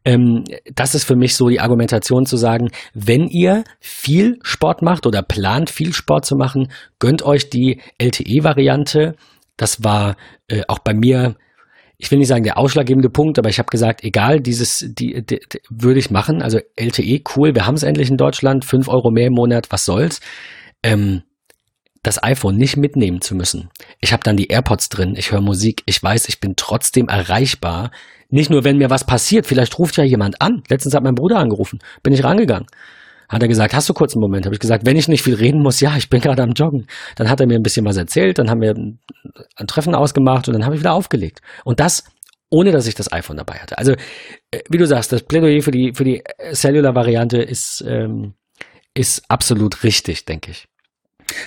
Ähm, 0.06 0.46
das 0.74 0.96
ist 0.96 1.04
für 1.04 1.16
mich 1.16 1.36
so 1.36 1.50
die 1.50 1.60
Argumentation 1.60 2.26
zu 2.26 2.38
sagen, 2.38 2.70
wenn 2.94 3.28
ihr 3.28 3.64
viel 3.80 4.40
Sport 4.42 4.82
macht 4.82 5.06
oder 5.06 5.22
plant, 5.22 5.70
viel 5.70 5.94
Sport 5.94 6.26
zu 6.26 6.36
machen, 6.36 6.72
gönnt 7.00 7.22
euch 7.24 7.50
die 7.50 7.82
LTE-Variante. 7.98 9.16
Das 9.58 9.84
war 9.84 10.16
äh, 10.48 10.64
auch 10.68 10.80
bei 10.80 10.94
mir 10.94 11.36
ich 12.02 12.10
will 12.12 12.18
nicht 12.18 12.30
sagen 12.30 12.46
der 12.46 12.58
ausschlaggebende 12.58 13.10
Punkt, 13.10 13.38
aber 13.38 13.50
ich 13.50 13.60
habe 13.60 13.68
gesagt, 13.68 14.06
egal, 14.06 14.40
dieses 14.40 14.86
die, 14.88 15.22
die, 15.22 15.42
die, 15.52 15.60
würde 15.70 16.00
ich 16.00 16.10
machen. 16.10 16.42
Also 16.42 16.60
LTE, 16.78 17.24
cool, 17.36 17.54
wir 17.54 17.68
haben 17.68 17.76
es 17.76 17.84
endlich 17.84 18.10
in 18.10 18.16
Deutschland, 18.16 18.64
fünf 18.64 18.88
Euro 18.88 19.12
mehr 19.12 19.28
im 19.28 19.34
Monat, 19.34 19.68
was 19.70 19.84
soll's. 19.84 20.22
Ähm, 20.82 21.24
das 22.04 22.22
iPhone 22.24 22.58
nicht 22.58 22.78
mitnehmen 22.78 23.22
zu 23.22 23.36
müssen. 23.36 23.70
Ich 24.00 24.14
habe 24.14 24.24
dann 24.24 24.38
die 24.38 24.48
AirPods 24.48 24.90
drin, 24.90 25.16
ich 25.18 25.32
höre 25.32 25.42
Musik, 25.42 25.84
ich 25.86 26.02
weiß, 26.02 26.30
ich 26.30 26.40
bin 26.40 26.56
trotzdem 26.56 27.08
erreichbar. 27.08 27.92
Nicht 28.30 28.50
nur, 28.50 28.64
wenn 28.64 28.78
mir 28.78 28.90
was 28.90 29.06
passiert, 29.06 29.48
vielleicht 29.48 29.78
ruft 29.80 29.98
ja 29.98 30.04
jemand 30.04 30.42
an. 30.42 30.64
Letztens 30.70 30.94
hat 30.96 31.04
mein 31.04 31.16
Bruder 31.16 31.38
angerufen, 31.38 31.80
bin 32.04 32.14
ich 32.14 32.24
rangegangen. 32.24 32.68
Hat 33.28 33.42
er 33.44 33.48
gesagt, 33.48 33.76
hast 33.76 33.88
du 33.88 33.94
kurz 33.94 34.16
einen 34.16 34.22
Moment? 34.22 34.46
Habe 34.46 34.56
ich 34.56 34.60
gesagt, 34.60 34.86
wenn 34.86 34.98
ich 34.98 35.08
nicht 35.08 35.24
viel 35.24 35.36
reden 35.36 35.62
muss, 35.62 35.80
ja, 35.82 35.96
ich 35.98 36.10
bin 36.10 36.20
gerade 36.20 36.42
am 36.42 36.54
Joggen. 36.54 36.88
Dann 37.16 37.30
hat 37.30 37.40
er 37.40 37.48
mir 37.48 37.56
ein 37.56 37.64
bisschen 37.64 37.86
was 37.86 37.98
erzählt, 37.98 38.40
dann 38.40 38.50
haben 38.50 38.62
wir 38.62 38.72
ein 38.72 39.68
Treffen 39.68 39.94
ausgemacht 39.94 40.48
und 40.48 40.54
dann 40.54 40.66
habe 40.66 40.76
ich 40.76 40.82
wieder 40.82 40.94
aufgelegt. 40.94 41.42
Und 41.64 41.80
das 41.80 42.04
ohne 42.50 42.72
dass 42.72 42.88
ich 42.88 42.96
das 42.96 43.12
iPhone 43.12 43.38
dabei 43.38 43.56
hatte. 43.56 43.78
Also, 43.78 43.94
äh, 44.52 44.62
wie 44.70 44.78
du 44.78 44.88
sagst, 44.88 45.12
das 45.12 45.24
Plädoyer 45.24 45.62
für 45.62 45.72
die, 45.72 45.94
für 45.94 46.04
die 46.04 46.24
Cellular-Variante 46.52 47.38
ist, 47.38 47.84
ähm, 47.88 48.34
ist 48.94 49.24
absolut 49.30 49.84
richtig, 49.84 50.26
denke 50.26 50.52
ich. 50.52 50.68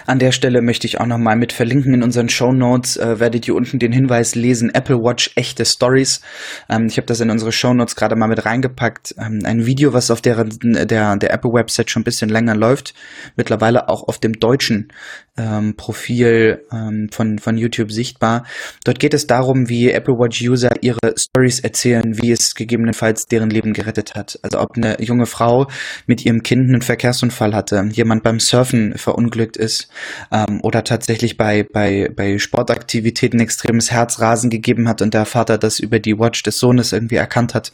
An 0.06 0.18
der 0.18 0.32
Stelle 0.32 0.62
möchte 0.62 0.86
ich 0.86 1.00
auch 1.00 1.06
nochmal 1.06 1.36
mit 1.36 1.52
verlinken 1.52 1.94
in 1.94 2.02
unseren 2.02 2.28
Show 2.28 2.52
Notes, 2.52 2.96
äh, 2.96 3.20
werdet 3.20 3.46
ihr 3.48 3.54
unten 3.54 3.78
den 3.78 3.92
Hinweis 3.92 4.34
lesen, 4.34 4.70
Apple 4.74 4.96
Watch 4.96 5.32
echte 5.36 5.64
Stories. 5.64 6.20
Ähm, 6.68 6.86
ich 6.86 6.96
habe 6.96 7.06
das 7.06 7.20
in 7.20 7.30
unsere 7.30 7.52
Show 7.52 7.74
Notes 7.74 7.96
gerade 7.96 8.16
mal 8.16 8.28
mit 8.28 8.44
reingepackt. 8.44 9.14
Ähm, 9.18 9.40
ein 9.44 9.66
Video, 9.66 9.92
was 9.92 10.10
auf 10.10 10.20
der, 10.20 10.44
der, 10.44 11.16
der 11.16 11.32
Apple 11.32 11.52
Website 11.52 11.90
schon 11.90 12.02
ein 12.02 12.04
bisschen 12.04 12.28
länger 12.28 12.54
läuft, 12.54 12.94
mittlerweile 13.36 13.88
auch 13.88 14.08
auf 14.08 14.18
dem 14.18 14.38
deutschen 14.38 14.92
ähm, 15.36 15.76
Profil 15.76 16.62
ähm, 16.70 17.08
von, 17.10 17.38
von 17.38 17.56
YouTube 17.56 17.90
sichtbar. 17.90 18.44
Dort 18.84 19.00
geht 19.00 19.14
es 19.14 19.26
darum, 19.26 19.68
wie 19.68 19.90
Apple 19.90 20.14
Watch 20.14 20.42
User 20.42 20.70
ihre 20.82 21.14
Stories 21.16 21.60
erzählen, 21.60 22.18
wie 22.20 22.30
es 22.30 22.54
gegebenenfalls 22.54 23.26
deren 23.26 23.48
Leben 23.48 23.72
gerettet 23.72 24.14
hat. 24.14 24.38
Also 24.42 24.60
ob 24.60 24.76
eine 24.76 25.00
junge 25.00 25.26
Frau 25.26 25.68
mit 26.06 26.24
ihrem 26.26 26.42
Kind 26.42 26.68
einen 26.68 26.82
Verkehrsunfall 26.82 27.54
hatte, 27.54 27.82
jemand 27.92 28.22
beim 28.22 28.40
Surfen 28.40 28.98
verunglückt 28.98 29.56
ist 29.56 29.88
ähm, 30.30 30.60
oder 30.62 30.84
tatsächlich 30.84 31.38
bei, 31.38 31.64
bei, 31.64 32.10
bei 32.14 32.38
Sportaktivitäten 32.38 33.40
extremes 33.40 33.90
Herzrasen 33.90 34.50
gegeben 34.50 34.86
hat 34.88 35.00
und 35.00 35.14
der 35.14 35.24
Vater 35.24 35.56
das 35.56 35.80
über 35.80 35.98
die 35.98 36.18
Watch 36.18 36.42
des 36.42 36.58
Sohnes 36.58 36.92
irgendwie 36.92 37.16
erkannt 37.16 37.54
hat. 37.54 37.72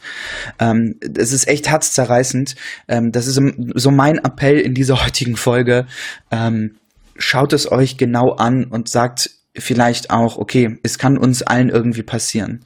Ähm, 0.59 0.95
es 1.17 1.33
ist 1.33 1.47
echt 1.47 1.69
herzzerreißend. 1.69 2.55
Ähm, 2.87 3.11
das 3.11 3.27
ist 3.27 3.41
so 3.75 3.91
mein 3.91 4.17
Appell 4.17 4.59
in 4.59 4.73
dieser 4.73 5.05
heutigen 5.05 5.35
Folge. 5.35 5.85
Ähm, 6.31 6.75
schaut 7.19 7.53
es 7.53 7.71
euch 7.71 7.97
genau 7.97 8.31
an 8.31 8.65
und 8.65 8.89
sagt 8.89 9.29
vielleicht 9.59 10.09
auch, 10.09 10.37
okay, 10.37 10.77
es 10.83 10.97
kann 10.97 11.17
uns 11.17 11.41
allen 11.41 11.69
irgendwie 11.69 12.03
passieren. 12.03 12.61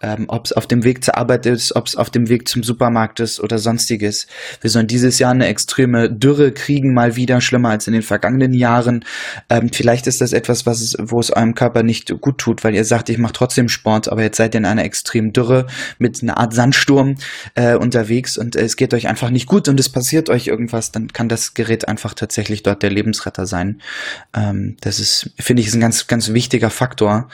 Ähm, 0.00 0.26
ob 0.28 0.46
es 0.46 0.52
auf 0.52 0.66
dem 0.66 0.84
Weg 0.84 1.04
zur 1.04 1.16
Arbeit 1.16 1.46
ist, 1.46 1.74
ob 1.74 1.86
es 1.86 1.96
auf 1.96 2.10
dem 2.10 2.28
Weg 2.28 2.48
zum 2.48 2.62
Supermarkt 2.62 3.20
ist 3.20 3.40
oder 3.40 3.58
sonstiges. 3.58 4.26
Wir 4.60 4.70
sollen 4.70 4.86
dieses 4.86 5.18
Jahr 5.18 5.32
eine 5.32 5.46
extreme 5.46 6.10
Dürre 6.10 6.52
kriegen, 6.52 6.94
mal 6.94 7.16
wieder 7.16 7.40
schlimmer 7.40 7.70
als 7.70 7.86
in 7.86 7.92
den 7.92 8.02
vergangenen 8.02 8.52
Jahren. 8.52 9.04
Ähm, 9.50 9.70
vielleicht 9.72 10.06
ist 10.06 10.20
das 10.20 10.32
etwas, 10.32 10.66
was 10.66 10.80
es, 10.80 10.96
wo 10.98 11.18
es 11.18 11.30
eurem 11.30 11.54
Körper 11.54 11.82
nicht 11.82 12.20
gut 12.20 12.38
tut, 12.38 12.64
weil 12.64 12.74
ihr 12.74 12.84
sagt, 12.84 13.08
ich 13.08 13.18
mache 13.18 13.32
trotzdem 13.32 13.68
Sport, 13.68 14.08
aber 14.08 14.22
jetzt 14.22 14.36
seid 14.36 14.54
ihr 14.54 14.58
in 14.58 14.66
einer 14.66 14.84
extremen 14.84 15.32
Dürre 15.32 15.66
mit 15.98 16.22
einer 16.22 16.38
Art 16.38 16.54
Sandsturm 16.54 17.16
äh, 17.54 17.74
unterwegs 17.74 18.38
und 18.38 18.56
äh, 18.56 18.62
es 18.62 18.76
geht 18.76 18.94
euch 18.94 19.08
einfach 19.08 19.30
nicht 19.30 19.46
gut 19.46 19.68
und 19.68 19.80
es 19.80 19.88
passiert 19.88 20.30
euch 20.30 20.46
irgendwas, 20.46 20.92
dann 20.92 21.12
kann 21.12 21.28
das 21.28 21.54
Gerät 21.54 21.88
einfach 21.88 22.14
tatsächlich 22.14 22.62
dort 22.62 22.82
der 22.82 22.90
Lebensretter 22.90 23.46
sein. 23.46 23.80
Ähm, 24.34 24.76
das 24.80 25.00
ist, 25.00 25.30
finde 25.38 25.62
ich, 25.62 25.68
ist 25.68 25.74
ein 25.74 25.80
ganz, 25.80 26.06
ganz 26.06 26.32
wichtiger 26.38 26.70
Faktor. 26.70 27.28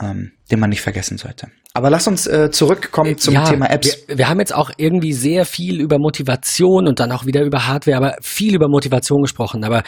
ähm, 0.00 0.32
den 0.50 0.60
man 0.60 0.70
nicht 0.70 0.80
vergessen 0.80 1.18
sollte. 1.18 1.48
Aber 1.72 1.90
lass 1.90 2.06
uns 2.06 2.26
äh, 2.26 2.50
zurückkommen 2.50 3.18
zum 3.18 3.34
ja, 3.34 3.44
Thema 3.44 3.66
Apps. 3.66 4.04
Wir, 4.06 4.18
wir 4.18 4.28
haben 4.28 4.38
jetzt 4.38 4.54
auch 4.54 4.70
irgendwie 4.76 5.12
sehr 5.12 5.44
viel 5.44 5.80
über 5.80 5.98
Motivation 5.98 6.86
und 6.86 7.00
dann 7.00 7.10
auch 7.10 7.26
wieder 7.26 7.42
über 7.42 7.66
Hardware, 7.66 7.96
aber 7.96 8.16
viel 8.20 8.54
über 8.54 8.68
Motivation 8.68 9.22
gesprochen. 9.22 9.64
Aber 9.64 9.82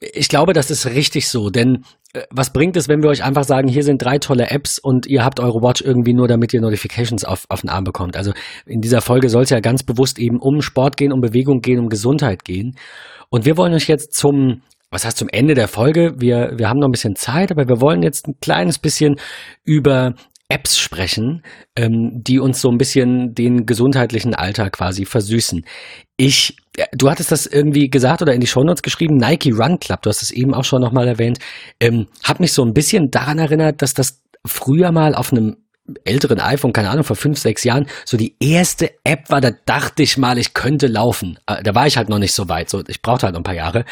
ich 0.00 0.28
glaube, 0.28 0.54
das 0.54 0.70
ist 0.70 0.86
richtig 0.86 1.28
so, 1.28 1.50
denn 1.50 1.84
äh, 2.14 2.22
was 2.30 2.52
bringt 2.52 2.76
es, 2.76 2.88
wenn 2.88 3.02
wir 3.02 3.10
euch 3.10 3.24
einfach 3.24 3.44
sagen, 3.44 3.68
hier 3.68 3.82
sind 3.82 4.02
drei 4.02 4.18
tolle 4.18 4.50
Apps 4.50 4.78
und 4.78 5.06
ihr 5.06 5.24
habt 5.24 5.40
eure 5.40 5.60
Watch 5.60 5.82
irgendwie 5.82 6.14
nur, 6.14 6.28
damit 6.28 6.54
ihr 6.54 6.60
Notifications 6.60 7.24
auf, 7.24 7.44
auf 7.48 7.60
den 7.60 7.70
Arm 7.70 7.84
bekommt. 7.84 8.16
Also 8.16 8.32
in 8.64 8.80
dieser 8.80 9.02
Folge 9.02 9.28
soll 9.28 9.42
es 9.42 9.50
ja 9.50 9.60
ganz 9.60 9.82
bewusst 9.82 10.18
eben 10.18 10.38
um 10.40 10.62
Sport 10.62 10.96
gehen, 10.96 11.12
um 11.12 11.20
Bewegung 11.20 11.60
gehen, 11.60 11.78
um 11.78 11.88
Gesundheit 11.88 12.44
gehen. 12.44 12.76
Und 13.28 13.44
wir 13.44 13.58
wollen 13.58 13.74
euch 13.74 13.88
jetzt 13.88 14.14
zum 14.14 14.62
was 14.90 15.04
heißt 15.04 15.18
zum 15.18 15.28
Ende 15.28 15.54
der 15.54 15.68
Folge? 15.68 16.14
Wir, 16.18 16.52
wir 16.56 16.68
haben 16.68 16.78
noch 16.78 16.88
ein 16.88 16.92
bisschen 16.92 17.16
Zeit, 17.16 17.50
aber 17.50 17.68
wir 17.68 17.80
wollen 17.80 18.02
jetzt 18.02 18.26
ein 18.26 18.38
kleines 18.40 18.78
bisschen 18.78 19.16
über 19.64 20.14
Apps 20.48 20.78
sprechen, 20.78 21.42
ähm, 21.76 22.22
die 22.24 22.38
uns 22.38 22.60
so 22.60 22.70
ein 22.70 22.78
bisschen 22.78 23.34
den 23.34 23.66
gesundheitlichen 23.66 24.34
Alltag 24.34 24.72
quasi 24.72 25.04
versüßen. 25.04 25.64
Ich, 26.16 26.56
äh, 26.78 26.86
du 26.92 27.10
hattest 27.10 27.30
das 27.30 27.46
irgendwie 27.46 27.90
gesagt 27.90 28.22
oder 28.22 28.32
in 28.32 28.40
die 28.40 28.46
Shownotes 28.46 28.82
geschrieben, 28.82 29.18
Nike 29.18 29.52
Run 29.52 29.78
Club, 29.78 30.02
du 30.02 30.10
hast 30.10 30.22
es 30.22 30.30
eben 30.30 30.54
auch 30.54 30.64
schon 30.64 30.80
nochmal 30.80 31.06
erwähnt, 31.06 31.38
ähm, 31.80 32.06
hat 32.24 32.40
mich 32.40 32.54
so 32.54 32.64
ein 32.64 32.72
bisschen 32.72 33.10
daran 33.10 33.38
erinnert, 33.38 33.82
dass 33.82 33.92
das 33.92 34.22
früher 34.46 34.90
mal 34.90 35.14
auf 35.14 35.32
einem 35.32 35.56
älteren 36.04 36.40
iPhone, 36.40 36.72
keine 36.72 36.90
Ahnung, 36.90 37.04
vor 37.04 37.16
fünf, 37.16 37.38
sechs 37.38 37.64
Jahren, 37.64 37.86
so 38.04 38.16
die 38.16 38.34
erste 38.40 38.90
App 39.04 39.30
war, 39.30 39.40
da 39.40 39.50
dachte 39.50 40.02
ich 40.02 40.18
mal, 40.18 40.38
ich 40.38 40.54
könnte 40.54 40.86
laufen. 40.86 41.38
Äh, 41.46 41.62
da 41.62 41.74
war 41.74 41.86
ich 41.86 41.96
halt 41.96 42.08
noch 42.08 42.18
nicht 42.18 42.34
so 42.34 42.48
weit, 42.48 42.70
so 42.70 42.82
ich 42.86 43.02
brauchte 43.02 43.26
halt 43.26 43.34
noch 43.34 43.40
ein 43.40 43.44
paar 43.44 43.54
Jahre. 43.54 43.84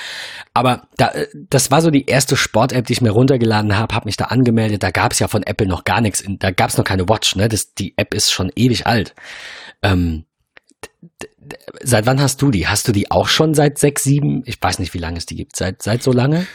Aber 0.55 0.89
da, 0.97 1.09
äh, 1.09 1.27
das 1.51 1.71
war 1.71 1.83
so 1.83 1.91
die 1.91 2.07
erste 2.07 2.37
Sport-App, 2.37 2.87
die 2.87 2.93
ich 2.93 3.01
mir 3.01 3.11
runtergeladen 3.11 3.77
habe, 3.77 3.95
habe 3.95 4.07
mich 4.07 4.17
da 4.17 4.27
angemeldet. 4.27 4.83
Da 4.83 4.91
gab 4.91 5.13
es 5.13 5.19
ja 5.19 5.29
von 5.29 5.43
Apple 5.43 5.67
noch 5.67 5.85
gar 5.85 6.01
nichts, 6.01 6.25
da 6.27 6.51
gab 6.51 6.71
es 6.71 6.77
noch 6.77 6.85
keine 6.85 7.09
Watch, 7.09 7.37
ne? 7.37 7.49
Das, 7.49 7.75
die 7.75 7.95
App 7.97 8.15
ist 8.15 8.33
schon 8.33 8.51
ewig 8.55 8.87
alt. 8.87 9.15
Ähm, 9.83 10.25
seit 11.83 12.07
wann 12.07 12.21
hast 12.21 12.43
du 12.43 12.51
die? 12.51 12.67
Hast 12.67 12.89
du 12.89 12.93
die 12.93 13.11
auch 13.11 13.29
schon 13.29 13.55
seit 13.55 13.79
sechs, 13.79 14.03
sieben? 14.05 14.43
Ich 14.47 14.61
weiß 14.61 14.79
nicht, 14.79 14.95
wie 14.95 14.99
lange 14.99 15.19
es 15.19 15.27
die 15.27 15.37
gibt. 15.37 15.57
Seit, 15.57 15.83
seit 15.83 16.03
so 16.03 16.13
lange? 16.13 16.47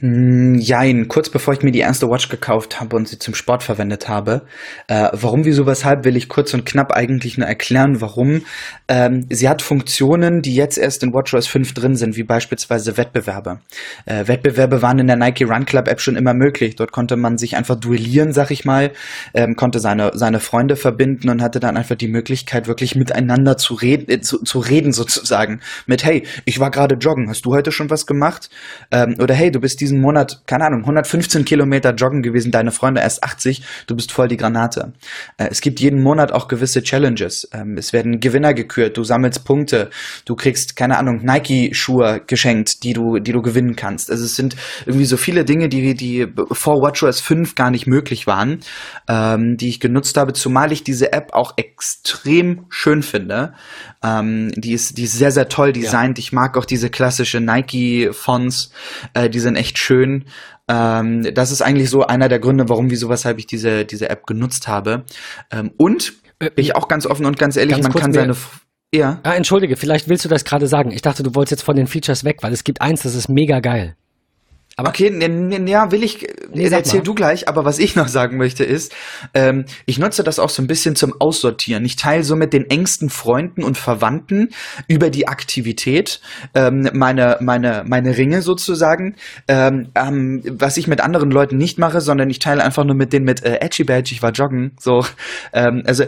Hm, 0.00 0.54
jein, 0.54 1.08
kurz 1.08 1.28
bevor 1.28 1.52
ich 1.52 1.62
mir 1.62 1.72
die 1.72 1.80
erste 1.80 2.08
Watch 2.08 2.30
gekauft 2.30 2.80
habe 2.80 2.96
und 2.96 3.06
sie 3.06 3.18
zum 3.18 3.34
Sport 3.34 3.62
verwendet 3.62 4.08
habe. 4.08 4.46
Äh, 4.88 5.10
warum, 5.12 5.44
wieso, 5.44 5.66
weshalb 5.66 6.06
will 6.06 6.16
ich 6.16 6.30
kurz 6.30 6.54
und 6.54 6.64
knapp 6.64 6.92
eigentlich 6.92 7.36
nur 7.36 7.46
erklären, 7.46 8.00
warum. 8.00 8.42
Ähm, 8.88 9.26
sie 9.28 9.46
hat 9.46 9.60
Funktionen, 9.60 10.40
die 10.40 10.54
jetzt 10.54 10.78
erst 10.78 11.02
in 11.02 11.12
WatchOS 11.12 11.46
5 11.48 11.74
drin 11.74 11.96
sind, 11.96 12.16
wie 12.16 12.22
beispielsweise 12.22 12.96
Wettbewerbe. 12.96 13.60
Äh, 14.06 14.26
Wettbewerbe 14.26 14.80
waren 14.80 14.98
in 15.00 15.06
der 15.06 15.16
Nike 15.16 15.44
Run 15.44 15.66
Club 15.66 15.86
App 15.86 16.00
schon 16.00 16.16
immer 16.16 16.32
möglich. 16.32 16.76
Dort 16.76 16.92
konnte 16.92 17.18
man 17.18 17.36
sich 17.36 17.58
einfach 17.58 17.76
duellieren, 17.78 18.32
sag 18.32 18.50
ich 18.50 18.64
mal, 18.64 18.92
ähm, 19.34 19.54
konnte 19.54 19.80
seine, 19.80 20.12
seine 20.14 20.40
Freunde 20.40 20.76
verbinden 20.76 21.28
und 21.28 21.42
hatte 21.42 21.60
dann 21.60 21.76
einfach 21.76 21.96
die 21.96 22.08
Möglichkeit, 22.08 22.68
wirklich 22.68 22.94
miteinander 22.94 23.58
zu 23.58 23.74
reden, 23.74 24.10
äh, 24.10 24.20
zu, 24.22 24.42
zu 24.44 24.60
reden 24.60 24.92
sozusagen. 24.92 25.60
Mit, 25.86 26.04
hey, 26.04 26.22
ich 26.46 26.58
war 26.58 26.70
gerade 26.70 26.94
joggen, 26.94 27.28
hast 27.28 27.44
du 27.44 27.52
heute 27.52 27.70
schon 27.70 27.90
was 27.90 28.06
gemacht? 28.06 28.48
Ähm, 28.90 29.16
oder 29.20 29.34
hey, 29.34 29.50
du 29.50 29.60
bist 29.60 29.78
diese 29.82 29.89
diesen 29.90 30.00
Monat, 30.00 30.42
keine 30.46 30.66
Ahnung, 30.66 30.80
115 30.80 31.44
Kilometer 31.44 31.94
joggen 31.94 32.22
gewesen, 32.22 32.52
deine 32.52 32.70
Freunde 32.70 33.00
erst 33.00 33.24
80, 33.24 33.62
du 33.86 33.96
bist 33.96 34.12
voll 34.12 34.28
die 34.28 34.36
Granate. 34.36 34.92
Äh, 35.36 35.48
es 35.50 35.60
gibt 35.60 35.80
jeden 35.80 36.02
Monat 36.02 36.32
auch 36.32 36.48
gewisse 36.48 36.82
Challenges. 36.82 37.48
Ähm, 37.52 37.76
es 37.76 37.92
werden 37.92 38.20
Gewinner 38.20 38.54
gekürt, 38.54 38.96
du 38.96 39.04
sammelst 39.04 39.44
Punkte, 39.44 39.90
du 40.24 40.36
kriegst, 40.36 40.76
keine 40.76 40.98
Ahnung, 40.98 41.24
Nike-Schuhe 41.24 42.22
geschenkt, 42.26 42.84
die 42.84 42.92
du, 42.92 43.18
die 43.18 43.32
du 43.32 43.42
gewinnen 43.42 43.76
kannst. 43.76 44.10
Also 44.10 44.24
es 44.24 44.36
sind 44.36 44.56
irgendwie 44.86 45.06
so 45.06 45.16
viele 45.16 45.44
Dinge, 45.44 45.68
die, 45.68 45.94
die 45.94 46.28
vor 46.52 46.80
WatchOS 46.80 47.20
5 47.20 47.54
gar 47.54 47.70
nicht 47.70 47.86
möglich 47.86 48.26
waren, 48.26 48.60
ähm, 49.08 49.56
die 49.56 49.68
ich 49.68 49.80
genutzt 49.80 50.16
habe, 50.16 50.32
zumal 50.32 50.72
ich 50.72 50.84
diese 50.84 51.12
App 51.12 51.32
auch 51.32 51.54
extrem 51.56 52.66
schön 52.68 53.02
finde. 53.02 53.54
Ähm, 54.02 54.52
die, 54.54 54.72
ist, 54.72 54.96
die 54.96 55.04
ist 55.04 55.18
sehr, 55.18 55.32
sehr 55.32 55.48
toll 55.48 55.72
designt. 55.72 56.18
Ja. 56.18 56.22
Ich 56.22 56.32
mag 56.32 56.56
auch 56.56 56.64
diese 56.64 56.90
klassische 56.90 57.40
Nike-Fonts, 57.40 58.70
äh, 59.14 59.28
die 59.28 59.40
sind 59.40 59.56
echt 59.56 59.79
schön. 59.80 60.26
Ähm, 60.68 61.34
das 61.34 61.50
ist 61.50 61.62
eigentlich 61.62 61.90
so 61.90 62.06
einer 62.06 62.28
der 62.28 62.38
Gründe, 62.38 62.68
warum, 62.68 62.90
wieso, 62.90 63.08
weshalb 63.08 63.38
ich 63.38 63.46
diese, 63.46 63.84
diese 63.84 64.08
App 64.08 64.26
genutzt 64.26 64.68
habe. 64.68 65.04
Ähm, 65.50 65.72
und 65.76 66.14
äh, 66.38 66.50
ich 66.56 66.76
auch 66.76 66.88
ganz 66.88 67.06
offen 67.06 67.26
und 67.26 67.38
ganz 67.38 67.56
ehrlich, 67.56 67.74
ganz 67.74 67.84
man 67.84 67.92
kann 67.94 68.12
seine. 68.12 68.36
Ja. 68.92 69.20
Ah, 69.22 69.34
entschuldige, 69.34 69.76
vielleicht 69.76 70.08
willst 70.08 70.24
du 70.24 70.28
das 70.28 70.44
gerade 70.44 70.66
sagen. 70.66 70.90
Ich 70.90 71.02
dachte, 71.02 71.22
du 71.22 71.34
wolltest 71.34 71.52
jetzt 71.52 71.62
von 71.62 71.76
den 71.76 71.86
Features 71.86 72.24
weg, 72.24 72.38
weil 72.42 72.52
es 72.52 72.64
gibt 72.64 72.80
eins, 72.80 73.02
das 73.02 73.14
ist 73.14 73.28
mega 73.28 73.60
geil. 73.60 73.96
Aber 74.80 74.88
okay, 74.88 75.12
ja, 75.66 75.92
will 75.92 76.02
ich, 76.02 76.26
nee, 76.54 76.66
erzähl 76.68 77.02
du 77.02 77.14
gleich, 77.14 77.48
aber 77.48 77.66
was 77.66 77.78
ich 77.78 77.96
noch 77.96 78.08
sagen 78.08 78.38
möchte 78.38 78.64
ist, 78.64 78.94
ähm, 79.34 79.66
ich 79.84 79.98
nutze 79.98 80.24
das 80.24 80.38
auch 80.38 80.48
so 80.48 80.62
ein 80.62 80.66
bisschen 80.66 80.96
zum 80.96 81.20
Aussortieren. 81.20 81.84
Ich 81.84 81.96
teile 81.96 82.24
so 82.24 82.34
mit 82.34 82.54
den 82.54 82.70
engsten 82.70 83.10
Freunden 83.10 83.62
und 83.62 83.76
Verwandten 83.76 84.48
über 84.88 85.10
die 85.10 85.28
Aktivität 85.28 86.22
ähm, 86.54 86.88
meine, 86.94 87.36
meine, 87.40 87.84
meine 87.86 88.16
Ringe 88.16 88.40
sozusagen, 88.40 89.16
ähm, 89.48 89.90
ähm, 89.94 90.42
was 90.46 90.78
ich 90.78 90.86
mit 90.86 91.02
anderen 91.02 91.30
Leuten 91.30 91.58
nicht 91.58 91.78
mache, 91.78 92.00
sondern 92.00 92.30
ich 92.30 92.38
teile 92.38 92.64
einfach 92.64 92.84
nur 92.84 92.96
mit 92.96 93.12
denen 93.12 93.26
mit 93.26 93.44
äh, 93.44 93.58
Edgy 93.60 93.84
Badge, 93.84 94.12
ich 94.12 94.22
war 94.22 94.30
joggen, 94.30 94.72
so. 94.80 95.04
Ähm, 95.52 95.82
also 95.84 96.04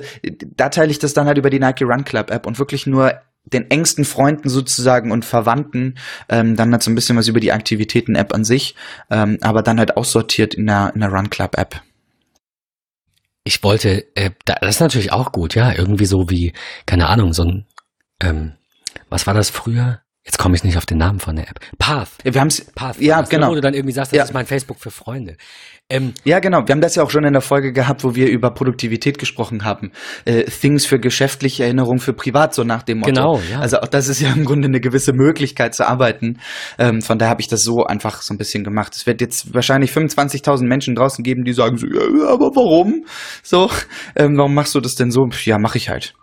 da 0.57 0.71
teile 0.71 0.91
ich 0.91 0.99
das 0.99 1.13
dann 1.13 1.27
halt 1.27 1.37
über 1.37 1.51
die 1.51 1.61
Nike 1.61 1.85
Run 1.85 2.05
Club 2.05 2.31
App 2.31 2.47
und 2.47 2.59
wirklich 2.59 2.87
nur 2.87 3.13
den 3.45 3.71
engsten 3.71 4.05
Freunden 4.05 4.49
sozusagen 4.49 5.11
und 5.11 5.25
Verwandten, 5.25 5.97
ähm, 6.29 6.57
dann 6.57 6.73
halt 6.73 6.83
so 6.83 6.91
ein 6.91 6.95
bisschen 6.95 7.17
was 7.17 7.29
über 7.29 7.41
die 7.41 7.53
Aktivitäten-App 7.53 8.35
an 8.35 8.45
sich, 8.45 8.75
ähm, 9.11 9.39
aber 9.41 9.63
dann 9.63 9.79
halt 9.79 9.97
aussortiert 9.97 10.55
in 10.55 10.67
der, 10.67 10.93
in 10.95 11.01
der 11.01 11.11
Run 11.11 11.31
Club 11.31 11.59
App. 11.59 11.83
Ich 13.45 13.63
wollte, 13.65 14.07
äh, 14.15 14.31
das 14.45 14.77
ist 14.77 14.81
natürlich 14.81 15.13
auch 15.13 15.33
gut, 15.33 15.55
ja, 15.55 15.73
irgendwie 15.73 16.07
so 16.07 16.31
wie, 16.31 16.53
keine 16.87 17.09
Ahnung, 17.09 17.33
so 17.33 17.45
ein, 17.45 17.67
ähm, 18.21 18.53
was 19.09 19.27
war 19.27 19.35
das 19.35 19.51
früher? 19.51 20.02
Jetzt 20.25 20.39
komme 20.39 20.55
ich 20.55 20.63
nicht 20.63 20.77
auf 20.77 20.87
den 20.87 20.99
Namen 20.99 21.19
von 21.19 21.35
der 21.35 21.49
App. 21.49 21.59
Path. 21.79 22.11
Wir 22.23 22.41
haben 22.41 22.47
es. 22.47 22.65
Path. 22.77 23.01
Ja, 23.01 23.23
genau. 23.23 23.51
Wo 23.51 23.55
du 23.57 23.61
dann 23.61 23.75
irgendwie 23.75 23.93
sagst, 23.93 24.13
das 24.13 24.19
ja. 24.19 24.25
ist 24.25 24.33
mein 24.33 24.47
Facebook 24.47 24.79
für 24.79 24.93
Freunde. 24.93 25.37
Ähm, 25.91 26.15
ja, 26.25 26.39
genau. 26.39 26.63
Wir 26.67 26.73
haben 26.73 26.81
das 26.81 26.95
ja 26.95 27.03
auch 27.03 27.11
schon 27.11 27.25
in 27.25 27.33
der 27.33 27.43
Folge 27.43 27.73
gehabt, 27.73 28.05
wo 28.05 28.15
wir 28.15 28.29
über 28.29 28.55
Produktivität 28.55 29.19
gesprochen 29.19 29.65
haben. 29.65 29.91
Äh, 30.25 30.45
Things 30.45 30.87
für 30.87 31.01
geschäftliche 31.01 31.65
Erinnerung 31.65 31.99
für 31.99 32.13
privat, 32.13 32.55
so 32.55 32.63
nach 32.63 32.85
dem 32.85 32.99
Motto. 32.99 33.11
Genau, 33.11 33.41
ja. 33.51 33.59
Also 33.59 33.81
auch 33.81 33.89
das 33.89 34.09
ist 34.09 34.21
ja 34.21 34.33
im 34.33 34.45
Grunde 34.45 34.69
eine 34.69 34.81
gewisse 34.81 35.13
Möglichkeit 35.13 35.75
zu 35.75 35.89
arbeiten. 35.89 36.39
Ähm, 36.79 37.03
von 37.03 37.19
daher 37.19 37.31
habe 37.31 37.41
ich 37.41 37.49
das 37.49 37.65
so 37.65 37.85
einfach 37.85 38.23
so 38.23 38.33
ein 38.33 38.39
bisschen 38.39 38.63
gemacht. 38.63 38.95
Es 38.95 39.07
wird 39.07 39.21
jetzt 39.21 39.53
wahrscheinlich 39.53 39.91
25.000 39.91 40.67
Menschen 40.67 40.95
draußen 40.95 41.25
geben, 41.25 41.43
die 41.43 41.53
sagen 41.53 41.77
so, 41.77 41.87
ja, 41.89 42.29
aber 42.29 42.51
warum? 42.55 43.05
So, 43.43 43.71
ähm, 44.15 44.37
warum 44.37 44.55
machst 44.55 44.75
du 44.77 44.81
das 44.81 44.95
denn 44.95 45.11
so? 45.11 45.29
Ja, 45.45 45.59
mache 45.59 45.79
ich 45.79 45.89
halt. 45.89 46.15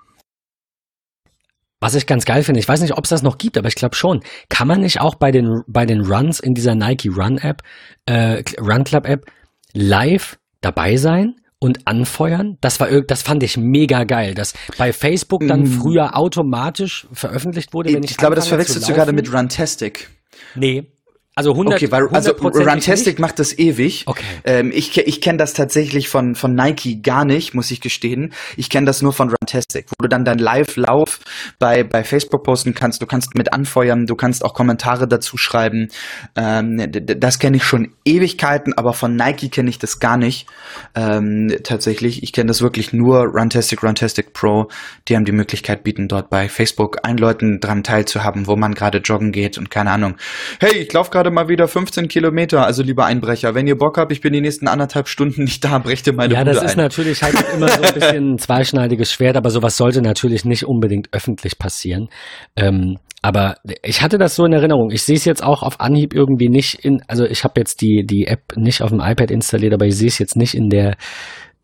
Was 1.81 1.95
ich 1.95 2.05
ganz 2.05 2.25
geil 2.25 2.43
finde, 2.43 2.59
ich 2.59 2.67
weiß 2.67 2.81
nicht, 2.81 2.97
ob 2.97 3.05
es 3.05 3.09
das 3.09 3.23
noch 3.23 3.37
gibt, 3.37 3.57
aber 3.57 3.67
ich 3.67 3.75
glaube 3.75 3.95
schon. 3.95 4.21
Kann 4.49 4.67
man 4.67 4.81
nicht 4.81 4.99
auch 4.99 5.15
bei 5.15 5.31
den, 5.31 5.61
bei 5.67 5.85
den 5.85 6.01
Runs 6.01 6.39
in 6.39 6.53
dieser 6.53 6.75
Nike 6.75 7.09
Run 7.09 7.37
App, 7.37 7.61
äh, 8.05 8.43
Run 8.59 8.83
Club 8.83 9.07
App, 9.07 9.25
live 9.73 10.37
dabei 10.61 10.97
sein 10.97 11.35
und 11.59 11.87
anfeuern. 11.87 12.57
Das 12.61 12.79
war 12.79 12.89
das 13.01 13.21
fand 13.21 13.43
ich 13.43 13.57
mega 13.57 14.03
geil, 14.03 14.33
dass 14.33 14.53
bei 14.77 14.91
Facebook 14.91 15.47
dann 15.47 15.63
mm. 15.63 15.67
früher 15.67 16.17
automatisch 16.17 17.07
veröffentlicht 17.13 17.73
wurde. 17.73 17.93
Wenn 17.93 18.03
ich, 18.03 18.11
ich 18.11 18.17
glaube, 18.17 18.35
das 18.35 18.47
verwechselst 18.47 18.87
du 18.89 18.93
gerade 18.93 19.13
mit 19.13 19.31
Runtastic. 19.33 20.09
Nee, 20.55 20.91
also 21.39 21.51
100 21.51 21.75
Okay, 21.75 21.91
weil 21.91 22.07
also 22.11 22.31
Runtastic 22.33 23.17
macht 23.17 23.39
das 23.39 23.57
ewig. 23.57 24.03
Okay. 24.07 24.25
Ähm, 24.43 24.71
ich 24.73 24.97
ich 24.97 25.21
kenne 25.21 25.37
das 25.37 25.53
tatsächlich 25.53 26.09
von 26.09 26.35
von 26.35 26.53
Nike 26.53 27.01
gar 27.01 27.23
nicht, 27.23 27.53
muss 27.53 27.71
ich 27.71 27.79
gestehen. 27.79 28.33
Ich 28.57 28.69
kenne 28.69 28.85
das 28.85 29.01
nur 29.01 29.13
von 29.13 29.29
Runtastic, 29.29 29.85
wo 29.89 30.03
du 30.03 30.09
dann 30.09 30.25
dein 30.25 30.37
Live-Lauf 30.37 31.21
bei 31.57 31.85
bei 31.85 32.03
Facebook 32.03 32.43
posten 32.43 32.73
kannst. 32.73 33.01
Du 33.01 33.05
kannst 33.05 33.37
mit 33.37 33.53
anfeuern, 33.53 34.05
du 34.05 34.15
kannst 34.15 34.43
auch 34.43 34.53
Kommentare 34.53 35.07
dazu 35.07 35.37
schreiben. 35.37 35.87
Ähm, 36.35 36.91
das 36.91 37.39
kenne 37.39 37.55
ich 37.55 37.63
schon 37.63 37.93
Ewigkeiten, 38.03 38.73
aber 38.77 38.91
von 38.91 39.15
Nike 39.15 39.49
kenne 39.49 39.69
ich 39.69 39.79
das 39.79 39.99
gar 39.99 40.17
nicht. 40.17 40.45
Ähm, 40.93 41.55
tatsächlich, 41.63 42.21
ich 42.21 42.33
kenne 42.33 42.47
das 42.47 42.61
wirklich 42.61 42.91
nur 42.91 43.23
Runtastic, 43.23 43.81
Runtastic 43.81 44.33
Pro. 44.33 44.67
Die 45.07 45.15
haben 45.15 45.23
die 45.23 45.31
Möglichkeit 45.31 45.85
bieten 45.85 46.09
dort 46.09 46.29
bei 46.29 46.49
Facebook 46.49 46.97
ein 47.03 47.15
Leuten 47.15 47.61
dran 47.61 47.83
teilzuhaben, 47.83 48.45
wo 48.45 48.57
man 48.57 48.73
gerade 48.73 48.97
joggen 48.97 49.31
geht 49.31 49.57
und 49.57 49.71
keine 49.71 49.91
Ahnung. 49.91 50.17
Hey, 50.59 50.79
ich 50.79 50.91
laufe 50.91 51.11
gerade 51.11 51.28
gerade 51.29 51.33
mal 51.35 51.47
wieder 51.49 51.67
15 51.67 52.07
Kilometer. 52.07 52.65
Also 52.65 52.83
lieber 52.83 53.05
Einbrecher, 53.05 53.55
wenn 53.55 53.67
ihr 53.67 53.77
Bock 53.77 53.97
habt, 53.97 54.11
ich 54.11 54.21
bin 54.21 54.33
die 54.33 54.41
nächsten 54.41 54.67
anderthalb 54.67 55.07
Stunden 55.07 55.43
nicht 55.43 55.63
da, 55.63 55.77
brecht 55.79 56.07
ihr 56.07 56.13
meine 56.13 56.33
Ja, 56.33 56.43
Bude 56.43 56.55
das 56.55 56.63
ist 56.63 56.71
ein. 56.71 56.83
natürlich 56.83 57.23
halt 57.23 57.35
immer 57.53 57.67
so 57.67 57.81
ein 57.81 57.93
bisschen 57.93 58.33
ein 58.33 58.37
zweischneidiges 58.37 59.11
Schwert, 59.11 59.37
aber 59.37 59.49
sowas 59.49 59.77
sollte 59.77 60.01
natürlich 60.01 60.45
nicht 60.45 60.65
unbedingt 60.65 61.09
öffentlich 61.11 61.57
passieren. 61.57 62.09
Ähm, 62.55 62.97
aber 63.21 63.55
ich 63.83 64.01
hatte 64.01 64.17
das 64.17 64.35
so 64.35 64.45
in 64.45 64.53
Erinnerung. 64.53 64.91
Ich 64.91 65.03
sehe 65.03 65.17
es 65.17 65.25
jetzt 65.25 65.43
auch 65.43 65.61
auf 65.61 65.79
Anhieb 65.79 66.13
irgendwie 66.13 66.49
nicht 66.49 66.75
in, 66.85 67.01
also 67.07 67.25
ich 67.25 67.43
habe 67.43 67.59
jetzt 67.59 67.81
die, 67.81 68.05
die 68.05 68.27
App 68.27 68.55
nicht 68.55 68.81
auf 68.81 68.89
dem 68.89 69.01
iPad 69.01 69.29
installiert, 69.29 69.73
aber 69.73 69.85
ich 69.85 69.97
sehe 69.97 70.07
es 70.07 70.19
jetzt 70.19 70.37
nicht 70.37 70.55
in 70.55 70.69
der 70.69 70.95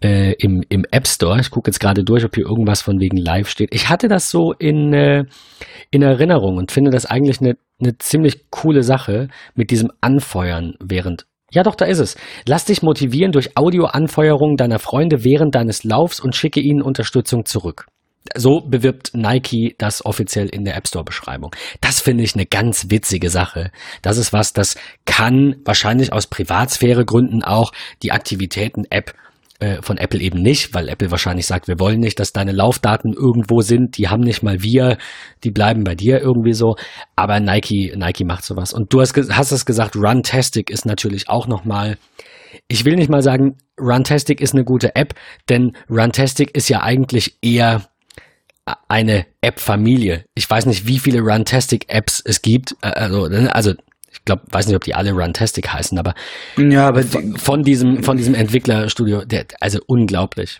äh, 0.03 0.33
im, 0.39 0.63
im 0.69 0.85
App 0.91 1.07
Store. 1.07 1.39
Ich 1.39 1.49
gucke 1.49 1.69
jetzt 1.69 1.79
gerade 1.79 2.03
durch, 2.03 2.23
ob 2.25 2.35
hier 2.35 2.45
irgendwas 2.45 2.81
von 2.81 2.99
wegen 2.99 3.17
Live 3.17 3.49
steht. 3.49 3.73
Ich 3.73 3.89
hatte 3.89 4.07
das 4.07 4.29
so 4.29 4.53
in, 4.53 4.93
äh, 4.93 5.25
in 5.91 6.01
Erinnerung 6.01 6.57
und 6.57 6.71
finde 6.71 6.91
das 6.91 7.05
eigentlich 7.05 7.39
eine, 7.41 7.55
eine 7.79 7.97
ziemlich 7.97 8.49
coole 8.49 8.83
Sache 8.83 9.29
mit 9.55 9.71
diesem 9.71 9.91
Anfeuern 10.01 10.75
während 10.79 11.25
Ja, 11.51 11.63
doch, 11.63 11.75
da 11.75 11.85
ist 11.85 11.99
es. 11.99 12.17
Lass 12.45 12.65
dich 12.65 12.81
motivieren 12.81 13.31
durch 13.31 13.55
Audioanfeuerungen 13.55 14.57
deiner 14.57 14.79
Freunde 14.79 15.23
während 15.23 15.55
deines 15.55 15.83
Laufs 15.83 16.19
und 16.19 16.35
schicke 16.35 16.59
ihnen 16.59 16.81
Unterstützung 16.81 17.45
zurück. 17.45 17.85
So 18.33 18.61
bewirbt 18.61 19.11
Nike 19.13 19.75
das 19.77 20.03
offiziell 20.03 20.49
in 20.49 20.65
der 20.65 20.75
App 20.75 20.87
Store 20.87 21.05
Beschreibung. 21.05 21.55
Das 21.79 22.01
finde 22.01 22.23
ich 22.23 22.33
eine 22.33 22.47
ganz 22.47 22.89
witzige 22.89 23.29
Sache. 23.29 23.71
Das 24.01 24.17
ist 24.17 24.33
was, 24.33 24.51
das 24.51 24.75
kann 25.05 25.57
wahrscheinlich 25.63 26.11
aus 26.11 26.27
Privatsphäregründen 26.27 27.43
auch 27.43 27.71
die 28.01 28.11
Aktivitäten 28.11 28.85
App 28.89 29.13
äh, 29.59 29.81
von 29.81 29.97
Apple 29.97 30.19
eben 30.19 30.41
nicht, 30.41 30.73
weil 30.73 30.89
Apple 30.89 31.11
wahrscheinlich 31.11 31.45
sagt, 31.45 31.67
wir 31.67 31.79
wollen 31.79 31.99
nicht, 31.99 32.19
dass 32.19 32.33
deine 32.33 32.51
Laufdaten 32.51 33.13
irgendwo 33.13 33.61
sind, 33.61 33.97
die 33.97 34.09
haben 34.09 34.21
nicht 34.21 34.43
mal 34.43 34.61
wir, 34.61 34.97
die 35.43 35.51
bleiben 35.51 35.83
bei 35.83 35.95
dir 35.95 36.19
irgendwie 36.19 36.53
so. 36.53 36.75
Aber 37.15 37.39
Nike, 37.39 37.93
Nike 37.95 38.25
macht 38.25 38.43
sowas. 38.43 38.73
Und 38.73 38.91
du 38.93 39.01
hast, 39.01 39.15
hast 39.15 39.51
es 39.51 39.65
gesagt, 39.65 39.95
Runtastic 39.95 40.69
ist 40.69 40.85
natürlich 40.85 41.29
auch 41.29 41.47
nochmal, 41.47 41.97
ich 42.67 42.85
will 42.85 42.95
nicht 42.95 43.09
mal 43.09 43.21
sagen, 43.21 43.57
Runtastic 43.79 44.41
ist 44.41 44.53
eine 44.53 44.63
gute 44.63 44.95
App, 44.95 45.13
denn 45.49 45.73
Runtastic 45.89 46.55
ist 46.55 46.69
ja 46.69 46.81
eigentlich 46.81 47.37
eher 47.41 47.83
eine 48.87 49.25
App-Familie. 49.41 50.25
Ich 50.33 50.49
weiß 50.49 50.65
nicht, 50.65 50.87
wie 50.87 50.99
viele 50.99 51.21
Runtastic-Apps 51.21 52.23
es 52.25 52.41
gibt. 52.41 52.75
Äh, 52.81 52.87
also, 52.87 53.27
ne, 53.27 53.53
also 53.53 53.73
glaube, 54.25 54.43
weiß 54.51 54.67
nicht, 54.67 54.75
ob 54.75 54.83
die 54.83 54.95
alle 54.95 55.11
Runtastic 55.11 55.71
heißen, 55.71 55.97
aber, 55.97 56.13
ja, 56.57 56.87
aber 56.87 57.03
von, 57.03 57.37
von 57.37 57.63
diesem 57.63 58.03
von 58.03 58.17
diesem 58.17 58.35
Entwicklerstudio, 58.35 59.25
der, 59.25 59.45
also 59.59 59.79
unglaublich 59.87 60.59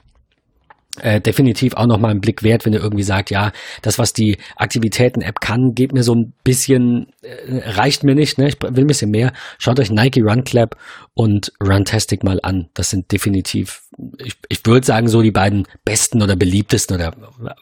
äh, 1.01 1.19
definitiv 1.19 1.73
auch 1.73 1.87
nochmal 1.87 2.11
einen 2.11 2.21
Blick 2.21 2.43
wert, 2.43 2.65
wenn 2.65 2.73
ihr 2.73 2.81
irgendwie 2.81 3.03
sagt, 3.03 3.29
ja, 3.29 3.51
das, 3.81 3.99
was 3.99 4.13
die 4.13 4.37
Aktivitäten-App 4.55 5.41
kann, 5.41 5.73
geht 5.73 5.93
mir 5.93 6.03
so 6.03 6.15
ein 6.15 6.33
bisschen, 6.43 7.07
äh, 7.21 7.69
reicht 7.69 8.03
mir 8.03 8.15
nicht, 8.15 8.37
ne? 8.37 8.47
ich 8.47 8.61
will 8.61 8.83
ein 8.83 8.87
bisschen 8.87 9.11
mehr. 9.11 9.33
Schaut 9.57 9.79
euch 9.79 9.91
Nike 9.91 10.21
Run 10.21 10.43
Clap 10.43 10.77
und 11.13 11.51
Runtastic 11.61 12.23
mal 12.23 12.39
an. 12.43 12.69
Das 12.73 12.89
sind 12.89 13.11
definitiv, 13.11 13.83
ich, 14.23 14.35
ich 14.49 14.65
würde 14.65 14.85
sagen, 14.85 15.07
so 15.07 15.21
die 15.21 15.31
beiden 15.31 15.67
besten 15.83 16.21
oder 16.21 16.35
beliebtesten 16.35 16.95
oder 16.95 17.13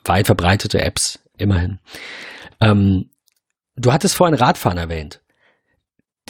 weit 0.05 0.27
verbreitete 0.27 0.81
Apps, 0.81 1.19
immerhin. 1.37 1.79
Ähm, 2.61 3.09
du 3.75 3.91
hattest 3.91 4.15
vorhin 4.15 4.35
Radfahren 4.35 4.77
erwähnt. 4.77 5.21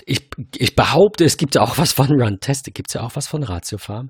Ich, 0.06 0.30
ich 0.58 0.76
behaupte, 0.76 1.24
es 1.24 1.38
gibt 1.38 1.56
ja 1.56 1.62
auch 1.62 1.78
was 1.78 1.94
von 1.94 2.10
Runtastic, 2.10 2.74
gibt 2.74 2.90
es 2.90 2.96
ja 2.96 3.02
auch 3.02 3.16
was 3.16 3.28
von 3.28 3.44
Ratiofarm. 3.44 4.10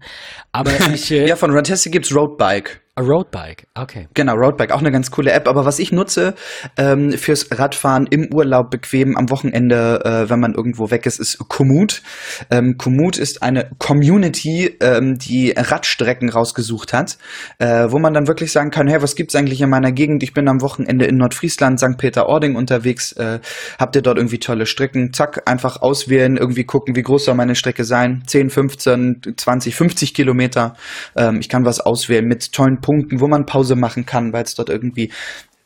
Aber 0.52 0.72
ich, 0.94 1.12
äh, 1.12 1.28
ja, 1.28 1.36
von 1.36 1.52
Runtastic 1.52 1.92
gibt 1.92 2.06
es 2.06 2.16
Roadbike. 2.16 2.83
A 2.96 3.02
Roadbike, 3.02 3.66
okay. 3.74 4.08
Genau, 4.14 4.36
Roadbike, 4.36 4.72
auch 4.72 4.80
eine 4.80 4.92
ganz 4.92 5.10
coole 5.10 5.32
App. 5.32 5.48
Aber 5.48 5.66
was 5.66 5.80
ich 5.80 5.92
nutze 5.92 6.36
ähm, 6.78 7.14
fürs 7.14 7.48
Radfahren 7.50 8.06
im 8.06 8.32
Urlaub 8.32 8.70
bequem 8.70 9.18
am 9.18 9.32
Wochenende, 9.32 10.00
äh, 10.06 10.30
wenn 10.30 10.40
man 10.40 10.54
irgendwo 10.54 10.92
weg 10.92 11.08
ist, 11.08 11.20
ist 11.20 11.40
Komoot. 11.40 12.04
Ähm, 12.52 12.76
Komoot 12.78 13.18
ist 13.18 13.42
eine 13.42 13.72
Community, 13.80 14.78
ähm, 14.80 15.18
die 15.18 15.56
Radstrecken 15.58 16.30
rausgesucht 16.30 16.94
hat, 16.94 17.18
äh, 17.58 17.88
wo 17.90 17.98
man 17.98 18.14
dann 18.14 18.28
wirklich 18.28 18.52
sagen 18.52 18.70
kann, 18.70 18.88
hey, 18.88 19.02
was 19.02 19.16
gibt's 19.16 19.34
eigentlich 19.36 19.62
in 19.62 19.72
meiner 19.72 19.92
Gegend? 19.92 20.22
Ich 20.22 20.36
bin 20.36 20.48
am 20.48 20.62
Wochenende 20.62 21.06
in 21.06 21.18
Nordfriesland, 21.18 21.80
St. 21.80 21.98
Peter-Ording 21.98 22.56
unterwegs. 22.56 23.14
Äh, 23.14 23.40
habt 23.80 23.96
ihr 23.96 24.04
dort 24.04 24.18
irgendwie 24.18 24.38
tolle 24.38 24.68
Strecken? 24.68 25.14
Zack, 25.14 25.50
einfach 25.50 25.82
auswählen, 25.82 26.38
irgendwie 26.38 26.66
gucken, 26.66 26.96
wie 26.96 27.02
groß 27.02 27.26
soll 27.26 27.34
meine 27.34 27.56
Strecke 27.56 27.86
sein? 27.86 28.22
10, 28.28 28.52
15, 28.52 29.22
20, 29.36 29.76
50 29.76 30.14
Kilometer. 30.14 30.76
Ähm, 31.16 31.40
ich 31.40 31.50
kann 31.50 31.66
was 31.66 31.80
auswählen 31.80 32.28
mit 32.28 32.52
tollen 32.52 32.82
Punkten, 32.84 33.20
wo 33.20 33.28
man 33.28 33.48
Pause 33.48 33.76
machen 33.76 34.06
kann, 34.06 34.32
weil 34.32 34.44
es 34.44 34.54
dort 34.54 34.70
irgendwie 34.70 35.12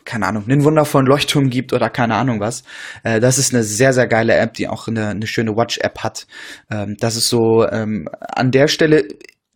keine 0.06 0.26
Ahnung, 0.26 0.46
einen 0.48 0.64
wundervollen 0.64 1.06
Leuchtturm 1.06 1.50
gibt 1.50 1.74
oder 1.74 1.90
keine 1.90 2.16
Ahnung 2.16 2.40
was. 2.40 2.64
Äh, 3.04 3.20
das 3.20 3.38
ist 3.38 3.54
eine 3.54 3.62
sehr, 3.62 3.92
sehr 3.92 4.08
geile 4.08 4.36
App, 4.36 4.54
die 4.54 4.70
auch 4.70 4.88
eine, 4.88 5.10
eine 5.10 5.28
schöne 5.28 5.58
Watch-App 5.58 6.00
hat. 6.00 6.28
Ähm, 6.72 6.96
das 6.98 7.18
ist 7.18 7.28
so 7.28 7.68
ähm, 7.70 8.08
an 8.22 8.52
der 8.52 8.70
Stelle 8.70 9.06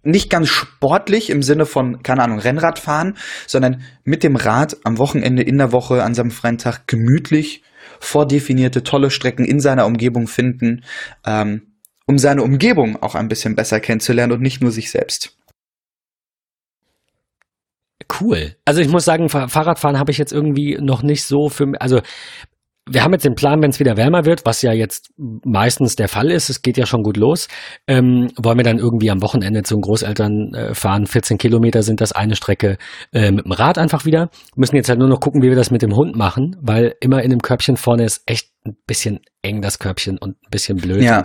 nicht 0.03 0.29
ganz 0.29 0.49
sportlich 0.49 1.29
im 1.29 1.41
Sinne 1.41 1.65
von, 1.65 2.03
keine 2.03 2.23
Ahnung, 2.23 2.39
Rennradfahren, 2.39 3.17
sondern 3.47 3.83
mit 4.03 4.23
dem 4.23 4.35
Rad 4.35 4.77
am 4.83 4.97
Wochenende, 4.97 5.43
in 5.43 5.57
der 5.57 5.71
Woche, 5.71 6.03
an 6.03 6.13
seinem 6.13 6.31
freien 6.31 6.57
Tag 6.57 6.87
gemütlich 6.87 7.63
vordefinierte, 7.99 8.83
tolle 8.83 9.11
Strecken 9.11 9.45
in 9.45 9.59
seiner 9.59 9.85
Umgebung 9.85 10.27
finden, 10.27 10.83
ähm, 11.25 11.73
um 12.07 12.17
seine 12.17 12.43
Umgebung 12.43 13.01
auch 13.01 13.15
ein 13.15 13.27
bisschen 13.27 13.55
besser 13.55 13.79
kennenzulernen 13.79 14.33
und 14.33 14.41
nicht 14.41 14.61
nur 14.61 14.71
sich 14.71 14.91
selbst. 14.91 15.37
Cool. 18.19 18.55
Also 18.65 18.81
ich 18.81 18.87
muss 18.87 19.05
sagen, 19.05 19.29
Fahrradfahren 19.29 19.99
habe 19.99 20.11
ich 20.11 20.17
jetzt 20.17 20.33
irgendwie 20.33 20.77
noch 20.79 21.03
nicht 21.03 21.23
so 21.23 21.49
für, 21.49 21.73
also 21.79 22.01
wir 22.89 23.03
haben 23.03 23.13
jetzt 23.13 23.25
den 23.25 23.35
Plan, 23.35 23.61
wenn 23.61 23.69
es 23.69 23.79
wieder 23.79 23.95
wärmer 23.95 24.25
wird, 24.25 24.45
was 24.45 24.61
ja 24.63 24.73
jetzt 24.73 25.11
meistens 25.17 25.95
der 25.95 26.07
Fall 26.07 26.31
ist, 26.31 26.49
es 26.49 26.63
geht 26.63 26.77
ja 26.77 26.85
schon 26.85 27.03
gut 27.03 27.15
los, 27.15 27.47
ähm, 27.87 28.31
wollen 28.37 28.57
wir 28.57 28.63
dann 28.63 28.79
irgendwie 28.79 29.11
am 29.11 29.21
Wochenende 29.21 29.61
zu 29.61 29.75
den 29.75 29.81
Großeltern 29.81 30.53
äh, 30.53 30.73
fahren. 30.73 31.05
14 31.05 31.37
Kilometer 31.37 31.83
sind 31.83 32.01
das 32.01 32.11
eine 32.11 32.35
Strecke 32.35 32.77
äh, 33.13 33.31
mit 33.31 33.45
dem 33.45 33.51
Rad 33.51 33.77
einfach 33.77 34.05
wieder. 34.05 34.29
Müssen 34.55 34.75
jetzt 34.75 34.89
halt 34.89 34.97
nur 34.97 35.09
noch 35.09 35.19
gucken, 35.19 35.43
wie 35.43 35.49
wir 35.49 35.55
das 35.55 35.69
mit 35.69 35.83
dem 35.83 35.95
Hund 35.95 36.15
machen, 36.15 36.57
weil 36.59 36.95
immer 37.01 37.21
in 37.21 37.29
dem 37.29 37.41
Körbchen 37.41 37.77
vorne 37.77 38.03
ist 38.03 38.23
echt 38.25 38.49
ein 38.65 38.75
bisschen 38.87 39.19
eng 39.43 39.61
das 39.61 39.79
Körbchen 39.79 40.17
und 40.17 40.31
ein 40.31 40.49
bisschen 40.49 40.77
blöd. 40.77 41.03
Ja. 41.03 41.23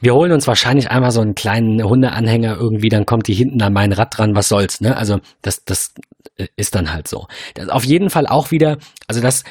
Wir 0.00 0.14
holen 0.14 0.32
uns 0.32 0.46
wahrscheinlich 0.46 0.90
einmal 0.90 1.10
so 1.10 1.20
einen 1.20 1.34
kleinen 1.34 1.82
Hundeanhänger 1.82 2.56
irgendwie, 2.56 2.88
dann 2.88 3.06
kommt 3.06 3.28
die 3.28 3.34
hinten 3.34 3.62
an 3.62 3.72
mein 3.72 3.92
Rad 3.92 4.16
dran, 4.16 4.34
was 4.34 4.48
soll's, 4.48 4.80
ne? 4.80 4.96
Also 4.96 5.18
das, 5.42 5.64
das 5.64 5.94
äh, 6.36 6.48
ist 6.56 6.74
dann 6.74 6.92
halt 6.92 7.08
so. 7.08 7.26
Das 7.54 7.68
auf 7.68 7.84
jeden 7.84 8.10
Fall 8.10 8.26
auch 8.26 8.50
wieder, 8.50 8.78
also 9.08 9.20
das 9.20 9.44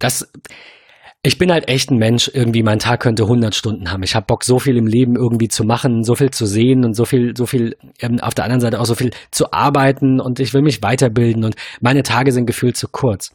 das, 0.00 0.28
ich 1.22 1.38
bin 1.38 1.52
halt 1.52 1.68
echt 1.68 1.90
ein 1.90 1.98
Mensch, 1.98 2.30
irgendwie 2.32 2.62
mein 2.62 2.80
Tag 2.80 3.00
könnte 3.00 3.22
100 3.24 3.54
Stunden 3.54 3.92
haben. 3.92 4.02
Ich 4.02 4.14
habe 4.14 4.26
Bock, 4.26 4.42
so 4.42 4.58
viel 4.58 4.76
im 4.76 4.86
Leben 4.86 5.14
irgendwie 5.16 5.48
zu 5.48 5.64
machen, 5.64 6.02
so 6.02 6.16
viel 6.16 6.30
zu 6.30 6.46
sehen 6.46 6.84
und 6.84 6.94
so 6.94 7.04
viel, 7.04 7.36
so 7.36 7.46
viel, 7.46 7.76
ähm, 8.00 8.18
auf 8.20 8.34
der 8.34 8.44
anderen 8.44 8.60
Seite 8.60 8.80
auch 8.80 8.86
so 8.86 8.94
viel 8.94 9.12
zu 9.30 9.52
arbeiten 9.52 10.18
und 10.18 10.40
ich 10.40 10.52
will 10.54 10.62
mich 10.62 10.82
weiterbilden 10.82 11.44
und 11.44 11.54
meine 11.80 12.02
Tage 12.02 12.32
sind 12.32 12.46
gefühlt 12.46 12.76
zu 12.76 12.88
kurz 12.88 13.32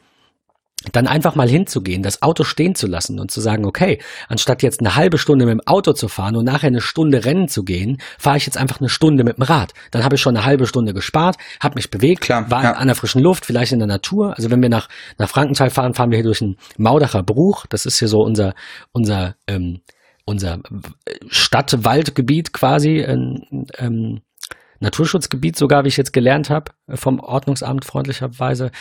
dann 0.92 1.08
einfach 1.08 1.36
mal 1.36 1.48
hinzugehen, 1.48 2.04
das 2.04 2.22
Auto 2.22 2.44
stehen 2.44 2.76
zu 2.76 2.88
lassen 2.88 3.20
und 3.20 3.32
zu 3.32 3.42
sagen, 3.42 3.66
okay, 3.66 4.00
anstatt 4.28 4.64
jetzt 4.64 4.80
eine 4.80 4.96
halbe 4.96 5.18
Stunde 5.18 5.46
mit 5.46 5.54
dem 5.54 5.68
Auto 5.68 5.94
zu 5.94 6.08
fahren 6.08 6.36
und 6.36 6.46
nachher 6.46 6.68
eine 6.68 6.82
Stunde 6.82 7.26
rennen 7.26 7.48
zu 7.48 7.64
gehen, 7.64 7.98
fahre 8.18 8.38
ich 8.38 8.46
jetzt 8.46 8.58
einfach 8.58 8.80
eine 8.80 8.90
Stunde 8.90 9.24
mit 9.24 9.38
dem 9.38 9.44
Rad. 9.44 9.74
Dann 9.92 10.04
habe 10.04 10.16
ich 10.16 10.22
schon 10.22 10.36
eine 10.36 10.46
halbe 10.46 10.68
Stunde 10.68 10.94
gespart, 10.94 11.38
habe 11.60 11.76
mich 11.76 11.92
bewegt, 11.92 12.22
Klar, 12.22 12.50
war 12.50 12.64
ja. 12.64 12.72
an 12.74 12.88
der 12.88 12.96
frischen 12.96 13.22
Luft, 13.22 13.46
vielleicht 13.46 13.72
in 13.72 13.80
der 13.80 13.88
Natur. 13.88 14.36
Also 14.36 14.52
wenn 14.52 14.62
wir 14.62 14.70
nach, 14.70 14.90
nach 15.18 15.30
Frankenthal 15.30 15.70
fahren, 15.70 15.94
fahren 15.94 16.12
wir 16.12 16.18
hier 16.18 16.26
durch 16.26 16.42
einen 16.42 16.58
Maudacher 16.78 17.24
Bruch. 17.24 17.66
Das 17.68 17.86
ist 17.86 18.00
hier 18.00 18.08
so 18.08 18.22
unser, 18.22 18.54
unser, 18.92 19.36
ähm, 19.48 19.82
unser 20.26 20.60
Stadt-Waldgebiet 21.30 22.54
quasi. 22.54 22.98
Ähm, 23.00 23.66
ähm, 23.78 24.22
Naturschutzgebiet 24.80 25.56
sogar, 25.56 25.84
wie 25.84 25.90
ich 25.90 25.98
jetzt 25.98 26.14
gelernt 26.14 26.50
habe, 26.50 26.72
vom 26.94 27.20
Ordnungsamt 27.20 27.86
freundlicherweise, 27.86 28.72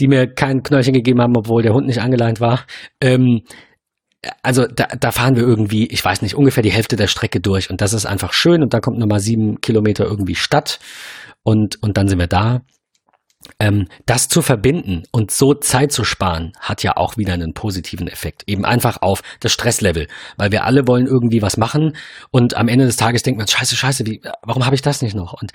die 0.00 0.08
mir 0.08 0.26
kein 0.26 0.62
Knöllchen 0.62 0.94
gegeben 0.94 1.20
haben, 1.20 1.36
obwohl 1.36 1.62
der 1.62 1.74
Hund 1.74 1.86
nicht 1.86 2.00
angeleint 2.00 2.40
war. 2.40 2.60
Ähm, 3.00 3.42
also 4.42 4.66
da, 4.66 4.86
da 4.86 5.10
fahren 5.10 5.36
wir 5.36 5.42
irgendwie, 5.42 5.86
ich 5.86 6.04
weiß 6.04 6.22
nicht, 6.22 6.34
ungefähr 6.34 6.62
die 6.62 6.72
Hälfte 6.72 6.96
der 6.96 7.08
Strecke 7.08 7.40
durch 7.40 7.70
und 7.70 7.80
das 7.80 7.92
ist 7.92 8.06
einfach 8.06 8.32
schön 8.32 8.62
und 8.62 8.72
da 8.72 8.80
kommt 8.80 8.98
nochmal 8.98 9.20
sieben 9.20 9.60
Kilometer 9.60 10.04
irgendwie 10.04 10.36
Stadt 10.36 10.78
und, 11.42 11.82
und 11.82 11.96
dann 11.96 12.08
sind 12.08 12.18
wir 12.18 12.28
da. 12.28 12.62
Ähm, 13.58 13.88
das 14.06 14.28
zu 14.28 14.42
verbinden 14.42 15.04
und 15.12 15.30
so 15.30 15.54
Zeit 15.54 15.92
zu 15.92 16.04
sparen, 16.04 16.52
hat 16.60 16.82
ja 16.82 16.96
auch 16.96 17.16
wieder 17.16 17.34
einen 17.34 17.54
positiven 17.54 18.08
Effekt. 18.08 18.44
Eben 18.46 18.64
einfach 18.64 19.02
auf 19.02 19.22
das 19.40 19.52
Stresslevel. 19.52 20.08
Weil 20.36 20.52
wir 20.52 20.64
alle 20.64 20.86
wollen 20.86 21.06
irgendwie 21.06 21.42
was 21.42 21.56
machen 21.56 21.96
und 22.30 22.56
am 22.56 22.68
Ende 22.68 22.86
des 22.86 22.96
Tages 22.96 23.22
denkt 23.22 23.38
man, 23.38 23.48
scheiße, 23.48 23.76
scheiße, 23.76 24.06
wie, 24.06 24.20
warum 24.42 24.64
habe 24.64 24.74
ich 24.74 24.82
das 24.82 25.02
nicht 25.02 25.14
noch? 25.14 25.34
Und 25.40 25.52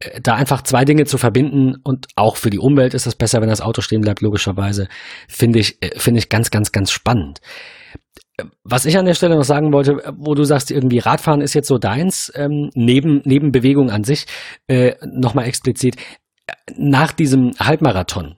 äh, 0.00 0.20
da 0.20 0.34
einfach 0.34 0.62
zwei 0.62 0.84
Dinge 0.84 1.04
zu 1.04 1.18
verbinden 1.18 1.76
und 1.82 2.08
auch 2.16 2.36
für 2.36 2.50
die 2.50 2.58
Umwelt 2.58 2.94
ist 2.94 3.06
es 3.06 3.14
besser, 3.14 3.40
wenn 3.40 3.48
das 3.48 3.60
Auto 3.60 3.80
stehen 3.80 4.00
bleibt, 4.00 4.20
logischerweise, 4.20 4.88
finde 5.28 5.58
ich, 5.58 5.82
äh, 5.82 5.98
finde 5.98 6.18
ich 6.18 6.28
ganz, 6.28 6.50
ganz, 6.50 6.72
ganz 6.72 6.90
spannend. 6.90 7.40
Was 8.64 8.86
ich 8.86 8.96
an 8.96 9.04
der 9.04 9.14
Stelle 9.14 9.36
noch 9.36 9.44
sagen 9.44 9.72
wollte, 9.72 10.02
wo 10.16 10.34
du 10.34 10.44
sagst, 10.44 10.70
irgendwie 10.70 10.98
Radfahren 10.98 11.42
ist 11.42 11.54
jetzt 11.54 11.68
so 11.68 11.78
deins, 11.78 12.32
ähm, 12.34 12.70
neben, 12.74 13.20
neben 13.24 13.52
Bewegung 13.52 13.90
an 13.90 14.04
sich, 14.04 14.26
äh, 14.68 14.94
nochmal 15.04 15.46
explizit, 15.46 15.96
nach 16.76 17.12
diesem 17.12 17.52
Halbmarathon, 17.58 18.36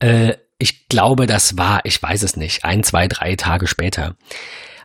äh, 0.00 0.34
ich 0.58 0.88
glaube, 0.88 1.26
das 1.26 1.58
war, 1.58 1.80
ich 1.84 2.02
weiß 2.02 2.22
es 2.22 2.36
nicht, 2.36 2.64
ein, 2.64 2.82
zwei, 2.82 3.08
drei 3.08 3.36
Tage 3.36 3.66
später, 3.66 4.16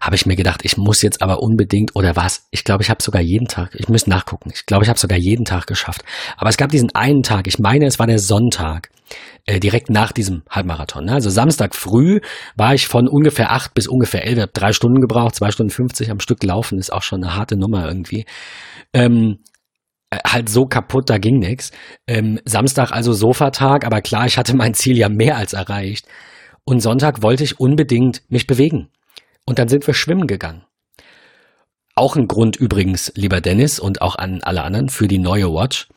habe 0.01 0.15
ich 0.15 0.25
mir 0.25 0.35
gedacht, 0.35 0.61
ich 0.63 0.77
muss 0.77 1.01
jetzt 1.01 1.21
aber 1.21 1.41
unbedingt, 1.41 1.95
oder 1.95 2.15
was? 2.15 2.47
Ich 2.51 2.63
glaube, 2.63 2.83
ich 2.83 2.89
habe 2.89 3.03
sogar 3.03 3.21
jeden 3.21 3.47
Tag, 3.47 3.75
ich 3.75 3.89
muss 3.89 4.07
nachgucken, 4.07 4.49
ich 4.53 4.65
glaube, 4.65 4.83
ich 4.83 4.89
habe 4.89 4.97
sogar 4.97 5.17
jeden 5.17 5.43
Tag 5.43 5.67
geschafft. 5.67 6.03
Aber 6.37 6.49
es 6.49 6.57
gab 6.57 6.71
diesen 6.71 6.95
einen 6.95 7.21
Tag, 7.21 7.47
ich 7.47 7.59
meine, 7.59 7.85
es 7.85 7.99
war 7.99 8.07
der 8.07 8.19
Sonntag, 8.19 8.89
äh, 9.45 9.59
direkt 9.59 9.89
nach 9.89 10.11
diesem 10.11 10.43
Halbmarathon. 10.49 11.05
Ne? 11.05 11.13
Also 11.13 11.29
Samstag 11.29 11.75
früh 11.75 12.21
war 12.55 12.73
ich 12.73 12.87
von 12.87 13.07
ungefähr 13.07 13.51
acht 13.51 13.73
bis 13.73 13.87
ungefähr 13.87 14.25
elf, 14.25 14.39
habe 14.39 14.51
drei 14.53 14.71
Stunden 14.71 15.01
gebraucht, 15.01 15.35
zwei 15.35 15.51
Stunden 15.51 15.71
fünfzig 15.71 16.11
am 16.11 16.19
Stück 16.19 16.43
laufen, 16.43 16.79
ist 16.79 16.93
auch 16.93 17.03
schon 17.03 17.23
eine 17.23 17.35
harte 17.35 17.57
Nummer 17.57 17.85
irgendwie. 17.85 18.25
Ähm, 18.93 19.39
äh, 19.39 19.48
halt 20.11 20.49
so 20.49 20.65
kaputt, 20.65 21.09
da 21.09 21.17
ging 21.17 21.39
nix. 21.39 21.71
Ähm, 22.07 22.39
Samstag 22.45 22.91
also 22.91 23.13
Sofatag, 23.13 23.85
aber 23.85 24.01
klar, 24.01 24.25
ich 24.25 24.37
hatte 24.37 24.55
mein 24.55 24.73
Ziel 24.73 24.97
ja 24.97 25.09
mehr 25.09 25.37
als 25.37 25.53
erreicht. 25.53 26.07
Und 26.63 26.81
Sonntag 26.81 27.21
wollte 27.21 27.43
ich 27.43 27.59
unbedingt 27.59 28.21
mich 28.29 28.47
bewegen. 28.47 28.89
Und 29.45 29.59
dann 29.59 29.67
sind 29.67 29.85
wir 29.87 29.93
schwimmen 29.93 30.27
gegangen. 30.27 30.63
auch 31.95 32.15
ein 32.15 32.27
Grund 32.27 32.55
übrigens, 32.55 33.11
lieber 33.15 33.41
Dennis 33.41 33.79
und 33.79 34.01
auch 34.01 34.15
an 34.15 34.41
alle 34.41 34.63
anderen, 34.63 34.89
für 34.89 35.07
die 35.07 35.17
neue 35.19 35.53
Watch. 35.53 35.87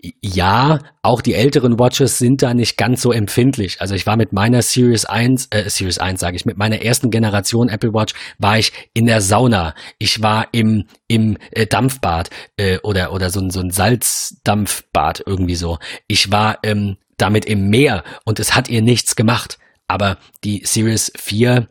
Ja, 0.00 0.78
auch 1.02 1.20
die 1.22 1.34
älteren 1.34 1.80
Watches 1.80 2.18
sind 2.18 2.42
da 2.42 2.54
nicht 2.54 2.76
ganz 2.76 3.02
so 3.02 3.10
empfindlich. 3.10 3.80
Also 3.80 3.96
ich 3.96 4.06
war 4.06 4.16
mit 4.16 4.32
meiner 4.32 4.62
Series 4.62 5.04
1, 5.04 5.48
äh, 5.50 5.68
Series 5.68 5.98
1 5.98 6.20
sage 6.20 6.36
ich, 6.36 6.46
mit 6.46 6.56
meiner 6.56 6.82
ersten 6.82 7.10
Generation 7.10 7.68
Apple 7.68 7.92
Watch 7.92 8.14
war 8.38 8.58
ich 8.58 8.72
in 8.94 9.06
der 9.06 9.20
Sauna. 9.20 9.74
Ich 9.98 10.22
war 10.22 10.46
im, 10.52 10.84
im 11.08 11.36
äh, 11.50 11.66
Dampfbad 11.66 12.30
äh, 12.56 12.78
oder, 12.84 13.12
oder 13.12 13.30
so, 13.30 13.40
ein 13.40 13.50
so 13.50 13.58
ein 13.58 13.72
Salzdampfbad 13.72 15.24
irgendwie 15.26 15.56
so. 15.56 15.78
Ich 16.06 16.30
war 16.30 16.60
ähm, 16.62 16.96
damit 17.16 17.44
im 17.46 17.68
Meer 17.68 18.04
und 18.24 18.38
es 18.38 18.54
hat 18.54 18.68
ihr 18.68 18.82
nichts 18.82 19.16
gemacht. 19.16 19.58
Aber 19.88 20.18
die 20.44 20.62
Series 20.64 21.10
4 21.16 21.66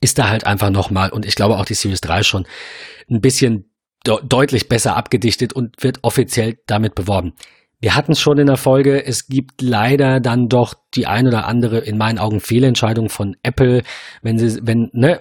ist 0.00 0.18
da 0.18 0.30
halt 0.30 0.44
einfach 0.44 0.70
nochmal 0.70 1.10
und 1.10 1.24
ich 1.24 1.36
glaube 1.36 1.58
auch 1.58 1.64
die 1.64 1.74
Series 1.74 2.00
3 2.00 2.24
schon 2.24 2.46
ein 3.08 3.20
bisschen 3.20 3.70
de 4.06 4.18
deutlich 4.22 4.68
besser 4.68 4.96
abgedichtet 4.96 5.52
und 5.52 5.82
wird 5.82 5.98
offiziell 6.02 6.58
damit 6.66 6.94
beworben. 6.94 7.34
Wir 7.80 7.94
hatten 7.94 8.12
es 8.12 8.20
schon 8.20 8.38
in 8.38 8.46
der 8.46 8.56
Folge, 8.56 9.04
es 9.04 9.28
gibt 9.28 9.60
leider 9.60 10.20
dann 10.20 10.48
doch 10.48 10.74
die 10.94 11.06
ein 11.06 11.26
oder 11.26 11.46
andere, 11.46 11.78
in 11.78 11.98
meinen 11.98 12.18
Augen, 12.18 12.40
Fehlentscheidung 12.40 13.10
von 13.10 13.36
Apple, 13.42 13.82
wenn 14.22 14.38
sie, 14.38 14.60
wenn, 14.62 14.88
ne, 14.92 15.20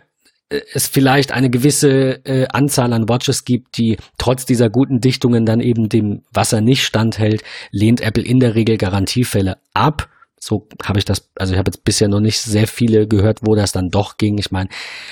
es 0.49 0.87
vielleicht 0.87 1.31
eine 1.31 1.49
gewisse 1.49 2.25
äh, 2.25 2.47
Anzahl 2.47 2.93
an 2.93 3.09
Watches 3.09 3.45
gibt, 3.45 3.77
die 3.77 3.97
trotz 4.17 4.45
dieser 4.45 4.69
guten 4.69 5.01
Dichtungen 5.01 5.45
dann 5.45 5.59
eben 5.59 5.89
dem 5.89 6.23
Wasser 6.31 6.61
nicht 6.61 6.83
standhält, 6.83 7.43
lehnt 7.71 7.99
Apple 8.01 8.23
in 8.23 8.39
der 8.39 8.55
Regel 8.55 8.77
Garantiefälle 8.77 9.57
ab. 9.73 10.09
So 10.39 10.67
habe 10.83 10.99
ich 10.99 11.05
das, 11.05 11.29
also 11.35 11.53
ich 11.53 11.59
habe 11.59 11.69
jetzt 11.69 11.83
bisher 11.83 12.07
noch 12.07 12.19
nicht 12.19 12.39
sehr 12.39 12.67
viele 12.67 13.07
gehört, 13.07 13.39
wo 13.41 13.55
das 13.55 13.71
dann 13.71 13.89
doch 13.89 14.17
ging. 14.17 14.37
Ich 14.37 14.51
meine, 14.51 14.69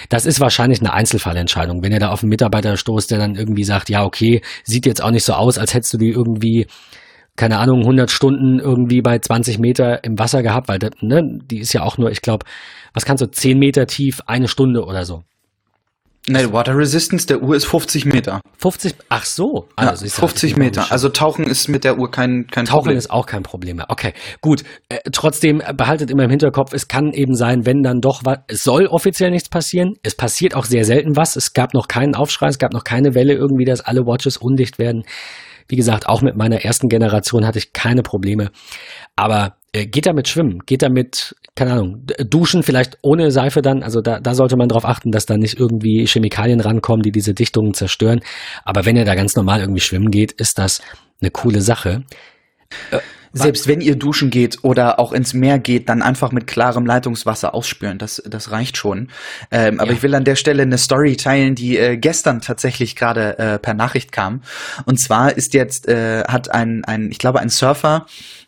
das 0.10 0.26
ist 0.26 0.40
wahrscheinlich 0.40 0.80
eine 0.80 0.94
Einzelfallentscheidung. 0.94 1.82
Wenn 1.82 1.92
ihr 1.92 2.00
da 2.00 2.10
auf 2.10 2.22
einen 2.22 2.30
Mitarbeiter 2.30 2.78
stoßt, 2.78 3.10
der 3.10 3.18
dann 3.18 3.36
irgendwie 3.36 3.64
sagt, 3.64 3.90
ja, 3.90 4.04
okay, 4.04 4.42
sieht 4.64 4.86
jetzt 4.86 5.02
auch 5.02 5.12
nicht 5.12 5.24
so 5.24 5.34
aus, 5.34 5.58
als 5.58 5.74
hättest 5.74 5.94
du 5.94 5.98
die 5.98 6.10
irgendwie, 6.10 6.68
keine 7.36 7.58
Ahnung, 7.58 7.80
100 7.80 8.12
Stunden 8.12 8.60
irgendwie 8.60 9.02
bei 9.02 9.18
20 9.18 9.60
Meter 9.60 10.04
im 10.04 10.20
Wasser 10.20 10.44
gehabt, 10.44 10.68
weil 10.68 10.80
das, 10.80 10.92
ne, 11.02 11.40
die 11.50 11.60
ist 11.60 11.74
ja 11.74 11.82
auch 11.84 11.98
nur, 11.98 12.12
ich 12.12 12.22
glaube, 12.22 12.46
was 12.94 13.06
kannst 13.06 13.24
du, 13.24 13.28
10 13.28 13.58
Meter 13.58 13.88
tief, 13.88 14.22
eine 14.28 14.48
Stunde 14.48 14.86
oder 14.86 15.06
so. 15.06 15.24
Ne, 16.30 16.54
Water 16.54 16.78
Resistance 16.78 17.28
der 17.28 17.42
Uhr 17.42 17.54
ist 17.54 17.66
50 17.66 18.06
Meter. 18.06 18.40
50, 18.58 18.96
ach 19.10 19.26
so. 19.26 19.68
Also 19.76 20.06
ja, 20.06 20.12
50 20.12 20.56
Meter. 20.56 20.90
Also 20.90 21.10
Tauchen 21.10 21.46
ist 21.46 21.68
mit 21.68 21.84
der 21.84 22.00
Uhr 22.00 22.10
kein, 22.10 22.48
kein 22.48 22.64
Tauchen 22.64 22.84
Problem. 22.84 22.98
ist 22.98 23.12
auch 23.12 23.26
kein 23.26 23.44
Problem 23.44 23.78
mehr. 23.78 23.88
Okay, 23.90 24.14
gut. 24.40 24.64
Äh, 24.88 25.00
trotzdem 25.12 25.62
behaltet 25.76 26.10
immer 26.12 26.24
im 26.24 26.30
Hinterkopf, 26.30 26.72
es 26.72 26.88
kann 26.88 27.12
eben 27.12 27.36
sein, 27.36 27.66
wenn 27.66 27.84
dann 27.84 28.00
doch 28.00 28.22
was, 28.24 28.40
es 28.48 28.64
soll 28.64 28.88
offiziell 28.88 29.32
nichts 29.32 29.50
passieren. 29.50 29.96
Es 30.02 30.16
passiert 30.16 30.56
auch 30.56 30.64
sehr 30.64 30.86
selten 30.86 31.18
was. 31.18 31.36
Es 31.36 31.52
gab 31.52 31.74
noch 31.74 31.90
keinen 31.90 32.16
Aufschrei, 32.16 32.48
es 32.48 32.58
gab 32.58 32.72
noch 32.72 32.86
keine 32.86 33.16
Welle 33.16 33.34
irgendwie, 33.34 33.66
dass 33.66 33.82
alle 33.82 34.06
Watches 34.06 34.38
undicht 34.38 34.80
werden. 34.80 35.04
Wie 35.68 35.76
gesagt, 35.76 36.08
auch 36.08 36.22
mit 36.22 36.38
meiner 36.38 36.64
ersten 36.64 36.88
Generation 36.88 37.46
hatte 37.46 37.60
ich 37.60 37.74
keine 37.74 38.02
Probleme. 38.02 38.52
Aber 39.18 39.58
äh, 39.74 39.88
geht 39.88 40.06
damit 40.06 40.28
schwimmen, 40.30 40.60
geht 40.66 40.84
damit, 40.84 41.36
keine 41.56 41.74
Ahnung, 41.74 42.06
duschen 42.26 42.64
vielleicht 42.64 42.98
ohne 43.02 43.32
Seife 43.32 43.62
dann. 43.62 43.84
Also 43.84 44.02
da, 44.02 44.20
da 44.20 44.34
sollte 44.34 44.58
man 44.58 44.70
darauf 44.70 44.86
achten, 44.86 45.12
dass 45.12 45.26
da 45.26 45.38
nicht 45.38 45.60
irgendwie 45.60 46.06
Chemikalien 46.08 46.60
rankommen, 46.60 47.04
die 47.04 47.12
diese 47.12 47.34
Dichtungen 47.34 47.74
zerstören. 47.74 48.22
Aber 48.64 48.86
wenn 48.86 48.96
ihr 48.96 49.06
da 49.06 49.14
ganz 49.14 49.36
normal 49.36 49.60
irgendwie 49.60 49.82
schwimmen 49.82 50.10
geht, 50.10 50.32
ist 50.32 50.58
das 50.58 50.82
eine 51.22 51.30
coole 51.30 51.62
Sache. 51.62 52.04
Äh, 52.90 53.00
selbst 53.34 53.68
wenn 53.68 53.82
ihr 53.82 53.96
duschen 53.96 54.30
geht 54.30 54.64
oder 54.64 55.00
auch 55.00 55.12
ins 55.12 55.34
Meer 55.34 55.58
geht, 55.58 55.90
dann 55.90 56.04
einfach 56.04 56.32
mit 56.32 56.46
klarem 56.46 56.86
Leitungswasser 56.86 57.56
ausspüren. 57.56 57.98
Das, 57.98 58.22
das 58.26 58.52
reicht 58.52 58.78
schon. 58.78 59.10
Ähm, 59.50 59.80
aber 59.80 59.90
ja. 59.90 59.98
ich 59.98 60.04
will 60.04 60.14
an 60.14 60.24
der 60.24 60.36
Stelle 60.36 60.62
eine 60.62 60.78
Story 60.78 61.18
teilen, 61.18 61.56
die 61.56 61.78
äh, 61.78 61.98
gestern 61.98 62.42
tatsächlich 62.42 62.96
gerade 62.96 63.40
äh, 63.40 63.60
per 63.60 63.74
Nachricht 63.74 64.12
kam. 64.12 64.42
Und 64.86 65.00
zwar 65.00 65.36
ist 65.36 65.56
jetzt, 65.56 65.88
äh, 65.88 66.24
hat 66.26 66.52
ein, 66.52 66.86
ein, 66.86 67.10
ich 67.10 67.18
glaube, 67.18 67.40
ein 67.40 67.50
Surfer 67.50 68.06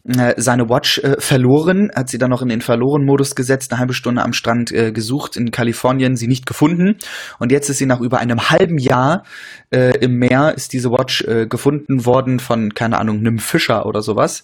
seine 0.08 0.70
Watch 0.70 1.00
äh, 1.00 1.16
verloren, 1.20 1.90
hat 1.96 2.10
sie 2.10 2.20
dann 2.20 2.30
noch 2.30 2.44
in 2.44 2.50
den 2.50 2.62
Verloren-Modus 2.62 3.34
gesetzt, 3.34 3.72
eine 3.72 3.80
halbe 3.80 3.94
Stunde 3.94 4.22
am 4.22 4.34
Strand 4.34 4.72
äh, 4.72 4.92
gesucht 4.92 5.36
in 5.36 5.50
Kalifornien, 5.50 6.16
sie 6.16 6.28
nicht 6.28 6.46
gefunden. 6.46 6.98
Und 7.40 7.52
jetzt 7.52 7.70
ist 7.70 7.80
sie 7.80 7.88
nach 7.88 8.00
über 8.02 8.20
einem 8.20 8.52
halben 8.52 8.78
Jahr 8.78 9.24
äh, 9.72 9.98
im 9.98 10.18
Meer, 10.20 10.54
ist 10.56 10.74
diese 10.74 10.92
Watch 10.92 11.24
äh, 11.24 11.48
gefunden 11.48 12.06
worden 12.06 12.40
von, 12.40 12.76
keine 12.76 13.00
Ahnung, 13.00 13.18
einem 13.18 13.40
Fischer 13.40 13.88
oder 13.88 14.04
sowas. 14.04 14.44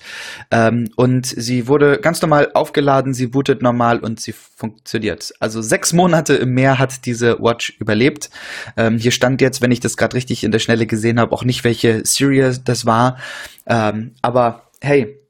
Ähm, 0.49 0.89
und 0.95 1.27
sie 1.27 1.67
wurde 1.67 1.99
ganz 1.99 2.23
normal 2.23 2.49
aufgeladen, 2.55 3.13
sie 3.13 3.27
bootet 3.27 3.61
normal 3.61 3.99
und 3.99 4.19
sie 4.19 4.33
funktioniert. 4.33 5.31
Also 5.39 5.61
sechs 5.61 5.93
Monate 5.93 6.33
im 6.33 6.53
Meer 6.55 6.79
hat 6.79 7.05
diese 7.05 7.38
Watch 7.39 7.77
überlebt. 7.79 8.31
Ähm, 8.77 8.97
hier 8.97 9.11
stand 9.11 9.41
jetzt, 9.41 9.61
wenn 9.61 9.71
ich 9.71 9.79
das 9.79 9.95
gerade 9.95 10.15
richtig 10.15 10.43
in 10.43 10.51
der 10.51 10.59
Schnelle 10.59 10.88
gesehen 10.88 11.19
habe, 11.19 11.33
auch 11.33 11.43
nicht, 11.43 11.63
welche 11.63 12.03
Serie 12.03 12.57
das 12.63 12.88
war. 12.88 13.17
Ähm, 13.67 14.13
aber 14.23 14.63
hey, 14.81 15.20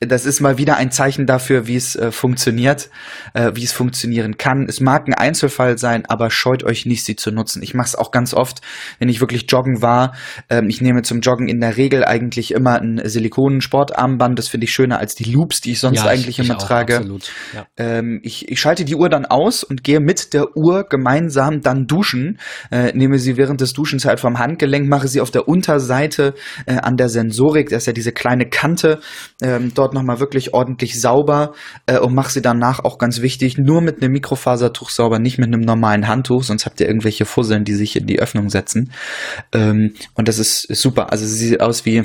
das 0.00 0.26
ist 0.26 0.40
mal 0.40 0.58
wieder 0.58 0.76
ein 0.76 0.92
Zeichen 0.92 1.26
dafür, 1.26 1.66
wie 1.66 1.74
es 1.74 1.96
äh, 1.96 2.12
funktioniert, 2.12 2.88
äh, 3.34 3.50
wie 3.54 3.64
es 3.64 3.72
funktionieren 3.72 4.38
kann. 4.38 4.66
Es 4.68 4.78
mag 4.78 5.08
ein 5.08 5.14
Einzelfall 5.14 5.76
sein, 5.76 6.06
aber 6.06 6.30
scheut 6.30 6.62
euch 6.62 6.86
nicht, 6.86 7.04
sie 7.04 7.16
zu 7.16 7.32
nutzen. 7.32 7.64
Ich 7.64 7.74
mache 7.74 7.88
es 7.88 7.94
auch 7.96 8.12
ganz 8.12 8.32
oft, 8.32 8.60
wenn 9.00 9.08
ich 9.08 9.20
wirklich 9.20 9.46
joggen 9.50 9.82
war. 9.82 10.14
Ähm, 10.50 10.68
ich 10.68 10.80
nehme 10.80 11.02
zum 11.02 11.20
Joggen 11.20 11.48
in 11.48 11.60
der 11.60 11.76
Regel 11.76 12.04
eigentlich 12.04 12.52
immer 12.52 12.80
ein 12.80 13.00
Silikonen-Sportarmband. 13.04 14.38
Das 14.38 14.46
finde 14.46 14.66
ich 14.66 14.72
schöner 14.72 15.00
als 15.00 15.16
die 15.16 15.24
Loops, 15.24 15.62
die 15.62 15.72
ich 15.72 15.80
sonst 15.80 15.98
ja, 15.98 16.06
eigentlich 16.06 16.38
ich, 16.38 16.46
immer 16.46 16.58
ich 16.58 16.62
auch, 16.62 16.68
trage. 16.68 16.98
Absolut, 16.98 17.32
ja. 17.52 17.66
ähm, 17.76 18.20
ich, 18.22 18.48
ich 18.48 18.60
schalte 18.60 18.84
die 18.84 18.94
Uhr 18.94 19.08
dann 19.08 19.26
aus 19.26 19.64
und 19.64 19.82
gehe 19.82 19.98
mit 19.98 20.32
der 20.32 20.56
Uhr 20.56 20.84
gemeinsam 20.84 21.60
dann 21.60 21.88
duschen. 21.88 22.38
Äh, 22.70 22.92
nehme 22.96 23.18
sie 23.18 23.36
während 23.36 23.60
des 23.60 23.72
Duschens 23.72 24.04
halt 24.04 24.20
vom 24.20 24.38
Handgelenk, 24.38 24.88
mache 24.88 25.08
sie 25.08 25.20
auf 25.20 25.32
der 25.32 25.48
Unterseite 25.48 26.34
äh, 26.66 26.76
an 26.76 26.96
der 26.96 27.08
Sensorik. 27.08 27.70
Das 27.70 27.82
ist 27.82 27.86
ja 27.86 27.92
diese 27.92 28.12
kleine 28.12 28.46
Kante 28.46 29.00
ähm, 29.42 29.72
dort 29.74 29.87
dort 29.88 29.94
nochmal 29.94 30.20
wirklich 30.20 30.54
ordentlich 30.54 31.00
sauber 31.00 31.52
äh, 31.86 31.98
und 31.98 32.14
mach 32.14 32.30
sie 32.30 32.42
danach 32.42 32.84
auch 32.84 32.98
ganz 32.98 33.22
wichtig, 33.22 33.58
nur 33.58 33.80
mit 33.80 34.02
einem 34.02 34.12
Mikrofasertuch 34.12 34.90
sauber, 34.90 35.18
nicht 35.18 35.38
mit 35.38 35.48
einem 35.48 35.62
normalen 35.62 36.08
Handtuch, 36.08 36.42
sonst 36.42 36.66
habt 36.66 36.80
ihr 36.80 36.86
irgendwelche 36.86 37.24
Fusseln, 37.24 37.64
die 37.64 37.74
sich 37.74 37.96
in 37.96 38.06
die 38.06 38.20
Öffnung 38.20 38.50
setzen. 38.50 38.92
Ähm, 39.52 39.94
und 40.14 40.28
das 40.28 40.38
ist, 40.38 40.64
ist 40.64 40.82
super. 40.82 41.10
Also 41.10 41.24
sie 41.24 41.48
sieht 41.48 41.60
aus 41.60 41.86
wie, 41.86 42.04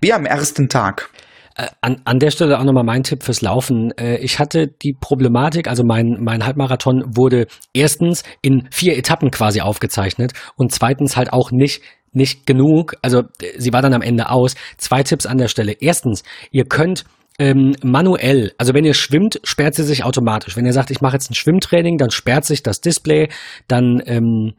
wie 0.00 0.12
am 0.12 0.26
ersten 0.26 0.68
Tag. 0.68 1.10
Äh, 1.56 1.68
an, 1.80 2.02
an 2.04 2.18
der 2.18 2.30
Stelle 2.30 2.58
auch 2.58 2.64
nochmal 2.64 2.84
mein 2.84 3.02
Tipp 3.02 3.22
fürs 3.22 3.40
Laufen. 3.40 3.92
Äh, 3.98 4.18
ich 4.18 4.38
hatte 4.38 4.68
die 4.68 4.92
Problematik, 4.92 5.68
also 5.68 5.84
mein, 5.84 6.18
mein 6.20 6.44
Halbmarathon 6.44 7.04
wurde 7.16 7.46
erstens 7.72 8.22
in 8.42 8.68
vier 8.70 8.96
Etappen 8.96 9.30
quasi 9.30 9.60
aufgezeichnet 9.60 10.32
und 10.56 10.72
zweitens 10.72 11.16
halt 11.16 11.32
auch 11.32 11.50
nicht 11.50 11.82
nicht 12.14 12.46
genug. 12.46 12.94
Also 13.02 13.22
sie 13.56 13.72
war 13.72 13.82
dann 13.82 13.94
am 13.94 14.02
Ende 14.02 14.30
aus. 14.30 14.54
Zwei 14.76 15.02
Tipps 15.02 15.26
an 15.26 15.38
der 15.38 15.48
Stelle. 15.48 15.72
Erstens, 15.80 16.22
ihr 16.50 16.66
könnt 16.66 17.04
ähm, 17.38 17.74
manuell, 17.82 18.52
also 18.58 18.74
wenn 18.74 18.84
ihr 18.84 18.94
schwimmt, 18.94 19.40
sperrt 19.44 19.74
sie 19.74 19.84
sich 19.84 20.04
automatisch. 20.04 20.56
Wenn 20.56 20.66
ihr 20.66 20.72
sagt, 20.72 20.90
ich 20.90 21.00
mache 21.00 21.14
jetzt 21.14 21.30
ein 21.30 21.34
Schwimmtraining, 21.34 21.98
dann 21.98 22.10
sperrt 22.10 22.44
sich 22.44 22.62
das 22.62 22.80
Display, 22.80 23.28
dann 23.68 24.02
ähm, 24.06 24.54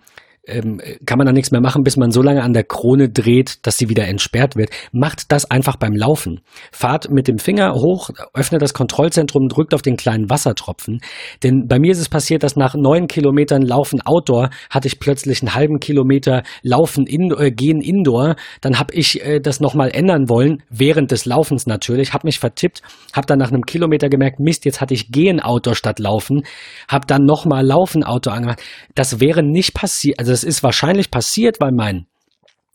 ähm, 0.45 0.81
kann 1.05 1.17
man 1.17 1.25
da 1.25 1.33
nichts 1.33 1.51
mehr 1.51 1.61
machen, 1.61 1.83
bis 1.83 1.95
man 1.95 2.11
so 2.11 2.21
lange 2.21 2.43
an 2.43 2.53
der 2.53 2.63
Krone 2.63 3.09
dreht, 3.09 3.65
dass 3.65 3.77
sie 3.77 3.89
wieder 3.89 4.07
entsperrt 4.07 4.55
wird. 4.55 4.69
Macht 4.91 5.31
das 5.31 5.49
einfach 5.49 5.77
beim 5.77 5.95
Laufen. 5.95 6.41
Fahrt 6.71 7.09
mit 7.09 7.27
dem 7.27 7.37
Finger 7.37 7.73
hoch, 7.75 8.09
öffnet 8.33 8.61
das 8.61 8.73
Kontrollzentrum, 8.73 9.47
drückt 9.47 9.73
auf 9.73 9.81
den 9.81 9.95
kleinen 9.95 10.29
Wassertropfen. 10.29 10.99
Denn 11.43 11.67
bei 11.67 11.79
mir 11.79 11.91
ist 11.91 11.99
es 11.99 12.09
passiert, 12.09 12.43
dass 12.43 12.55
nach 12.55 12.75
neun 12.75 13.07
Kilometern 13.07 13.61
Laufen 13.61 14.01
Outdoor 14.01 14.49
hatte 14.69 14.87
ich 14.87 14.99
plötzlich 14.99 15.41
einen 15.41 15.55
halben 15.55 15.79
Kilometer 15.79 16.43
Laufen 16.61 17.07
in, 17.07 17.31
äh, 17.31 17.51
gehen 17.51 17.79
Indoor. 17.79 18.35
Dann 18.59 18.79
habe 18.79 18.93
ich 18.93 19.23
äh, 19.25 19.39
das 19.39 19.61
nochmal 19.61 19.91
ändern 19.93 20.27
wollen, 20.27 20.61
während 20.69 21.11
des 21.11 21.25
Laufens 21.25 21.67
natürlich, 21.67 22.13
habe 22.13 22.27
mich 22.27 22.39
vertippt, 22.39 22.81
habe 23.13 23.27
dann 23.27 23.39
nach 23.39 23.51
einem 23.51 23.65
Kilometer 23.65 24.09
gemerkt, 24.09 24.39
Mist, 24.39 24.65
jetzt 24.65 24.81
hatte 24.81 24.93
ich 24.93 25.11
Gehen 25.11 25.39
Outdoor 25.39 25.75
statt 25.75 25.99
Laufen, 25.99 26.43
habe 26.89 27.07
dann 27.07 27.23
nochmal 27.23 27.65
Laufen 27.65 28.03
Outdoor 28.03 28.33
angemacht. 28.33 28.61
Das 28.95 29.21
wäre 29.21 29.41
nicht 29.41 29.73
passiert, 29.73 30.19
also 30.19 30.32
das 30.33 30.43
ist 30.43 30.63
wahrscheinlich 30.63 31.11
passiert, 31.11 31.61
weil 31.61 31.71
mein 31.71 32.07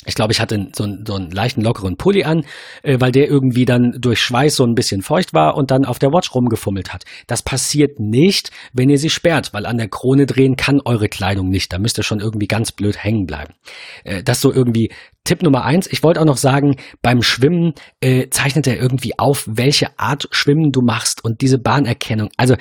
ich 0.07 0.15
glaube, 0.15 0.33
ich 0.33 0.41
hatte 0.41 0.69
so 0.75 0.85
einen, 0.85 1.05
so 1.05 1.17
einen 1.17 1.33
leichten 1.33 1.61
lockeren 1.61 1.97
Pulli 1.97 2.23
an, 2.23 2.45
äh, 2.85 3.01
weil 3.01 3.11
der 3.11 3.29
irgendwie 3.29 3.65
dann 3.65 3.97
durch 3.99 4.21
Schweiß 4.21 4.55
so 4.55 4.65
ein 4.65 4.77
bisschen 4.77 5.03
feucht 5.03 5.35
war 5.35 5.57
und 5.57 5.73
dann 5.73 5.85
auf 5.85 5.99
der 5.99 6.13
Watch 6.13 6.33
rumgefummelt 6.33 6.95
hat. 6.95 7.05
Das 7.27 7.43
passiert 7.43 7.99
nicht, 7.99 8.53
wenn 8.73 8.91
ihr 8.91 8.99
sie 8.99 9.11
sperrt, 9.11 9.53
weil 9.53 9.67
an 9.67 9.77
der 9.77 9.89
Krone 9.89 10.25
drehen 10.25 10.55
kann 10.55 10.81
eure 10.85 11.09
Kleidung 11.09 11.49
nicht. 11.49 11.73
Da 11.73 11.81
müsst 11.81 11.99
ihr 11.99 12.05
schon 12.05 12.21
irgendwie 12.21 12.47
ganz 12.47 12.71
blöd 12.71 13.03
hängen 13.03 13.27
bleiben. 13.27 13.55
Äh, 14.05 14.23
das 14.23 14.41
so 14.41 14.53
irgendwie 14.53 14.93
Tipp 15.25 15.43
Nummer 15.43 15.65
eins. 15.65 15.89
Ich 15.89 16.05
wollte 16.05 16.21
auch 16.21 16.27
noch 16.27 16.39
sagen, 16.39 16.77
beim 17.03 17.21
Schwimmen 17.21 17.75
äh, 18.01 18.29
zeichnet 18.31 18.69
er 18.69 18.81
irgendwie 18.81 19.19
auf, 19.19 19.49
welche 19.51 19.99
Art 19.99 20.29
Schwimmen 20.31 20.71
du 20.71 20.81
machst 20.81 21.25
und 21.25 21.41
diese 21.41 21.59
Bahnerkennung. 21.59 22.31
Also 22.37 22.55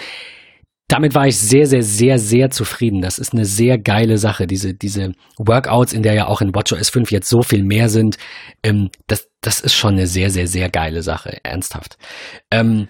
damit 0.88 1.14
war 1.16 1.28
ich 1.28 1.38
sehr, 1.38 1.66
sehr, 1.68 1.84
sehr, 1.84 2.18
sehr 2.18 2.50
zufrieden. 2.50 3.02
Das 3.02 3.20
ist 3.20 3.34
eine 3.34 3.46
sehr 3.46 3.78
geile 3.78 4.18
Sache. 4.18 4.48
Diese, 4.48 4.74
diese 4.74 5.12
Workouts, 5.38 5.92
in 5.92 6.02
der 6.02 6.14
ja 6.14 6.28
auch 6.28 6.42
in 6.42 6.56
WatchOS 6.56 6.90
5 6.90 7.12
jetzt 7.12 7.30
so 7.30 7.42
viel 7.42 7.64
mehr 7.64 7.90
sind, 7.90 8.18
ähm, 8.64 8.90
das, 9.08 9.28
das 9.42 9.60
ist 9.60 9.74
schon 9.76 9.94
eine 9.94 10.08
sehr, 10.08 10.30
sehr, 10.30 10.48
sehr 10.48 10.70
geile 10.70 11.04
Sache. 11.04 11.38
Ernsthaft. 11.44 11.98
Ähm, 12.52 12.88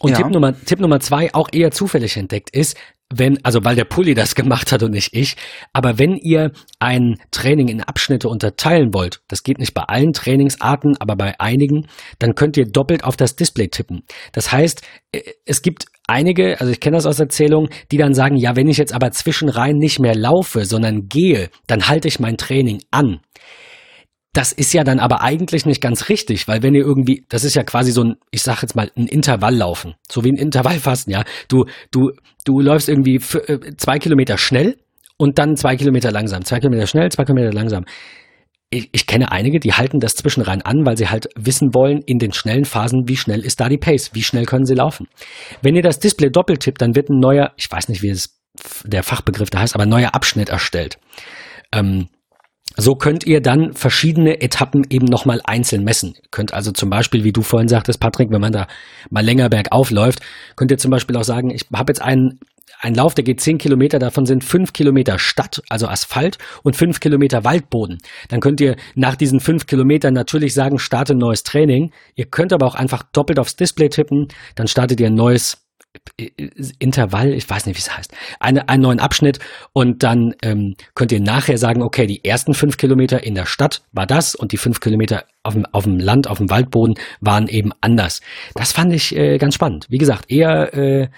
Und 0.00 0.10
Ja. 0.10 0.18
Tipp, 0.18 0.30
Nummer, 0.30 0.54
Tipp 0.64 0.80
Nummer 0.80 1.00
zwei, 1.00 1.32
auch 1.34 1.48
eher 1.52 1.70
zufällig 1.70 2.16
entdeckt 2.16 2.50
ist, 2.50 2.76
wenn, 3.12 3.42
also 3.44 3.64
weil 3.64 3.76
der 3.76 3.84
Pulli 3.84 4.14
das 4.14 4.34
gemacht 4.34 4.72
hat 4.72 4.82
und 4.82 4.90
nicht 4.90 5.14
ich, 5.14 5.36
aber 5.72 5.98
wenn 5.98 6.16
ihr 6.16 6.52
ein 6.78 7.16
Training 7.30 7.68
in 7.68 7.80
Abschnitte 7.80 8.28
unterteilen 8.28 8.92
wollt, 8.92 9.22
das 9.28 9.42
geht 9.42 9.58
nicht 9.58 9.72
bei 9.72 9.82
allen 9.82 10.12
Trainingsarten, 10.12 10.96
aber 10.98 11.16
bei 11.16 11.38
einigen, 11.40 11.86
dann 12.18 12.34
könnt 12.34 12.56
ihr 12.56 12.66
doppelt 12.66 13.04
auf 13.04 13.16
das 13.16 13.36
Display 13.36 13.68
tippen. 13.68 14.02
Das 14.32 14.52
heißt, 14.52 14.82
äh, 15.12 15.20
es 15.46 15.62
gibt 15.62 15.86
einige, 16.06 16.60
also 16.60 16.72
ich 16.72 16.80
kenne 16.80 16.96
das 16.96 17.06
aus 17.06 17.20
Erzählungen, 17.20 17.70
die 17.90 17.96
dann 17.96 18.14
sagen, 18.14 18.36
ja, 18.36 18.56
wenn 18.56 18.68
ich 18.68 18.76
jetzt 18.76 18.94
aber 18.94 19.10
zwischenrein 19.10 19.76
nicht 19.76 20.00
mehr 20.00 20.14
laufe, 20.14 20.64
sondern 20.64 21.08
gehe, 21.08 21.50
dann 21.66 21.88
halte 21.88 22.08
ich 22.08 22.20
mein 22.20 22.36
Training 22.36 22.82
an. 22.90 23.20
Das 24.32 24.50
ist 24.50 24.74
ja 24.74 24.82
dann 24.82 24.98
aber 24.98 25.22
eigentlich 25.22 25.64
nicht 25.64 25.80
ganz 25.80 26.08
richtig, 26.08 26.48
weil 26.48 26.62
wenn 26.62 26.74
ihr 26.74 26.82
irgendwie, 26.84 27.24
das 27.28 27.44
ist 27.44 27.54
ja 27.54 27.62
quasi 27.62 27.92
so 27.92 28.02
ein, 28.02 28.16
ich 28.32 28.42
sag 28.42 28.62
jetzt 28.62 28.74
mal, 28.74 28.90
ein 28.96 29.06
Intervalllaufen, 29.06 29.94
so 30.10 30.24
wie 30.24 30.30
ein 30.30 30.36
Intervallfasten, 30.36 31.12
ja. 31.12 31.22
Du, 31.48 31.66
du, 31.92 32.10
du 32.44 32.60
läufst 32.60 32.88
irgendwie 32.88 33.16
äh, 33.16 33.76
zwei 33.76 33.98
Kilometer 34.00 34.36
schnell 34.36 34.76
und 35.16 35.38
dann 35.38 35.54
zwei 35.54 35.76
Kilometer 35.76 36.10
langsam, 36.10 36.44
zwei 36.44 36.58
Kilometer 36.58 36.88
schnell, 36.88 37.10
zwei 37.12 37.24
Kilometer 37.24 37.52
langsam. 37.52 37.84
Ich, 38.74 38.88
ich 38.90 39.06
kenne 39.06 39.30
einige, 39.30 39.60
die 39.60 39.74
halten 39.74 40.00
das 40.00 40.16
zwischenrein 40.16 40.62
an, 40.62 40.84
weil 40.84 40.96
sie 40.96 41.08
halt 41.08 41.28
wissen 41.36 41.74
wollen, 41.74 42.02
in 42.02 42.18
den 42.18 42.32
schnellen 42.32 42.64
Phasen, 42.64 43.08
wie 43.08 43.16
schnell 43.16 43.40
ist 43.40 43.60
da 43.60 43.68
die 43.68 43.78
Pace, 43.78 44.10
wie 44.14 44.22
schnell 44.22 44.46
können 44.46 44.66
sie 44.66 44.74
laufen. 44.74 45.06
Wenn 45.62 45.76
ihr 45.76 45.82
das 45.82 46.00
Display 46.00 46.30
doppelt 46.30 46.60
tippt, 46.60 46.82
dann 46.82 46.96
wird 46.96 47.08
ein 47.08 47.20
neuer, 47.20 47.52
ich 47.56 47.70
weiß 47.70 47.88
nicht, 47.88 48.02
wie 48.02 48.10
es 48.10 48.40
der 48.84 49.04
Fachbegriff 49.04 49.50
da 49.50 49.60
heißt, 49.60 49.74
aber 49.74 49.84
ein 49.84 49.88
neuer 49.88 50.14
Abschnitt 50.14 50.48
erstellt. 50.48 50.98
Ähm, 51.72 52.08
so 52.76 52.96
könnt 52.96 53.24
ihr 53.24 53.40
dann 53.40 53.74
verschiedene 53.74 54.40
Etappen 54.40 54.84
eben 54.90 55.06
nochmal 55.06 55.40
einzeln 55.44 55.84
messen. 55.84 56.14
Ihr 56.16 56.28
könnt 56.32 56.52
also 56.52 56.72
zum 56.72 56.90
Beispiel, 56.90 57.22
wie 57.22 57.32
du 57.32 57.42
vorhin 57.42 57.68
sagtest, 57.68 58.00
Patrick, 58.00 58.30
wenn 58.30 58.40
man 58.40 58.52
da 58.52 58.66
mal 59.10 59.24
länger 59.24 59.48
bergauf 59.48 59.90
läuft, 59.90 60.20
könnt 60.56 60.72
ihr 60.72 60.78
zum 60.78 60.90
Beispiel 60.90 61.16
auch 61.16 61.24
sagen, 61.24 61.50
ich 61.50 61.66
habe 61.72 61.90
jetzt 61.92 62.02
einen, 62.02 62.40
einen 62.84 62.94
Lauf, 62.94 63.14
der 63.14 63.24
geht 63.24 63.40
zehn 63.40 63.58
Kilometer, 63.58 63.98
davon 63.98 64.26
sind 64.26 64.44
fünf 64.44 64.72
Kilometer 64.72 65.18
Stadt, 65.18 65.62
also 65.68 65.88
Asphalt 65.88 66.38
und 66.62 66.76
fünf 66.76 67.00
Kilometer 67.00 67.42
Waldboden. 67.42 67.98
Dann 68.28 68.40
könnt 68.40 68.60
ihr 68.60 68.76
nach 68.94 69.16
diesen 69.16 69.40
fünf 69.40 69.66
Kilometern 69.66 70.14
natürlich 70.14 70.54
sagen, 70.54 70.78
starte 70.78 71.14
ein 71.14 71.18
neues 71.18 71.42
Training. 71.42 71.92
Ihr 72.14 72.26
könnt 72.26 72.52
aber 72.52 72.66
auch 72.66 72.74
einfach 72.74 73.02
doppelt 73.02 73.38
aufs 73.38 73.56
Display 73.56 73.88
tippen, 73.88 74.28
dann 74.54 74.68
startet 74.68 75.00
ihr 75.00 75.06
ein 75.06 75.14
neues 75.14 75.64
Intervall, 76.78 77.32
ich 77.32 77.48
weiß 77.48 77.66
nicht, 77.66 77.76
wie 77.76 77.80
es 77.80 77.96
heißt, 77.96 78.12
eine, 78.40 78.68
einen 78.68 78.82
neuen 78.82 78.98
Abschnitt 78.98 79.38
und 79.72 80.02
dann 80.02 80.34
ähm, 80.42 80.74
könnt 80.94 81.12
ihr 81.12 81.20
nachher 81.20 81.56
sagen, 81.56 81.82
okay, 81.82 82.06
die 82.06 82.24
ersten 82.24 82.52
fünf 82.52 82.76
Kilometer 82.76 83.22
in 83.22 83.34
der 83.34 83.46
Stadt 83.46 83.82
war 83.92 84.06
das 84.06 84.34
und 84.34 84.52
die 84.52 84.56
fünf 84.56 84.80
Kilometer 84.80 85.24
auf 85.44 85.54
dem, 85.54 85.66
auf 85.66 85.84
dem 85.84 85.98
Land, 86.00 86.26
auf 86.26 86.38
dem 86.38 86.50
Waldboden 86.50 86.96
waren 87.20 87.46
eben 87.46 87.70
anders. 87.80 88.20
Das 88.54 88.72
fand 88.72 88.92
ich 88.92 89.14
äh, 89.14 89.38
ganz 89.38 89.54
spannend. 89.54 89.86
Wie 89.88 89.98
gesagt, 89.98 90.30
eher 90.30 90.74
äh, 90.74 91.08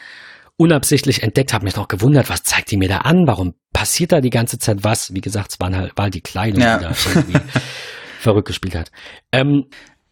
unabsichtlich 0.56 1.22
entdeckt, 1.22 1.52
habe 1.52 1.64
mich 1.64 1.76
noch 1.76 1.88
gewundert, 1.88 2.28
was 2.30 2.42
zeigt 2.42 2.70
die 2.70 2.76
mir 2.76 2.88
da 2.88 2.98
an, 2.98 3.26
warum 3.26 3.54
passiert 3.72 4.12
da 4.12 4.20
die 4.20 4.30
ganze 4.30 4.58
Zeit 4.58 4.84
was? 4.84 5.12
Wie 5.14 5.20
gesagt, 5.20 5.52
es 5.52 5.60
waren 5.60 5.76
halt, 5.76 5.92
war 5.96 6.10
die 6.10 6.22
Kleidung, 6.22 6.62
Ja. 6.62 6.78
die 6.78 6.84
da 6.84 6.92
irgendwie 7.14 7.38
verrückt 8.20 8.48
gespielt 8.48 8.74
hat. 8.74 8.90
Ähm, 9.32 9.66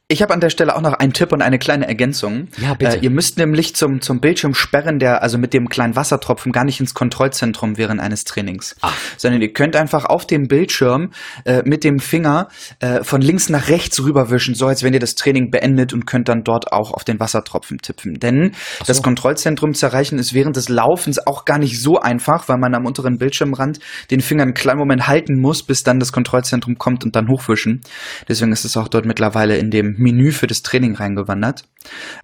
Ich 0.08 0.20
habe 0.20 0.34
an 0.34 0.40
der 0.40 0.50
Stelle 0.50 0.76
auch 0.76 0.82
noch 0.82 0.92
einen 0.92 1.14
Tipp 1.14 1.32
und 1.32 1.40
eine 1.40 1.58
kleine 1.58 1.88
Ergänzung. 1.88 2.48
Ja, 2.58 2.74
bitte. 2.74 2.98
Äh, 2.98 3.00
ihr 3.00 3.10
müsst 3.10 3.38
nämlich 3.38 3.74
zum, 3.74 4.02
zum 4.02 4.20
Bildschirm 4.20 4.52
sperren, 4.52 4.98
der 4.98 5.22
also 5.22 5.38
mit 5.38 5.54
dem 5.54 5.70
kleinen 5.70 5.96
Wassertropfen 5.96 6.52
gar 6.52 6.66
nicht 6.66 6.78
ins 6.78 6.92
Kontrollzentrum 6.92 7.78
während 7.78 8.02
eines 8.02 8.24
Trainings. 8.24 8.76
Ah. 8.82 8.90
Sondern 9.16 9.40
ihr 9.40 9.54
könnt 9.54 9.76
einfach 9.76 10.04
auf 10.04 10.26
dem 10.26 10.42
Bildschirm 10.46 11.12
äh, 11.46 11.62
mit 11.64 11.84
dem 11.84 12.00
Finger 12.00 12.48
äh, 12.80 13.02
von 13.02 13.22
links 13.22 13.48
nach 13.48 13.70
rechts 13.70 14.04
rüberwischen, 14.04 14.54
so 14.54 14.66
als 14.66 14.82
wenn 14.82 14.92
ihr 14.92 15.00
das 15.00 15.14
Training 15.14 15.50
beendet 15.50 15.94
und 15.94 16.06
könnt 16.06 16.28
dann 16.28 16.42
dort 16.44 16.70
auch 16.70 16.92
auf 16.92 17.04
den 17.04 17.18
Wassertropfen 17.18 17.78
tippen. 17.78 18.20
Denn 18.20 18.52
so. 18.80 18.84
das 18.86 19.00
Kontrollzentrum 19.00 19.72
zu 19.72 19.86
erreichen 19.86 20.18
ist 20.18 20.34
während 20.34 20.56
des 20.56 20.68
Laufens 20.68 21.26
auch 21.26 21.46
gar 21.46 21.56
nicht 21.56 21.80
so 21.80 21.98
einfach, 21.98 22.46
weil 22.50 22.58
man 22.58 22.74
am 22.74 22.84
unteren 22.84 23.16
Bildschirmrand 23.16 23.78
den 24.10 24.20
Finger 24.20 24.42
einen 24.42 24.52
kleinen 24.52 24.80
Moment 24.80 25.08
halten 25.08 25.40
muss, 25.40 25.62
bis 25.62 25.82
dann 25.82 25.98
das 25.98 26.12
Kontrollzentrum 26.12 26.76
kommt 26.76 27.04
und 27.04 27.16
dann 27.16 27.28
hochwischen. 27.28 27.80
Deswegen 28.28 28.52
ist 28.52 28.66
es 28.66 28.76
auch 28.76 28.88
dort 28.88 29.06
mittlerweile 29.06 29.56
in 29.56 29.70
dem 29.70 29.93
Menü 29.98 30.32
für 30.32 30.46
das 30.46 30.62
Training 30.62 30.94
reingewandert. 30.94 31.62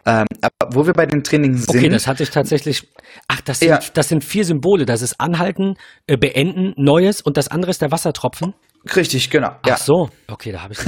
Ähm, 0.06 0.26
aber 0.40 0.74
wo 0.74 0.86
wir 0.86 0.92
bei 0.92 1.06
den 1.06 1.22
Trainings 1.22 1.66
sind, 1.66 1.76
Okay, 1.76 1.88
das 1.88 2.06
hatte 2.06 2.22
ich 2.22 2.30
tatsächlich. 2.30 2.88
Ach, 3.28 3.40
das 3.42 3.60
sind, 3.60 3.68
Ja. 3.68 3.80
das 3.94 4.08
sind 4.08 4.24
vier 4.24 4.44
Symbole. 4.44 4.86
Das 4.86 5.02
ist 5.02 5.20
Anhalten, 5.20 5.74
äh, 6.06 6.16
Beenden, 6.16 6.72
Neues 6.76 7.20
und 7.20 7.36
das 7.36 7.48
andere 7.48 7.70
ist 7.70 7.82
der 7.82 7.90
Wassertropfen. 7.90 8.54
richtig, 8.96 9.28
genau. 9.30 9.50
Ach 9.62 9.68
Ja. 9.68 9.76
so, 9.76 10.08
okay, 10.28 10.52
da 10.52 10.62
habe 10.62 10.72
ich 10.72 10.78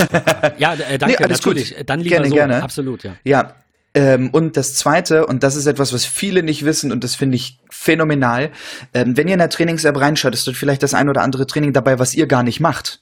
ja, 0.58 0.72
äh, 0.74 0.96
danke, 0.98 1.16
Nee, 1.18 1.24
alles 1.24 1.42
gut. 1.42 1.56
natürlich. 1.56 1.76
Dann 1.84 2.00
lieber 2.00 2.16
Gerne, 2.16 2.28
so. 2.28 2.34
gerne. 2.34 2.62
Absolut, 2.62 3.04
ja. 3.04 3.12
Ja. 3.24 3.54
Ähm, 3.94 4.30
und 4.32 4.56
das 4.56 4.72
zweite, 4.74 5.26
und 5.26 5.42
das 5.42 5.54
ist 5.54 5.66
etwas, 5.66 5.92
was 5.92 6.06
viele 6.06 6.42
nicht 6.42 6.64
wissen, 6.64 6.90
und 6.92 7.04
das 7.04 7.14
finde 7.14 7.36
ich 7.36 7.58
phänomenal, 7.68 8.50
ähm, 8.94 9.18
wenn 9.18 9.28
ihr 9.28 9.34
in 9.34 9.38
der 9.38 9.50
Trainings-App 9.50 10.00
reinschaut, 10.00 10.32
ist 10.32 10.46
dort 10.46 10.56
vielleicht 10.56 10.82
das 10.82 10.94
ein 10.94 11.10
oder 11.10 11.20
andere 11.20 11.46
Training 11.46 11.74
dabei, 11.74 11.98
was 11.98 12.14
ihr 12.14 12.26
gar 12.26 12.42
nicht 12.42 12.58
macht. 12.60 13.01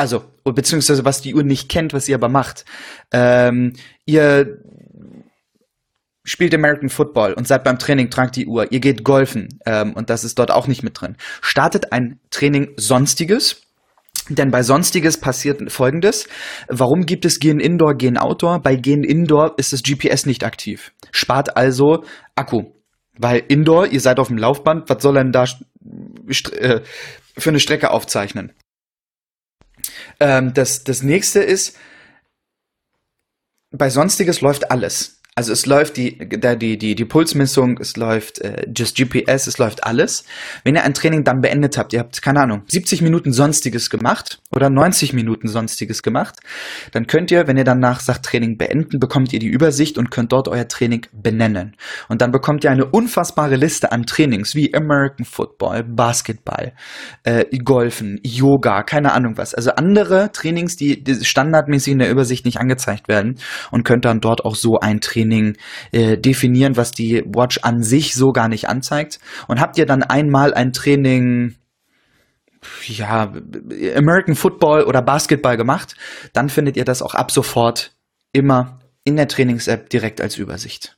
Also, 0.00 0.24
beziehungsweise 0.44 1.04
was 1.04 1.20
die 1.20 1.34
Uhr 1.34 1.42
nicht 1.42 1.68
kennt, 1.68 1.92
was 1.92 2.08
ihr 2.08 2.14
aber 2.14 2.30
macht. 2.30 2.64
Ähm, 3.12 3.74
ihr 4.06 4.56
spielt 6.24 6.54
American 6.54 6.88
Football 6.88 7.34
und 7.34 7.46
seid 7.46 7.64
beim 7.64 7.78
Training, 7.78 8.08
tragt 8.08 8.36
die 8.36 8.46
Uhr. 8.46 8.72
Ihr 8.72 8.80
geht 8.80 9.04
golfen 9.04 9.60
ähm, 9.66 9.92
und 9.92 10.08
das 10.08 10.24
ist 10.24 10.38
dort 10.38 10.50
auch 10.52 10.68
nicht 10.68 10.82
mit 10.82 10.98
drin. 10.98 11.18
Startet 11.42 11.92
ein 11.92 12.18
Training 12.30 12.70
Sonstiges. 12.78 13.60
Denn 14.30 14.50
bei 14.50 14.62
Sonstiges 14.62 15.18
passiert 15.18 15.70
Folgendes. 15.70 16.28
Warum 16.68 17.04
gibt 17.04 17.26
es 17.26 17.38
Gehen 17.38 17.60
Indoor, 17.60 17.94
Gehen 17.94 18.16
Outdoor? 18.16 18.62
Bei 18.62 18.76
Gehen 18.76 19.04
Indoor 19.04 19.58
ist 19.58 19.74
das 19.74 19.82
GPS 19.82 20.24
nicht 20.24 20.44
aktiv. 20.44 20.92
Spart 21.10 21.58
also 21.58 22.04
Akku. 22.36 22.72
Weil 23.18 23.42
Indoor, 23.48 23.88
ihr 23.88 24.00
seid 24.00 24.18
auf 24.18 24.28
dem 24.28 24.38
Laufband, 24.38 24.88
was 24.88 25.02
soll 25.02 25.14
denn 25.14 25.32
da 25.32 25.44
äh, 25.44 26.80
für 27.36 27.50
eine 27.50 27.60
Strecke 27.60 27.90
aufzeichnen? 27.90 28.54
Ähm, 30.20 30.54
das, 30.54 30.84
das 30.84 31.02
nächste 31.02 31.40
ist, 31.40 31.76
bei 33.70 33.88
Sonstiges 33.88 34.40
läuft 34.40 34.70
alles. 34.70 35.19
Also 35.36 35.52
es 35.52 35.64
läuft 35.64 35.96
die, 35.96 36.18
die, 36.18 36.76
die, 36.76 36.94
die 36.94 37.04
Pulsmessung, 37.04 37.78
es 37.80 37.96
läuft 37.96 38.40
äh, 38.40 38.66
Just 38.76 38.96
GPS, 38.96 39.46
es 39.46 39.58
läuft 39.58 39.84
alles. 39.84 40.24
Wenn 40.64 40.74
ihr 40.74 40.82
ein 40.82 40.92
Training 40.92 41.22
dann 41.22 41.40
beendet 41.40 41.78
habt, 41.78 41.92
ihr 41.92 42.00
habt, 42.00 42.20
keine 42.20 42.40
Ahnung, 42.40 42.62
70 42.66 43.00
Minuten 43.00 43.32
Sonstiges 43.32 43.90
gemacht 43.90 44.42
oder 44.50 44.70
90 44.70 45.12
Minuten 45.12 45.46
Sonstiges 45.46 46.02
gemacht, 46.02 46.40
dann 46.92 47.06
könnt 47.06 47.30
ihr, 47.30 47.46
wenn 47.46 47.56
ihr 47.56 47.64
danach 47.64 48.00
sagt 48.00 48.26
Training 48.26 48.58
beenden, 48.58 48.98
bekommt 48.98 49.32
ihr 49.32 49.38
die 49.38 49.46
Übersicht 49.46 49.98
und 49.98 50.10
könnt 50.10 50.32
dort 50.32 50.48
euer 50.48 50.66
Training 50.66 51.06
benennen. 51.12 51.76
Und 52.08 52.22
dann 52.22 52.32
bekommt 52.32 52.64
ihr 52.64 52.72
eine 52.72 52.86
unfassbare 52.86 53.54
Liste 53.54 53.92
an 53.92 54.06
Trainings 54.06 54.56
wie 54.56 54.74
American 54.74 55.24
Football, 55.24 55.84
Basketball, 55.84 56.72
äh, 57.22 57.44
Golfen, 57.58 58.18
Yoga, 58.24 58.82
keine 58.82 59.12
Ahnung 59.12 59.38
was. 59.38 59.54
Also 59.54 59.70
andere 59.70 60.32
Trainings, 60.32 60.76
die, 60.76 61.04
die 61.04 61.24
standardmäßig 61.24 61.92
in 61.92 62.00
der 62.00 62.10
Übersicht 62.10 62.44
nicht 62.44 62.58
angezeigt 62.58 63.06
werden 63.06 63.36
und 63.70 63.84
könnt 63.84 64.04
dann 64.04 64.20
dort 64.20 64.44
auch 64.44 64.56
so 64.56 64.80
ein 64.80 65.00
Training 65.00 65.19
äh, 65.92 66.16
definieren, 66.16 66.76
was 66.76 66.92
die 66.92 67.22
Watch 67.26 67.58
an 67.62 67.82
sich 67.82 68.14
so 68.14 68.32
gar 68.32 68.48
nicht 68.48 68.68
anzeigt. 68.68 69.18
Und 69.48 69.60
habt 69.60 69.78
ihr 69.78 69.86
dann 69.86 70.02
einmal 70.02 70.54
ein 70.54 70.72
Training 70.72 71.56
ja, 72.86 73.32
American 73.96 74.34
Football 74.34 74.84
oder 74.84 75.02
Basketball 75.02 75.56
gemacht, 75.56 75.94
dann 76.32 76.48
findet 76.48 76.76
ihr 76.76 76.84
das 76.84 77.02
auch 77.02 77.14
ab 77.14 77.30
sofort 77.30 77.92
immer 78.32 78.80
in 79.04 79.16
der 79.16 79.28
Trainings-App 79.28 79.88
direkt 79.88 80.20
als 80.20 80.36
Übersicht. 80.36 80.96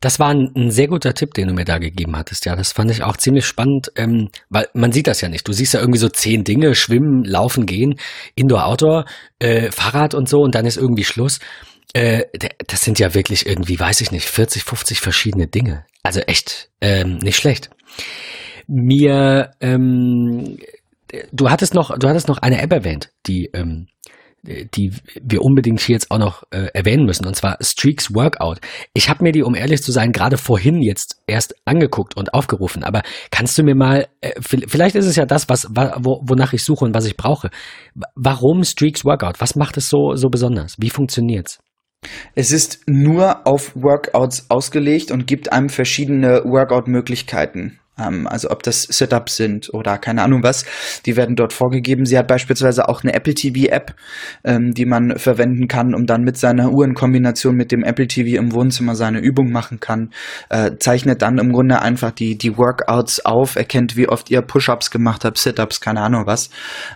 Das 0.00 0.20
war 0.20 0.28
ein, 0.28 0.52
ein 0.54 0.70
sehr 0.70 0.86
guter 0.86 1.12
Tipp, 1.12 1.34
den 1.34 1.48
du 1.48 1.54
mir 1.54 1.64
da 1.64 1.78
gegeben 1.78 2.16
hattest. 2.16 2.46
Ja, 2.46 2.54
das 2.54 2.70
fand 2.70 2.90
ich 2.92 3.02
auch 3.02 3.16
ziemlich 3.16 3.46
spannend, 3.46 3.90
ähm, 3.96 4.28
weil 4.48 4.68
man 4.72 4.92
sieht 4.92 5.08
das 5.08 5.20
ja 5.20 5.28
nicht. 5.28 5.48
Du 5.48 5.52
siehst 5.52 5.74
ja 5.74 5.80
irgendwie 5.80 5.98
so 5.98 6.08
zehn 6.08 6.44
Dinge, 6.44 6.76
schwimmen, 6.76 7.24
laufen, 7.24 7.66
gehen, 7.66 7.98
Indoor, 8.36 8.66
Outdoor, 8.66 9.04
äh, 9.40 9.72
Fahrrad 9.72 10.14
und 10.14 10.28
so 10.28 10.38
und 10.38 10.54
dann 10.54 10.66
ist 10.66 10.76
irgendwie 10.76 11.02
Schluss. 11.02 11.40
Äh, 11.94 12.24
das 12.66 12.82
sind 12.82 12.98
ja 12.98 13.14
wirklich 13.14 13.46
irgendwie, 13.46 13.78
weiß 13.80 14.00
ich 14.02 14.10
nicht, 14.12 14.28
40, 14.28 14.62
50 14.64 15.00
verschiedene 15.00 15.46
Dinge. 15.46 15.84
Also 16.02 16.20
echt 16.20 16.70
ähm, 16.80 17.18
nicht 17.18 17.36
schlecht. 17.36 17.70
Mir, 18.66 19.52
ähm, 19.60 20.58
du 21.32 21.50
hattest 21.50 21.74
noch, 21.74 21.96
du 21.98 22.08
hattest 22.08 22.28
noch 22.28 22.38
eine 22.38 22.60
App 22.60 22.72
erwähnt, 22.72 23.10
die 23.26 23.46
ähm, 23.54 23.88
die 24.44 24.92
wir 25.20 25.42
unbedingt 25.42 25.80
hier 25.80 25.94
jetzt 25.94 26.12
auch 26.12 26.18
noch 26.18 26.44
äh, 26.52 26.68
erwähnen 26.72 27.04
müssen, 27.04 27.26
und 27.26 27.34
zwar 27.34 27.58
Streaks 27.60 28.14
Workout. 28.14 28.60
Ich 28.94 29.08
habe 29.10 29.24
mir 29.24 29.32
die, 29.32 29.42
um 29.42 29.56
ehrlich 29.56 29.82
zu 29.82 29.90
sein, 29.90 30.12
gerade 30.12 30.36
vorhin 30.38 30.80
jetzt 30.80 31.20
erst 31.26 31.56
angeguckt 31.64 32.16
und 32.16 32.32
aufgerufen. 32.34 32.84
Aber 32.84 33.02
kannst 33.32 33.58
du 33.58 33.64
mir 33.64 33.74
mal, 33.74 34.06
äh, 34.20 34.38
vi- 34.40 34.68
vielleicht 34.68 34.94
ist 34.94 35.06
es 35.06 35.16
ja 35.16 35.26
das, 35.26 35.48
was, 35.48 35.66
wa- 35.70 35.96
wo, 35.98 36.20
wonach 36.22 36.52
ich 36.52 36.62
suche 36.62 36.84
und 36.84 36.94
was 36.94 37.04
ich 37.06 37.16
brauche. 37.16 37.50
Wa- 37.96 38.06
Warum 38.14 38.62
Streaks 38.62 39.04
Workout? 39.04 39.40
Was 39.40 39.56
macht 39.56 39.76
es 39.76 39.88
so, 39.88 40.14
so 40.14 40.28
besonders? 40.28 40.76
Wie 40.78 40.90
funktioniert's? 40.90 41.58
Es 42.34 42.52
ist 42.52 42.80
nur 42.86 43.46
auf 43.46 43.72
Workouts 43.74 44.46
ausgelegt 44.48 45.10
und 45.10 45.26
gibt 45.26 45.52
einem 45.52 45.68
verschiedene 45.68 46.44
Workout-Möglichkeiten. 46.44 47.80
Ähm, 47.98 48.26
also 48.26 48.50
ob 48.50 48.62
das 48.62 48.82
Setups 48.82 49.36
sind 49.36 49.74
oder 49.74 49.98
keine 49.98 50.22
Ahnung 50.22 50.42
was, 50.42 50.64
die 51.04 51.16
werden 51.16 51.36
dort 51.36 51.52
vorgegeben. 51.52 52.04
Sie 52.04 52.16
hat 52.16 52.28
beispielsweise 52.28 52.88
auch 52.88 53.02
eine 53.02 53.12
Apple 53.14 53.34
TV 53.34 53.70
App, 53.72 53.94
ähm, 54.44 54.72
die 54.72 54.86
man 54.86 55.18
verwenden 55.18 55.66
kann, 55.68 55.94
um 55.94 56.06
dann 56.06 56.22
mit 56.22 56.36
seiner 56.36 56.70
Uhr 56.70 56.84
in 56.84 56.94
Kombination 56.94 57.56
mit 57.56 57.72
dem 57.72 57.82
Apple 57.82 58.06
TV 58.06 58.38
im 58.38 58.52
Wohnzimmer 58.52 58.94
seine 58.94 59.18
Übung 59.18 59.50
machen 59.50 59.80
kann. 59.80 60.10
Äh, 60.48 60.76
zeichnet 60.78 61.22
dann 61.22 61.38
im 61.38 61.52
Grunde 61.52 61.82
einfach 61.82 62.12
die, 62.12 62.38
die 62.38 62.56
Workouts 62.56 63.24
auf, 63.24 63.56
erkennt, 63.56 63.96
wie 63.96 64.08
oft 64.08 64.30
ihr 64.30 64.42
Push-Ups 64.42 64.90
gemacht 64.90 65.24
habt, 65.24 65.38
Sit-Ups, 65.38 65.80
keine 65.80 66.02
Ahnung 66.02 66.26
was. 66.26 66.50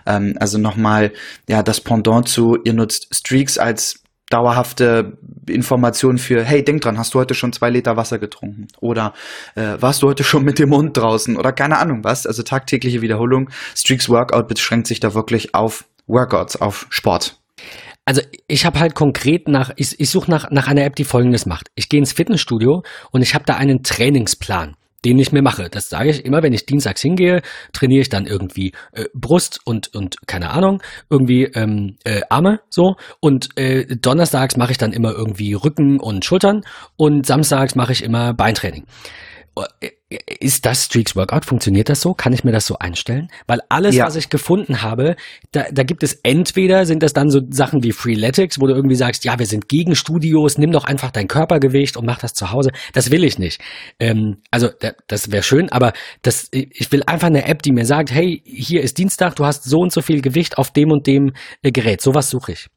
Ähm, 0.05 0.35
also 0.39 0.57
nochmal, 0.57 1.11
ja, 1.49 1.63
das 1.63 1.81
Pendant 1.81 2.27
zu, 2.27 2.57
ihr 2.63 2.73
nutzt 2.73 3.13
Streaks 3.13 3.57
als 3.57 4.02
dauerhafte 4.33 5.17
Information 5.47 6.17
für, 6.17 6.43
hey, 6.43 6.63
denk 6.63 6.81
dran, 6.81 6.97
hast 6.97 7.13
du 7.13 7.19
heute 7.19 7.35
schon 7.35 7.53
zwei 7.53 7.69
Liter 7.69 7.95
Wasser 7.97 8.17
getrunken? 8.17 8.67
Oder 8.79 9.13
äh, 9.55 9.77
warst 9.79 10.01
du 10.01 10.07
heute 10.07 10.23
schon 10.23 10.43
mit 10.43 10.57
dem 10.57 10.71
Hund 10.71 10.97
draußen? 10.97 11.37
Oder 11.37 11.53
keine 11.53 11.77
Ahnung 11.77 12.03
was. 12.03 12.25
Also 12.25 12.41
tagtägliche 12.41 13.01
Wiederholung. 13.01 13.49
Streaks 13.75 14.09
Workout 14.09 14.47
beschränkt 14.47 14.87
sich 14.87 14.99
da 14.99 15.13
wirklich 15.13 15.53
auf 15.53 15.85
Workouts, 16.07 16.59
auf 16.59 16.87
Sport. 16.89 17.37
Also 18.05 18.21
ich 18.47 18.65
habe 18.65 18.79
halt 18.79 18.95
konkret 18.95 19.47
nach, 19.47 19.71
ich, 19.75 19.99
ich 19.99 20.09
suche 20.09 20.29
nach, 20.29 20.49
nach 20.49 20.67
einer 20.67 20.83
App, 20.83 20.95
die 20.95 21.05
folgendes 21.05 21.45
macht. 21.45 21.69
Ich 21.75 21.87
gehe 21.87 21.99
ins 21.99 22.11
Fitnessstudio 22.11 22.83
und 23.11 23.21
ich 23.21 23.35
habe 23.35 23.45
da 23.45 23.55
einen 23.55 23.83
Trainingsplan 23.83 24.75
den 25.05 25.19
ich 25.19 25.31
mir 25.31 25.41
mache. 25.41 25.69
Das 25.69 25.89
sage 25.89 26.09
ich 26.09 26.25
immer, 26.25 26.43
wenn 26.43 26.53
ich 26.53 26.65
dienstags 26.65 27.01
hingehe, 27.01 27.41
trainiere 27.71 28.01
ich 28.01 28.09
dann 28.09 28.25
irgendwie 28.25 28.73
äh, 28.93 29.05
Brust 29.13 29.59
und 29.65 29.93
und 29.95 30.17
keine 30.27 30.51
Ahnung, 30.51 30.81
irgendwie 31.09 31.43
ähm, 31.43 31.97
äh, 32.03 32.21
Arme 32.29 32.61
so 32.69 32.95
und 33.19 33.57
äh, 33.57 33.85
donnerstags 33.95 34.57
mache 34.57 34.71
ich 34.71 34.77
dann 34.77 34.93
immer 34.93 35.11
irgendwie 35.11 35.53
Rücken 35.53 35.99
und 35.99 36.25
Schultern 36.25 36.61
und 36.95 37.25
samstags 37.25 37.75
mache 37.75 37.91
ich 37.91 38.03
immer 38.03 38.33
Beintraining. 38.33 38.85
Ist 40.39 40.65
das 40.65 40.85
Streaks 40.85 41.15
Workout? 41.15 41.45
Funktioniert 41.45 41.89
das 41.89 42.01
so? 42.01 42.13
Kann 42.13 42.33
ich 42.33 42.43
mir 42.43 42.51
das 42.51 42.65
so 42.65 42.77
einstellen? 42.79 43.29
Weil 43.47 43.61
alles, 43.69 43.95
ja. 43.95 44.05
was 44.05 44.15
ich 44.15 44.29
gefunden 44.29 44.81
habe, 44.81 45.15
da, 45.51 45.65
da 45.71 45.83
gibt 45.83 46.03
es 46.03 46.13
entweder 46.23 46.85
sind 46.85 47.03
das 47.03 47.13
dann 47.13 47.29
so 47.29 47.41
Sachen 47.49 47.83
wie 47.83 47.91
Freeletics, 47.91 48.59
wo 48.59 48.67
du 48.67 48.73
irgendwie 48.73 48.95
sagst, 48.95 49.25
ja, 49.25 49.37
wir 49.39 49.45
sind 49.45 49.69
gegen 49.69 49.95
Studios, 49.95 50.57
nimm 50.57 50.71
doch 50.71 50.85
einfach 50.85 51.11
dein 51.11 51.27
Körpergewicht 51.27 51.97
und 51.97 52.05
mach 52.05 52.19
das 52.19 52.33
zu 52.33 52.51
Hause. 52.51 52.71
Das 52.93 53.11
will 53.11 53.23
ich 53.23 53.39
nicht. 53.39 53.61
Ähm, 53.99 54.37
also 54.51 54.69
das 55.07 55.31
wäre 55.31 55.43
schön, 55.43 55.69
aber 55.69 55.93
das, 56.21 56.47
ich 56.51 56.91
will 56.91 57.03
einfach 57.05 57.27
eine 57.27 57.45
App, 57.45 57.61
die 57.61 57.71
mir 57.71 57.85
sagt, 57.85 58.11
hey, 58.11 58.41
hier 58.45 58.81
ist 58.81 58.97
Dienstag, 58.97 59.35
du 59.35 59.45
hast 59.45 59.63
so 59.63 59.79
und 59.79 59.91
so 59.91 60.01
viel 60.01 60.21
Gewicht 60.21 60.57
auf 60.57 60.71
dem 60.71 60.91
und 60.91 61.07
dem 61.07 61.33
äh, 61.61 61.71
Gerät. 61.71 62.01
Sowas 62.01 62.29
suche 62.29 62.53
ich. 62.53 62.69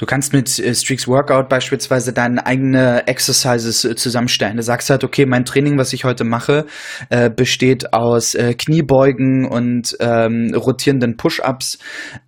Du 0.00 0.06
kannst 0.06 0.32
mit 0.32 0.58
äh, 0.58 0.74
Streaks 0.74 1.06
Workout 1.06 1.50
beispielsweise 1.50 2.14
deine 2.14 2.46
eigene 2.46 3.06
Exercises 3.06 3.84
äh, 3.84 3.94
zusammenstellen. 3.96 4.56
Du 4.56 4.62
sagst 4.62 4.88
halt, 4.88 5.04
okay, 5.04 5.26
mein 5.26 5.44
Training, 5.44 5.76
was 5.76 5.92
ich 5.92 6.04
heute 6.04 6.24
mache, 6.24 6.64
äh, 7.10 7.28
besteht 7.28 7.92
aus 7.92 8.34
äh, 8.34 8.54
Kniebeugen 8.54 9.46
und 9.46 9.94
ähm, 10.00 10.54
rotierenden 10.56 11.18
Push-Ups. 11.18 11.78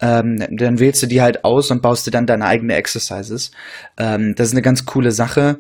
Ähm, 0.03 0.37
dann 0.51 0.81
wählst 0.81 1.03
du 1.03 1.07
die 1.07 1.23
halt 1.23 1.47
aus 1.47 1.71
und 1.71 1.81
baust 1.81 2.07
dir 2.07 2.11
dann 2.11 2.27
deine 2.27 2.45
eigene 2.45 2.75
Exercises. 2.75 3.53
Ähm, 3.97 4.35
das 4.37 4.49
ist 4.49 4.53
eine 4.53 4.61
ganz 4.61 4.85
coole 4.85 5.11
Sache 5.11 5.59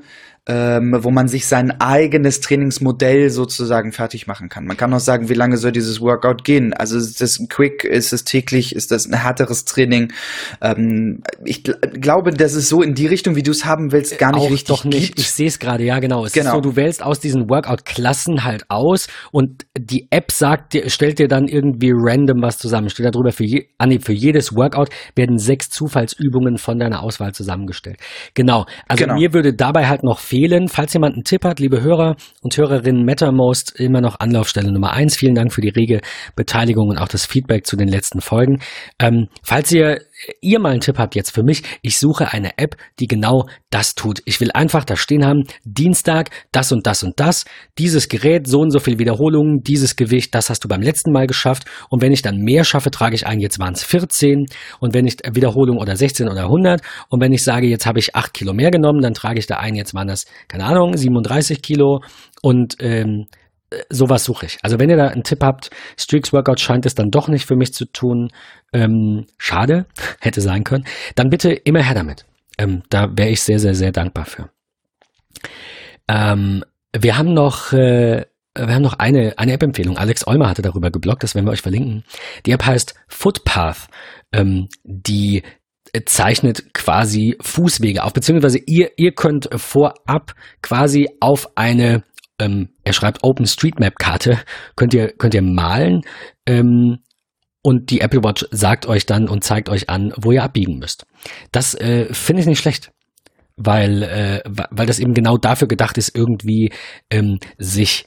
ähm, 0.48 0.98
wo 1.02 1.12
man 1.12 1.28
sich 1.28 1.47
sein 1.47 1.81
eigenes 1.81 2.40
Trainingsmodell 2.40 3.31
sozusagen 3.31 3.93
fertig 3.93 4.27
machen 4.27 4.48
kann. 4.48 4.64
Man 4.64 4.77
kann 4.77 4.93
auch 4.93 4.98
sagen, 4.98 5.28
wie 5.28 5.35
lange 5.35 5.56
soll 5.56 5.70
dieses 5.70 6.01
Workout 6.01 6.43
gehen? 6.43 6.73
Also 6.73 6.98
ist 6.98 7.20
das 7.20 7.39
quick, 7.48 7.85
ist 7.85 8.12
es 8.12 8.24
täglich, 8.24 8.74
ist 8.74 8.90
das 8.90 9.06
ein 9.06 9.14
härteres 9.14 9.64
Training? 9.66 10.12
Ähm, 10.60 11.23
ich 11.44 11.62
gl 11.62 11.77
glaube, 11.93 12.32
dass 12.32 12.55
es 12.55 12.69
so 12.69 12.82
in 12.82 12.94
die 12.94 13.06
Richtung, 13.06 13.36
wie 13.36 13.44
du 13.44 13.52
es 13.52 13.64
haben 13.64 13.93
willst, 13.93 14.19
gar 14.19 14.32
nicht 14.32 14.40
auch 14.40 14.51
richtig 14.51 14.66
doch 14.66 14.85
nicht. 14.85 15.09
Gibt. 15.09 15.20
Ich 15.20 15.31
sehe 15.31 15.47
es 15.47 15.60
gerade, 15.60 15.85
ja 15.85 16.01
genau. 16.01 16.24
Es 16.24 16.32
genau. 16.32 16.47
ist 16.47 16.55
so, 16.55 16.60
du 16.60 16.74
wählst 16.74 17.05
aus 17.05 17.20
diesen 17.20 17.48
Workout-Klassen 17.48 18.43
halt 18.43 18.69
aus 18.69 19.06
und 19.31 19.64
die 19.78 20.09
App 20.10 20.32
sagt 20.32 20.73
dir, 20.73 20.90
stellt 20.90 21.20
dir 21.20 21.28
dann 21.28 21.47
irgendwie 21.47 21.93
random 21.94 22.43
was 22.43 22.59
zusammen. 22.59 22.90
Steht 22.90 23.06
darüber 23.06 23.31
für, 23.31 23.44
je, 23.44 23.69
ah, 23.78 23.86
nee, 23.86 24.01
für 24.01 24.12
jedes 24.12 24.56
Workout 24.56 24.89
werden 25.14 25.39
sechs 25.39 25.70
Zufallsübungen 25.70 26.59
von 26.59 26.81
deiner 26.81 27.01
Auswahl 27.02 27.32
zusammengestellt. 27.32 27.98
Genau. 28.35 28.66
Also 28.89 29.05
genau. 29.05 29.14
mir 29.14 29.32
würde 29.32 29.55
dabei 29.55 29.86
halt 29.86 30.02
noch 30.02 30.19
empfehlen. 30.32 30.68
Falls 30.68 30.94
jemand 30.94 31.14
einen 31.14 31.24
Tipp 31.24 31.44
hat, 31.44 31.60
liebe 31.60 31.82
Hörer 31.82 32.16
und 32.42 32.56
Hörerinnen, 32.56 33.04
MetaMost 33.04 33.78
immer 33.78 34.00
noch 34.00 34.18
Anlaufstelle 34.20 34.72
Nummer 34.72 34.92
eins. 34.92 35.16
Vielen 35.16 35.34
Dank 35.34 35.52
für 35.52 35.60
die 35.60 35.68
rege 35.68 36.00
Beteiligung 36.36 36.88
und 36.88 36.98
auch 36.98 37.09
das 37.09 37.26
Feedback 37.26 37.66
zu 37.66 37.76
den 37.76 37.88
letzten 37.88 38.20
Folgen. 38.20 38.60
Ähm, 38.98 39.28
falls 39.42 39.70
ihr 39.72 40.00
ihr 40.40 40.59
mal 40.59 40.70
einen 40.70 40.81
Tipp 40.81 40.99
habt 40.99 41.15
jetzt 41.15 41.31
für 41.31 41.43
mich, 41.43 41.62
ich 41.82 41.99
suche 41.99 42.32
eine 42.32 42.59
App, 42.59 42.77
die 42.99 43.07
genau 43.07 43.47
das 43.70 43.94
tut. 43.94 44.23
Ich 44.24 44.40
will 44.40 44.51
einfach 44.53 44.85
da 44.85 44.97
stehen 44.97 45.24
haben, 45.24 45.44
Dienstag, 45.65 46.31
das 46.53 46.73
und 46.73 46.86
das 46.86 47.03
und 47.03 47.19
das, 47.19 47.44
dieses 47.78 48.09
Gerät, 48.09 48.47
so 48.47 48.61
und 48.61 48.70
so 48.70 48.78
viel 48.78 48.99
Wiederholungen, 48.99 49.62
dieses 49.62 49.97
Gewicht, 49.97 50.35
das 50.35 50.51
hast 50.51 50.65
du 50.65 50.69
beim 50.69 50.82
letzten 50.82 51.12
Mal 51.12 51.27
geschafft. 51.27 51.65
Und 51.89 52.03
wenn 52.03 52.12
ich 52.12 52.23
dann 52.23 52.39
mehr 52.39 52.65
schaffe, 52.65 52.90
trage 52.90 53.15
ich 53.15 53.27
ein, 53.27 53.40
jetzt 53.40 53.59
waren 53.59 53.74
es 53.74 53.82
14. 53.85 54.47
Und 54.81 54.94
wenn 54.94 55.07
ich 55.07 55.19
Wiederholung 55.32 55.78
oder 55.78 55.97
16 55.97 56.28
oder 56.28 56.44
100. 56.44 56.82
Und 57.09 57.20
wenn 57.20 57.32
ich 57.32 57.43
sage, 57.44 57.66
jetzt 57.66 57.86
habe 57.86 57.99
ich 57.99 58.15
8 58.15 58.32
Kilo 58.35 58.53
mehr 58.53 58.70
genommen, 58.70 59.01
dann 59.01 59.15
trage 59.15 59.39
ich 59.39 59.47
da 59.47 59.57
ein, 59.57 59.74
jetzt 59.74 59.94
waren 59.94 60.09
das, 60.09 60.27
keine 60.49 60.65
Ahnung, 60.65 60.97
37 60.97 61.62
Kilo. 61.62 62.03
Und 62.43 62.77
ähm, 62.81 63.27
sowas 63.89 64.24
suche 64.24 64.47
ich. 64.47 64.59
Also 64.62 64.78
wenn 64.78 64.90
ihr 64.90 64.97
da 64.97 65.09
einen 65.09 65.24
Tipp 65.24 65.43
habt, 65.43 65.70
Streaks 65.97 66.32
Workout 66.32 66.61
scheint 66.61 66.86
es 66.86 66.94
dann 66.94 67.11
doch 67.11 67.28
nicht 67.28 67.47
für 67.47 67.57
mich 67.57 67.74
zu 67.74 67.85
tun, 67.86 68.31
ähm, 68.73 69.27
schade, 69.39 69.86
hätte 70.20 70.40
sein 70.40 70.65
können, 70.65 70.85
dann 71.15 71.31
bitte 71.31 71.53
immer 71.53 71.82
her 71.82 71.94
damit. 71.94 72.24
Ähm, 72.59 72.82
da 72.90 73.09
wäre 73.16 73.31
ich 73.31 73.43
sehr, 73.43 73.59
sehr, 73.59 73.74
sehr 73.74 73.93
dankbar 73.93 74.27
für. 74.27 74.51
Ähm, 76.09 76.65
wir 76.97 77.16
haben 77.16 77.32
noch, 77.32 77.73
äh, 77.73 78.27
wir 78.55 78.74
haben 78.74 78.82
noch 78.82 78.99
eine, 78.99 79.39
eine 79.39 79.53
App-Empfehlung. 79.53 79.97
Alex 79.97 80.27
Olmer 80.27 80.49
hatte 80.49 80.62
darüber 80.62 80.90
geblockt, 80.90 81.23
das 81.23 81.35
werden 81.35 81.47
wir 81.47 81.53
euch 81.53 81.62
verlinken. 81.62 82.05
Die 82.44 82.53
App 82.53 82.65
heißt 82.65 82.94
Footpath. 83.09 83.89
Ähm, 84.32 84.69
die 84.85 85.43
zeichnet 86.07 86.73
quasi 86.73 87.36
Fußwege 87.40 88.03
auf, 88.03 88.12
beziehungsweise 88.15 88.59
ihr, 88.59 88.93
ihr 88.97 89.12
könnt 89.12 89.49
vorab 89.57 90.35
quasi 90.62 91.09
auf 91.20 91.51
eine 91.57 92.03
ähm, 92.39 92.70
er 92.84 92.92
schreibt 92.92 93.22
OpenStreetMap-Karte, 93.22 94.38
könnt 94.76 94.94
ihr, 94.94 95.12
könnt 95.12 95.34
ihr 95.34 95.42
malen 95.42 96.02
ähm, 96.46 96.98
und 97.62 97.90
die 97.90 98.00
Apple 98.00 98.22
Watch 98.24 98.46
sagt 98.50 98.86
euch 98.86 99.06
dann 99.06 99.28
und 99.28 99.44
zeigt 99.44 99.68
euch 99.68 99.88
an, 99.88 100.12
wo 100.16 100.32
ihr 100.32 100.42
abbiegen 100.42 100.78
müsst. 100.78 101.06
Das 101.52 101.74
äh, 101.74 102.12
finde 102.12 102.42
ich 102.42 102.46
nicht 102.46 102.60
schlecht 102.60 102.92
weil, 103.56 104.02
äh, 104.02 104.40
weil 104.46 104.86
das 104.86 104.98
eben 104.98 105.14
genau 105.14 105.36
dafür 105.36 105.68
gedacht 105.68 105.98
ist, 105.98 106.16
irgendwie 106.16 106.72
ähm, 107.10 107.38
sich 107.59 108.06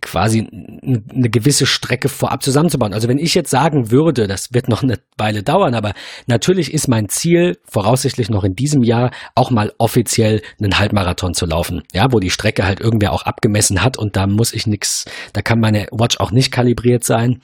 quasi 0.00 0.48
eine 0.82 1.30
gewisse 1.30 1.66
Strecke 1.66 2.08
vorab 2.08 2.42
zusammenzubauen. 2.42 2.92
Also 2.92 3.06
wenn 3.06 3.18
ich 3.18 3.34
jetzt 3.34 3.50
sagen 3.50 3.92
würde, 3.92 4.26
das 4.26 4.52
wird 4.52 4.68
noch 4.68 4.82
eine 4.82 4.98
Weile 5.16 5.44
dauern, 5.44 5.74
aber 5.74 5.94
natürlich 6.26 6.74
ist 6.74 6.88
mein 6.88 7.08
Ziel, 7.08 7.58
voraussichtlich 7.64 8.28
noch 8.28 8.42
in 8.42 8.56
diesem 8.56 8.82
Jahr, 8.82 9.12
auch 9.36 9.50
mal 9.50 9.72
offiziell 9.78 10.42
einen 10.60 10.78
Halbmarathon 10.78 11.34
zu 11.34 11.46
laufen. 11.46 11.82
Ja, 11.92 12.12
wo 12.12 12.18
die 12.18 12.30
Strecke 12.30 12.64
halt 12.64 12.80
irgendwer 12.80 13.12
auch 13.12 13.22
abgemessen 13.22 13.84
hat 13.84 13.96
und 13.96 14.16
da 14.16 14.26
muss 14.26 14.52
ich 14.52 14.66
nichts, 14.66 15.04
da 15.32 15.42
kann 15.42 15.60
meine 15.60 15.86
Watch 15.92 16.18
auch 16.18 16.32
nicht 16.32 16.50
kalibriert 16.50 17.04
sein. 17.04 17.40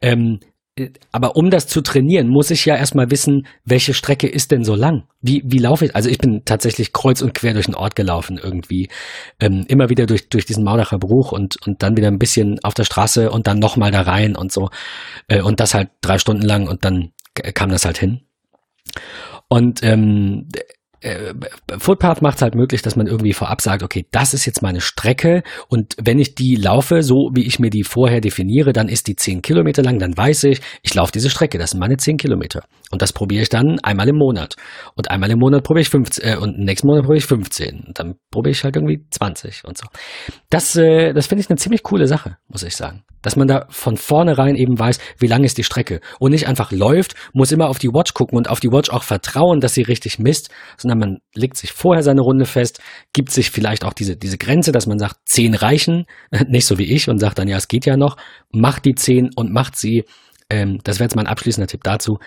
Ähm, 0.00 0.40
aber 1.10 1.36
um 1.36 1.50
das 1.50 1.66
zu 1.66 1.82
trainieren, 1.82 2.28
muss 2.28 2.50
ich 2.50 2.64
ja 2.64 2.76
erstmal 2.76 3.10
wissen, 3.10 3.46
welche 3.64 3.92
Strecke 3.92 4.26
ist 4.26 4.50
denn 4.50 4.64
so 4.64 4.74
lang? 4.74 5.04
Wie, 5.20 5.42
wie 5.44 5.58
laufe 5.58 5.84
ich? 5.84 5.94
Also 5.94 6.08
ich 6.08 6.16
bin 6.16 6.42
tatsächlich 6.46 6.94
kreuz 6.94 7.20
und 7.20 7.34
quer 7.34 7.52
durch 7.52 7.66
den 7.66 7.74
Ort 7.74 7.94
gelaufen 7.94 8.40
irgendwie. 8.42 8.88
Ähm, 9.38 9.66
immer 9.68 9.90
wieder 9.90 10.06
durch, 10.06 10.30
durch 10.30 10.46
diesen 10.46 10.64
Maudacher 10.64 10.98
Bruch 10.98 11.32
und, 11.32 11.56
und 11.66 11.82
dann 11.82 11.96
wieder 11.96 12.08
ein 12.08 12.18
bisschen 12.18 12.58
auf 12.64 12.72
der 12.72 12.84
Straße 12.84 13.30
und 13.30 13.46
dann 13.46 13.58
nochmal 13.58 13.90
da 13.90 14.00
rein 14.00 14.34
und 14.34 14.50
so. 14.50 14.70
Äh, 15.28 15.42
und 15.42 15.60
das 15.60 15.74
halt 15.74 15.90
drei 16.00 16.16
Stunden 16.16 16.42
lang 16.42 16.66
und 16.68 16.86
dann 16.86 17.12
kam 17.34 17.68
das 17.68 17.84
halt 17.84 17.98
hin. 17.98 18.22
Und 19.48 19.82
ähm, 19.82 20.48
äh, 21.02 21.34
Footpath 21.78 22.22
macht 22.22 22.36
es 22.36 22.42
halt 22.42 22.54
möglich, 22.54 22.82
dass 22.82 22.96
man 22.96 23.06
irgendwie 23.06 23.32
vorab 23.32 23.60
sagt, 23.60 23.82
okay, 23.82 24.06
das 24.10 24.34
ist 24.34 24.46
jetzt 24.46 24.62
meine 24.62 24.80
Strecke 24.80 25.42
und 25.68 25.96
wenn 26.02 26.18
ich 26.18 26.34
die 26.34 26.56
laufe, 26.56 27.02
so 27.02 27.30
wie 27.34 27.46
ich 27.46 27.58
mir 27.58 27.70
die 27.70 27.84
vorher 27.84 28.20
definiere, 28.20 28.72
dann 28.72 28.88
ist 28.88 29.06
die 29.08 29.16
10 29.16 29.42
Kilometer 29.42 29.82
lang, 29.82 29.98
dann 29.98 30.16
weiß 30.16 30.44
ich, 30.44 30.60
ich 30.82 30.94
laufe 30.94 31.12
diese 31.12 31.30
Strecke, 31.30 31.58
das 31.58 31.70
sind 31.70 31.80
meine 31.80 31.96
10 31.96 32.16
Kilometer. 32.16 32.62
Und 32.92 33.00
das 33.00 33.14
probiere 33.14 33.42
ich 33.42 33.48
dann 33.48 33.78
einmal 33.82 34.06
im 34.08 34.16
Monat. 34.16 34.54
Und 34.94 35.10
einmal 35.10 35.30
im 35.30 35.38
Monat 35.38 35.64
probiere 35.64 35.80
ich 35.80 35.88
15, 35.88 36.24
äh, 36.24 36.36
und 36.36 36.58
nächsten 36.58 36.86
Monat 36.86 37.04
probiere 37.04 37.18
ich 37.18 37.24
15. 37.24 37.84
Und 37.86 37.98
dann 37.98 38.16
probiere 38.30 38.52
ich 38.52 38.62
halt 38.64 38.76
irgendwie 38.76 39.06
20 39.10 39.64
und 39.64 39.78
so. 39.78 39.86
Das, 40.50 40.76
äh, 40.76 41.14
das 41.14 41.26
finde 41.26 41.40
ich 41.40 41.48
eine 41.48 41.56
ziemlich 41.56 41.82
coole 41.82 42.06
Sache, 42.06 42.36
muss 42.48 42.62
ich 42.62 42.76
sagen. 42.76 43.02
Dass 43.22 43.36
man 43.36 43.48
da 43.48 43.64
von 43.70 43.96
vornherein 43.96 44.56
eben 44.56 44.78
weiß, 44.78 44.98
wie 45.18 45.26
lang 45.26 45.42
ist 45.42 45.56
die 45.56 45.64
Strecke. 45.64 46.00
Und 46.18 46.32
nicht 46.32 46.48
einfach 46.48 46.70
läuft, 46.70 47.14
muss 47.32 47.50
immer 47.50 47.68
auf 47.70 47.78
die 47.78 47.88
Watch 47.88 48.12
gucken 48.12 48.36
und 48.36 48.50
auf 48.50 48.60
die 48.60 48.70
Watch 48.70 48.90
auch 48.90 49.04
vertrauen, 49.04 49.60
dass 49.60 49.72
sie 49.72 49.82
richtig 49.82 50.18
misst, 50.18 50.50
sondern 50.76 50.91
man 50.94 51.18
legt 51.34 51.56
sich 51.56 51.72
vorher 51.72 52.02
seine 52.02 52.20
Runde 52.20 52.46
fest, 52.46 52.80
gibt 53.12 53.30
sich 53.30 53.50
vielleicht 53.50 53.84
auch 53.84 53.92
diese, 53.92 54.16
diese 54.16 54.38
Grenze, 54.38 54.72
dass 54.72 54.86
man 54.86 54.98
sagt, 54.98 55.16
10 55.26 55.54
reichen, 55.54 56.06
nicht 56.48 56.66
so 56.66 56.78
wie 56.78 56.92
ich 56.92 57.08
und 57.08 57.18
sagt 57.18 57.38
dann, 57.38 57.48
ja, 57.48 57.56
es 57.56 57.68
geht 57.68 57.86
ja 57.86 57.96
noch, 57.96 58.16
macht 58.50 58.84
die 58.84 58.94
10 58.94 59.30
und 59.34 59.52
macht 59.52 59.76
sie 59.76 60.04
ähm, 60.52 60.80
das 60.84 60.98
wäre 60.98 61.06
jetzt 61.06 61.16
mein 61.16 61.26
abschließender 61.26 61.66
Tipp 61.66 61.82
dazu, 61.82 62.18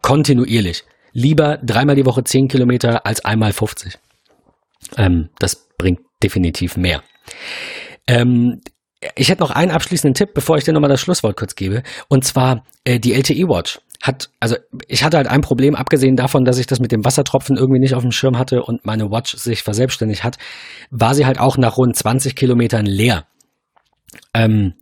kontinuierlich. 0.00 0.84
Lieber 1.12 1.58
dreimal 1.58 1.94
die 1.94 2.06
Woche 2.06 2.24
10 2.24 2.48
Kilometer 2.48 3.04
als 3.04 3.24
einmal 3.24 3.52
50. 3.52 3.98
Ähm, 4.96 5.28
das 5.38 5.68
bringt 5.76 6.00
definitiv 6.22 6.76
mehr. 6.76 7.02
Ähm, 8.06 8.60
ich 9.14 9.28
hätte 9.28 9.42
noch 9.42 9.50
einen 9.50 9.70
abschließenden 9.70 10.14
Tipp, 10.14 10.30
bevor 10.32 10.56
ich 10.56 10.64
dir 10.64 10.72
nochmal 10.72 10.90
das 10.90 11.00
Schlusswort 11.02 11.36
kurz 11.36 11.54
gebe. 11.54 11.82
Und 12.08 12.24
zwar 12.24 12.64
äh, 12.84 12.98
die 12.98 13.12
LTE 13.12 13.48
Watch 13.48 13.78
hat, 14.06 14.30
also 14.40 14.56
ich 14.88 15.04
hatte 15.04 15.16
halt 15.16 15.26
ein 15.26 15.40
Problem, 15.40 15.74
abgesehen 15.74 16.16
davon, 16.16 16.44
dass 16.44 16.58
ich 16.58 16.66
das 16.66 16.80
mit 16.80 16.92
dem 16.92 17.04
Wassertropfen 17.04 17.56
irgendwie 17.56 17.80
nicht 17.80 17.94
auf 17.94 18.02
dem 18.02 18.12
Schirm 18.12 18.38
hatte 18.38 18.62
und 18.62 18.84
meine 18.84 19.10
Watch 19.10 19.36
sich 19.36 19.62
verselbstständigt 19.62 20.24
hat, 20.24 20.38
war 20.90 21.14
sie 21.14 21.26
halt 21.26 21.38
auch 21.38 21.56
nach 21.56 21.76
rund 21.76 21.96
20 21.96 22.36
Kilometern 22.36 22.86
leer. 22.86 23.26
Ähm, 24.34 24.74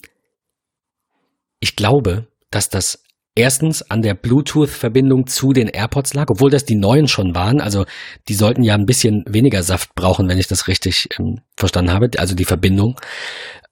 ich 1.60 1.76
glaube, 1.76 2.26
dass 2.50 2.68
das 2.68 3.02
erstens 3.34 3.82
an 3.82 4.02
der 4.02 4.14
Bluetooth-Verbindung 4.14 5.26
zu 5.26 5.52
den 5.52 5.68
AirPods 5.68 6.14
lag, 6.14 6.26
obwohl 6.30 6.50
das 6.50 6.64
die 6.64 6.76
neuen 6.76 7.08
schon 7.08 7.34
waren. 7.34 7.60
Also 7.60 7.84
die 8.28 8.34
sollten 8.34 8.62
ja 8.62 8.74
ein 8.74 8.86
bisschen 8.86 9.24
weniger 9.26 9.62
Saft 9.62 9.94
brauchen, 9.94 10.28
wenn 10.28 10.38
ich 10.38 10.46
das 10.46 10.68
richtig 10.68 11.08
ähm, 11.18 11.40
verstanden 11.56 11.92
habe. 11.92 12.10
Also 12.18 12.34
die 12.34 12.44
Verbindung. 12.44 13.00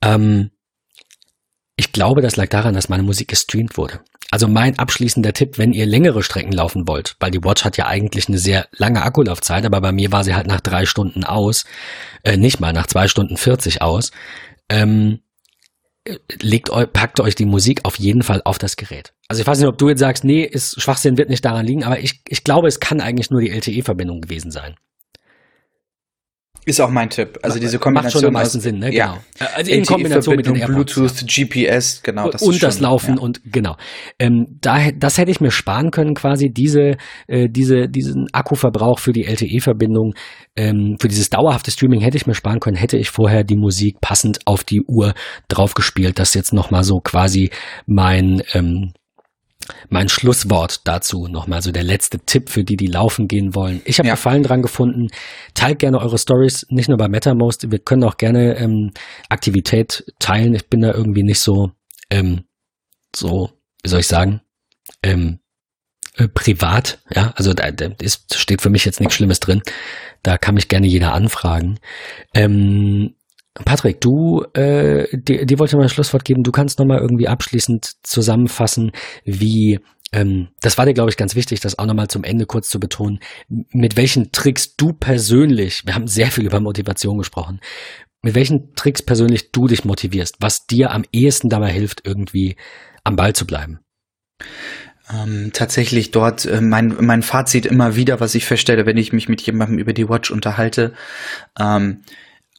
Ähm, 0.02 0.50
ich 1.76 1.92
glaube, 1.92 2.22
das 2.22 2.36
lag 2.36 2.48
daran, 2.48 2.74
dass 2.74 2.88
meine 2.88 3.02
Musik 3.02 3.28
gestreamt 3.28 3.76
wurde. 3.76 4.00
Also 4.32 4.48
mein 4.48 4.78
abschließender 4.78 5.34
Tipp, 5.34 5.58
wenn 5.58 5.74
ihr 5.74 5.84
längere 5.84 6.22
Strecken 6.22 6.52
laufen 6.52 6.88
wollt, 6.88 7.16
weil 7.20 7.30
die 7.30 7.44
Watch 7.44 7.66
hat 7.66 7.76
ja 7.76 7.86
eigentlich 7.86 8.28
eine 8.28 8.38
sehr 8.38 8.66
lange 8.72 9.02
Akkulaufzeit, 9.02 9.66
aber 9.66 9.82
bei 9.82 9.92
mir 9.92 10.10
war 10.10 10.24
sie 10.24 10.34
halt 10.34 10.46
nach 10.46 10.62
drei 10.62 10.86
Stunden 10.86 11.22
aus, 11.22 11.66
äh, 12.22 12.38
nicht 12.38 12.58
mal 12.58 12.72
nach 12.72 12.86
zwei 12.86 13.08
Stunden 13.08 13.36
40 13.36 13.82
aus. 13.82 14.10
Ähm, 14.70 15.20
legt 16.40 16.70
euch, 16.70 16.90
packt 16.90 17.20
euch 17.20 17.34
die 17.34 17.44
Musik 17.44 17.80
auf 17.82 17.98
jeden 17.98 18.22
Fall 18.22 18.40
auf 18.46 18.58
das 18.58 18.76
Gerät. 18.76 19.12
Also 19.28 19.42
ich 19.42 19.46
weiß 19.46 19.58
nicht, 19.58 19.68
ob 19.68 19.76
du 19.76 19.90
jetzt 19.90 20.00
sagst, 20.00 20.24
nee, 20.24 20.44
ist, 20.44 20.80
Schwachsinn 20.80 21.18
wird 21.18 21.28
nicht 21.28 21.44
daran 21.44 21.66
liegen, 21.66 21.84
aber 21.84 21.98
ich, 21.98 22.22
ich 22.26 22.42
glaube, 22.42 22.68
es 22.68 22.80
kann 22.80 23.02
eigentlich 23.02 23.30
nur 23.30 23.42
die 23.42 23.50
LTE-Verbindung 23.50 24.22
gewesen 24.22 24.50
sein. 24.50 24.76
Ist 26.64 26.80
auch 26.80 26.90
mein 26.90 27.10
Tipp. 27.10 27.40
Also 27.42 27.58
diese 27.58 27.78
Kombination. 27.80 28.04
Macht 28.04 28.20
schon 28.20 28.24
am 28.26 28.32
meisten 28.34 28.60
Sinn, 28.60 28.78
ne? 28.78 28.94
Ja. 28.94 29.18
Genau. 29.38 29.50
Also 29.56 29.70
in 29.72 29.84
Kombination 29.84 30.36
mit 30.36 30.46
den 30.46 30.54
AirPods. 30.54 30.94
Bluetooth, 30.94 31.26
GPS, 31.26 32.02
genau. 32.02 32.30
Das 32.30 32.40
und 32.40 32.62
das 32.62 32.74
schon, 32.74 32.84
Laufen 32.84 33.16
ja. 33.16 33.20
und 33.20 33.40
genau. 33.44 33.76
Ähm, 34.20 34.58
da, 34.60 34.92
das 34.92 35.18
hätte 35.18 35.32
ich 35.32 35.40
mir 35.40 35.50
sparen 35.50 35.90
können, 35.90 36.14
quasi 36.14 36.50
diese, 36.50 36.96
äh, 37.26 37.48
diese, 37.50 37.88
diesen 37.88 38.28
Akkuverbrauch 38.32 39.00
für 39.00 39.12
die 39.12 39.24
LTE-Verbindung, 39.24 40.14
ähm, 40.54 40.96
für 41.00 41.08
dieses 41.08 41.30
dauerhafte 41.30 41.72
Streaming 41.72 42.00
hätte 42.00 42.16
ich 42.16 42.26
mir 42.26 42.34
sparen 42.34 42.60
können, 42.60 42.76
hätte 42.76 42.96
ich 42.96 43.10
vorher 43.10 43.42
die 43.42 43.56
Musik 43.56 44.00
passend 44.00 44.38
auf 44.44 44.62
die 44.62 44.82
Uhr 44.82 45.14
draufgespielt. 45.48 46.20
Das 46.20 46.28
ist 46.28 46.34
jetzt 46.34 46.52
nochmal 46.52 46.84
so 46.84 47.00
quasi 47.00 47.50
mein 47.86 48.42
ähm, 48.52 48.92
mein 49.88 50.08
Schlusswort 50.08 50.80
dazu 50.84 51.28
nochmal 51.28 51.62
so 51.62 51.72
der 51.72 51.82
letzte 51.82 52.18
Tipp 52.20 52.50
für 52.50 52.64
die, 52.64 52.76
die 52.76 52.86
laufen 52.86 53.28
gehen 53.28 53.54
wollen. 53.54 53.82
Ich 53.84 53.98
habe 53.98 54.08
ja. 54.08 54.14
Gefallen 54.14 54.42
dran 54.42 54.62
gefunden. 54.62 55.08
Teilt 55.54 55.78
gerne 55.78 56.00
eure 56.00 56.18
Stories, 56.18 56.66
nicht 56.70 56.88
nur 56.88 56.98
bei 56.98 57.08
MetaMost. 57.08 57.70
Wir 57.70 57.78
können 57.78 58.04
auch 58.04 58.16
gerne 58.16 58.56
ähm, 58.56 58.92
Aktivität 59.28 60.04
teilen. 60.18 60.54
Ich 60.54 60.68
bin 60.68 60.80
da 60.80 60.92
irgendwie 60.92 61.22
nicht 61.22 61.40
so, 61.40 61.72
ähm, 62.10 62.44
so, 63.14 63.50
wie 63.82 63.88
soll 63.88 64.00
ich 64.00 64.06
sagen, 64.06 64.40
ähm, 65.02 65.40
äh, 66.16 66.28
privat. 66.28 67.00
Ja, 67.14 67.32
also 67.36 67.54
da, 67.54 67.70
da 67.70 67.86
ist, 68.00 68.34
steht 68.34 68.62
für 68.62 68.70
mich 68.70 68.84
jetzt 68.84 69.00
nichts 69.00 69.14
Schlimmes 69.14 69.40
drin. 69.40 69.62
Da 70.22 70.38
kann 70.38 70.54
mich 70.54 70.68
gerne 70.68 70.86
jeder 70.86 71.14
anfragen. 71.14 71.78
Ähm, 72.34 73.14
Patrick, 73.54 74.00
du, 74.00 74.44
äh, 74.54 75.06
dir, 75.16 75.44
dir 75.44 75.58
wollte 75.58 75.72
ich 75.72 75.76
mal 75.76 75.82
ein 75.82 75.88
Schlusswort 75.88 76.24
geben. 76.24 76.42
Du 76.42 76.52
kannst 76.52 76.78
nochmal 76.78 77.00
irgendwie 77.00 77.28
abschließend 77.28 77.96
zusammenfassen, 78.02 78.92
wie, 79.24 79.80
ähm, 80.12 80.48
das 80.60 80.78
war 80.78 80.86
dir, 80.86 80.94
glaube 80.94 81.10
ich, 81.10 81.18
ganz 81.18 81.34
wichtig, 81.34 81.60
das 81.60 81.78
auch 81.78 81.86
nochmal 81.86 82.08
zum 82.08 82.24
Ende 82.24 82.46
kurz 82.46 82.70
zu 82.70 82.80
betonen, 82.80 83.20
mit 83.48 83.96
welchen 83.96 84.32
Tricks 84.32 84.76
du 84.76 84.94
persönlich, 84.94 85.84
wir 85.84 85.94
haben 85.94 86.06
sehr 86.06 86.30
viel 86.30 86.46
über 86.46 86.60
Motivation 86.60 87.18
gesprochen, 87.18 87.60
mit 88.22 88.34
welchen 88.34 88.74
Tricks 88.74 89.02
persönlich 89.02 89.52
du 89.52 89.66
dich 89.66 89.84
motivierst, 89.84 90.36
was 90.40 90.66
dir 90.66 90.92
am 90.92 91.04
ehesten 91.12 91.50
dabei 91.50 91.70
hilft, 91.70 92.06
irgendwie 92.06 92.56
am 93.04 93.16
Ball 93.16 93.34
zu 93.34 93.46
bleiben. 93.46 93.80
Ähm, 95.12 95.50
tatsächlich 95.52 96.10
dort 96.10 96.46
äh, 96.46 96.60
mein, 96.60 96.96
mein 97.00 97.22
Fazit 97.22 97.66
immer 97.66 97.96
wieder, 97.96 98.20
was 98.20 98.34
ich 98.34 98.46
feststelle, 98.46 98.86
wenn 98.86 98.96
ich 98.96 99.12
mich 99.12 99.28
mit 99.28 99.42
jemandem 99.42 99.78
über 99.78 99.92
die 99.92 100.08
Watch 100.08 100.30
unterhalte. 100.30 100.94
Ähm, 101.58 102.02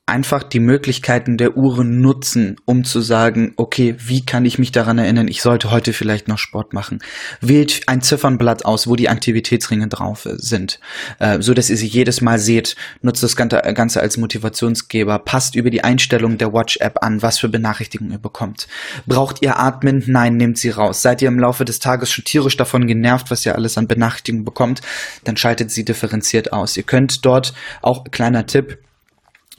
einfach 0.06 0.44
die 0.44 0.60
Möglichkeiten 0.60 1.38
der 1.38 1.56
Uhren 1.56 2.02
nutzen, 2.02 2.58
um 2.66 2.84
zu 2.84 3.00
sagen, 3.00 3.54
okay, 3.56 3.96
wie 4.00 4.26
kann 4.26 4.44
ich 4.44 4.60
mich 4.60 4.74
daran 4.74 4.98
erinnern, 4.98 5.30
ich 5.30 5.42
sollte 5.42 5.72
heute 5.72 5.94
vielleicht 5.94 6.28
noch 6.28 6.38
Sport 6.38 6.74
machen. 6.74 7.00
Wählt 7.40 7.84
ein 7.88 8.02
Ziffernblatt 8.02 8.66
aus, 8.66 8.86
wo 8.88 8.98
die 8.98 9.08
Aktivitätsringe 9.08 9.88
drauf 9.88 10.28
sind, 10.30 10.82
äh, 11.20 11.42
so 11.42 11.54
dass 11.54 11.70
ihr 11.70 11.78
sie 11.78 11.88
jedes 11.88 12.20
Mal 12.20 12.38
seht. 12.38 12.76
Nutzt 13.02 13.24
das 13.24 13.38
Ganze 13.38 14.02
als 14.02 14.18
Motivationsgeber. 14.18 15.20
Passt 15.20 15.56
über 15.56 15.70
die 15.70 15.86
Einstellung 15.86 16.38
der 16.38 16.52
Watch-App 16.52 17.02
an, 17.02 17.22
was 17.22 17.40
für 17.40 17.48
Benachrichtigungen 17.48 18.12
ihr 18.12 18.20
bekommt. 18.20 18.68
Braucht 19.06 19.42
ihr 19.42 19.58
Atmen? 19.58 20.04
Nein, 20.08 20.36
nehmt 20.36 20.58
sie 20.58 20.70
raus. 20.70 21.02
Seid 21.02 21.22
ihr 21.22 21.30
im 21.30 21.40
Laufe 21.40 21.64
des 21.64 21.80
Tages 21.80 22.12
schon 22.12 22.26
tierisch 22.26 22.58
davon 22.58 22.88
genervt, 22.88 23.32
was 23.32 23.46
ihr 23.46 23.56
alles 23.56 23.78
an 23.78 23.88
Benachrichtigungen 23.88 24.44
bekommt, 24.44 24.82
dann 25.24 25.38
schaltet 25.38 25.72
sie 25.72 25.86
differenziert 25.86 26.52
aus. 26.52 26.76
Ihr 26.76 26.84
könnt 26.84 27.26
dort 27.26 27.54
auch, 27.82 28.04
kleiner 28.12 28.46
Tipp, 28.46 28.80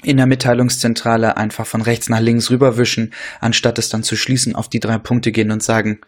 in 0.05 0.17
der 0.17 0.27
Mitteilungszentrale 0.27 1.37
einfach 1.37 1.67
von 1.67 1.83
rechts 1.83 2.09
nach 2.09 2.21
links 2.21 2.51
rüberwischen, 2.51 3.13
anstatt 3.41 3.79
es 3.79 3.89
dann 3.89 4.03
zu 4.03 4.17
schließen, 4.17 4.55
auf 4.55 4.69
die 4.69 4.81
drei 4.81 4.99
Punkte 4.99 5.33
gehen 5.33 5.51
und 5.51 5.63
sagen, 5.63 6.01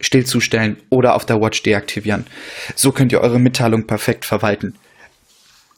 stillzustellen 0.00 0.76
oder 0.88 1.14
auf 1.14 1.26
der 1.26 1.40
Watch 1.40 1.62
deaktivieren. 1.62 2.26
So 2.74 2.92
könnt 2.92 3.12
ihr 3.12 3.20
eure 3.20 3.38
Mitteilung 3.38 3.86
perfekt 3.86 4.24
verwalten. 4.24 4.74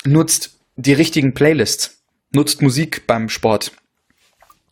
Nutzt 0.04 0.58
die 0.76 0.92
richtigen 0.92 1.34
Playlists. 1.34 2.02
Nutzt 2.32 2.62
Musik 2.62 3.06
beim 3.06 3.28
Sport. 3.28 3.72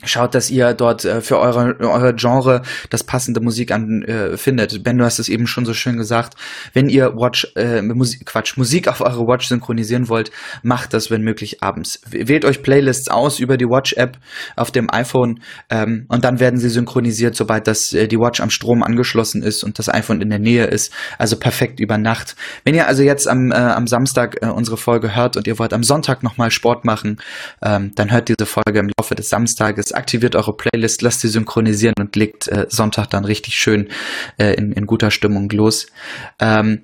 Schaut, 0.04 0.34
dass 0.34 0.50
ihr 0.50 0.72
dort 0.72 1.04
äh, 1.04 1.20
für 1.20 1.38
eure, 1.38 1.76
eure 1.80 2.14
Genre 2.14 2.62
das 2.88 3.04
passende 3.04 3.40
Musik 3.40 3.70
an 3.70 4.02
äh, 4.02 4.36
findet. 4.38 4.82
Ben, 4.82 4.96
du 4.96 5.04
hast 5.04 5.18
es 5.18 5.28
eben 5.28 5.46
schon 5.46 5.66
so 5.66 5.74
schön 5.74 5.98
gesagt. 5.98 6.34
Wenn 6.72 6.88
ihr 6.88 7.12
Watch, 7.16 7.52
äh, 7.54 7.82
Musik, 7.82 8.24
Quatsch, 8.24 8.56
Musik 8.56 8.88
auf 8.88 9.02
eure 9.02 9.26
Watch 9.26 9.48
synchronisieren 9.48 10.08
wollt, 10.08 10.30
macht 10.62 10.94
das, 10.94 11.10
wenn 11.10 11.20
möglich, 11.22 11.62
abends. 11.62 12.00
Wählt 12.08 12.46
euch 12.46 12.62
Playlists 12.62 13.08
aus 13.08 13.38
über 13.40 13.58
die 13.58 13.66
Watch-App 13.66 14.16
auf 14.56 14.70
dem 14.70 14.90
iPhone 14.90 15.40
ähm, 15.68 16.06
und 16.08 16.24
dann 16.24 16.40
werden 16.40 16.58
sie 16.58 16.70
synchronisiert, 16.70 17.36
sobald 17.36 17.66
das 17.66 17.92
äh, 17.92 18.08
die 18.08 18.16
Watch 18.16 18.40
am 18.40 18.50
Strom 18.50 18.82
angeschlossen 18.82 19.42
ist 19.42 19.62
und 19.62 19.78
das 19.78 19.92
iPhone 19.92 20.22
in 20.22 20.30
der 20.30 20.38
Nähe 20.38 20.64
ist. 20.64 20.92
Also 21.18 21.36
perfekt 21.38 21.78
über 21.78 21.98
Nacht. 21.98 22.36
Wenn 22.64 22.74
ihr 22.74 22.86
also 22.86 23.02
jetzt 23.02 23.28
am, 23.28 23.52
äh, 23.52 23.54
am 23.54 23.86
Samstag 23.86 24.38
äh, 24.40 24.46
unsere 24.46 24.78
Folge 24.78 25.14
hört 25.14 25.36
und 25.36 25.46
ihr 25.46 25.58
wollt 25.58 25.74
am 25.74 25.82
Sonntag 25.82 26.22
nochmal 26.22 26.50
Sport 26.50 26.86
machen, 26.86 27.18
ähm, 27.62 27.92
dann 27.96 28.10
hört 28.10 28.28
diese 28.28 28.46
Folge 28.46 28.78
im 28.78 28.90
Laufe 28.98 29.14
des 29.14 29.28
Samstages 29.28 29.89
aktiviert 29.94 30.36
eure 30.36 30.56
Playlist, 30.56 31.02
lasst 31.02 31.20
sie 31.20 31.28
synchronisieren 31.28 31.94
und 31.98 32.16
legt 32.16 32.48
äh, 32.48 32.66
Sonntag 32.68 33.08
dann 33.10 33.24
richtig 33.24 33.54
schön 33.54 33.88
äh, 34.38 34.54
in, 34.54 34.72
in 34.72 34.86
guter 34.86 35.10
Stimmung 35.10 35.48
los. 35.50 35.86
Ähm, 36.38 36.82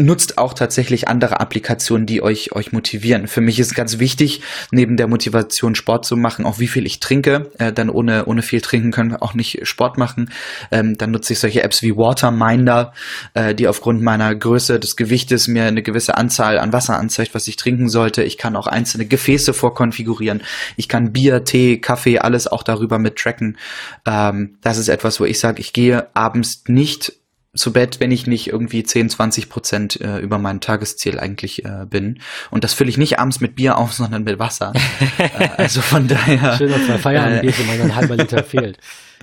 nutzt 0.00 0.38
auch 0.38 0.54
tatsächlich 0.54 1.08
andere 1.08 1.40
Applikationen, 1.40 2.06
die 2.06 2.22
euch, 2.22 2.52
euch 2.52 2.72
motivieren. 2.72 3.28
Für 3.28 3.40
mich 3.40 3.58
ist 3.60 3.74
ganz 3.74 3.98
wichtig, 3.98 4.42
neben 4.70 4.96
der 4.96 5.06
Motivation 5.06 5.74
Sport 5.74 6.04
zu 6.04 6.16
machen, 6.16 6.44
auch 6.44 6.58
wie 6.58 6.68
viel 6.68 6.86
ich 6.86 7.00
trinke. 7.00 7.50
Äh, 7.58 7.72
dann 7.72 7.90
ohne, 7.90 8.24
ohne 8.26 8.42
viel 8.42 8.60
trinken 8.60 8.90
können 8.90 9.12
wir 9.12 9.22
auch 9.22 9.34
nicht 9.34 9.66
Sport 9.66 9.98
machen. 9.98 10.30
Ähm, 10.70 10.96
dann 10.96 11.10
nutze 11.10 11.32
ich 11.32 11.38
solche 11.38 11.62
Apps 11.62 11.82
wie 11.82 11.96
Waterminder, 11.96 12.92
äh, 13.34 13.54
die 13.54 13.68
aufgrund 13.68 14.02
meiner 14.02 14.34
Größe 14.34 14.80
des 14.80 14.96
Gewichtes 14.96 15.48
mir 15.48 15.64
eine 15.64 15.82
gewisse 15.82 16.16
Anzahl 16.16 16.58
an 16.58 16.72
Wasser 16.72 16.98
anzeigt, 16.98 17.34
was 17.34 17.46
ich 17.48 17.56
trinken 17.56 17.88
sollte. 17.88 18.22
Ich 18.22 18.38
kann 18.38 18.56
auch 18.56 18.66
einzelne 18.66 19.06
Gefäße 19.06 19.52
vorkonfigurieren. 19.52 20.42
Ich 20.76 20.88
kann 20.88 21.12
Bier, 21.12 21.44
Tee, 21.44 21.80
Kaffee, 21.80 22.18
alles 22.18 22.46
auch 22.46 22.62
darüber 22.62 22.98
mit 22.98 23.16
tracken. 23.16 23.58
Ähm, 24.06 24.58
das 24.62 24.78
ist 24.78 24.88
etwas, 24.88 25.20
wo 25.20 25.24
ich 25.24 25.38
sage, 25.38 25.60
ich 25.60 25.72
gehe 25.72 26.08
abends 26.14 26.64
nicht 26.66 27.19
zu 27.54 27.72
Bett, 27.72 27.98
wenn 27.98 28.12
ich 28.12 28.26
nicht 28.26 28.48
irgendwie 28.48 28.84
10, 28.84 29.10
20 29.10 29.48
Prozent 29.48 30.00
äh, 30.00 30.18
über 30.18 30.38
mein 30.38 30.60
Tagesziel 30.60 31.18
eigentlich 31.18 31.64
äh, 31.64 31.84
bin. 31.88 32.20
Und 32.50 32.62
das 32.62 32.74
fülle 32.74 32.90
ich 32.90 32.98
nicht 32.98 33.18
abends 33.18 33.40
mit 33.40 33.56
Bier 33.56 33.76
auf, 33.76 33.92
sondern 34.00 34.24
mit 34.24 34.38
Wasser. 34.38 34.72
äh, 35.18 35.48
also 35.56 35.80
von 35.80 36.06
daher. 36.06 36.56
Schön, 36.56 36.70
dass 36.70 36.86
bei 36.86 36.98
Feierabend 36.98 37.42
geht, 37.42 37.58
wenn 37.58 37.66
man 37.66 37.80
ein 37.80 37.96
halber 37.96 38.16
Liter 38.16 38.44
fehlt. 38.44 38.78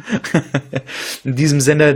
In 1.23 1.35
diesem 1.35 1.59
Sinne, 1.59 1.95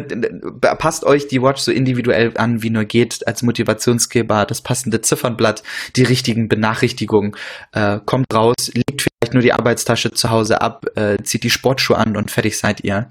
passt 0.59 1.03
euch 1.03 1.27
die 1.27 1.41
Watch 1.41 1.61
so 1.61 1.71
individuell 1.71 2.33
an, 2.35 2.63
wie 2.63 2.69
nur 2.69 2.85
geht, 2.85 3.25
als 3.27 3.41
Motivationsgeber, 3.43 4.45
das 4.45 4.61
passende 4.61 5.01
Ziffernblatt, 5.01 5.63
die 5.95 6.03
richtigen 6.03 6.49
Benachrichtigungen, 6.49 7.35
äh, 7.73 7.99
kommt 8.05 8.33
raus, 8.33 8.71
legt 8.73 9.01
vielleicht 9.01 9.33
nur 9.33 9.43
die 9.43 9.53
Arbeitstasche 9.53 10.11
zu 10.11 10.29
Hause 10.29 10.61
ab, 10.61 10.85
äh, 10.95 11.17
zieht 11.23 11.43
die 11.43 11.49
Sportschuhe 11.49 11.97
an 11.97 12.17
und 12.17 12.31
fertig 12.31 12.57
seid 12.57 12.83
ihr. 12.83 13.09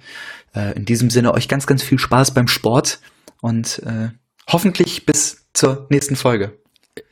Äh, 0.55 0.77
in 0.77 0.85
diesem 0.85 1.11
Sinne 1.11 1.35
euch 1.35 1.49
ganz, 1.49 1.67
ganz 1.67 1.83
viel 1.83 1.99
Spaß 1.99 2.35
beim 2.35 2.49
Sport 2.49 3.01
und 3.41 3.81
äh, 3.87 4.09
hoffentlich 4.49 5.07
bis 5.07 5.47
zur 5.53 5.87
nächsten 5.91 6.17
Folge. 6.17 6.59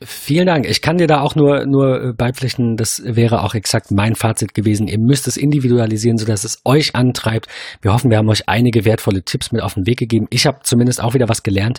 Vielen 0.02 0.46
Dank. 0.46 0.68
Ich 0.68 0.82
kann 0.82 0.98
dir 0.98 1.06
da 1.06 1.20
auch 1.20 1.36
nur, 1.36 1.64
nur 1.64 2.02
äh, 2.02 2.12
beipflichten, 2.12 2.76
das 2.76 3.00
wäre 3.04 3.44
auch 3.44 3.54
exakt 3.54 3.92
mein 3.92 4.16
Fazit 4.16 4.52
gewesen. 4.52 4.88
Ihr 4.88 4.98
müsst 4.98 5.28
es 5.28 5.36
individualisieren, 5.36 6.18
sodass 6.18 6.42
es 6.42 6.60
euch 6.64 6.96
antreibt. 6.96 7.46
Wir 7.80 7.92
hoffen, 7.92 8.10
wir 8.10 8.18
haben 8.18 8.28
euch 8.28 8.48
einige 8.48 8.84
wertvolle 8.84 9.22
Tipps 9.22 9.52
mit 9.52 9.62
auf 9.62 9.74
den 9.74 9.86
Weg 9.86 9.98
gegeben. 10.00 10.26
Ich 10.30 10.46
habe 10.46 10.58
zumindest 10.64 11.00
auch 11.00 11.14
wieder 11.14 11.28
was 11.28 11.44
gelernt. 11.44 11.78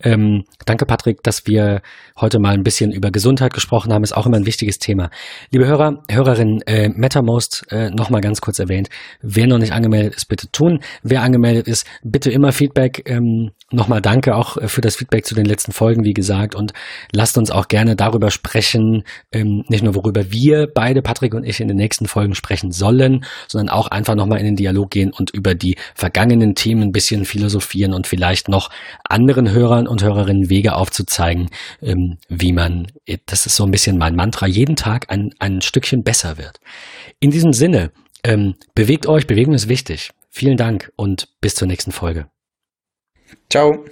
Ähm, 0.00 0.44
danke, 0.64 0.86
Patrick, 0.86 1.24
dass 1.24 1.48
wir 1.48 1.82
heute 2.20 2.38
mal 2.38 2.54
ein 2.54 2.62
bisschen 2.62 2.92
über 2.92 3.10
Gesundheit 3.10 3.52
gesprochen 3.52 3.92
haben. 3.92 4.04
Ist 4.04 4.16
auch 4.16 4.26
immer 4.26 4.36
ein 4.36 4.46
wichtiges 4.46 4.78
Thema. 4.78 5.10
Liebe 5.50 5.66
Hörer, 5.66 6.04
Hörerinnen, 6.08 6.62
äh, 6.66 6.88
MetaMost 6.88 7.66
äh, 7.70 7.90
nochmal 7.90 8.20
ganz 8.20 8.40
kurz 8.40 8.60
erwähnt. 8.60 8.88
Wer 9.22 9.48
noch 9.48 9.58
nicht 9.58 9.72
angemeldet 9.72 10.14
ist, 10.14 10.28
bitte 10.28 10.52
tun. 10.52 10.80
Wer 11.02 11.22
angemeldet 11.22 11.66
ist, 11.66 11.84
bitte 12.04 12.30
immer 12.30 12.52
Feedback. 12.52 13.02
Ähm, 13.06 13.50
nochmal 13.72 14.00
danke 14.00 14.36
auch 14.36 14.56
äh, 14.56 14.68
für 14.68 14.82
das 14.82 14.96
Feedback 14.96 15.26
zu 15.26 15.34
den 15.34 15.46
letzten 15.46 15.72
Folgen, 15.72 16.04
wie 16.04 16.14
gesagt. 16.14 16.54
Und 16.54 16.72
lasst 17.12 17.39
uns 17.40 17.50
auch 17.50 17.66
gerne 17.66 17.96
darüber 17.96 18.30
sprechen, 18.30 19.02
ähm, 19.32 19.64
nicht 19.68 19.82
nur 19.82 19.96
worüber 19.96 20.30
wir 20.30 20.68
beide, 20.72 21.02
Patrick 21.02 21.34
und 21.34 21.44
ich, 21.44 21.60
in 21.60 21.68
den 21.68 21.76
nächsten 21.76 22.06
Folgen 22.06 22.34
sprechen 22.34 22.70
sollen, 22.70 23.24
sondern 23.48 23.74
auch 23.74 23.88
einfach 23.88 24.14
nochmal 24.14 24.38
in 24.38 24.44
den 24.44 24.56
Dialog 24.56 24.90
gehen 24.90 25.12
und 25.12 25.30
über 25.30 25.54
die 25.54 25.76
vergangenen 25.94 26.54
Themen 26.54 26.84
ein 26.84 26.92
bisschen 26.92 27.24
philosophieren 27.24 27.92
und 27.92 28.06
vielleicht 28.06 28.48
noch 28.48 28.70
anderen 29.04 29.50
Hörern 29.50 29.88
und 29.88 30.02
Hörerinnen 30.02 30.48
Wege 30.50 30.74
aufzuzeigen, 30.74 31.48
ähm, 31.82 32.18
wie 32.28 32.52
man, 32.52 32.86
das 33.26 33.46
ist 33.46 33.56
so 33.56 33.64
ein 33.64 33.72
bisschen 33.72 33.98
mein 33.98 34.14
Mantra, 34.14 34.46
jeden 34.46 34.76
Tag 34.76 35.06
ein, 35.08 35.34
ein 35.38 35.60
Stückchen 35.60 36.04
besser 36.04 36.38
wird. 36.38 36.60
In 37.18 37.30
diesem 37.30 37.52
Sinne, 37.52 37.90
ähm, 38.22 38.54
bewegt 38.74 39.06
euch, 39.06 39.26
Bewegung 39.26 39.54
ist 39.54 39.68
wichtig. 39.68 40.10
Vielen 40.28 40.56
Dank 40.56 40.92
und 40.96 41.28
bis 41.40 41.54
zur 41.54 41.66
nächsten 41.66 41.90
Folge. 41.90 42.26
Ciao. 43.48 43.84